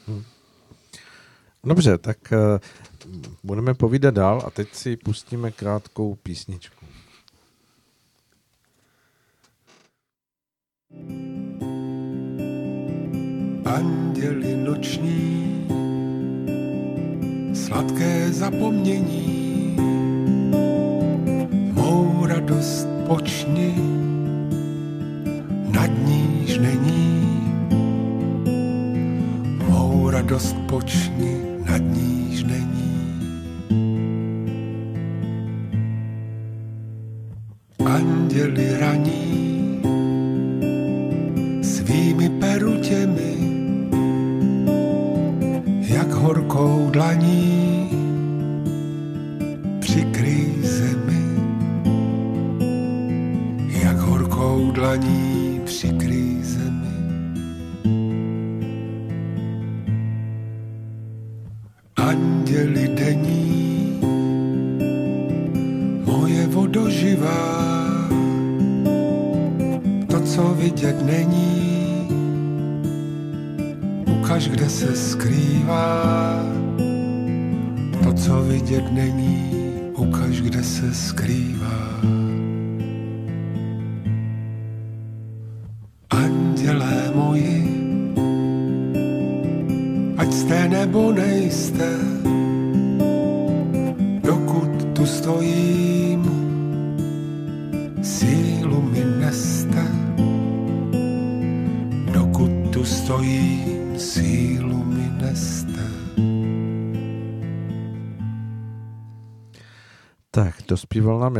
Dobře, 1.65 1.99
tak 1.99 2.19
uh, 2.32 2.39
budeme 3.43 3.75
povídat 3.75 4.15
dál 4.15 4.43
a 4.47 4.51
teď 4.51 4.75
si 4.75 4.97
pustíme 4.97 5.51
krátkou 5.51 6.15
písničku. 6.15 6.87
Anděli 13.65 14.57
noční, 14.57 15.67
sladké 17.55 18.33
zapomnění, 18.33 19.44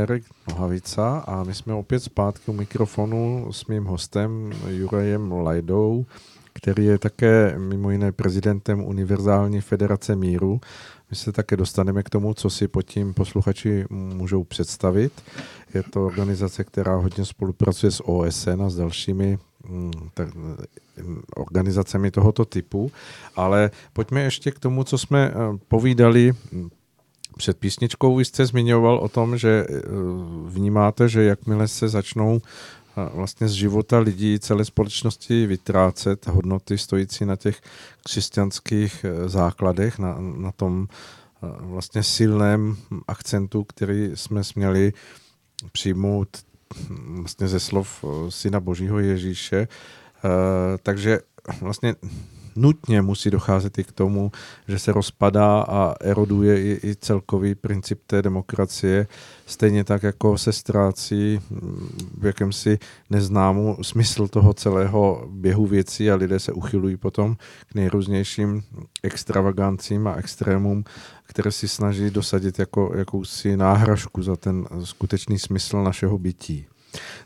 Jarek 0.05 0.25
Nohavica 0.49 1.19
a 1.19 1.45
my 1.45 1.55
jsme 1.55 1.75
opět 1.75 2.01
zpátky 2.01 2.51
u 2.51 2.55
mikrofonu 2.55 3.49
s 3.53 3.67
mým 3.67 3.85
hostem 3.85 4.53
Jurajem 4.69 5.33
Lajdou, 5.33 6.07
který 6.53 6.85
je 6.85 6.99
také 6.99 7.59
mimo 7.59 7.91
jiné 7.91 8.13
prezidentem 8.13 8.85
Univerzální 8.85 9.61
federace 9.61 10.17
míru. 10.17 10.61
My 11.11 11.17
se 11.17 11.33
také 11.33 11.57
dostaneme 11.57 12.03
k 12.03 12.11
tomu, 12.11 12.35
co 12.35 12.51
si 12.51 12.69
pod 12.69 12.83
tím 12.83 13.15
posluchači 13.15 13.85
můžou 13.91 14.45
představit. 14.45 15.13
Je 15.75 15.83
to 15.83 16.07
organizace, 16.07 16.65
která 16.65 16.97
hodně 16.97 17.25
spolupracuje 17.25 17.93
s 17.93 18.09
OSN 18.09 18.63
a 18.63 18.71
s 18.71 18.77
dalšími 18.77 19.39
mm, 19.69 19.93
tak, 20.15 20.29
organizacemi 21.37 22.11
tohoto 22.11 22.45
typu. 22.45 22.93
Ale 23.37 23.71
pojďme 23.93 24.21
ještě 24.21 24.51
k 24.51 24.59
tomu, 24.59 24.85
co 24.85 24.99
jsme 24.99 25.31
eh, 25.31 25.59
povídali 25.69 26.33
před 27.37 27.59
písničkou. 27.59 28.17
Vy 28.17 28.25
jste 28.25 28.47
zmiňoval 28.47 28.99
o 28.99 29.09
tom, 29.09 29.39
že 29.39 29.67
eh, 29.69 29.81
vnímáte, 30.47 31.09
že 31.09 31.23
jakmile 31.23 31.69
se 31.69 31.89
začnou 31.89 32.41
vlastně 32.97 33.49
z 33.49 33.53
života 33.53 33.99
lidí 33.99 34.39
celé 34.39 34.65
společnosti 34.65 35.47
vytrácet 35.47 36.27
hodnoty 36.27 36.79
stojící 36.79 37.25
na 37.25 37.37
těch 37.37 37.61
křesťanských 38.05 39.05
eh, 39.05 39.29
základech, 39.29 39.99
na, 39.99 40.17
na 40.19 40.53
tom 40.53 40.89
eh, 40.89 41.47
vlastně 41.61 42.03
silném 42.03 42.77
akcentu, 43.09 43.65
který 43.65 44.11
jsme 44.15 44.45
směli 44.45 44.93
přijmout 45.73 46.29
hm, 46.77 47.17
vlastně 47.19 47.49
ze 47.49 47.61
slov 47.61 48.05
eh, 48.05 48.31
Syna 48.31 48.61
Božího 48.61 48.99
Ježíše. 48.99 49.69
Takže 50.83 51.21
vlastně 51.61 51.95
nutně 52.57 53.03
musí 53.03 53.31
docházet 53.31 53.79
i 53.79 53.85
k 53.85 53.93
tomu, 53.93 54.33
že 54.69 54.79
se 54.79 54.93
rozpadá 54.93 55.61
a 55.61 55.95
eroduje 56.01 56.63
i, 56.63 56.81
i 56.89 56.97
celkový 56.97 57.55
princip 57.55 58.01
té 58.07 58.23
demokracie, 58.23 59.07
stejně 59.47 59.85
tak, 59.85 60.03
jako 60.03 60.39
se 60.39 60.53
ztrácí 60.53 61.41
v 62.19 62.27
jakémsi 62.27 62.79
neznámu 63.11 63.79
smysl 63.83 64.29
toho 64.29 64.55
celého 64.55 65.29
běhu 65.31 65.67
věcí 65.67 66.11
a 66.11 66.17
lidé 66.17 66.39
se 66.39 66.53
uchylují 66.53 66.97
potom 66.97 67.37
k 67.71 67.75
nejrůznějším 67.75 68.63
extravagancím 69.03 70.07
a 70.07 70.15
extrémům, 70.15 70.85
které 71.27 71.53
si 71.53 71.69
snaží 71.69 72.11
dosadit 72.11 72.59
jako 72.59 72.93
jakousi 72.97 73.57
náhražku 73.57 74.23
za 74.23 74.37
ten 74.37 74.65
skutečný 74.85 75.39
smysl 75.39 75.83
našeho 75.83 76.19
bytí. 76.19 76.67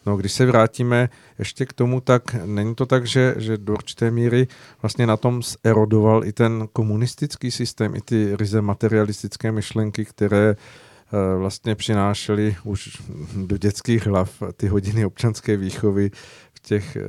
No, 0.06 0.16
když 0.16 0.32
se 0.32 0.46
vrátíme 0.46 1.08
ještě 1.38 1.66
k 1.66 1.72
tomu, 1.72 2.00
tak 2.00 2.22
není 2.44 2.74
to 2.74 2.86
tak, 2.86 3.06
že, 3.06 3.34
že 3.38 3.58
do 3.58 3.72
určité 3.72 4.10
míry 4.10 4.46
vlastně 4.82 5.06
na 5.06 5.16
tom 5.16 5.42
erodoval 5.64 6.24
i 6.24 6.32
ten 6.32 6.68
komunistický 6.72 7.50
systém, 7.50 7.94
i 7.94 8.00
ty 8.00 8.36
ryze 8.36 8.62
materialistické 8.62 9.52
myšlenky, 9.52 10.04
které 10.04 10.56
eh, 10.56 11.38
vlastně 11.38 11.74
přinášely 11.74 12.56
už 12.64 13.02
do 13.36 13.56
dětských 13.56 14.06
hlav 14.06 14.42
ty 14.56 14.68
hodiny 14.68 15.04
občanské 15.04 15.56
výchovy 15.56 16.10
v 16.54 16.60
těch 16.60 16.96
eh, 16.96 17.02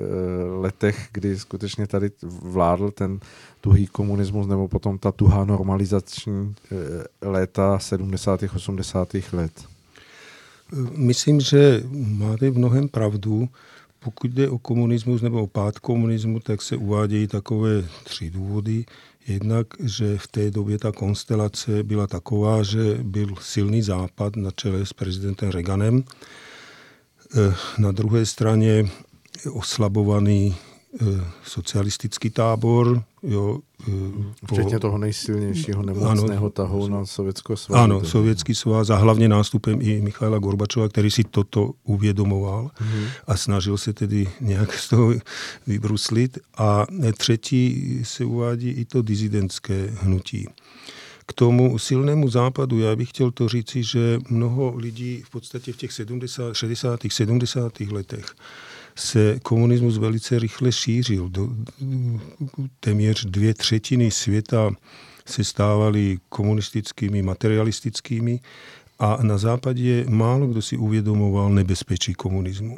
letech, 0.59 1.07
kdy 1.11 1.39
skutečně 1.39 1.87
tady 1.87 2.11
vládl 2.23 2.91
ten 2.91 3.19
tuhý 3.61 3.87
komunismus 3.87 4.47
nebo 4.47 4.67
potom 4.67 4.97
ta 4.97 5.11
tuhá 5.11 5.45
normalizační 5.45 6.55
eh, 6.71 6.75
léta 7.27 7.79
70. 7.79 8.43
80. 8.55 9.09
let. 9.33 9.78
Myslím, 10.95 11.41
že 11.41 11.83
máte 11.93 12.49
v 12.49 12.57
mnohem 12.57 12.87
pravdu, 12.87 13.49
pokud 13.99 14.31
jde 14.31 14.49
o 14.49 14.57
komunismus 14.57 15.21
nebo 15.21 15.43
o 15.43 15.47
pád 15.47 15.79
komunismu, 15.79 16.39
tak 16.39 16.61
se 16.61 16.75
uvádějí 16.75 17.27
takové 17.27 17.85
tři 18.03 18.29
důvody. 18.29 18.85
Jednak, 19.27 19.67
že 19.83 20.17
v 20.17 20.27
té 20.27 20.51
době 20.51 20.77
ta 20.77 20.91
konstelace 20.91 21.83
byla 21.83 22.07
taková, 22.07 22.63
že 22.63 22.99
byl 23.03 23.35
silný 23.41 23.81
západ 23.81 24.35
na 24.35 24.51
čele 24.51 24.85
s 24.85 24.93
prezidentem 24.93 25.49
Reaganem. 25.49 26.03
Eh, 27.37 27.55
na 27.77 27.91
druhé 27.91 28.25
straně 28.25 28.89
oslabovaný 29.51 30.55
eh, 30.55 31.05
socialistický 31.43 32.29
tábor. 32.29 33.03
Jo, 33.23 33.59
eh, 33.87 33.91
Včetně 34.45 34.73
po, 34.73 34.79
toho 34.79 34.97
nejsilnějšího 34.97 35.83
nemocného 35.83 36.37
ano, 36.37 36.49
tahu 36.49 36.87
na 36.87 37.05
Sovětského 37.05 37.57
svazu. 37.57 37.83
Ano, 37.83 38.05
Sovětský 38.05 38.55
svaz 38.55 38.89
a 38.89 38.95
hlavně 38.95 39.29
nástupem 39.29 39.81
i 39.81 40.01
Michaila 40.01 40.39
Gorbačova, 40.39 40.89
který 40.89 41.11
si 41.11 41.23
toto 41.23 41.71
uvědomoval 41.83 42.71
hmm. 42.75 43.05
a 43.27 43.37
snažil 43.37 43.77
se 43.77 43.93
tedy 43.93 44.29
nějak 44.41 44.73
z 44.73 44.89
toho 44.89 45.13
vybruslit. 45.67 46.37
A 46.57 46.85
třetí 47.17 47.99
se 48.03 48.25
uvádí 48.25 48.69
i 48.69 48.85
to 48.85 49.01
dizidentské 49.01 49.93
hnutí. 50.01 50.47
K 51.25 51.33
tomu 51.33 51.79
silnému 51.79 52.29
západu, 52.29 52.79
já 52.79 52.95
bych 52.95 53.09
chtěl 53.09 53.31
to 53.31 53.49
říci, 53.49 53.83
že 53.83 54.19
mnoho 54.29 54.73
lidí 54.75 55.21
v 55.25 55.29
podstatě 55.29 55.73
v 55.73 55.77
těch 55.77 55.91
70, 55.91 56.53
60. 56.53 56.99
70. 57.09 57.79
letech 57.79 58.35
se 58.99 59.39
komunismus 59.43 59.97
velice 59.97 60.39
rychle 60.39 60.71
šířil. 60.71 61.29
Do, 61.29 61.49
téměř 62.79 63.25
dvě 63.25 63.53
třetiny 63.53 64.11
světa 64.11 64.71
se 65.25 65.43
stávaly 65.43 66.17
komunistickými, 66.29 67.21
materialistickými 67.21 68.39
a 68.99 69.17
na 69.21 69.37
západě 69.37 70.05
málo 70.09 70.47
kdo 70.47 70.61
si 70.61 70.77
uvědomoval 70.77 71.49
nebezpečí 71.49 72.13
komunismu. 72.13 72.77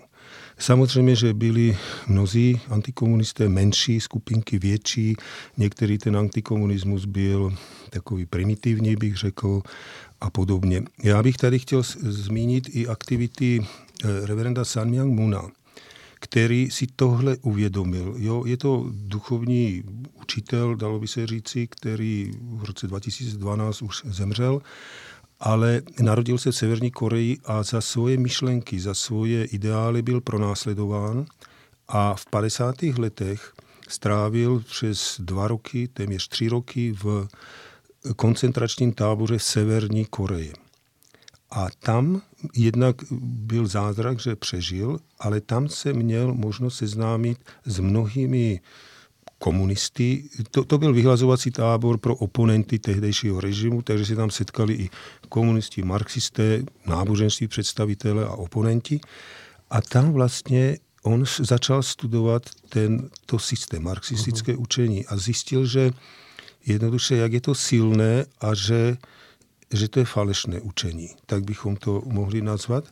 Samozřejmě, 0.58 1.16
že 1.16 1.34
byli 1.34 1.78
mnozí 2.08 2.60
antikomunisté 2.70 3.50
menší, 3.50 4.00
skupinky 4.00 4.60
větší, 4.60 5.16
některý 5.58 5.98
ten 5.98 6.18
antikomunismus 6.18 7.06
byl 7.06 7.54
takový 7.90 8.26
primitivní, 8.26 8.96
bych 8.96 9.18
řekl, 9.18 9.62
a 10.22 10.30
podobně. 10.30 10.84
Já 11.04 11.24
bych 11.24 11.38
tady 11.38 11.60
chtěl 11.60 11.84
zmínit 12.00 12.70
i 12.72 12.88
aktivity 12.88 13.60
eh, 13.62 14.26
reverenda 14.26 14.66
San 14.66 14.90
Myung 14.90 15.20
Muna, 15.20 15.42
který 16.32 16.72
si 16.72 16.88
tohle 16.96 17.38
uvědomil. 17.42 18.16
Jo, 18.18 18.46
je 18.46 18.58
to 18.58 18.86
duchovní 18.92 19.84
učitel, 20.22 20.76
dalo 20.76 21.00
by 21.00 21.08
se 21.08 21.28
říci, 21.28 21.68
který 21.68 22.32
v 22.42 22.64
roce 22.64 22.88
2012 22.88 23.82
už 23.82 24.02
zemřel, 24.06 24.62
ale 25.40 25.82
narodil 26.00 26.38
se 26.38 26.52
v 26.52 26.56
Severní 26.56 26.92
Koreji 26.92 27.38
a 27.46 27.64
za 27.64 27.82
svoje 27.82 28.18
myšlenky, 28.18 28.80
za 28.80 28.94
svoje 28.94 29.46
ideály 29.46 30.02
byl 30.02 30.22
pronásledován 30.22 31.26
a 31.88 32.16
v 32.16 32.26
50. 32.26 32.84
letech 32.84 33.54
strávil 33.88 34.60
přes 34.60 35.16
dva 35.20 35.48
roky, 35.48 35.88
téměř 35.88 36.28
tři 36.28 36.48
roky 36.48 36.92
v 37.04 37.28
koncentračním 38.16 38.94
táboře 38.94 39.40
Severní 39.40 40.06
Koreji. 40.06 40.54
A 41.52 41.68
tam 41.80 42.22
jednak 42.56 42.96
byl 43.22 43.68
zázrak, 43.68 44.20
že 44.20 44.36
přežil, 44.36 45.00
ale 45.20 45.42
tam 45.42 45.68
se 45.68 45.94
měl 45.94 46.34
možnost 46.34 46.78
seznámit 46.78 47.38
s 47.66 47.80
mnohými 47.80 48.60
komunisty. 49.40 50.30
To, 50.52 50.64
to 50.64 50.78
byl 50.78 50.94
vyhlazovací 50.94 51.52
tábor 51.52 51.98
pro 51.98 52.16
oponenty 52.16 52.80
tehdejšího 52.80 53.42
režimu, 53.42 53.82
takže 53.82 54.06
se 54.06 54.16
tam 54.16 54.30
setkali 54.30 54.74
i 54.74 54.90
komunisti, 55.30 55.84
marxisté, 55.84 56.64
náboženství 56.86 57.48
představitele 57.48 58.26
a 58.26 58.32
oponenti. 58.32 59.00
A 59.70 59.82
tam 59.82 60.14
vlastně 60.14 60.78
on 61.04 61.26
začal 61.40 61.84
studovat 61.84 62.50
ten, 62.70 63.10
to 63.26 63.40
systém, 63.40 63.84
marxistické 63.84 64.54
uh-huh. 64.54 64.62
učení 64.62 65.06
a 65.06 65.18
zjistil, 65.18 65.66
že 65.66 65.92
jednoduše, 66.66 67.16
jak 67.16 67.34
je 67.34 67.42
to 67.42 67.56
silné 67.56 68.26
a 68.42 68.54
že 68.54 68.98
že 69.74 69.88
to 69.88 70.00
je 70.00 70.06
falešné 70.06 70.62
učení, 70.62 71.10
tak 71.26 71.44
bychom 71.44 71.76
to 71.76 72.04
mohli 72.06 72.42
nazvat. 72.42 72.86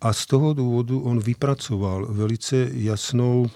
A 0.00 0.12
z 0.12 0.26
toho 0.26 0.54
důvodu 0.54 1.00
on 1.00 1.20
vypracoval 1.20 2.06
velice 2.10 2.68
jasnou 2.72 3.50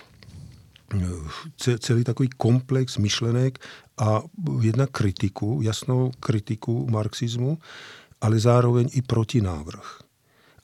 celý 1.79 2.05
takový 2.05 2.29
komplex 2.37 2.99
myšlenek 2.99 3.59
a 3.99 4.23
jedna 4.61 4.87
kritiku, 4.87 5.61
jasnou 5.63 6.13
kritiku 6.21 6.87
marxismu, 6.91 7.59
ale 8.21 8.39
zároveň 8.39 8.89
i 8.93 9.03
protinávrh. 9.03 9.99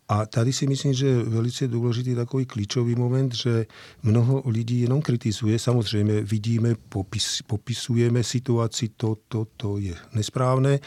A 0.09 0.27
tady 0.27 0.53
si 0.53 0.67
myslím, 0.67 0.95
že 0.95 1.07
je 1.07 1.23
velice 1.23 1.69
důležitý 1.69 2.15
takový 2.15 2.47
klíčový 2.47 2.95
moment, 2.95 3.35
že 3.35 3.67
mnoho 4.03 4.43
lidí 4.47 4.81
jenom 4.81 5.03
kritizuje. 5.03 5.59
Samozřejmě 5.59 6.21
vidíme, 6.21 6.75
popis, 6.89 7.43
popisujeme 7.47 8.25
situaci, 8.25 8.91
to, 8.97 9.17
to, 9.29 9.47
to 9.57 9.79
je 9.79 9.95
nesprávné, 10.13 10.79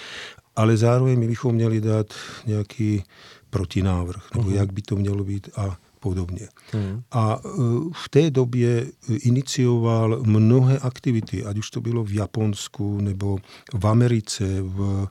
ale 0.55 0.77
zároveň 0.77 1.19
my 1.19 1.27
bychom 1.27 1.55
měli 1.55 1.81
dát 1.81 2.13
nějaký 2.45 3.03
protinávrh, 3.49 4.23
nebo 4.35 4.49
uh-huh. 4.49 4.55
jak 4.55 4.73
by 4.73 4.81
to 4.81 4.95
mělo 4.95 5.23
být 5.23 5.49
a 5.55 5.77
podobně. 5.99 6.47
Uh-huh. 6.71 7.03
A 7.11 7.39
e, 7.39 7.49
v 7.93 8.09
té 8.09 8.31
době 8.31 8.85
inicioval 9.09 10.19
mnohé 10.25 10.79
aktivity, 10.79 11.45
ať 11.45 11.57
už 11.57 11.69
to 11.69 11.81
bylo 11.81 12.03
v 12.03 12.11
Japonsku 12.11 13.01
nebo 13.01 13.37
v 13.73 13.87
Americe, 13.87 14.61
v 14.61 15.07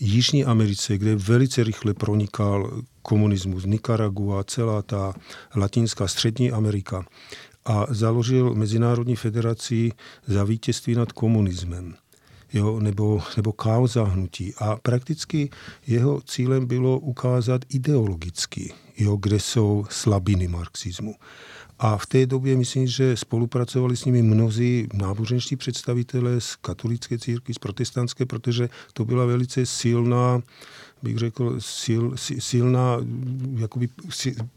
Jižní 0.00 0.44
Americe, 0.44 0.98
kde 0.98 1.16
velice 1.16 1.64
rychle 1.64 1.94
pronikal 1.94 2.82
komunismus, 3.02 3.64
Nicaragua, 3.64 4.44
celá 4.44 4.82
ta 4.82 5.14
latinská 5.56 6.08
střední 6.08 6.52
Amerika 6.52 7.04
a 7.64 7.86
založil 7.88 8.54
Mezinárodní 8.54 9.16
federaci 9.16 9.92
za 10.26 10.44
vítězství 10.44 10.94
nad 10.94 11.12
komunismem 11.12 11.94
jo, 12.54 12.80
nebo, 12.80 13.22
nebo 13.36 13.52
kauza 13.52 14.04
hnutí. 14.04 14.54
A 14.58 14.76
prakticky 14.76 15.50
jeho 15.86 16.20
cílem 16.20 16.66
bylo 16.66 16.98
ukázat 16.98 17.60
ideologicky, 17.68 18.74
jo, 18.98 19.16
kde 19.16 19.40
jsou 19.40 19.86
slabiny 19.90 20.48
marxismu. 20.48 21.14
A 21.78 21.96
v 21.96 22.06
té 22.06 22.26
době 22.26 22.56
myslím, 22.56 22.86
že 22.86 23.16
spolupracovali 23.16 23.96
s 23.96 24.04
nimi 24.04 24.22
mnozí 24.22 24.88
náboženští 24.92 25.56
představitelé 25.56 26.40
z 26.40 26.56
katolické 26.56 27.18
církvy, 27.18 27.54
z 27.54 27.58
protestantské, 27.58 28.26
protože 28.26 28.68
to 28.92 29.04
byla 29.04 29.24
velice 29.24 29.66
silná 29.66 30.42
bych 31.04 31.18
řekl, 31.18 31.60
sil, 31.80 32.04
silná 32.38 32.98
jakoby, 33.56 33.88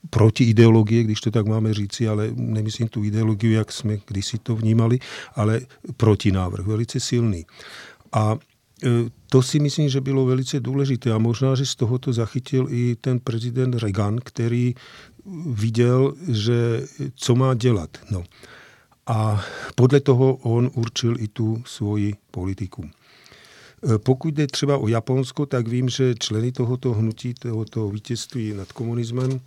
protiideologie, 0.09 1.03
když 1.03 1.21
to 1.21 1.31
tak 1.31 1.45
máme 1.45 1.73
říci, 1.73 2.07
ale 2.07 2.31
nemyslím 2.35 2.87
tu 2.87 3.03
ideologii, 3.03 3.53
jak 3.53 3.71
jsme 3.71 3.97
kdysi 4.07 4.37
to 4.37 4.55
vnímali, 4.55 4.99
ale 5.35 5.61
protinávrh, 5.97 6.65
velice 6.65 6.99
silný. 6.99 7.45
A 8.13 8.37
e, 8.83 8.89
to 9.29 9.41
si 9.41 9.59
myslím, 9.59 9.89
že 9.89 10.01
bylo 10.01 10.25
velice 10.25 10.59
důležité 10.59 11.11
a 11.11 11.17
možná, 11.17 11.55
že 11.55 11.65
z 11.65 11.75
tohoto 11.75 12.13
zachytil 12.13 12.67
i 12.69 12.95
ten 13.01 13.19
prezident 13.19 13.75
Reagan, 13.75 14.19
který 14.23 14.75
viděl, 15.45 16.13
že 16.31 16.87
co 17.15 17.35
má 17.35 17.53
dělat. 17.53 17.97
No. 18.11 18.23
A 19.07 19.43
podle 19.75 19.99
toho 19.99 20.35
on 20.35 20.71
určil 20.73 21.15
i 21.19 21.27
tu 21.27 21.63
svoji 21.65 22.13
politiku. 22.31 22.89
E, 23.83 23.97
pokud 23.97 24.33
jde 24.33 24.47
třeba 24.47 24.77
o 24.77 24.87
Japonsko, 24.87 25.45
tak 25.45 25.67
vím, 25.67 25.89
že 25.89 26.15
členy 26.19 26.51
tohoto 26.51 26.93
hnutí, 26.93 27.33
tohoto 27.33 27.89
vítězství 27.89 28.53
nad 28.53 28.71
komunismem, 28.71 29.39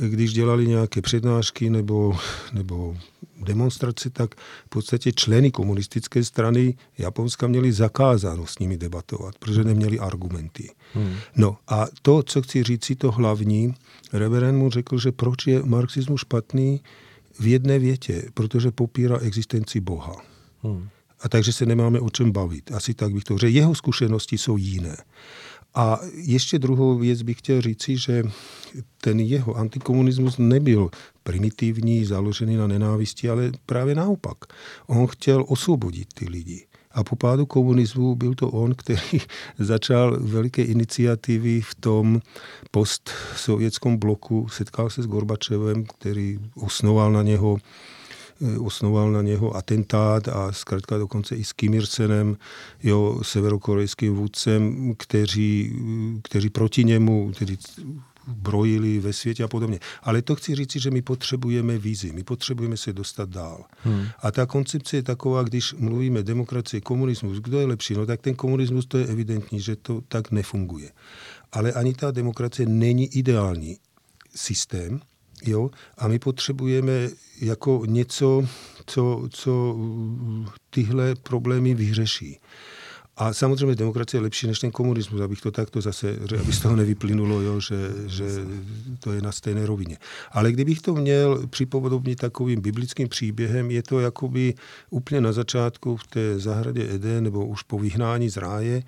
když 0.00 0.32
dělali 0.32 0.66
nějaké 0.66 1.02
přednášky 1.02 1.70
nebo, 1.70 2.16
nebo 2.52 2.96
demonstrace, 3.44 4.10
tak 4.10 4.34
v 4.66 4.68
podstatě 4.68 5.12
členy 5.12 5.50
komunistické 5.50 6.24
strany 6.24 6.74
Japonska 6.98 7.46
měli 7.46 7.72
zakázáno 7.72 8.46
s 8.46 8.58
nimi 8.58 8.76
debatovat, 8.76 9.38
protože 9.38 9.64
neměli 9.64 9.98
argumenty. 9.98 10.70
Hmm. 10.92 11.14
No 11.36 11.56
a 11.68 11.86
to, 12.02 12.22
co 12.22 12.42
chci 12.42 12.62
říct, 12.62 12.92
to 12.98 13.12
hlavní, 13.12 13.74
reverend 14.12 14.58
mu 14.58 14.70
řekl, 14.70 14.98
že 14.98 15.12
proč 15.12 15.46
je 15.46 15.62
marxismus 15.62 16.20
špatný 16.20 16.80
v 17.40 17.46
jedné 17.46 17.78
větě, 17.78 18.30
protože 18.34 18.70
popírá 18.70 19.18
existenci 19.18 19.80
Boha. 19.80 20.16
Hmm. 20.62 20.88
A 21.26 21.28
takže 21.28 21.52
se 21.52 21.66
nemáme 21.66 22.00
o 22.00 22.10
čem 22.10 22.32
bavit. 22.32 22.72
Asi 22.72 22.94
tak 22.94 23.12
bych 23.12 23.24
to 23.24 23.38
řekl. 23.38 23.54
Jeho 23.54 23.74
zkušenosti 23.74 24.38
jsou 24.38 24.56
jiné. 24.56 24.96
A 25.74 26.00
ještě 26.14 26.58
druhou 26.58 26.98
věc 26.98 27.22
bych 27.22 27.38
chtěl 27.38 27.60
říci, 27.60 27.96
že 27.96 28.22
ten 29.00 29.20
jeho 29.20 29.54
antikomunismus 29.54 30.38
nebyl 30.38 30.90
primitivní, 31.22 32.04
založený 32.04 32.56
na 32.56 32.66
nenávisti, 32.66 33.30
ale 33.30 33.52
právě 33.66 33.94
naopak. 33.94 34.36
On 34.86 35.06
chtěl 35.06 35.44
osvobodit 35.48 36.08
ty 36.14 36.28
lidi. 36.28 36.66
A 36.92 37.04
po 37.04 37.16
pádu 37.16 37.46
komunismu 37.46 38.14
byl 38.14 38.34
to 38.34 38.48
on, 38.48 38.74
který 38.74 39.20
začal 39.58 40.18
veliké 40.20 40.62
iniciativy 40.62 41.60
v 41.60 41.74
tom 41.74 42.20
postsovětském 42.70 43.96
bloku. 43.96 44.48
Setkal 44.48 44.90
se 44.90 45.02
s 45.02 45.06
Gorbačevem, 45.06 45.84
který 45.84 46.38
osnoval 46.54 47.12
na 47.12 47.22
něho 47.22 47.58
osnoval 48.58 49.12
na 49.12 49.22
něho 49.22 49.56
atentát 49.56 50.28
a 50.28 50.52
zkrátka 50.52 50.98
dokonce 50.98 51.36
i 51.36 51.44
s 51.44 51.52
Kim 51.52 51.74
Ir-senem, 51.74 52.36
jo, 52.82 53.20
severokorejským 53.22 54.14
vůdcem, 54.14 54.94
kteří, 54.98 55.72
kteří 56.22 56.50
proti 56.50 56.84
němu, 56.84 57.32
kteří 57.36 57.58
brojili 58.26 58.98
ve 58.98 59.12
světě 59.12 59.44
a 59.44 59.48
podobně. 59.48 59.78
Ale 60.02 60.22
to 60.22 60.34
chci 60.34 60.54
říct, 60.54 60.76
že 60.76 60.90
my 60.90 61.02
potřebujeme 61.02 61.78
vízi, 61.78 62.12
my 62.12 62.24
potřebujeme 62.24 62.76
se 62.76 62.92
dostat 62.92 63.28
dál. 63.28 63.64
Hmm. 63.82 64.06
A 64.18 64.30
ta 64.30 64.46
koncepce 64.46 64.96
je 64.96 65.02
taková, 65.02 65.42
když 65.42 65.74
mluvíme 65.74 66.22
demokracie, 66.22 66.80
komunismus, 66.80 67.38
kdo 67.38 67.60
je 67.60 67.66
lepší, 67.66 67.94
no 67.94 68.06
tak 68.06 68.20
ten 68.20 68.34
komunismus 68.34 68.86
to 68.86 68.98
je 68.98 69.06
evidentní, 69.06 69.60
že 69.60 69.76
to 69.76 70.00
tak 70.08 70.30
nefunguje. 70.30 70.90
Ale 71.52 71.72
ani 71.72 71.94
ta 71.94 72.10
demokracie 72.10 72.68
není 72.68 73.06
ideální 73.06 73.78
systém, 74.34 75.00
jo, 75.48 75.70
a 75.98 76.08
my 76.08 76.18
potřebujeme 76.18 77.08
jako 77.40 77.82
něco, 77.86 78.48
co, 78.86 79.28
co 79.30 79.76
tyhle 80.70 81.14
problémy 81.14 81.74
vyřeší. 81.74 82.38
A 83.18 83.32
samozřejmě 83.32 83.74
demokracie 83.74 84.18
je 84.18 84.22
lepší 84.22 84.46
než 84.46 84.58
ten 84.58 84.70
komunismus, 84.70 85.20
abych 85.20 85.40
to 85.40 85.50
takto 85.50 85.80
zase, 85.80 86.16
aby 86.40 86.52
z 86.52 86.60
toho 86.60 86.76
nevyplynulo, 86.76 87.40
jo, 87.40 87.60
že, 87.60 87.76
že 88.06 88.24
to 89.00 89.12
je 89.12 89.22
na 89.22 89.32
stejné 89.32 89.66
rovině. 89.66 89.98
Ale 90.30 90.52
kdybych 90.52 90.80
to 90.80 90.94
měl 90.94 91.46
připodobnit 91.46 92.18
takovým 92.18 92.60
biblickým 92.60 93.08
příběhem, 93.08 93.70
je 93.70 93.82
to 93.82 94.00
jakoby 94.00 94.54
úplně 94.90 95.20
na 95.20 95.32
začátku 95.32 95.96
v 95.96 96.06
té 96.06 96.38
zahradě 96.38 96.94
Eden, 96.94 97.24
nebo 97.24 97.46
už 97.46 97.62
po 97.62 97.78
vyhnání 97.78 98.28
z 98.28 98.36
ráje, 98.36 98.82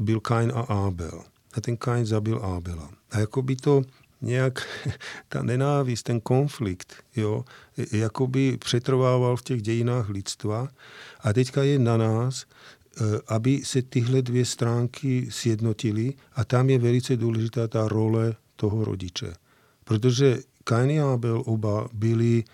byl 0.00 0.20
Kain 0.20 0.52
a 0.54 0.60
Abel. 0.60 1.22
A 1.54 1.60
ten 1.60 1.76
Kain 1.76 2.06
zabil 2.06 2.38
Abela. 2.38 2.90
A 3.10 3.18
jakoby 3.18 3.56
to 3.56 3.82
nějak 4.22 4.66
ta 5.28 5.42
nenávist, 5.42 6.02
ten 6.02 6.20
konflikt, 6.20 6.94
jo, 7.16 7.44
jakoby 7.92 8.56
přetrvával 8.56 9.36
v 9.36 9.42
těch 9.42 9.62
dějinách 9.62 10.08
lidstva. 10.08 10.68
A 11.20 11.32
teďka 11.32 11.62
je 11.62 11.78
na 11.78 11.96
nás, 11.96 12.46
Eh, 13.00 13.20
aby 13.28 13.60
se 13.64 13.82
tyhle 13.82 14.22
dvě 14.22 14.44
stránky 14.44 15.26
sjednotily 15.30 16.12
a 16.34 16.44
tam 16.44 16.70
je 16.70 16.78
velice 16.78 17.16
důležitá 17.16 17.68
ta 17.68 17.88
role 17.88 18.34
toho 18.56 18.84
rodiče. 18.84 19.32
Protože 19.84 20.38
Kain 20.64 21.02
a 21.02 21.12
Abel 21.12 21.42
oba 21.46 21.88
byli 21.92 22.44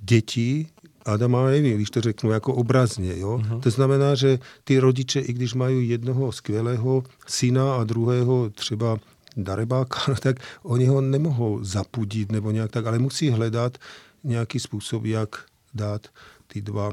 děti 0.00 0.66
Adama 1.04 1.46
a 1.46 1.50
Evy, 1.50 1.74
když 1.74 1.90
to 1.90 2.00
řeknu 2.00 2.30
jako 2.30 2.54
obrazně. 2.54 3.18
Jo? 3.18 3.40
Uh-huh. 3.42 3.60
To 3.60 3.70
znamená, 3.70 4.14
že 4.14 4.38
ty 4.64 4.78
rodiče, 4.78 5.20
i 5.20 5.32
když 5.32 5.54
mají 5.54 5.88
jednoho 5.88 6.32
skvělého 6.32 7.04
syna 7.26 7.76
a 7.76 7.84
druhého 7.84 8.50
třeba 8.50 8.98
darebáka, 9.36 10.14
tak 10.20 10.36
oni 10.62 10.86
ho 10.86 11.00
nemohou 11.00 11.64
zapudit 11.64 12.32
nebo 12.32 12.50
nějak 12.50 12.70
tak, 12.70 12.86
ale 12.86 12.98
musí 12.98 13.30
hledat 13.30 13.78
nějaký 14.24 14.60
způsob, 14.60 15.04
jak 15.04 15.44
dát 15.74 16.06
ty 16.46 16.60
dva 16.60 16.92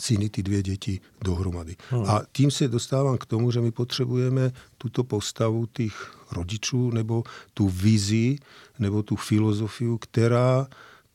syny, 0.00 0.28
ty 0.28 0.42
dvě 0.42 0.62
děti 0.62 1.00
dohromady. 1.24 1.76
Hmm. 1.90 2.10
A 2.10 2.22
tím 2.32 2.50
se 2.50 2.68
dostávám 2.68 3.18
k 3.18 3.26
tomu, 3.26 3.50
že 3.50 3.60
my 3.60 3.70
potřebujeme 3.70 4.52
tuto 4.78 5.04
postavu 5.04 5.66
těch 5.66 6.16
rodičů 6.32 6.90
nebo 6.90 7.24
tu 7.54 7.68
vizi 7.68 8.36
nebo 8.78 9.02
tu 9.02 9.16
filozofii, 9.16 9.98
která 10.00 10.66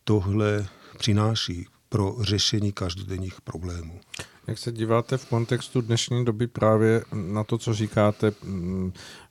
tohle 0.03 0.67
přináší 0.97 1.65
pro 1.89 2.15
řešení 2.21 2.71
každodenních 2.71 3.41
problémů. 3.41 3.99
Jak 4.47 4.57
se 4.57 4.71
díváte 4.71 5.17
v 5.17 5.25
kontextu 5.25 5.81
dnešní 5.81 6.25
doby 6.25 6.47
právě 6.47 7.03
na 7.13 7.43
to, 7.43 7.57
co 7.57 7.73
říkáte 7.73 8.31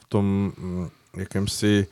tom 0.08 0.52
mm, 0.58 0.88
jakémsi 1.16 1.86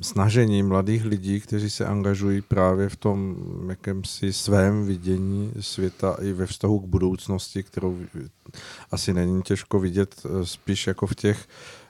snažení 0.00 0.62
mladých 0.62 1.04
lidí, 1.04 1.40
kteří 1.40 1.70
se 1.70 1.86
angažují 1.86 2.40
právě 2.40 2.88
v 2.88 2.96
tom 2.96 3.36
jakémsi 3.68 4.32
svém 4.32 4.86
vidění 4.86 5.52
světa 5.60 6.16
i 6.20 6.32
ve 6.32 6.46
vztahu 6.46 6.80
k 6.80 6.84
budoucnosti, 6.84 7.62
kterou 7.62 7.98
asi 8.90 9.14
není 9.14 9.42
těžko 9.42 9.80
vidět 9.80 10.14
eh, 10.24 10.46
spíš 10.46 10.86
jako 10.86 11.06
v 11.06 11.14
těch 11.14 11.48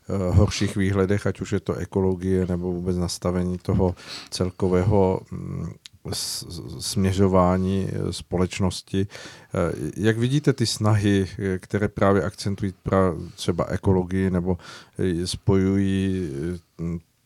eh, 0.09 0.35
horších 0.35 0.77
výhledech, 0.77 1.27
ať 1.27 1.40
už 1.40 1.52
je 1.52 1.61
to 1.61 1.74
ekologie 1.74 2.47
nebo 2.47 2.73
vůbec 2.73 2.97
nastavení 2.97 3.59
toho 3.59 3.94
celkového 4.31 5.20
mm, 5.31 5.73
směřování 6.79 7.89
eh, 7.89 8.13
společnosti. 8.13 9.07
Jak 9.97 10.19
vidíte 10.19 10.53
ty 10.53 10.67
snahy, 10.67 11.27
které 11.59 11.89
právě 11.89 12.23
akcentují 12.23 12.75
třeba 13.37 13.65
ekologii 13.65 14.31
nebo 14.31 14.59
spojují 15.25 16.31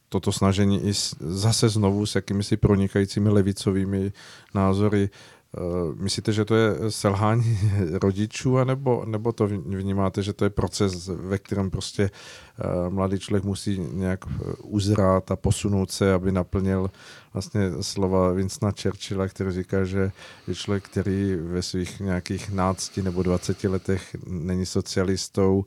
toto 0.08 0.32
snažení 0.32 0.86
i 0.88 0.92
zase 1.20 1.68
znovu 1.68 2.06
s 2.06 2.14
jakými 2.14 2.44
si 2.44 2.56
pronikajícími 2.56 3.28
levicovými 3.28 4.12
názory. 4.54 5.10
Eh, 5.56 5.94
myslíte, 5.94 6.32
že 6.32 6.44
to 6.44 6.54
je 6.54 6.90
selhání 6.90 7.58
rodičů, 8.02 8.58
anebo, 8.58 9.04
nebo 9.06 9.32
to 9.32 9.46
vnímáte, 9.46 10.22
že 10.22 10.32
to 10.32 10.44
je 10.44 10.50
proces, 10.50 11.08
ve 11.08 11.38
kterém 11.38 11.70
prostě 11.70 12.10
eh, 12.58 12.90
mladý 12.90 13.18
člověk 13.18 13.44
musí 13.44 13.78
nějak 13.92 14.24
eh, 14.26 14.52
uzrát 14.62 15.30
a 15.30 15.36
posunout 15.36 15.90
se, 15.90 16.12
aby 16.12 16.32
naplnil 16.32 16.90
vlastně 17.32 17.70
slova 17.80 18.32
Vincenta 18.32 18.82
Churchilla, 18.82 19.28
který 19.28 19.52
říká, 19.52 19.84
že 19.84 20.12
je 20.48 20.54
člověk, 20.54 20.84
který 20.84 21.34
ve 21.34 21.62
svých 21.62 22.00
nějakých 22.00 22.50
nácti 22.50 23.02
nebo 23.02 23.22
20 23.22 23.64
letech 23.64 24.16
není 24.26 24.66
socialistou, 24.66 25.64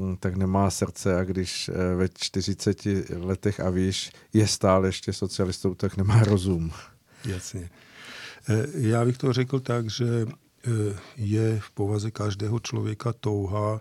Hm, 0.00 0.16
tak 0.20 0.36
nemá 0.36 0.70
srdce 0.70 1.18
a 1.18 1.24
když 1.24 1.70
ve 1.96 2.08
40 2.08 2.86
letech 3.16 3.60
a 3.60 3.70
víš, 3.70 4.12
je 4.32 4.46
stále 4.46 4.88
ještě 4.88 5.12
socialistou, 5.12 5.74
tak 5.74 5.96
nemá 5.96 6.24
rozum. 6.24 6.72
Jasně. 7.24 7.70
Eh, 8.48 8.66
já 8.74 9.04
bych 9.04 9.18
to 9.18 9.32
řekl 9.32 9.60
tak, 9.60 9.90
že 9.90 10.26
eh, 10.26 10.70
je 11.16 11.60
v 11.60 11.70
povaze 11.70 12.10
každého 12.10 12.60
člověka 12.60 13.12
touha 13.12 13.80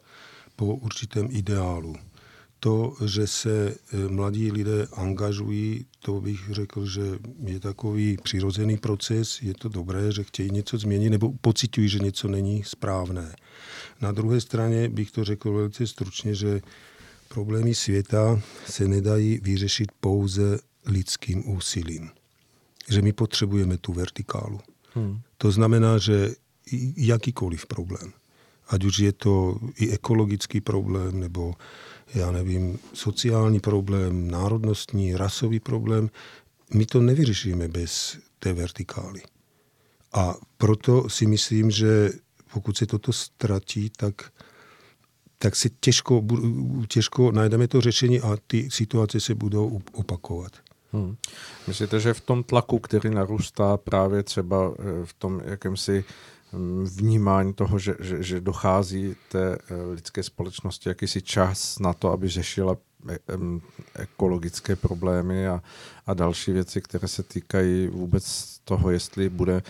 po 0.56 0.76
určitém 0.76 1.28
ideálu. 1.30 1.96
To, 2.60 2.96
že 3.06 3.28
se 3.28 3.76
mladí 4.08 4.52
lidé 4.52 4.88
angažují, 4.94 5.86
to 6.00 6.22
bych 6.22 6.50
řekl, 6.52 6.86
že 6.86 7.02
je 7.46 7.60
takový 7.60 8.18
přirozený 8.24 8.78
proces, 8.78 9.42
je 9.42 9.54
to 9.54 9.70
dobré, 9.70 10.12
že 10.12 10.24
chtějí 10.24 10.52
něco 10.52 10.78
změnit 10.78 11.10
nebo 11.10 11.34
pocitují, 11.42 11.90
že 11.90 12.00
něco 12.00 12.28
není 12.28 12.64
správné. 12.64 13.36
Na 14.02 14.12
druhé 14.12 14.42
straně 14.42 14.90
bych 14.90 15.12
to 15.12 15.24
řekl 15.24 15.54
velice 15.54 15.88
stručně, 15.88 16.36
že 16.36 16.62
problémy 17.28 17.76
světa 17.76 18.42
se 18.70 18.88
nedají 18.88 19.40
vyřešit 19.44 19.92
pouze 20.00 20.60
lidským 20.86 21.50
úsilím. 21.50 22.10
Že 22.90 23.02
my 23.02 23.14
potřebujeme 23.14 23.78
tu 23.78 23.94
vertikálu. 23.94 24.60
Hmm. 24.94 25.22
To 25.38 25.52
znamená, 25.52 25.98
že 25.98 26.36
jakýkoliv 26.98 27.66
problém, 27.66 28.14
ať 28.68 28.84
už 28.84 29.00
je 29.00 29.12
to 29.12 29.58
i 29.76 29.92
ekologický 29.92 30.62
problém, 30.62 31.20
nebo 31.20 31.54
já 32.14 32.32
nevím, 32.32 32.80
sociální 32.94 33.60
problém, 33.60 34.32
národnostní, 34.32 35.16
rasový 35.16 35.60
problém, 35.60 36.10
my 36.74 36.86
to 36.86 37.02
nevyřešíme 37.02 37.68
bez 37.68 38.18
té 38.40 38.54
vertikály. 38.54 39.22
A 40.14 40.36
proto 40.58 41.10
si 41.10 41.26
myslím, 41.26 41.72
že 41.72 42.10
pokud 42.54 42.78
se 42.78 42.86
toto 42.86 43.14
ztratí, 43.14 43.90
tak, 43.98 44.32
tak 45.38 45.56
se 45.56 45.70
těžko, 45.70 46.26
těžko 46.88 47.32
najdeme 47.32 47.68
to 47.68 47.82
řešení 47.82 48.22
a 48.22 48.38
ty 48.48 48.72
situace 48.72 49.20
se 49.20 49.36
budou 49.36 49.82
opakovat. 49.92 50.52
Hmm. 50.94 51.16
Myslíte, 51.68 52.00
že 52.00 52.14
v 52.14 52.22
tom 52.22 52.44
tlaku, 52.44 52.80
který 52.80 53.10
narůstá 53.10 53.78
právě 53.78 54.24
třeba 54.24 54.74
eh, 54.80 55.06
v 55.06 55.14
tom 55.14 55.42
jakémsi 55.46 56.04
hm, 56.54 56.86
vnímání 56.96 57.54
toho, 57.54 57.80
že, 57.80 57.96
že, 58.00 58.24
že 58.24 58.42
dochází 58.42 59.16
té 59.30 59.56
eh, 59.56 59.76
lidské 59.92 60.24
společnosti 60.24 60.90
jakýsi 60.90 61.22
čas 61.22 61.80
na 61.80 61.94
to, 61.94 62.12
aby 62.12 62.28
řešila 62.28 62.78
eh, 63.10 63.18
ekologické 63.96 64.76
problémy 64.76 65.48
a, 65.48 65.64
a 66.08 66.14
další 66.14 66.52
věci, 66.52 66.82
které 66.82 67.08
se 67.08 67.24
týkají 67.24 67.88
vůbec 67.88 68.58
toho, 68.64 68.92
jestli 68.92 69.30
bude 69.30 69.62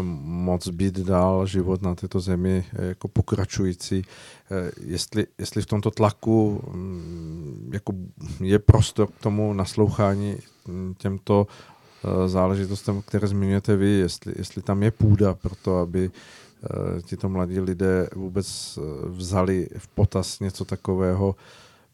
moc 0.00 0.68
být 0.68 0.98
dál 0.98 1.46
život 1.46 1.82
na 1.82 1.94
této 1.94 2.20
zemi 2.20 2.64
eh, 2.72 2.84
jako 2.86 3.08
pokračující. 3.08 4.04
Eh, 4.50 4.70
jestli, 4.86 5.26
jestli 5.38 5.62
v 5.62 5.66
tomto 5.66 5.90
tlaku 5.90 6.64
mm, 6.72 7.70
jako 7.72 7.92
je 8.40 8.58
prostor 8.58 9.08
k 9.08 9.20
tomu 9.20 9.52
naslouchání 9.52 10.36
mm, 10.68 10.94
těmto 10.98 11.46
eh, 12.04 12.28
záležitostem, 12.28 13.02
které 13.02 13.28
zmiňujete 13.28 13.76
vy, 13.76 13.88
jestli, 13.88 14.34
jestli 14.36 14.62
tam 14.62 14.82
je 14.82 14.90
půda 14.90 15.34
pro 15.34 15.54
to, 15.62 15.78
aby 15.78 16.10
tito 17.02 17.28
mladí 17.28 17.60
lidé 17.60 18.08
vůbec 18.14 18.78
vzali 19.04 19.68
v 19.78 19.88
potaz 19.88 20.40
něco 20.40 20.64
takového, 20.64 21.34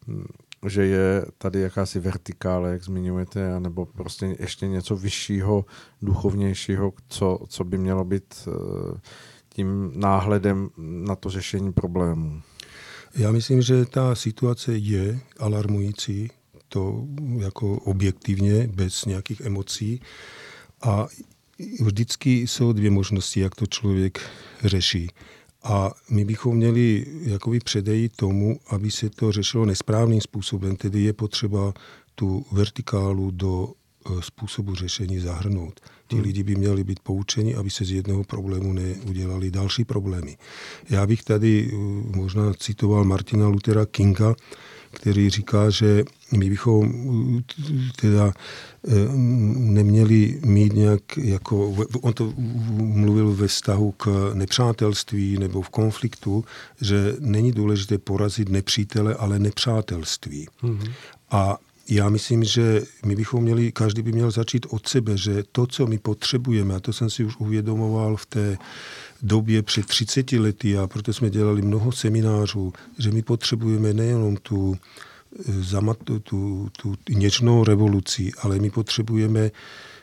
mm, 0.07 0.25
že 0.67 0.85
je 0.85 1.25
tady 1.37 1.59
jakási 1.59 1.99
vertikále, 1.99 2.71
jak 2.71 2.83
zmiňujete, 2.83 3.59
nebo 3.59 3.85
prostě 3.85 4.35
ještě 4.39 4.67
něco 4.67 4.95
vyššího, 4.95 5.65
duchovnějšího, 6.01 6.93
co, 7.07 7.39
co 7.47 7.63
by 7.63 7.77
mělo 7.77 8.05
být 8.05 8.47
eh, 8.47 8.99
tím 9.49 9.91
náhledem 9.95 10.69
na 10.77 11.15
to 11.15 11.29
řešení 11.29 11.73
problémů. 11.73 12.41
Já 13.15 13.31
myslím, 13.31 13.61
že 13.61 13.85
ta 13.85 14.15
situace 14.15 14.77
je 14.77 15.19
alarmující, 15.39 16.31
to 16.67 17.03
jako 17.37 17.73
objektivně, 17.73 18.67
bez 18.67 19.05
nějakých 19.05 19.41
emocí. 19.41 20.01
A 20.81 21.07
vždycky 21.81 22.31
jsou 22.31 22.73
dvě 22.73 22.91
možnosti, 22.91 23.39
jak 23.39 23.55
to 23.55 23.65
člověk 23.65 24.19
řeší. 24.63 25.09
A 25.63 25.91
my 26.09 26.25
bychom 26.25 26.55
měli 26.55 27.05
jakoby 27.21 27.59
předejít 27.59 28.15
tomu, 28.15 28.59
aby 28.67 28.91
se 28.91 29.09
to 29.09 29.31
řešilo 29.31 29.65
nesprávným 29.65 30.21
způsobem, 30.21 30.75
tedy 30.75 31.01
je 31.01 31.13
potřeba 31.13 31.73
tu 32.15 32.45
vertikálu 32.51 33.31
do 33.31 33.67
e, 33.67 34.21
způsobu 34.21 34.75
řešení 34.75 35.19
zahrnout. 35.19 35.79
Ti 36.07 36.15
hmm. 36.15 36.23
lidi 36.23 36.43
by 36.43 36.55
měli 36.55 36.83
být 36.83 36.99
poučeni, 36.99 37.55
aby 37.55 37.69
se 37.69 37.85
z 37.85 37.91
jednoho 37.91 38.23
problému 38.23 38.73
neudělali 38.73 39.51
další 39.51 39.85
problémy. 39.85 40.37
Já 40.89 41.07
bych 41.07 41.23
tady 41.23 41.71
e, 41.71 41.75
možná 42.17 42.53
citoval 42.53 43.03
Martina 43.03 43.47
Luthera 43.47 43.85
Kinga, 43.85 44.35
který 44.91 45.29
říká, 45.29 45.69
že 45.69 46.03
my 46.37 46.49
bychom 46.49 46.93
teda 48.01 48.33
eh, 48.87 48.91
neměli 49.55 50.39
mít 50.45 50.73
nějak, 50.73 51.17
jako, 51.17 51.75
on 52.01 52.13
to 52.13 52.33
mluvil 52.77 53.33
ve 53.33 53.47
vztahu 53.47 53.91
k 53.91 54.31
nepřátelství 54.33 55.37
nebo 55.37 55.61
v 55.61 55.69
konfliktu, 55.69 56.45
že 56.81 57.15
není 57.19 57.51
důležité 57.51 57.97
porazit 57.97 58.49
nepřítele, 58.49 59.15
ale 59.15 59.39
nepřátelství. 59.39 60.47
Mm-hmm. 60.63 60.91
A 61.31 61.57
já 61.89 62.09
myslím, 62.09 62.43
že 62.43 62.81
my 63.05 63.15
bychom 63.15 63.43
měli, 63.43 63.71
každý 63.71 64.01
by 64.01 64.11
měl 64.11 64.31
začít 64.31 64.65
od 64.69 64.87
sebe, 64.87 65.17
že 65.17 65.43
to, 65.51 65.67
co 65.67 65.87
my 65.87 65.97
potřebujeme, 65.97 66.75
a 66.75 66.79
to 66.79 66.93
jsem 66.93 67.09
si 67.09 67.23
už 67.23 67.37
uvědomoval 67.37 68.15
v 68.15 68.25
té 68.25 68.57
době 69.21 69.63
před 69.63 69.85
30 69.85 70.31
lety 70.31 70.77
a 70.77 70.87
proto 70.87 71.13
jsme 71.13 71.29
dělali 71.29 71.61
mnoho 71.61 71.91
seminářů, 71.91 72.73
že 72.97 73.11
my 73.11 73.21
potřebujeme 73.21 73.93
nejenom 73.93 74.37
tu, 74.37 74.77
eh, 75.49 75.93
tu, 76.03 76.19
tu, 76.19 76.69
tu 76.71 76.95
něčnou 77.09 77.63
revoluci, 77.63 78.31
ale 78.41 78.59
my 78.59 78.69
potřebujeme 78.69 79.51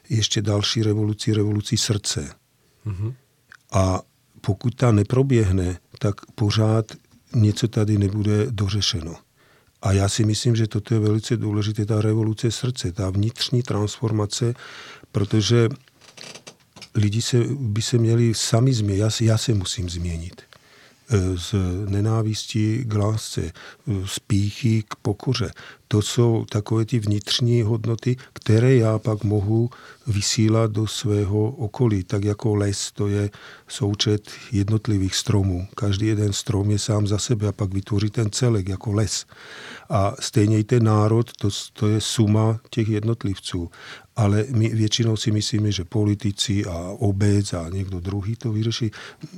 ještě 0.08 0.42
další 0.42 0.82
revoluci, 0.82 1.32
revoluci 1.32 1.76
srdce. 1.76 2.34
Mm-hmm. 2.86 3.14
A 3.72 4.02
pokud 4.40 4.74
ta 4.74 4.92
neproběhne, 4.92 5.78
tak 5.98 6.14
pořád 6.34 6.92
něco 7.34 7.68
tady 7.68 7.98
nebude 7.98 8.46
dořešeno. 8.50 9.14
A 9.82 9.92
já 9.92 10.08
si 10.08 10.24
myslím, 10.24 10.56
že 10.56 10.66
toto 10.66 10.94
je 10.94 11.00
velice 11.00 11.36
důležité, 11.36 11.86
ta 11.86 12.00
revoluce 12.00 12.50
srdce, 12.50 12.92
ta 12.92 13.10
vnitřní 13.10 13.62
transformace, 13.62 14.54
protože 15.12 15.68
lidi 16.96 17.22
se, 17.22 17.44
by 17.58 17.82
se 17.82 17.98
měli 17.98 18.34
sami 18.34 18.74
změnit. 18.74 19.00
Já, 19.00 19.10
já 19.20 19.38
se 19.38 19.54
musím 19.54 19.90
změnit. 19.90 20.42
E, 21.10 21.38
z 21.38 21.54
nenávistí 21.88 22.84
k 22.84 22.94
lásce, 22.94 23.40
e, 23.40 23.52
z 24.06 24.18
píchy 24.18 24.82
k 24.88 24.94
pokoře. 24.96 25.50
To 25.88 26.02
jsou 26.02 26.44
takové 26.44 26.84
ty 26.84 26.98
vnitřní 26.98 27.62
hodnoty, 27.62 28.16
které 28.32 28.74
já 28.74 28.98
pak 28.98 29.24
mohu 29.24 29.70
vysílat 30.06 30.70
do 30.72 30.86
svého 30.86 31.50
okolí. 31.50 32.04
Tak 32.04 32.24
jako 32.24 32.54
les, 32.54 32.92
to 32.92 33.08
je 33.08 33.30
součet 33.68 34.30
jednotlivých 34.52 35.14
stromů. 35.14 35.66
Každý 35.74 36.06
jeden 36.06 36.32
strom 36.32 36.70
je 36.70 36.78
sám 36.78 37.06
za 37.06 37.18
sebe 37.18 37.48
a 37.48 37.52
pak 37.52 37.74
vytvoří 37.74 38.10
ten 38.10 38.30
celek 38.30 38.68
jako 38.68 38.92
les. 38.92 39.26
A 39.90 40.14
stejně 40.20 40.58
i 40.58 40.64
ten 40.64 40.84
národ, 40.84 41.30
to, 41.38 41.48
to 41.72 41.88
je 41.88 42.00
suma 42.00 42.60
těch 42.70 42.88
jednotlivců. 42.88 43.70
Ale 44.16 44.44
my 44.50 44.68
většinou 44.68 45.16
si 45.16 45.30
myslíme, 45.30 45.72
že 45.72 45.84
politici 45.84 46.64
a 46.64 46.78
obec 46.98 47.52
a 47.52 47.68
někdo 47.68 48.00
druhý 48.00 48.36
to 48.36 48.52
vyřeší. 48.52 48.90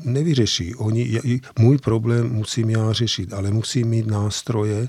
Nevyřeší. 0.05 0.75
Oni, 0.75 1.21
můj 1.59 1.79
problém 1.79 2.33
musím 2.33 2.71
já 2.71 2.93
řešit, 2.93 3.33
ale 3.33 3.51
musím 3.51 3.89
mít 3.89 4.07
nástroje 4.07 4.89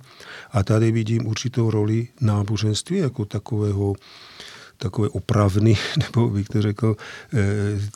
a 0.52 0.64
tady 0.64 0.92
vidím 0.92 1.28
určitou 1.28 1.72
roli 1.72 2.08
náboženství 2.22 2.98
jako 2.98 3.26
takového 3.26 3.96
takové 4.80 5.10
opravny, 5.10 5.78
nebo 5.98 6.30
bych 6.30 6.48
to 6.48 6.62
řekl, 6.62 6.96
eh, 7.34 7.38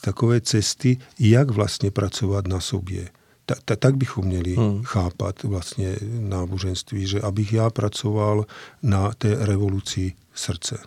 takové 0.01 0.41
cesty, 0.41 0.97
jak 1.19 1.51
vlastně 1.51 1.91
pracovat 1.91 2.47
na 2.47 2.59
sobě 2.59 3.09
ta, 3.45 3.55
ta, 3.65 3.75
tak 3.75 3.97
bychom 3.97 4.25
měli 4.25 4.55
hmm. 4.55 4.83
chápat 4.83 5.43
vlastně 5.43 5.95
náboženství, 6.19 7.07
že 7.07 7.21
abych 7.21 7.53
já 7.53 7.69
pracoval 7.69 8.45
na 8.83 9.11
té 9.17 9.35
revoluci 9.39 10.13
srdce. 10.33 10.77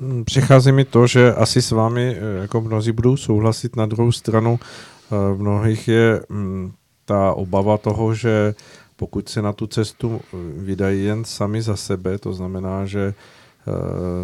Hmm, 0.00 0.24
přichází 0.24 0.72
mi 0.72 0.84
to, 0.84 1.06
že 1.06 1.34
asi 1.34 1.62
s 1.62 1.70
vámi 1.70 2.16
eh, 2.16 2.40
jako 2.40 2.60
mnozí 2.60 2.92
budou 2.92 3.16
souhlasit. 3.16 3.76
Na 3.76 3.86
druhou 3.86 4.12
stranu 4.12 4.60
eh, 4.60 5.34
v 5.34 5.38
mnohých 5.38 5.88
je 5.88 6.20
hmm, 6.30 6.72
ta 7.04 7.32
obava 7.32 7.78
toho, 7.78 8.14
že 8.14 8.54
pokud 8.96 9.28
se 9.28 9.42
na 9.42 9.52
tu 9.52 9.66
cestu 9.66 10.20
vydají 10.56 11.04
jen 11.04 11.24
sami 11.24 11.62
za 11.62 11.76
sebe, 11.76 12.18
to 12.18 12.32
znamená, 12.32 12.86
že 12.86 13.14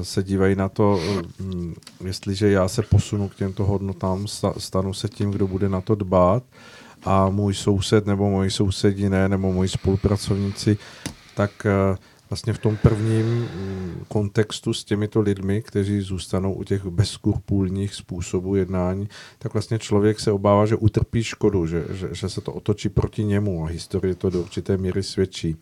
se 0.03 0.23
dívají 0.23 0.57
na 0.57 0.69
to, 0.69 1.01
hmm, 1.41 1.75
jestliže 2.05 2.51
já 2.51 2.69
se 2.69 2.83
posunu 2.83 3.29
k 3.29 3.35
těmto 3.35 3.65
hodnotám, 3.65 4.27
stanu 4.59 4.95
se 4.95 5.09
tím, 5.09 5.31
kdo 5.31 5.47
bude 5.47 5.69
na 5.69 5.81
to 5.81 5.95
dbát, 5.95 6.43
a 7.05 7.31
můj 7.31 7.55
soused 7.55 8.07
nebo 8.07 8.31
moji 8.31 8.51
sousediné 8.51 9.29
nebo 9.29 9.53
moji 9.53 9.69
spolupracovníci, 9.69 10.79
tak 11.35 11.67
eh, 11.67 11.97
vlastně 12.31 12.53
v 12.53 12.59
tom 12.59 12.77
prvním 12.77 13.27
mm, 13.27 14.05
kontextu 14.09 14.75
s 14.75 14.85
těmito 14.85 15.21
lidmi, 15.21 15.63
kteří 15.63 16.01
zůstanou 16.01 16.53
u 16.53 16.65
těch 16.65 16.87
bezkurpůlních 16.87 17.95
způsobů 17.95 18.57
jednání, 18.57 19.09
tak 19.39 19.53
vlastně 19.53 19.79
člověk 19.79 20.21
se 20.21 20.33
obává, 20.33 20.67
že 20.67 20.77
utrpí 20.77 21.25
škodu, 21.25 21.67
že, 21.67 21.85
že, 21.91 22.09
že 22.13 22.29
se 22.29 22.41
to 22.41 22.53
otočí 22.53 22.89
proti 22.89 23.25
němu 23.25 23.65
a 23.65 23.69
historie 23.69 24.15
to 24.15 24.31
do 24.31 24.41
určité 24.41 24.77
míry 24.77 25.03
svědčí. 25.03 25.57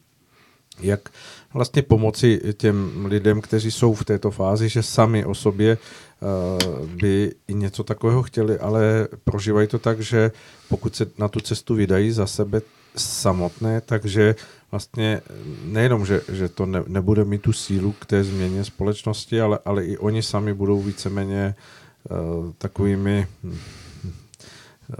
Jak 0.80 1.08
vlastně 1.54 1.82
pomoci 1.82 2.40
těm 2.56 3.06
lidem, 3.06 3.40
kteří 3.40 3.70
jsou 3.70 3.94
v 3.94 4.04
této 4.04 4.30
fázi, 4.30 4.68
že 4.68 4.82
sami 4.82 5.24
o 5.24 5.34
sobě 5.34 5.78
uh, 5.78 6.88
by 6.88 7.34
i 7.48 7.54
něco 7.54 7.84
takového 7.84 8.22
chtěli, 8.22 8.58
ale 8.58 9.08
prožívají 9.24 9.68
to 9.68 9.78
tak, 9.78 10.00
že 10.00 10.32
pokud 10.68 10.96
se 10.96 11.06
na 11.18 11.28
tu 11.28 11.40
cestu 11.40 11.74
vydají 11.74 12.10
za 12.10 12.26
sebe 12.26 12.60
samotné, 12.96 13.80
takže 13.80 14.34
vlastně 14.70 15.20
nejenom, 15.64 16.06
že, 16.06 16.20
že 16.32 16.48
to 16.48 16.66
ne, 16.66 16.82
nebude 16.86 17.24
mít 17.24 17.42
tu 17.42 17.52
sílu 17.52 17.92
k 17.92 18.06
té 18.06 18.24
změně 18.24 18.64
společnosti, 18.64 19.40
ale, 19.40 19.58
ale 19.64 19.84
i 19.84 19.98
oni 19.98 20.22
sami 20.22 20.54
budou 20.54 20.82
víceméně 20.82 21.54
uh, 22.10 22.52
takovými 22.58 23.26
hm, 23.42 23.58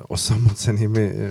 osamocenými 0.09 1.01
eh, 1.01 1.31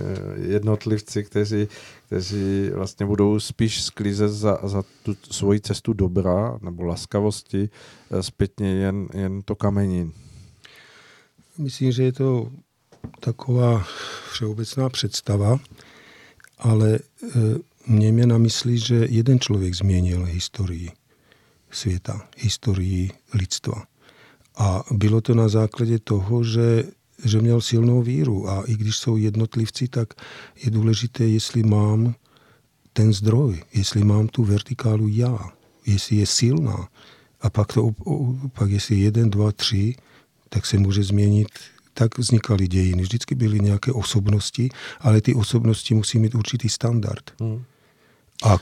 jednotlivci, 0.52 1.24
kteří, 1.24 1.68
kteří 2.06 2.70
vlastně 2.74 3.06
budou 3.06 3.40
spíš 3.40 3.82
sklízet 3.82 4.30
za, 4.30 4.58
za 4.62 4.82
tu 5.02 5.16
svoji 5.30 5.60
cestu 5.60 5.92
dobra 5.92 6.58
nebo 6.62 6.84
laskavosti 6.84 7.68
eh, 8.10 8.22
zpětně 8.22 8.70
jen, 8.70 9.06
jen 9.14 9.42
to 9.42 9.54
kamení. 9.54 10.12
Myslím, 11.58 11.92
že 11.92 12.02
je 12.02 12.12
to 12.12 12.50
taková 13.20 13.86
všeobecná 14.32 14.88
představa, 14.88 15.58
ale 16.58 16.98
eh, 16.98 17.28
mějme 17.86 18.26
na 18.26 18.38
mysli, 18.38 18.78
že 18.78 19.06
jeden 19.10 19.40
člověk 19.40 19.74
změnil 19.74 20.24
historii 20.24 20.90
světa, 21.70 22.28
historii 22.36 23.10
lidstva. 23.34 23.84
A 24.56 24.82
bylo 24.90 25.20
to 25.20 25.34
na 25.34 25.48
základě 25.48 25.98
toho, 25.98 26.44
že 26.44 26.84
že 27.24 27.40
měl 27.40 27.60
silnou 27.60 28.02
víru 28.02 28.48
a 28.48 28.62
i 28.66 28.76
když 28.76 28.96
jsou 28.96 29.16
jednotlivci, 29.16 29.88
tak 29.88 30.14
je 30.64 30.70
důležité, 30.70 31.24
jestli 31.24 31.62
mám 31.62 32.14
ten 32.92 33.12
zdroj, 33.12 33.62
jestli 33.74 34.04
mám 34.04 34.28
tu 34.28 34.44
vertikálu 34.44 35.08
já, 35.08 35.50
jestli 35.86 36.16
je 36.16 36.26
silná. 36.26 36.88
A 37.40 37.50
pak, 37.50 37.72
to, 37.72 37.90
pak 38.52 38.70
jestli 38.70 38.96
jeden, 38.96 39.30
dva, 39.30 39.52
tři, 39.52 39.94
tak 40.48 40.66
se 40.66 40.78
může 40.78 41.02
změnit 41.02 41.48
tak 41.94 42.18
vznikaly 42.18 42.68
dějiny. 42.68 43.02
Vždycky 43.02 43.34
byly 43.34 43.60
nějaké 43.60 43.92
osobnosti, 43.92 44.68
ale 45.00 45.20
ty 45.20 45.34
osobnosti 45.34 45.94
musí 45.94 46.18
mít 46.18 46.34
určitý 46.34 46.68
standard. 46.68 47.30
Hmm. 47.40 47.64
A 48.44 48.58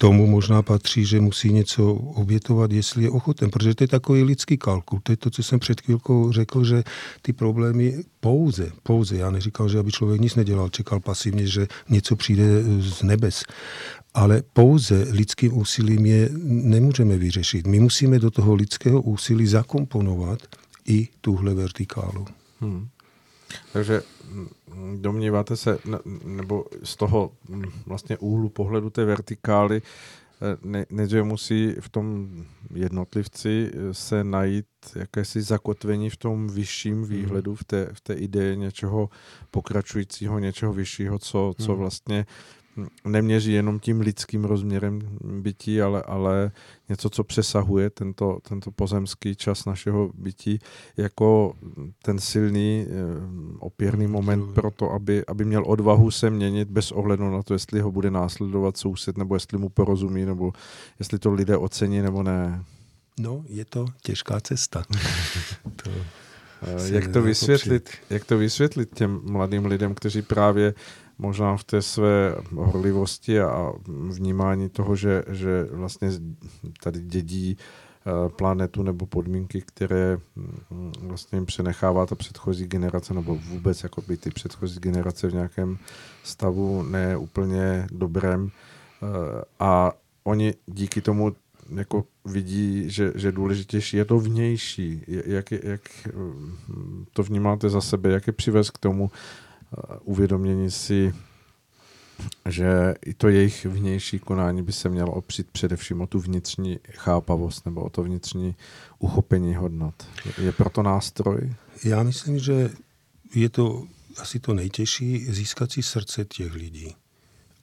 tomu 0.00 0.26
možná 0.26 0.62
patří, 0.62 1.04
že 1.04 1.20
musí 1.20 1.52
něco 1.52 1.92
obětovat, 1.92 2.72
jestli 2.72 3.02
je 3.02 3.10
ochoten, 3.10 3.50
protože 3.50 3.74
to 3.74 3.84
je 3.84 3.88
takový 3.88 4.22
lidský 4.22 4.56
kalkul. 4.58 5.00
To 5.02 5.12
je 5.12 5.16
to, 5.16 5.30
co 5.30 5.42
jsem 5.42 5.60
před 5.60 5.80
chvílkou 5.80 6.32
řekl, 6.32 6.64
že 6.64 6.82
ty 7.22 7.32
problémy 7.32 8.04
pouze, 8.20 8.72
pouze, 8.82 9.16
já 9.16 9.30
neříkal, 9.30 9.68
že 9.68 9.78
aby 9.78 9.92
člověk 9.92 10.20
nic 10.20 10.34
nedělal, 10.34 10.68
čekal 10.68 11.00
pasivně, 11.00 11.46
že 11.46 11.66
něco 11.88 12.16
přijde 12.16 12.44
z 12.80 13.02
nebes, 13.02 13.44
ale 14.14 14.42
pouze 14.52 15.06
lidským 15.10 15.58
úsilím 15.58 16.06
je 16.06 16.28
nemůžeme 16.44 17.16
vyřešit. 17.16 17.66
My 17.66 17.80
musíme 17.80 18.18
do 18.18 18.30
toho 18.30 18.54
lidského 18.54 19.02
úsilí 19.02 19.46
zakomponovat 19.46 20.40
i 20.88 21.08
tuhle 21.20 21.54
vertikálu. 21.54 22.24
Hmm. 22.60 22.88
Takže 23.72 24.02
domníváte 24.96 25.56
se, 25.56 25.78
nebo 26.24 26.64
z 26.82 26.96
toho 26.96 27.32
vlastně 27.86 28.18
úhlu 28.18 28.48
pohledu 28.48 28.90
té 28.90 29.04
vertikály, 29.04 29.82
eh, 29.82 30.56
ne, 30.62 30.86
nejdříve 30.90 31.22
musí 31.22 31.74
v 31.80 31.88
tom 31.88 32.28
jednotlivci 32.74 33.70
eh, 33.72 33.94
se 33.94 34.24
najít 34.24 34.66
jakési 34.96 35.42
zakotvení 35.42 36.10
v 36.10 36.16
tom 36.16 36.48
vyšším 36.48 36.98
mhm. 36.98 37.08
výhledu, 37.08 37.54
v 37.54 37.64
té, 37.64 37.88
v 37.92 38.00
té 38.00 38.14
ideje 38.14 38.56
něčeho 38.56 39.10
pokračujícího, 39.50 40.38
něčeho 40.38 40.72
vyššího, 40.72 41.18
co, 41.18 41.54
co 41.58 41.72
mhm. 41.72 41.78
vlastně 41.78 42.26
neměří 43.04 43.52
jenom 43.52 43.80
tím 43.80 44.00
lidským 44.00 44.44
rozměrem 44.44 45.00
bytí, 45.20 45.82
ale, 45.82 46.02
ale 46.02 46.52
něco, 46.88 47.10
co 47.10 47.24
přesahuje 47.24 47.90
tento, 47.90 48.38
tento 48.48 48.70
pozemský 48.70 49.36
čas 49.36 49.64
našeho 49.64 50.10
bytí, 50.14 50.58
jako 50.96 51.54
ten 52.02 52.18
silný 52.18 52.86
eh, 52.86 52.92
opěrný 53.58 54.06
moment 54.06 54.54
pro 54.54 54.70
to, 54.70 54.92
aby, 54.92 55.26
aby 55.26 55.44
měl 55.44 55.64
odvahu 55.66 56.10
se 56.10 56.30
měnit 56.30 56.68
bez 56.68 56.92
ohledu 56.92 57.30
na 57.30 57.42
to, 57.42 57.54
jestli 57.54 57.80
ho 57.80 57.92
bude 57.92 58.10
následovat 58.10 58.76
soused, 58.76 59.18
nebo 59.18 59.36
jestli 59.36 59.58
mu 59.58 59.68
porozumí, 59.68 60.24
nebo 60.24 60.52
jestli 60.98 61.18
to 61.18 61.32
lidé 61.32 61.56
ocení, 61.56 62.02
nebo 62.02 62.22
ne. 62.22 62.64
No, 63.20 63.44
je 63.48 63.64
to 63.64 63.86
těžká 64.02 64.40
cesta. 64.40 64.84
to 65.82 65.90
jak 66.84 67.08
to, 67.08 67.22
vysvětlit, 67.22 67.90
jak 68.10 68.24
to 68.24 68.38
vysvětlit 68.38 68.94
těm 68.94 69.20
mladým 69.24 69.66
lidem, 69.66 69.94
kteří 69.94 70.22
právě 70.22 70.74
možná 71.20 71.56
v 71.56 71.64
té 71.64 71.82
své 71.82 72.34
horlivosti 72.54 73.40
a 73.40 73.72
vnímání 74.08 74.68
toho, 74.68 74.96
že, 74.96 75.24
že 75.28 75.68
vlastně 75.72 76.10
tady 76.82 77.00
dědí 77.00 77.56
eh, 77.56 78.28
planetu 78.28 78.82
nebo 78.82 79.06
podmínky, 79.06 79.62
které 79.66 80.18
mm, 80.36 80.92
vlastně 81.00 81.36
jim 81.36 81.46
přenechává 81.46 82.06
ta 82.06 82.14
předchozí 82.14 82.66
generace, 82.66 83.14
nebo 83.14 83.36
vůbec 83.36 83.82
jako 83.82 84.02
by 84.02 84.16
ty 84.16 84.30
předchozí 84.30 84.80
generace 84.80 85.28
v 85.28 85.34
nějakém 85.34 85.78
stavu 86.22 86.82
neúplně 86.82 87.86
dobrém. 87.92 88.50
Eh, 89.02 89.44
a 89.58 89.92
oni 90.24 90.54
díky 90.66 91.00
tomu 91.00 91.32
jako 91.76 92.04
vidí, 92.24 92.90
že, 92.90 93.12
že 93.14 93.32
důležitější 93.32 93.96
je 93.96 94.04
to 94.04 94.18
vnější. 94.18 95.04
Jak, 95.06 95.50
jak 95.50 95.82
mm, 96.14 97.04
to 97.12 97.22
vnímáte 97.22 97.68
za 97.68 97.80
sebe? 97.80 98.10
Jak 98.10 98.26
je 98.26 98.32
přivez 98.32 98.70
k 98.70 98.78
tomu 98.78 99.10
uvědomění 100.04 100.70
si, 100.70 101.14
že 102.48 102.94
i 103.06 103.14
to 103.14 103.28
jejich 103.28 103.66
vnější 103.66 104.18
konání 104.18 104.62
by 104.62 104.72
se 104.72 104.88
mělo 104.88 105.12
opřít 105.12 105.50
především 105.50 106.00
o 106.00 106.06
tu 106.06 106.20
vnitřní 106.20 106.78
chápavost 106.90 107.66
nebo 107.66 107.82
o 107.82 107.90
to 107.90 108.02
vnitřní 108.02 108.56
uchopení 108.98 109.54
hodnot. 109.54 109.94
Je 110.38 110.52
proto 110.52 110.82
nástroj? 110.82 111.54
Já 111.84 112.02
myslím, 112.02 112.38
že 112.38 112.70
je 113.34 113.48
to 113.48 113.86
asi 114.18 114.40
to 114.40 114.54
nejtěžší 114.54 115.32
získat 115.32 115.72
si 115.72 115.82
srdce 115.82 116.24
těch 116.24 116.54
lidí. 116.54 116.94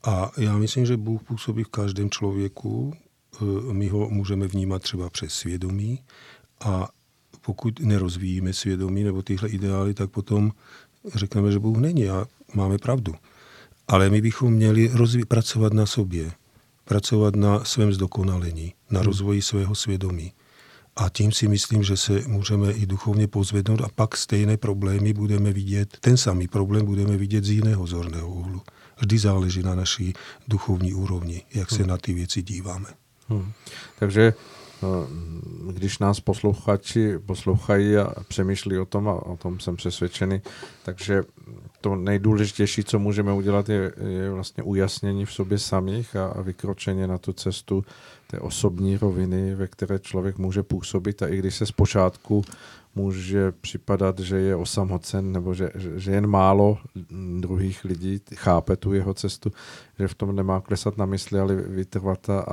A 0.03 0.31
já 0.37 0.57
myslím, 0.57 0.85
že 0.85 0.97
Bůh 0.97 1.23
působí 1.23 1.63
v 1.63 1.69
každém 1.69 2.09
člověku 2.09 2.93
Eh, 3.41 3.73
my 3.73 3.87
ho 3.87 4.09
můžeme 4.09 4.47
vnímat 4.47 4.81
třeba 4.81 5.09
přes 5.09 5.33
svědomí 5.33 5.99
a 6.59 6.89
pokud 7.41 7.79
nerozvíjíme 7.79 8.53
svědomí 8.53 9.03
nebo 9.03 9.21
tyhle 9.21 9.49
ideály, 9.49 9.93
tak 9.93 10.09
potom 10.09 10.51
řekneme, 11.15 11.51
že 11.51 11.59
Bůh 11.59 11.77
není 11.77 12.09
a 12.09 12.25
máme 12.53 12.77
pravdu. 12.77 13.15
Ale 13.87 14.09
my 14.09 14.21
bychom 14.21 14.53
měli 14.53 14.91
pracovat 15.27 15.73
na 15.73 15.85
sobě, 15.85 16.31
pracovat 16.85 17.35
na 17.35 17.63
svém 17.63 17.93
zdokonalení, 17.93 18.73
na 18.91 18.99
hmm. 18.99 19.07
rozvoji 19.07 19.41
svého 19.41 19.75
svědomí. 19.75 20.33
A 20.95 21.09
tím 21.09 21.31
si 21.31 21.47
myslím, 21.47 21.83
že 21.83 21.97
se 21.97 22.21
můžeme 22.27 22.71
i 22.71 22.85
duchovně 22.85 23.27
pozvednout 23.27 23.81
a 23.81 23.87
pak 23.95 24.17
stejné 24.17 24.57
problémy 24.57 25.13
budeme 25.13 25.53
vidět, 25.53 25.97
ten 26.01 26.17
samý 26.17 26.47
problém 26.47 26.85
budeme 26.85 27.17
vidět 27.17 27.43
z 27.43 27.49
jiného 27.49 27.87
zorného 27.87 28.29
úhlu. 28.29 28.61
Vždy 28.99 29.17
záleží 29.17 29.63
na 29.63 29.75
naší 29.75 30.13
duchovní 30.47 30.93
úrovni, 30.93 31.43
jak 31.53 31.69
se 31.69 31.77
hmm. 31.77 31.87
na 31.87 31.97
ty 31.97 32.13
věci 32.13 32.41
díváme. 32.41 32.89
Hmm. 33.29 33.51
Takže 33.99 34.33
když 35.71 35.99
nás 35.99 36.19
posluchači 36.19 37.19
poslouchají 37.19 37.97
a 37.97 38.23
přemýšlí 38.27 38.77
o 38.77 38.85
tom, 38.85 39.07
a 39.07 39.13
o 39.13 39.37
tom 39.37 39.59
jsem 39.59 39.75
přesvědčený, 39.75 40.41
takže 40.85 41.23
to 41.81 41.95
nejdůležitější, 41.95 42.83
co 42.83 42.99
můžeme 42.99 43.33
udělat, 43.33 43.69
je, 43.69 43.91
je 44.07 44.31
vlastně 44.31 44.63
ujasnění 44.63 45.25
v 45.25 45.33
sobě 45.33 45.59
samých 45.59 46.15
a, 46.15 46.27
a 46.27 46.41
vykročení 46.41 47.07
na 47.07 47.17
tu 47.17 47.33
cestu 47.33 47.85
té 48.27 48.39
osobní 48.39 48.97
roviny, 48.97 49.55
ve 49.55 49.67
které 49.67 49.99
člověk 49.99 50.37
může 50.37 50.63
působit. 50.63 51.21
A 51.21 51.27
i 51.27 51.37
když 51.37 51.55
se 51.55 51.65
zpočátku 51.65 52.43
může 52.97 53.51
připadat, 53.51 54.19
že 54.19 54.37
je 54.37 54.55
osamocen 54.55 55.31
nebo 55.31 55.53
že, 55.53 55.69
že, 55.75 56.11
jen 56.11 56.27
málo 56.27 56.77
druhých 57.39 57.85
lidí 57.85 58.21
chápe 58.35 58.75
tu 58.75 58.93
jeho 58.93 59.13
cestu, 59.13 59.51
že 59.99 60.07
v 60.07 60.15
tom 60.15 60.35
nemá 60.35 60.61
klesat 60.61 60.97
na 60.97 61.05
mysli, 61.05 61.39
ale 61.39 61.55
vytrvat 61.55 62.29
a, 62.29 62.45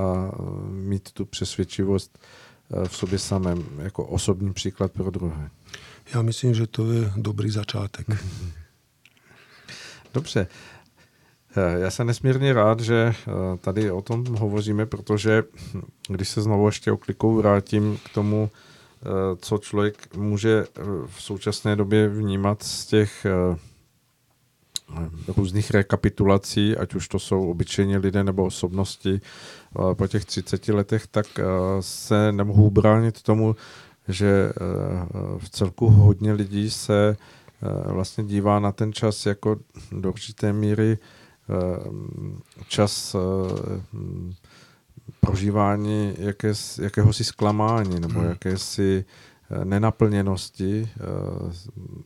mít 0.70 1.12
tu 1.12 1.24
přesvědčivost 1.24 2.18
eh, 2.18 2.88
v 2.88 2.96
sobě 2.96 3.18
samém 3.18 3.64
jako 3.78 4.04
osobní 4.04 4.52
příklad 4.52 4.92
pro 4.92 5.10
druhé. 5.10 5.50
Já 6.14 6.22
myslím, 6.22 6.54
že 6.54 6.66
to 6.66 6.92
je 6.92 7.12
dobrý 7.16 7.50
začátek. 7.50 8.06
Dobře. 10.14 10.46
Eh, 11.56 11.80
já 11.80 11.90
jsem 11.90 12.06
nesmírně 12.06 12.52
rád, 12.52 12.80
že 12.80 13.14
eh, 13.14 13.32
tady 13.58 13.90
o 13.90 14.02
tom 14.02 14.26
hovoříme, 14.26 14.86
protože 14.86 15.42
hm, 15.74 15.82
když 16.08 16.28
se 16.28 16.42
znovu 16.42 16.66
ještě 16.66 16.92
oklikou 16.92 17.36
vrátím 17.36 17.98
k 18.04 18.14
tomu, 18.14 18.50
co 19.36 19.58
člověk 19.58 20.16
může 20.16 20.64
eh, 20.64 20.82
v 21.06 21.22
současné 21.22 21.76
době 21.76 22.08
vnímat 22.08 22.62
z 22.62 22.86
těch 22.86 23.26
eh, 23.26 23.58
různých 25.36 25.70
rekapitulací, 25.70 26.76
ať 26.76 26.94
už 26.94 27.08
to 27.08 27.18
jsou 27.18 27.50
obyčejní 27.50 27.96
lidé 27.96 28.24
nebo 28.24 28.44
osobnosti 28.44 29.20
po 29.94 30.06
těch 30.06 30.24
30 30.24 30.68
letech, 30.68 31.06
tak 31.06 31.26
se 31.80 32.32
nemohu 32.32 32.70
bránit 32.70 33.22
tomu, 33.22 33.56
že 34.08 34.52
v 35.38 35.50
celku 35.50 35.88
hodně 35.88 36.32
lidí 36.32 36.70
se 36.70 37.16
vlastně 37.86 38.24
dívá 38.24 38.60
na 38.60 38.72
ten 38.72 38.92
čas 38.92 39.26
jako 39.26 39.56
do 39.92 40.08
určité 40.08 40.52
míry 40.52 40.98
čas 42.68 43.16
prožívání 45.20 46.14
jaké, 46.18 46.52
jakéhosi 46.82 47.24
zklamání 47.24 48.00
nebo 48.00 48.20
hmm. 48.20 48.28
jakési 48.28 49.04
eh, 49.50 49.64
nenaplněnosti 49.64 50.88
eh, 50.88 51.00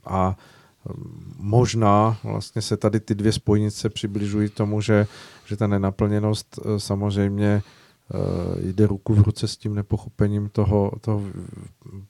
a 0.04 0.36
eh, 0.36 0.92
možná 1.38 2.18
vlastně 2.24 2.62
se 2.62 2.76
tady 2.76 3.00
ty 3.00 3.14
dvě 3.14 3.32
spojnice 3.32 3.88
přibližují 3.88 4.48
tomu, 4.48 4.80
že, 4.80 5.06
že 5.46 5.56
ta 5.56 5.66
nenaplněnost 5.66 6.58
samozřejmě 6.78 7.62
jde 8.62 8.86
ruku 8.86 9.14
v 9.14 9.22
ruce 9.22 9.48
s 9.48 9.56
tím 9.56 9.74
nepochopením 9.74 10.48
toho, 10.48 10.92
toho, 11.00 11.22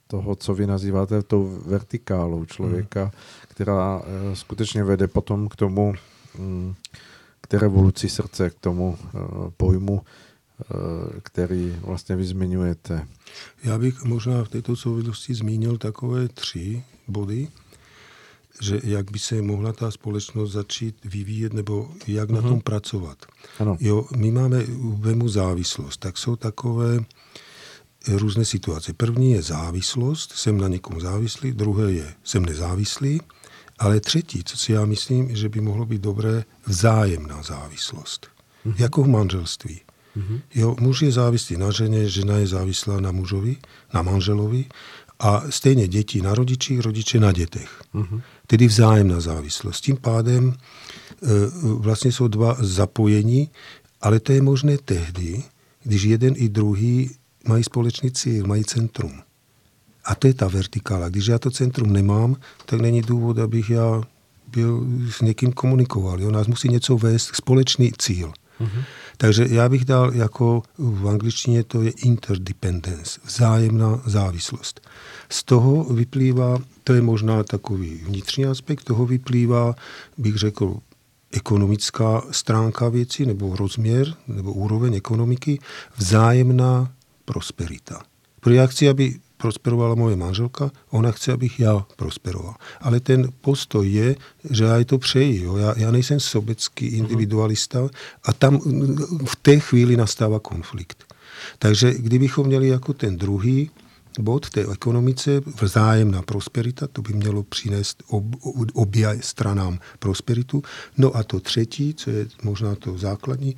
toho 0.06 0.34
co 0.34 0.54
vy 0.54 0.66
nazýváte 0.66 1.22
tou 1.22 1.60
vertikálou 1.66 2.44
člověka, 2.44 3.02
hmm. 3.02 3.10
která 3.48 4.02
skutečně 4.34 4.84
vede 4.84 5.06
potom 5.06 5.48
k 5.48 5.56
tomu, 5.56 5.94
mm, 6.38 6.74
k 7.40 7.46
té 7.46 7.58
revoluci 7.58 8.08
srdce, 8.08 8.50
k 8.50 8.54
tomu 8.54 8.98
pojmu 9.56 10.00
Eh, 10.00 10.27
který 11.22 11.76
vlastně 11.80 12.16
vy 12.16 12.24
zmiňujete. 12.24 13.08
Já 13.64 13.78
bych 13.78 14.04
možná 14.04 14.44
v 14.44 14.48
této 14.48 14.76
souvislosti 14.76 15.34
zmínil 15.34 15.78
takové 15.78 16.28
tři 16.28 16.82
body, 17.08 17.48
že 18.60 18.80
jak 18.84 19.10
by 19.10 19.18
se 19.18 19.42
mohla 19.42 19.72
ta 19.72 19.90
společnost 19.90 20.52
začít 20.52 20.96
vyvíjet 21.04 21.52
nebo 21.52 21.90
jak 22.06 22.28
uh-huh. 22.28 22.34
na 22.34 22.40
mhm. 22.40 22.48
tom 22.48 22.60
pracovat. 22.60 23.26
Ano. 23.58 23.76
Jo, 23.80 24.06
my 24.16 24.30
máme 24.30 24.64
vemu 24.98 25.28
závislost, 25.28 25.96
tak 25.96 26.18
jsou 26.18 26.36
takové 26.36 27.00
různé 28.08 28.44
situace. 28.44 28.92
První 28.92 29.32
je 29.32 29.42
závislost, 29.42 30.32
jsem 30.32 30.58
na 30.58 30.68
někom 30.68 31.00
závislý, 31.00 31.52
druhé 31.52 31.92
je, 31.92 32.14
jsem 32.24 32.46
nezávislý, 32.46 33.20
ale 33.78 34.00
třetí, 34.00 34.44
co 34.44 34.56
si 34.56 34.72
já 34.72 34.84
myslím, 34.84 35.36
že 35.36 35.48
by 35.48 35.60
mohlo 35.60 35.86
být 35.86 36.00
dobré, 36.00 36.44
vzájemná 36.66 37.42
závislost. 37.42 38.28
Uh-huh. 38.66 38.74
Jako 38.78 39.02
v 39.02 39.08
manželství. 39.08 39.80
Mm-hmm. 40.18 40.40
Jo, 40.54 40.76
muž 40.80 41.02
je 41.02 41.12
závislý 41.12 41.56
na 41.56 41.70
ženě, 41.70 42.08
žena 42.08 42.36
je 42.36 42.46
závislá 42.46 43.00
na 43.00 43.12
mužovi, 43.12 43.56
na 43.94 44.02
manželovi 44.02 44.64
a 45.18 45.42
stejně 45.50 45.88
děti 45.88 46.22
na 46.22 46.34
rodičích, 46.34 46.80
rodiče 46.80 47.20
na 47.20 47.32
dětech. 47.32 47.82
Mm-hmm. 47.94 48.20
Tedy 48.46 48.66
vzájemná 48.66 49.20
závislost. 49.20 49.80
Tím 49.80 49.96
pádem 49.96 50.52
e, 50.52 51.26
vlastně 51.62 52.12
jsou 52.12 52.28
dva 52.28 52.56
zapojení, 52.60 53.50
ale 54.00 54.20
to 54.20 54.32
je 54.32 54.42
možné 54.42 54.78
tehdy, 54.78 55.42
když 55.82 56.02
jeden 56.02 56.34
i 56.36 56.48
druhý 56.48 57.10
mají 57.48 57.64
společný 57.64 58.10
cíl, 58.10 58.46
mají 58.46 58.64
centrum. 58.64 59.12
A 60.04 60.14
to 60.14 60.26
je 60.26 60.34
ta 60.34 60.48
vertikála. 60.48 61.08
Když 61.08 61.26
já 61.26 61.38
to 61.38 61.50
centrum 61.50 61.92
nemám, 61.92 62.36
tak 62.66 62.80
není 62.80 63.02
důvod, 63.02 63.38
abych 63.38 63.70
já 63.70 64.02
byl 64.52 64.86
s 65.10 65.20
někým 65.20 65.52
komunikoval. 65.52 66.20
Jo? 66.20 66.30
Nás 66.30 66.46
musí 66.46 66.68
něco 66.68 66.96
vést, 66.96 67.30
společný 67.34 67.92
cíl. 67.98 68.32
Mm-hmm. 68.60 68.84
Takže 69.20 69.46
já 69.50 69.68
bych 69.68 69.84
dal 69.84 70.14
jako 70.14 70.62
v 70.78 71.08
angličtině 71.08 71.64
to 71.64 71.82
je 71.82 71.90
interdependence, 71.90 73.20
vzájemná 73.24 74.02
závislost. 74.06 74.80
Z 75.28 75.44
toho 75.44 75.84
vyplývá, 75.84 76.58
to 76.84 76.94
je 76.94 77.02
možná 77.02 77.44
takový 77.44 77.94
vnitřní 77.94 78.44
aspekt, 78.44 78.84
toho 78.84 79.06
vyplývá, 79.06 79.74
bych 80.18 80.36
řekl, 80.36 80.76
ekonomická 81.32 82.22
stránka 82.30 82.88
věci 82.88 83.26
nebo 83.26 83.56
rozměr 83.56 84.14
nebo 84.28 84.52
úroveň 84.52 84.94
ekonomiky, 84.94 85.58
vzájemná 85.96 86.92
prosperita. 87.24 88.02
Protože 88.40 88.56
já 88.56 88.66
chci, 88.66 88.88
aby 88.88 89.14
prosperovala 89.38 89.94
moje 89.94 90.16
manželka, 90.16 90.70
ona 90.90 91.12
chce, 91.12 91.32
abych 91.32 91.60
já 91.60 91.86
prosperoval. 91.96 92.54
Ale 92.80 93.00
ten 93.00 93.28
postoj 93.40 93.92
je, 93.92 94.16
že 94.50 94.64
já 94.64 94.84
to 94.84 94.98
přeji. 94.98 95.42
Jo. 95.42 95.56
Já, 95.56 95.74
já 95.76 95.90
nejsem 95.90 96.20
sobecký 96.20 96.86
mhm. 96.86 96.96
individualista 96.96 97.88
a 98.22 98.32
tam 98.32 98.60
v 99.24 99.36
té 99.42 99.58
chvíli 99.58 99.96
nastává 99.96 100.40
konflikt. 100.40 101.14
Takže 101.58 101.94
kdybychom 101.94 102.46
měli 102.46 102.68
jako 102.68 102.92
ten 102.92 103.16
druhý 103.16 103.70
bod 104.18 104.50
té 104.50 104.66
ekonomice, 104.72 105.40
vzájemná 105.62 106.22
prosperita, 106.22 106.86
to 106.86 107.02
by 107.02 107.12
mělo 107.12 107.42
přinést 107.42 108.02
ob, 108.08 108.24
obě 108.74 109.18
stranám 109.20 109.78
prosperitu. 109.98 110.62
No 110.96 111.16
a 111.16 111.22
to 111.22 111.40
třetí, 111.40 111.94
co 111.94 112.10
je 112.10 112.26
možná 112.42 112.74
to 112.74 112.98
základní, 112.98 113.56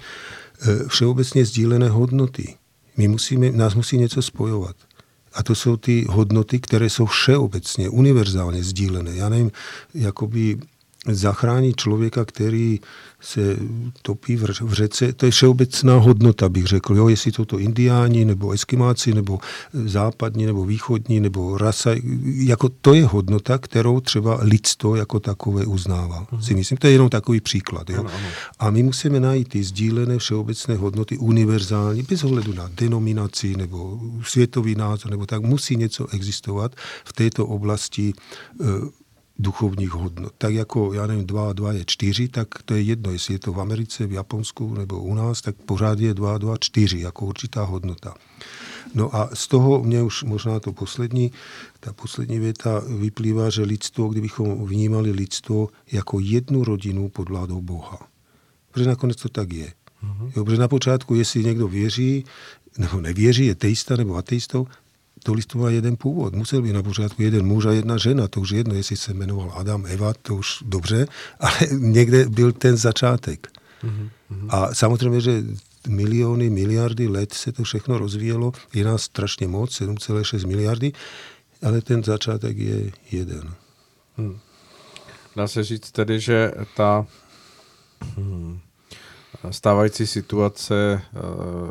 eh, 0.62 0.88
všeobecně 0.88 1.44
sdílené 1.44 1.88
hodnoty. 1.88 2.54
My 2.96 3.08
musíme, 3.08 3.50
nás 3.50 3.74
musí 3.74 3.98
něco 3.98 4.22
spojovat 4.22 4.76
A 5.32 5.42
to 5.42 5.54
jsou 5.54 5.76
ty 5.76 6.06
hodnoty, 6.08 6.58
které 6.58 6.90
jsou 6.90 7.06
všeobecně, 7.06 7.88
univerzálně 7.88 8.64
sdílené. 8.64 9.16
Já 9.16 9.28
nevím, 9.28 9.50
jakoby 9.94 10.58
zachránit 11.08 11.76
člověka, 11.76 12.24
který 12.24 12.80
se 13.20 13.56
topí 14.02 14.36
v 14.36 14.72
řece, 14.72 15.12
to 15.12 15.26
je 15.26 15.30
všeobecná 15.32 15.98
hodnota, 15.98 16.48
bych 16.48 16.66
řekl. 16.66 16.96
Jo, 16.96 17.08
jestli 17.08 17.32
to 17.32 17.44
to 17.44 17.58
indiáni, 17.58 18.24
nebo 18.24 18.50
eskimáci, 18.50 19.14
nebo 19.14 19.38
západní, 19.72 20.46
nebo 20.46 20.64
východní, 20.64 21.20
nebo 21.20 21.58
rasa, 21.58 21.90
jako 22.24 22.68
to 22.68 22.94
je 22.94 23.06
hodnota, 23.06 23.58
kterou 23.58 24.00
třeba 24.00 24.38
lidstvo 24.42 24.96
jako 24.96 25.20
takové 25.20 25.66
uznává. 25.66 26.24
Mm-hmm. 26.24 26.40
Si 26.40 26.54
myslím, 26.54 26.78
to 26.78 26.86
je 26.86 26.92
jenom 26.92 27.08
takový 27.08 27.40
příklad. 27.40 27.90
Jo? 27.90 28.00
Ano, 28.00 28.10
ano. 28.14 28.28
A 28.58 28.70
my 28.70 28.82
musíme 28.82 29.20
najít 29.20 29.48
ty 29.48 29.64
sdílené 29.64 30.18
všeobecné 30.18 30.76
hodnoty 30.76 31.18
univerzální, 31.18 32.02
bez 32.02 32.24
ohledu 32.24 32.54
na 32.54 32.70
denominaci, 32.74 33.56
nebo 33.56 34.00
světový 34.24 34.74
názor, 34.74 35.10
nebo 35.10 35.26
tak, 35.26 35.42
musí 35.42 35.76
něco 35.76 36.06
existovat 36.12 36.72
v 37.04 37.12
této 37.12 37.46
oblasti 37.46 38.12
eh, 38.60 38.64
duchovních 39.42 39.90
hodnot. 39.90 40.32
Tak 40.38 40.54
jako, 40.54 40.92
já 40.92 41.06
nevím, 41.06 41.26
dva 41.26 41.50
a 41.50 41.52
dva 41.52 41.72
je 41.72 41.84
čtyři, 41.86 42.28
tak 42.28 42.48
to 42.64 42.74
je 42.74 42.82
jedno, 42.82 43.12
jestli 43.12 43.34
je 43.34 43.38
to 43.38 43.52
v 43.52 43.60
Americe, 43.60 44.06
v 44.06 44.12
Japonsku 44.12 44.74
nebo 44.74 45.02
u 45.02 45.14
nás, 45.14 45.40
tak 45.40 45.56
pořád 45.56 46.00
je 46.00 46.14
dva 46.14 46.34
a 46.34 46.38
dva 46.38 46.56
čtyři 46.60 47.00
jako 47.00 47.26
určitá 47.26 47.64
hodnota. 47.64 48.14
No 48.94 49.16
a 49.16 49.30
z 49.34 49.48
toho 49.48 49.82
mě 49.82 50.02
už 50.02 50.22
možná 50.22 50.60
to 50.60 50.72
poslední, 50.72 51.32
ta 51.80 51.92
poslední 51.92 52.38
věta 52.38 52.82
vyplývá, 52.98 53.50
že 53.50 53.62
lidstvo, 53.62 54.08
kdybychom 54.08 54.66
vnímali 54.66 55.10
lidstvo 55.10 55.68
jako 55.92 56.20
jednu 56.20 56.64
rodinu 56.64 57.08
pod 57.08 57.28
vládou 57.28 57.62
Boha. 57.62 57.98
Protože 58.70 58.88
nakonec 58.88 59.16
to 59.16 59.28
tak 59.28 59.52
je. 59.52 59.72
Mm-hmm. 60.04 60.32
Jo, 60.36 60.44
protože 60.44 60.60
na 60.60 60.68
počátku, 60.68 61.14
jestli 61.14 61.44
někdo 61.44 61.68
věří, 61.68 62.24
nebo 62.78 63.00
nevěří, 63.00 63.46
je 63.46 63.54
teista 63.54 63.96
nebo 63.96 64.16
ateistou, 64.16 64.66
to 65.22 65.32
listu 65.32 65.58
má 65.58 65.70
jeden 65.70 65.96
původ. 65.96 66.34
Musel 66.34 66.62
být 66.62 66.72
na 66.72 66.82
pořádku 66.82 67.22
jeden 67.22 67.46
muž 67.46 67.66
a 67.66 67.72
jedna 67.72 67.96
žena. 67.96 68.28
To 68.28 68.40
už 68.40 68.50
jedno, 68.50 68.74
jestli 68.74 68.96
se 68.96 69.14
jmenoval 69.14 69.52
Adam, 69.56 69.86
Eva, 69.86 70.12
to 70.22 70.36
už 70.36 70.58
dobře, 70.62 71.06
ale 71.40 71.58
někde 71.78 72.28
byl 72.28 72.52
ten 72.52 72.76
začátek. 72.76 73.48
Mm-hmm. 73.82 74.10
A 74.48 74.74
samozřejmě, 74.74 75.20
že 75.20 75.44
miliony, 75.88 76.50
miliardy 76.50 77.08
let 77.08 77.32
se 77.32 77.52
to 77.52 77.62
všechno 77.64 77.98
rozvíjelo. 77.98 78.52
Je 78.74 78.84
nás 78.84 79.02
strašně 79.02 79.48
moc, 79.48 79.80
7,6 79.80 80.46
miliardy, 80.46 80.92
ale 81.62 81.80
ten 81.80 82.04
začátek 82.04 82.58
je 82.58 82.92
jeden. 83.12 83.54
Hmm. 84.16 84.38
Dá 85.36 85.48
se 85.48 85.64
říct 85.64 85.90
tedy, 85.90 86.20
že 86.20 86.52
ta 86.76 87.06
hmm, 88.16 88.60
stávající 89.50 90.06
situace, 90.06 91.02
eh, 91.02 91.18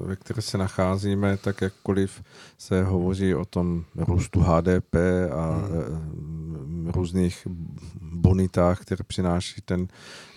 ve 0.02 0.16
které 0.16 0.42
se 0.42 0.58
nacházíme, 0.58 1.38
tak 1.38 1.62
jakkoliv 1.62 2.24
se 2.58 2.84
hovoří 2.84 3.36
o 3.36 3.46
tom 3.46 3.86
růstu 3.96 4.40
HDP 4.40 4.96
a 5.32 5.52
hmm. 5.52 6.88
Eh, 6.88 6.92
různých 6.92 7.48
bonitách, 8.02 8.80
které 8.80 9.04
přináší 9.04 9.62
ten, 9.62 9.88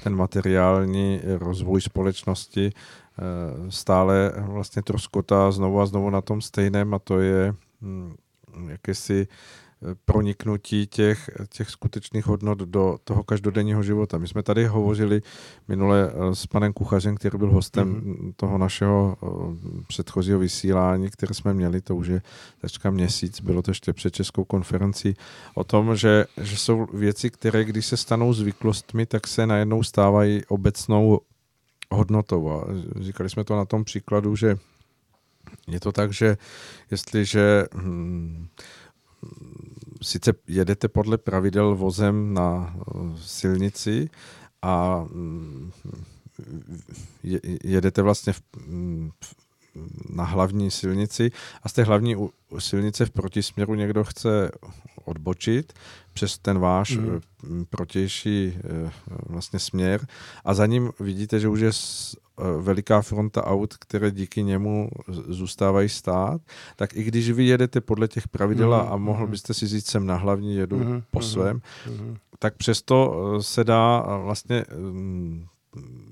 ten 0.02 0.16
materiální 0.16 1.20
rozvoj 1.38 1.80
společnosti, 1.80 2.72
eh, 2.72 3.22
stále 3.70 4.32
vlastně 4.36 4.82
troskotá 4.82 5.50
znovu 5.50 5.80
a 5.80 5.86
znovu 5.86 6.10
na 6.10 6.20
tom 6.20 6.40
stejném 6.40 6.94
a 6.94 6.98
to 6.98 7.20
je 7.20 7.54
hm, 7.82 8.14
jakési 8.68 9.26
proniknutí 10.04 10.86
těch, 10.86 11.30
těch 11.48 11.70
skutečných 11.70 12.26
hodnot 12.26 12.58
do 12.58 12.98
toho 13.04 13.24
každodenního 13.24 13.82
života. 13.82 14.18
My 14.18 14.28
jsme 14.28 14.42
tady 14.42 14.66
hovořili 14.66 15.22
minule 15.68 16.10
eh, 16.10 16.34
s 16.34 16.46
panem 16.46 16.72
Kuchařem, 16.72 17.16
který 17.16 17.38
byl 17.38 17.50
hostem 17.50 17.94
mm-hmm. 17.94 18.32
toho 18.36 18.58
našeho 18.58 19.16
eh, 19.22 19.84
předchozího 19.88 20.38
vysílání, 20.38 21.10
které 21.10 21.34
jsme 21.34 21.54
měli, 21.54 21.80
to 21.80 21.96
už 21.96 22.06
je 22.06 22.22
teďka 22.60 22.90
měsíc, 22.90 23.40
bylo 23.40 23.62
to 23.62 23.70
ještě 23.70 23.92
před 23.92 24.14
Českou 24.14 24.44
konferencí, 24.44 25.14
o 25.54 25.64
tom, 25.64 25.96
že, 25.96 26.26
že 26.40 26.56
jsou 26.56 26.86
věci, 26.92 27.30
které 27.30 27.64
když 27.64 27.86
se 27.86 27.96
stanou 27.96 28.32
zvyklostmi, 28.32 29.06
tak 29.06 29.26
se 29.26 29.46
najednou 29.46 29.82
stávají 29.82 30.42
obecnou 30.48 31.20
hodnotou. 31.90 32.50
A 32.50 32.64
říkali 33.00 33.30
jsme 33.30 33.44
to 33.44 33.56
na 33.56 33.64
tom 33.64 33.84
příkladu, 33.84 34.36
že 34.36 34.56
je 35.68 35.80
to 35.80 35.92
tak, 35.92 36.12
že 36.12 36.36
jestliže 36.90 37.66
hmm, 37.74 38.48
sice 40.02 40.32
jedete 40.48 40.88
podle 40.88 41.18
pravidel 41.18 41.74
vozem 41.76 42.34
na 42.34 42.74
eh, 42.76 42.92
silnici 43.16 44.10
a 44.62 45.04
mm, 45.10 45.70
jedete 47.64 48.02
vlastně 48.02 48.32
v, 48.32 48.42
mm, 48.66 49.10
na 50.08 50.24
hlavní 50.24 50.70
silnici 50.70 51.30
a 51.62 51.68
z 51.68 51.72
té 51.72 51.82
hlavní 51.82 52.16
silnice 52.58 53.06
v 53.06 53.10
protisměru 53.10 53.74
někdo 53.74 54.04
chce 54.04 54.50
odbočit 55.04 55.72
přes 56.12 56.38
ten 56.38 56.58
váš 56.58 56.96
mm. 56.96 57.20
protější 57.70 58.58
eh, 58.58 58.90
vlastně 59.26 59.58
směr 59.58 60.06
a 60.44 60.54
za 60.54 60.66
ním 60.66 60.90
vidíte, 61.00 61.40
že 61.40 61.48
už 61.48 61.60
je 61.60 61.72
Eh, 62.40 62.62
veliká 62.62 63.02
fronta 63.02 63.46
aut, 63.46 63.76
které 63.76 64.10
díky 64.10 64.42
němu 64.42 64.90
zůstávají 65.08 65.88
stát, 65.88 66.40
tak 66.76 66.96
i 66.96 67.02
když 67.02 67.30
vy 67.30 67.44
jedete 67.44 67.80
podle 67.80 68.08
těch 68.08 68.28
pravidel 68.28 68.70
mm-hmm. 68.70 68.92
a 68.92 68.96
mohl 68.96 69.22
mhm. 69.22 69.30
byste 69.30 69.54
si 69.54 69.66
říct, 69.66 69.86
sem 69.86 70.06
na 70.06 70.16
hlavní 70.16 70.56
jedu 70.56 70.78
mm-hmm. 70.78 71.02
po 71.10 71.20
svém, 71.20 71.58
mm-hmm. 71.58 72.16
tak 72.38 72.56
přesto 72.56 73.14
se 73.40 73.64
dá 73.64 74.00
vlastně 74.16 74.64
mm, 74.76 75.46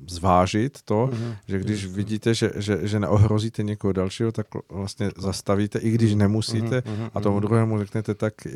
zvážit 0.09 0.83
to, 0.83 1.11
mm-hmm. 1.13 1.37
že 1.49 1.59
když 1.59 1.87
mm-hmm. 1.87 1.95
vidíte, 1.95 2.35
že, 2.35 2.51
že, 2.57 2.79
že 2.83 3.01
neohrozíte 3.01 3.63
někoho 3.63 3.93
dalšího, 3.93 4.33
tak 4.33 4.47
vlastně 4.71 5.11
zastavíte, 5.19 5.79
i 5.79 5.91
když 5.91 6.15
nemusíte 6.15 6.79
mm-hmm. 6.79 7.11
a 7.15 7.21
tomu 7.21 7.37
mhm. 7.37 7.47
druhému 7.47 7.79
řeknete, 7.79 8.15
tak 8.15 8.47
e, 8.47 8.51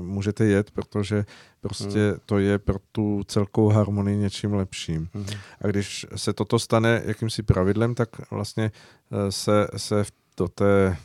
můžete 0.00 0.44
jet, 0.44 0.70
protože 0.70 1.24
prostě 1.60 1.88
mm-hmm. 1.88 2.18
to 2.26 2.38
je 2.38 2.58
pro 2.58 2.78
tu 2.92 3.22
celkovou 3.26 3.68
harmonii 3.68 4.16
něčím 4.16 4.54
lepším. 4.54 5.08
Mm-hmm. 5.14 5.38
A 5.60 5.66
když 5.66 6.06
se 6.16 6.32
toto 6.32 6.58
stane 6.58 7.02
jakýmsi 7.04 7.42
pravidlem, 7.42 7.94
tak 7.94 8.08
vlastně 8.30 8.70
se, 9.30 9.66
se 9.76 10.04
v 10.04 10.12
do 10.38 10.48
té 10.48 10.96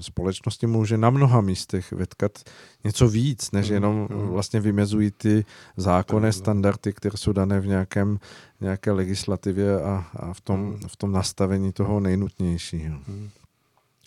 společnosti 0.00 0.66
může 0.66 0.98
na 0.98 1.10
mnoha 1.10 1.40
místech 1.40 1.92
vetkat 1.92 2.38
něco 2.84 3.08
víc, 3.08 3.50
než 3.50 3.68
mm, 3.68 3.74
jenom 3.74 4.08
mm. 4.10 4.28
vlastně 4.28 4.60
vymezují 4.60 5.10
ty 5.10 5.44
zákonné 5.76 6.32
standardy, 6.32 6.92
které 6.92 7.18
jsou 7.18 7.32
dané 7.32 7.60
v 7.60 7.66
nějakém, 7.66 8.18
nějaké 8.60 8.92
legislativě 8.92 9.82
a, 9.82 10.06
a 10.16 10.32
v, 10.32 10.40
tom, 10.40 10.60
mm. 10.60 10.88
v 10.88 10.96
tom 10.96 11.12
nastavení 11.12 11.72
toho 11.72 12.00
nejnutnějšího. 12.00 12.98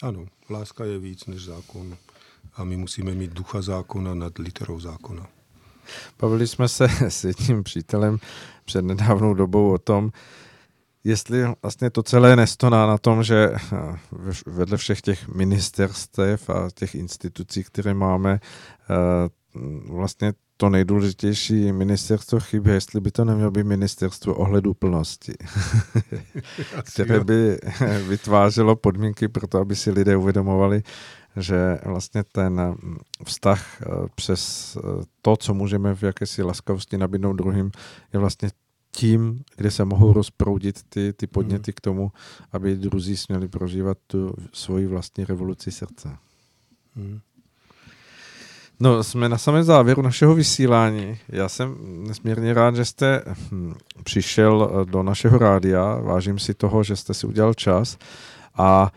Ano, 0.04 0.26
láska 0.50 0.86
je 0.86 1.00
víc 1.00 1.26
než 1.26 1.46
zákon 1.46 1.98
a 2.56 2.64
my 2.64 2.78
musíme 2.78 3.12
mít 3.12 3.34
ducha 3.34 3.62
zákona 3.62 4.16
nad 4.16 4.38
literou 4.38 4.80
zákona. 4.80 5.28
Bavili 6.20 6.48
jsme 6.48 6.68
se 6.68 6.88
s 7.10 7.24
jedním 7.24 7.64
přítelem 7.64 8.18
před 8.66 8.82
nedávnou 8.82 9.34
dobou 9.34 9.74
o 9.74 9.78
tom, 9.78 10.12
jestli 11.06 11.46
vlastně 11.62 11.90
to 11.90 12.04
celé 12.04 12.36
nestoná 12.36 12.88
na 12.88 12.98
tom, 12.98 13.24
že 13.24 13.52
eh, 13.56 13.98
vedle 14.46 14.78
všech 14.78 15.02
těch 15.02 15.28
ministerstev 15.28 16.50
a 16.50 16.70
těch 16.74 16.96
institucí, 16.96 17.64
které 17.64 17.94
máme, 17.94 18.40
eh, 18.40 19.30
vlastně 19.90 20.34
to 20.58 20.70
nejdůležitější 20.70 21.72
ministerstvo 21.72 22.40
chybí, 22.40 22.72
jestli 22.72 23.02
by 23.02 23.12
to 23.12 23.26
nemělo 23.26 23.52
být 23.52 23.64
ministerstvo 23.64 24.36
ohledu 24.36 24.74
plnosti, 24.74 25.34
které 26.94 27.24
by 27.24 27.58
vytvářelo 28.08 28.76
podmínky 28.76 29.28
pro 29.28 29.48
to, 29.48 29.60
aby 29.60 29.76
si 29.76 29.92
lidé 29.92 30.18
uvědomovali, 30.18 30.84
že 31.38 31.80
vlastně 31.86 32.24
ten 32.24 32.76
vztah 33.26 33.82
eh, 33.82 33.86
přes 34.16 34.78
to, 35.22 35.38
co 35.38 35.54
můžeme 35.54 35.96
v 35.96 36.04
jakési 36.04 36.44
laskavosti 36.44 36.98
nabídnout 36.98 37.34
druhým, 37.34 37.72
je 38.14 38.20
vlastně 38.20 38.50
tím, 38.96 39.44
kde 39.56 39.72
se 39.72 39.86
mohou 39.86 40.14
rozproudit 40.14 40.84
ty, 40.90 41.14
ty 41.14 41.28
podněty 41.28 41.72
hmm. 41.72 41.76
k 41.76 41.82
tomu, 41.82 42.12
aby 42.52 42.76
druzí 42.76 43.18
směli 43.18 43.48
prožívat 43.48 43.98
tu 44.08 44.34
svoji 44.54 44.88
vlastní 44.88 45.26
revoluci 45.26 45.72
srdce. 45.72 46.18
Hmm. 46.96 47.20
No, 48.80 49.04
jsme 49.04 49.30
na 49.30 49.38
samém 49.38 49.64
závěru 49.64 50.02
našeho 50.02 50.36
vysílání. 50.36 51.18
Já 51.30 51.50
jsem 51.50 51.76
nesmírně 52.08 52.54
rád, 52.54 52.76
že 52.76 52.86
jste 52.86 53.24
hm, 53.52 53.74
přišel 54.04 54.70
eh, 54.72 54.92
do 54.92 55.04
našeho 55.04 55.38
rádia. 55.38 55.96
Vážím 55.96 56.40
si 56.40 56.54
toho, 56.54 56.84
že 56.84 56.96
jste 56.96 57.14
si 57.14 57.28
udělal 57.28 57.54
čas. 57.54 57.98
A 58.58 58.92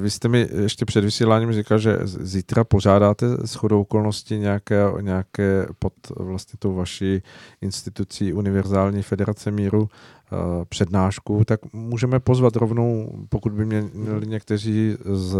vy 0.00 0.10
jste 0.10 0.28
mi 0.28 0.48
ještě 0.62 0.84
před 0.84 1.04
vysíláním 1.04 1.52
říkal, 1.52 1.78
že 1.78 1.98
zítra 2.04 2.64
pořádáte 2.64 3.26
s 3.44 3.54
chodou 3.54 3.80
okolností 3.80 4.38
nějaké, 4.38 4.84
nějaké 5.00 5.66
pod 5.78 5.92
vlastně 6.16 6.56
tou 6.58 6.74
vaší 6.74 7.22
institucí 7.60 8.32
Univerzální 8.32 9.02
federace 9.02 9.50
míru 9.50 9.88
eh, 9.90 10.36
přednášku, 10.68 11.44
tak 11.44 11.60
můžeme 11.72 12.20
pozvat 12.20 12.56
rovnou, 12.56 13.12
pokud 13.28 13.52
by 13.52 13.64
měli 13.94 14.26
někteří 14.26 14.96
z 15.04 15.36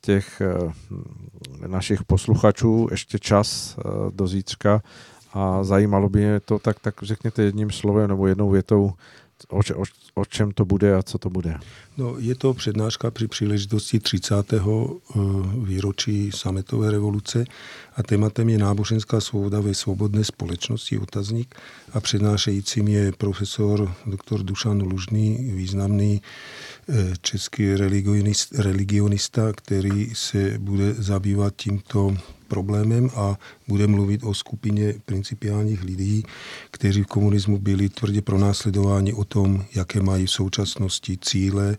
těch 0.00 0.40
eh, 0.40 0.72
našich 1.66 2.04
posluchačů 2.04 2.88
ještě 2.90 3.18
čas 3.18 3.78
do 4.10 4.26
zítřka. 4.26 4.82
A 5.32 5.64
zajímalo 5.64 6.08
by 6.08 6.18
mě 6.18 6.40
to, 6.40 6.58
tak, 6.58 6.80
tak 6.80 6.94
řekněte 7.02 7.42
jedním 7.42 7.70
slovem 7.70 8.08
nebo 8.08 8.26
jednou 8.26 8.50
větou, 8.50 8.92
o, 9.48 9.58
o, 9.58 9.84
o 10.14 10.24
čem 10.24 10.52
to 10.52 10.64
bude 10.64 10.94
a 10.94 11.02
co 11.02 11.18
to 11.18 11.30
bude? 11.30 11.54
No, 11.96 12.14
je 12.18 12.34
to 12.34 12.54
přednáška 12.54 13.10
při 13.10 13.28
příležitosti 13.28 14.00
30. 14.00 14.52
Eh, 14.52 14.58
výročí 15.64 16.30
sametové 16.32 16.90
revoluce 16.90 17.44
a 17.96 18.02
tématem 18.02 18.48
je 18.48 18.58
náboženská 18.58 19.20
svoboda 19.20 19.60
ve 19.60 19.74
svobodné 19.74 20.24
společnosti 20.24 20.98
otazník 20.98 21.54
a 21.92 22.00
přednášejícím 22.00 22.88
je 22.88 23.12
profesor 23.12 23.94
dr. 24.06 24.42
Dušan 24.42 24.82
Lužný, 24.82 25.50
významný 25.54 26.22
eh, 26.88 27.12
český 27.22 27.74
religionista, 28.54 29.52
který 29.52 30.14
se 30.14 30.58
bude 30.58 30.94
zabývat 30.94 31.54
tímto 31.56 32.16
problémem 32.48 33.10
a 33.16 33.38
bude 33.68 33.86
mluvit 33.86 34.24
o 34.24 34.34
skupině 34.34 34.94
principiálních 35.04 35.84
lidí, 35.84 36.22
kteří 36.70 37.02
v 37.02 37.06
komunismu 37.06 37.58
byli 37.58 37.88
tvrdě 37.88 38.22
pronásledováni 38.22 39.12
o 39.12 39.24
tom, 39.24 39.64
jaké 39.74 40.02
mají 40.02 40.26
v 40.26 40.30
současnosti 40.30 41.18
cíle 41.20 41.76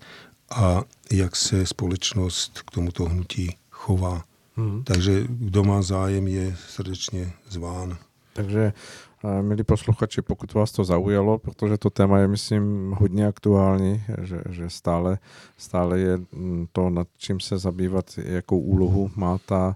a 0.49 0.83
jak 1.11 1.35
se 1.35 1.65
společnost 1.65 2.61
k 2.61 2.71
tomuto 2.71 3.05
hnutí 3.05 3.55
chová. 3.71 4.23
Hmm. 4.55 4.83
Takže 4.83 5.23
kdo 5.27 5.63
má 5.63 5.81
zájem, 5.81 6.27
je 6.27 6.55
srdečně 6.67 7.31
zván. 7.49 7.97
Takže 8.33 8.73
eh, 9.23 9.41
milí 9.41 9.63
posluchači, 9.63 10.21
pokud 10.21 10.53
vás 10.53 10.71
to 10.71 10.83
zaujalo, 10.83 11.37
protože 11.37 11.77
to 11.77 11.89
téma 11.89 12.19
je, 12.19 12.27
myslím, 12.27 12.91
hodně 12.91 13.27
aktuální, 13.27 14.03
že, 14.21 14.41
že 14.49 14.69
stále, 14.69 15.17
stále 15.57 15.99
je 15.99 16.17
mm, 16.17 16.67
to, 16.71 16.89
nad 16.89 17.07
čím 17.17 17.39
se 17.39 17.57
zabývat, 17.57 18.05
jakou 18.17 18.59
úlohu 18.59 19.11
má 19.15 19.37
ta 19.45 19.75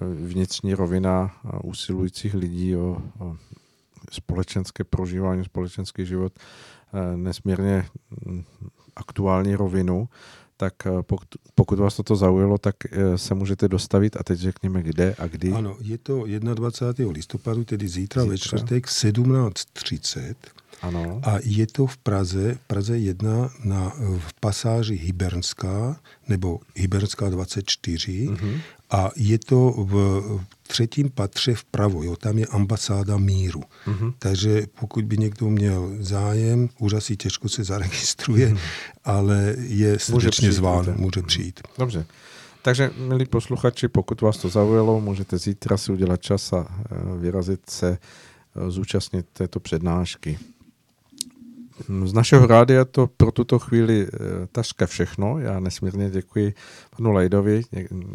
vnitřní 0.00 0.74
rovina 0.74 1.34
usilujících 1.62 2.34
lidí 2.34 2.76
o, 2.76 3.02
o 3.18 3.36
společenské 4.10 4.84
prožívání, 4.84 5.44
společenský 5.44 6.06
život 6.06 6.32
eh, 6.38 7.16
nesmírně 7.16 7.86
mm, 8.26 8.44
aktuální 8.96 9.54
rovinu, 9.54 10.08
tak 10.56 10.74
eh, 10.86 10.90
pokud, 11.02 11.28
pokud 11.54 11.78
vás 11.78 11.96
toto 11.96 12.16
zaujalo, 12.16 12.58
tak 12.58 12.74
eh, 12.90 13.18
se 13.18 13.34
můžete 13.34 13.68
dostavit 13.68 14.16
a 14.16 14.22
teď 14.24 14.38
řekněme 14.38 14.82
kde 14.82 15.14
a 15.18 15.26
kdy. 15.26 15.52
Ano, 15.52 15.76
je 15.80 15.98
to 15.98 16.24
21. 16.54 17.12
listopadu, 17.12 17.64
tedy 17.64 17.88
zítra, 17.88 18.22
zítra. 18.22 18.32
ve 18.32 18.38
čtvrtek 18.38 18.86
17.30 18.86 20.34
ano. 20.82 21.20
A 21.22 21.36
je 21.42 21.66
to 21.66 21.86
v 21.86 21.96
Praze, 21.96 22.58
Praze 22.66 22.98
1 22.98 23.50
na, 23.64 23.92
v 24.18 24.32
pasáži 24.40 24.94
Hybernská, 24.94 26.00
nebo 26.28 26.60
Hybernská 26.76 27.28
24. 27.28 28.12
Mm-hmm. 28.12 28.60
A 28.90 29.10
je 29.16 29.38
to 29.38 29.74
v 29.76 30.44
třetím 30.66 31.10
patře 31.10 31.54
vpravo, 31.54 32.02
jo, 32.02 32.16
tam 32.16 32.38
je 32.38 32.46
ambasáda 32.46 33.16
míru. 33.16 33.62
Mm-hmm. 33.86 34.14
Takže 34.18 34.66
pokud 34.80 35.04
by 35.04 35.18
někdo 35.18 35.50
měl 35.50 35.90
zájem, 35.98 36.68
už 36.78 36.92
asi 36.92 37.16
těžko 37.16 37.48
se 37.48 37.64
zaregistruje, 37.64 38.48
mm-hmm. 38.48 38.58
ale 39.04 39.54
je 39.58 39.98
srdečně 39.98 40.52
zván, 40.52 40.78
může, 40.78 40.92
může 40.92 41.22
přijít. 41.22 41.60
Dobře. 41.78 42.06
Takže, 42.62 42.90
milí 42.98 43.26
posluchači, 43.26 43.88
pokud 43.88 44.20
vás 44.20 44.38
to 44.38 44.48
zaujalo, 44.48 45.00
můžete 45.00 45.38
zítra 45.38 45.76
si 45.76 45.92
udělat 45.92 46.22
čas 46.22 46.52
a 46.52 46.66
eh, 46.68 47.18
vyrazit 47.18 47.70
se 47.70 47.98
eh, 48.56 48.70
zúčastnit 48.70 49.26
této 49.32 49.60
přednášky. 49.60 50.38
Z 52.04 52.12
našeho 52.12 52.46
rádia 52.46 52.84
to 52.84 53.06
pro 53.06 53.32
tuto 53.32 53.58
chvíli 53.58 54.06
eh, 54.06 54.18
taška 54.52 54.86
všechno. 54.86 55.38
Já 55.38 55.60
nesmírně 55.60 56.10
děkuji 56.10 56.54
panu 56.96 57.12
Lajdovi, 57.12 57.62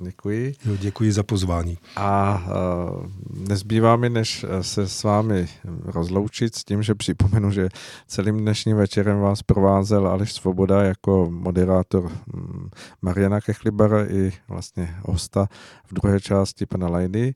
děkuji. 0.04 0.56
Jo, 0.66 0.76
děkuji 0.80 1.12
za 1.12 1.24
pozvání. 1.24 1.78
A 1.96 2.44
uh, 2.48 3.06
nezbývá 3.48 3.96
mi, 3.96 4.10
než 4.10 4.46
eh, 4.50 4.64
se 4.64 4.88
s 4.88 5.04
vámi 5.04 5.48
rozloučit 5.86 6.56
s 6.56 6.64
tím, 6.64 6.84
že 6.84 6.96
připomenu, 6.96 7.52
že 7.52 7.70
celým 8.08 8.38
dnešním 8.38 8.78
večerem 8.78 9.20
vás 9.20 9.44
provázel 9.44 10.08
Aleš 10.08 10.34
Svoboda 10.34 10.84
jako 10.84 11.28
moderátor 11.32 12.04
mm, 12.04 12.70
Mariana 13.02 13.42
Kechlibara 13.42 14.06
i 14.06 14.32
vlastně 14.48 14.96
hosta 15.02 15.48
v 15.86 15.94
druhé 15.94 16.20
části 16.20 16.66
pana 16.66 16.88
Lajdy 16.88 17.36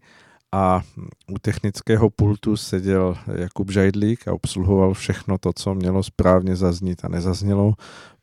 a 0.51 0.81
u 1.31 1.39
technického 1.39 2.09
pultu 2.09 2.57
seděl 2.57 3.17
Jakub 3.35 3.71
Žajdlík 3.71 4.27
a 4.27 4.33
obsluhoval 4.33 4.93
všechno 4.93 5.37
to, 5.37 5.53
co 5.53 5.75
mělo 5.75 6.03
správně 6.03 6.55
zaznít 6.55 7.05
a 7.05 7.09
nezaznělo. 7.09 7.73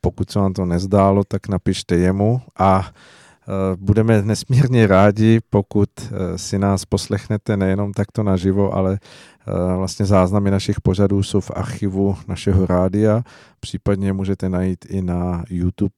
Pokud 0.00 0.30
se 0.30 0.38
vám 0.38 0.52
to 0.52 0.64
nezdálo, 0.66 1.24
tak 1.24 1.48
napište 1.48 1.96
jemu 1.96 2.40
a 2.58 2.90
e, 2.90 3.76
budeme 3.76 4.22
nesmírně 4.22 4.86
rádi, 4.86 5.40
pokud 5.50 5.90
e, 5.98 6.38
si 6.38 6.58
nás 6.58 6.84
poslechnete 6.84 7.56
nejenom 7.56 7.92
takto 7.92 8.22
naživo, 8.22 8.74
ale 8.74 8.94
e, 8.94 9.76
vlastně 9.76 10.06
záznamy 10.06 10.50
našich 10.50 10.80
pořadů 10.80 11.22
jsou 11.22 11.40
v 11.40 11.50
archivu 11.54 12.16
našeho 12.28 12.66
rádia, 12.66 13.22
případně 13.60 14.12
můžete 14.12 14.48
najít 14.48 14.84
i 14.88 15.02
na 15.02 15.44
YouTube 15.50 15.94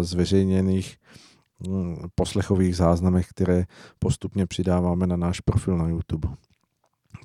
zveřejněných 0.00 0.96
poslechových 2.14 2.76
záznamech, 2.76 3.28
které 3.28 3.64
postupně 3.98 4.46
přidáváme 4.46 5.06
na 5.06 5.16
náš 5.16 5.40
profil 5.40 5.76
na 5.76 5.88
YouTube. 5.88 6.28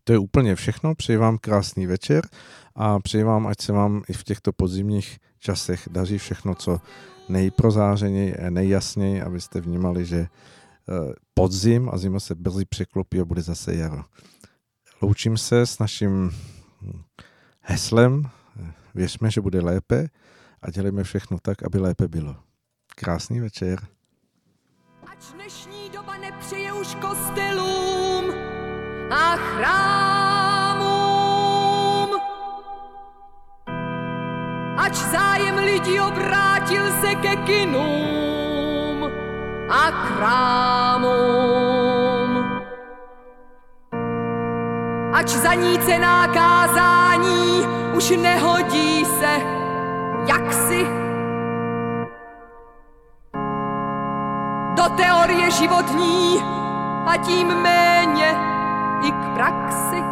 To 0.04 0.14
je 0.14 0.20
úplně 0.20 0.56
všechno, 0.56 0.96
přeji 0.96 1.18
vám 1.18 1.38
krásný 1.38 1.86
večer 1.86 2.28
a 2.76 3.00
přeji 3.00 3.24
vám, 3.24 3.48
ať 3.48 3.62
se 3.62 3.74
vám 3.74 4.04
i 4.10 4.14
v 4.14 4.24
těchto 4.24 4.54
podzimních 4.54 5.20
časech 5.40 5.88
daří 5.92 6.18
všechno, 6.18 6.56
co 6.56 6.82
nejprozářeněji 7.30 8.36
nejjasněji, 8.50 9.22
abyste 9.22 9.62
vnímali, 9.62 10.06
že 10.06 10.18
eh, 10.18 10.28
podzim 11.34 11.90
a 11.90 11.98
zima 11.98 12.20
se 12.20 12.36
brzy 12.36 12.66
překlopí 12.66 13.20
a 13.20 13.26
bude 13.26 13.42
zase 13.42 13.76
jaro. 13.76 14.04
Loučím 15.02 15.38
se 15.38 15.66
s 15.66 15.80
naším 15.80 16.32
hm, 16.82 17.02
heslem, 17.62 18.30
věřme, 18.96 19.32
že 19.32 19.42
bude 19.42 19.62
lépe 19.62 20.08
a 20.62 20.72
dělejme 20.72 21.04
všechno 21.04 21.38
tak, 21.42 21.64
aby 21.64 21.80
lépe 21.80 22.08
bylo. 22.08 22.36
Krásný 22.96 23.40
večer. 23.40 23.95
Dnešní 25.34 25.90
doba 25.90 26.18
nepřeje 26.18 26.74
už 26.74 26.96
kostelům 26.96 28.34
a 29.12 29.36
chrámům. 29.36 30.86
Ač 34.78 34.94
zájem 34.94 35.56
lidí 35.58 36.00
obrátil 36.00 36.92
se 37.02 37.16
ke 37.16 37.36
kinům 37.36 39.12
a 39.70 39.92
krámům. 40.08 41.16
Ač 45.14 45.30
zanícená 45.30 46.28
kázání 46.28 47.66
už 47.96 48.10
nehodí 48.10 49.06
se, 49.06 49.42
jak 50.28 50.54
si 50.54 50.95
teorie 54.98 55.52
životní 55.52 56.42
a 57.06 57.18
tím 57.18 57.48
méně 57.48 58.36
i 59.08 59.12
k 59.12 59.34
praxi. 59.34 60.04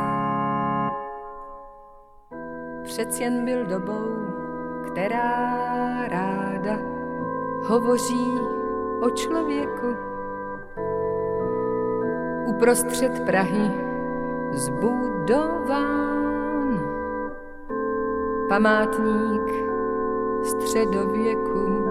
Přeci 2.83 3.23
jen 3.23 3.45
byl 3.45 3.65
dobou, 3.65 4.07
která 4.91 5.47
ráda 6.07 6.77
hovoří 7.63 8.39
o 9.01 9.09
člověku. 9.09 9.95
Uprostřed 12.45 13.25
Prahy 13.25 13.71
zbudován 14.53 16.03
památník 18.49 19.53
středověku. 20.43 21.82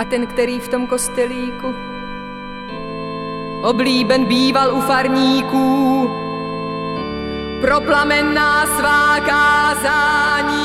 A 0.00 0.04
ten, 0.04 0.26
který 0.26 0.60
v 0.60 0.68
tom 0.68 0.86
kostelíku 0.86 1.74
oblíben 3.62 4.24
býval 4.24 4.74
u 4.74 4.80
farníků, 4.80 6.10
pro 7.60 7.80
plamenná 7.80 8.66
svá 8.66 9.20
kázání. 9.20 10.64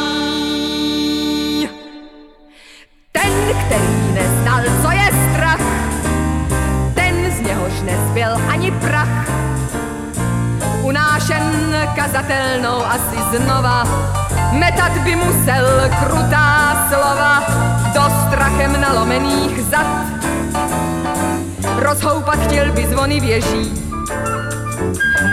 Ten, 3.11 3.31
který 3.65 4.13
neznal, 4.13 4.63
co 4.81 4.91
je 4.91 5.11
strach, 5.31 5.61
ten 6.93 7.31
z 7.31 7.41
něhož 7.41 7.81
nezbyl 7.81 8.29
ani 8.49 8.71
prach, 8.71 9.29
unášen 10.83 11.75
kazatelnou 11.95 12.85
asi 12.85 13.37
znova, 13.37 13.83
metat 14.51 14.97
by 14.97 15.15
musel 15.15 15.89
krutá 15.99 16.87
slova 16.89 17.74
do 17.95 18.03
strachem 18.27 18.81
nalomených 18.81 19.63
zad. 19.71 19.87
Rozhoupat 21.79 22.39
chtěl 22.39 22.71
by 22.71 22.87
zvony 22.87 23.19
věží, 23.19 23.71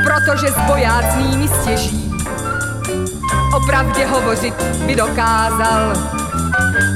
protože 0.04 0.46
s 0.46 0.58
bojácnými 0.66 1.48
stěží. 1.48 2.14
Opravdě 3.56 4.06
hovořit 4.06 4.54
by 4.86 4.94
dokázal 4.96 5.92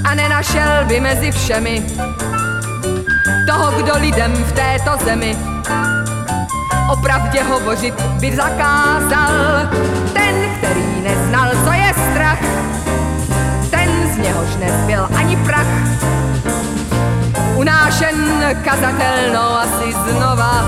a 0.04 0.14
nenašel 0.14 0.84
by 0.86 1.00
mezi 1.00 1.32
všemi 1.32 1.86
toho, 3.46 3.82
kdo 3.82 3.92
lidem 3.98 4.32
v 4.32 4.52
této 4.52 5.04
zemi 5.04 5.36
o 6.92 6.96
pravdě 6.96 7.42
hovořit 7.42 7.94
by 8.20 8.36
zakázal. 8.36 9.68
Ten, 10.12 10.34
který 10.58 11.00
neznal, 11.02 11.50
co 11.64 11.72
je 11.72 11.94
strach, 12.10 12.65
něhož 14.26 14.56
nezbyl 14.56 15.08
ani 15.16 15.36
prach. 15.36 15.66
Unášen 17.54 18.44
kazatelnou 18.64 19.50
asi 19.62 19.92
znova, 19.92 20.64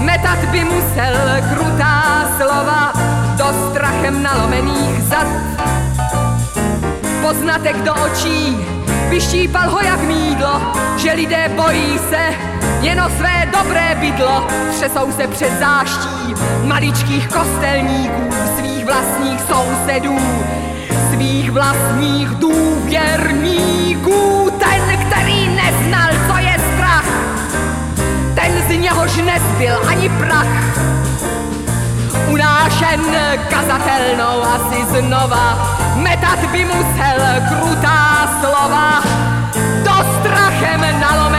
metat 0.00 0.38
by 0.52 0.64
musel 0.64 1.14
krutá 1.52 2.24
slova 2.36 2.92
do 3.36 3.70
strachem 3.70 4.22
nalomených 4.22 5.02
zad. 5.02 5.26
Poznatek 7.22 7.76
do 7.76 7.94
očí, 7.94 8.56
vyštípal 9.08 9.70
ho 9.70 9.80
jak 9.80 10.00
mídlo, 10.00 10.60
že 10.96 11.12
lidé 11.12 11.50
bojí 11.56 11.98
se 11.98 12.34
jen 12.80 13.00
o 13.00 13.10
své 13.10 13.48
dobré 13.52 13.96
bydlo. 14.00 14.46
Třesou 14.70 15.12
se 15.12 15.26
před 15.26 15.58
záští 15.58 16.34
maličkých 16.64 17.28
kostelníků, 17.28 18.30
svých 18.56 18.84
vlastních 18.84 19.40
sousedů, 19.40 20.18
svých 21.18 21.50
vlastních 21.50 22.28
důvěrníků. 22.28 23.40
Ten, 24.58 24.98
který 25.06 25.48
neznal, 25.48 26.10
co 26.26 26.38
je 26.38 26.56
strach, 26.74 27.04
ten 28.34 28.52
z 28.68 28.70
něhož 28.80 29.16
nezbyl 29.16 29.80
ani 29.88 30.08
prach. 30.08 30.78
Unášen 32.28 33.00
kazatelnou 33.50 34.42
asi 34.42 34.84
znova, 34.86 35.76
metat 35.96 36.38
by 36.52 36.64
musel 36.64 37.20
krutá 37.48 38.28
slova, 38.40 39.02
do 39.84 39.94
strachem 40.20 41.00
nalomený 41.00 41.37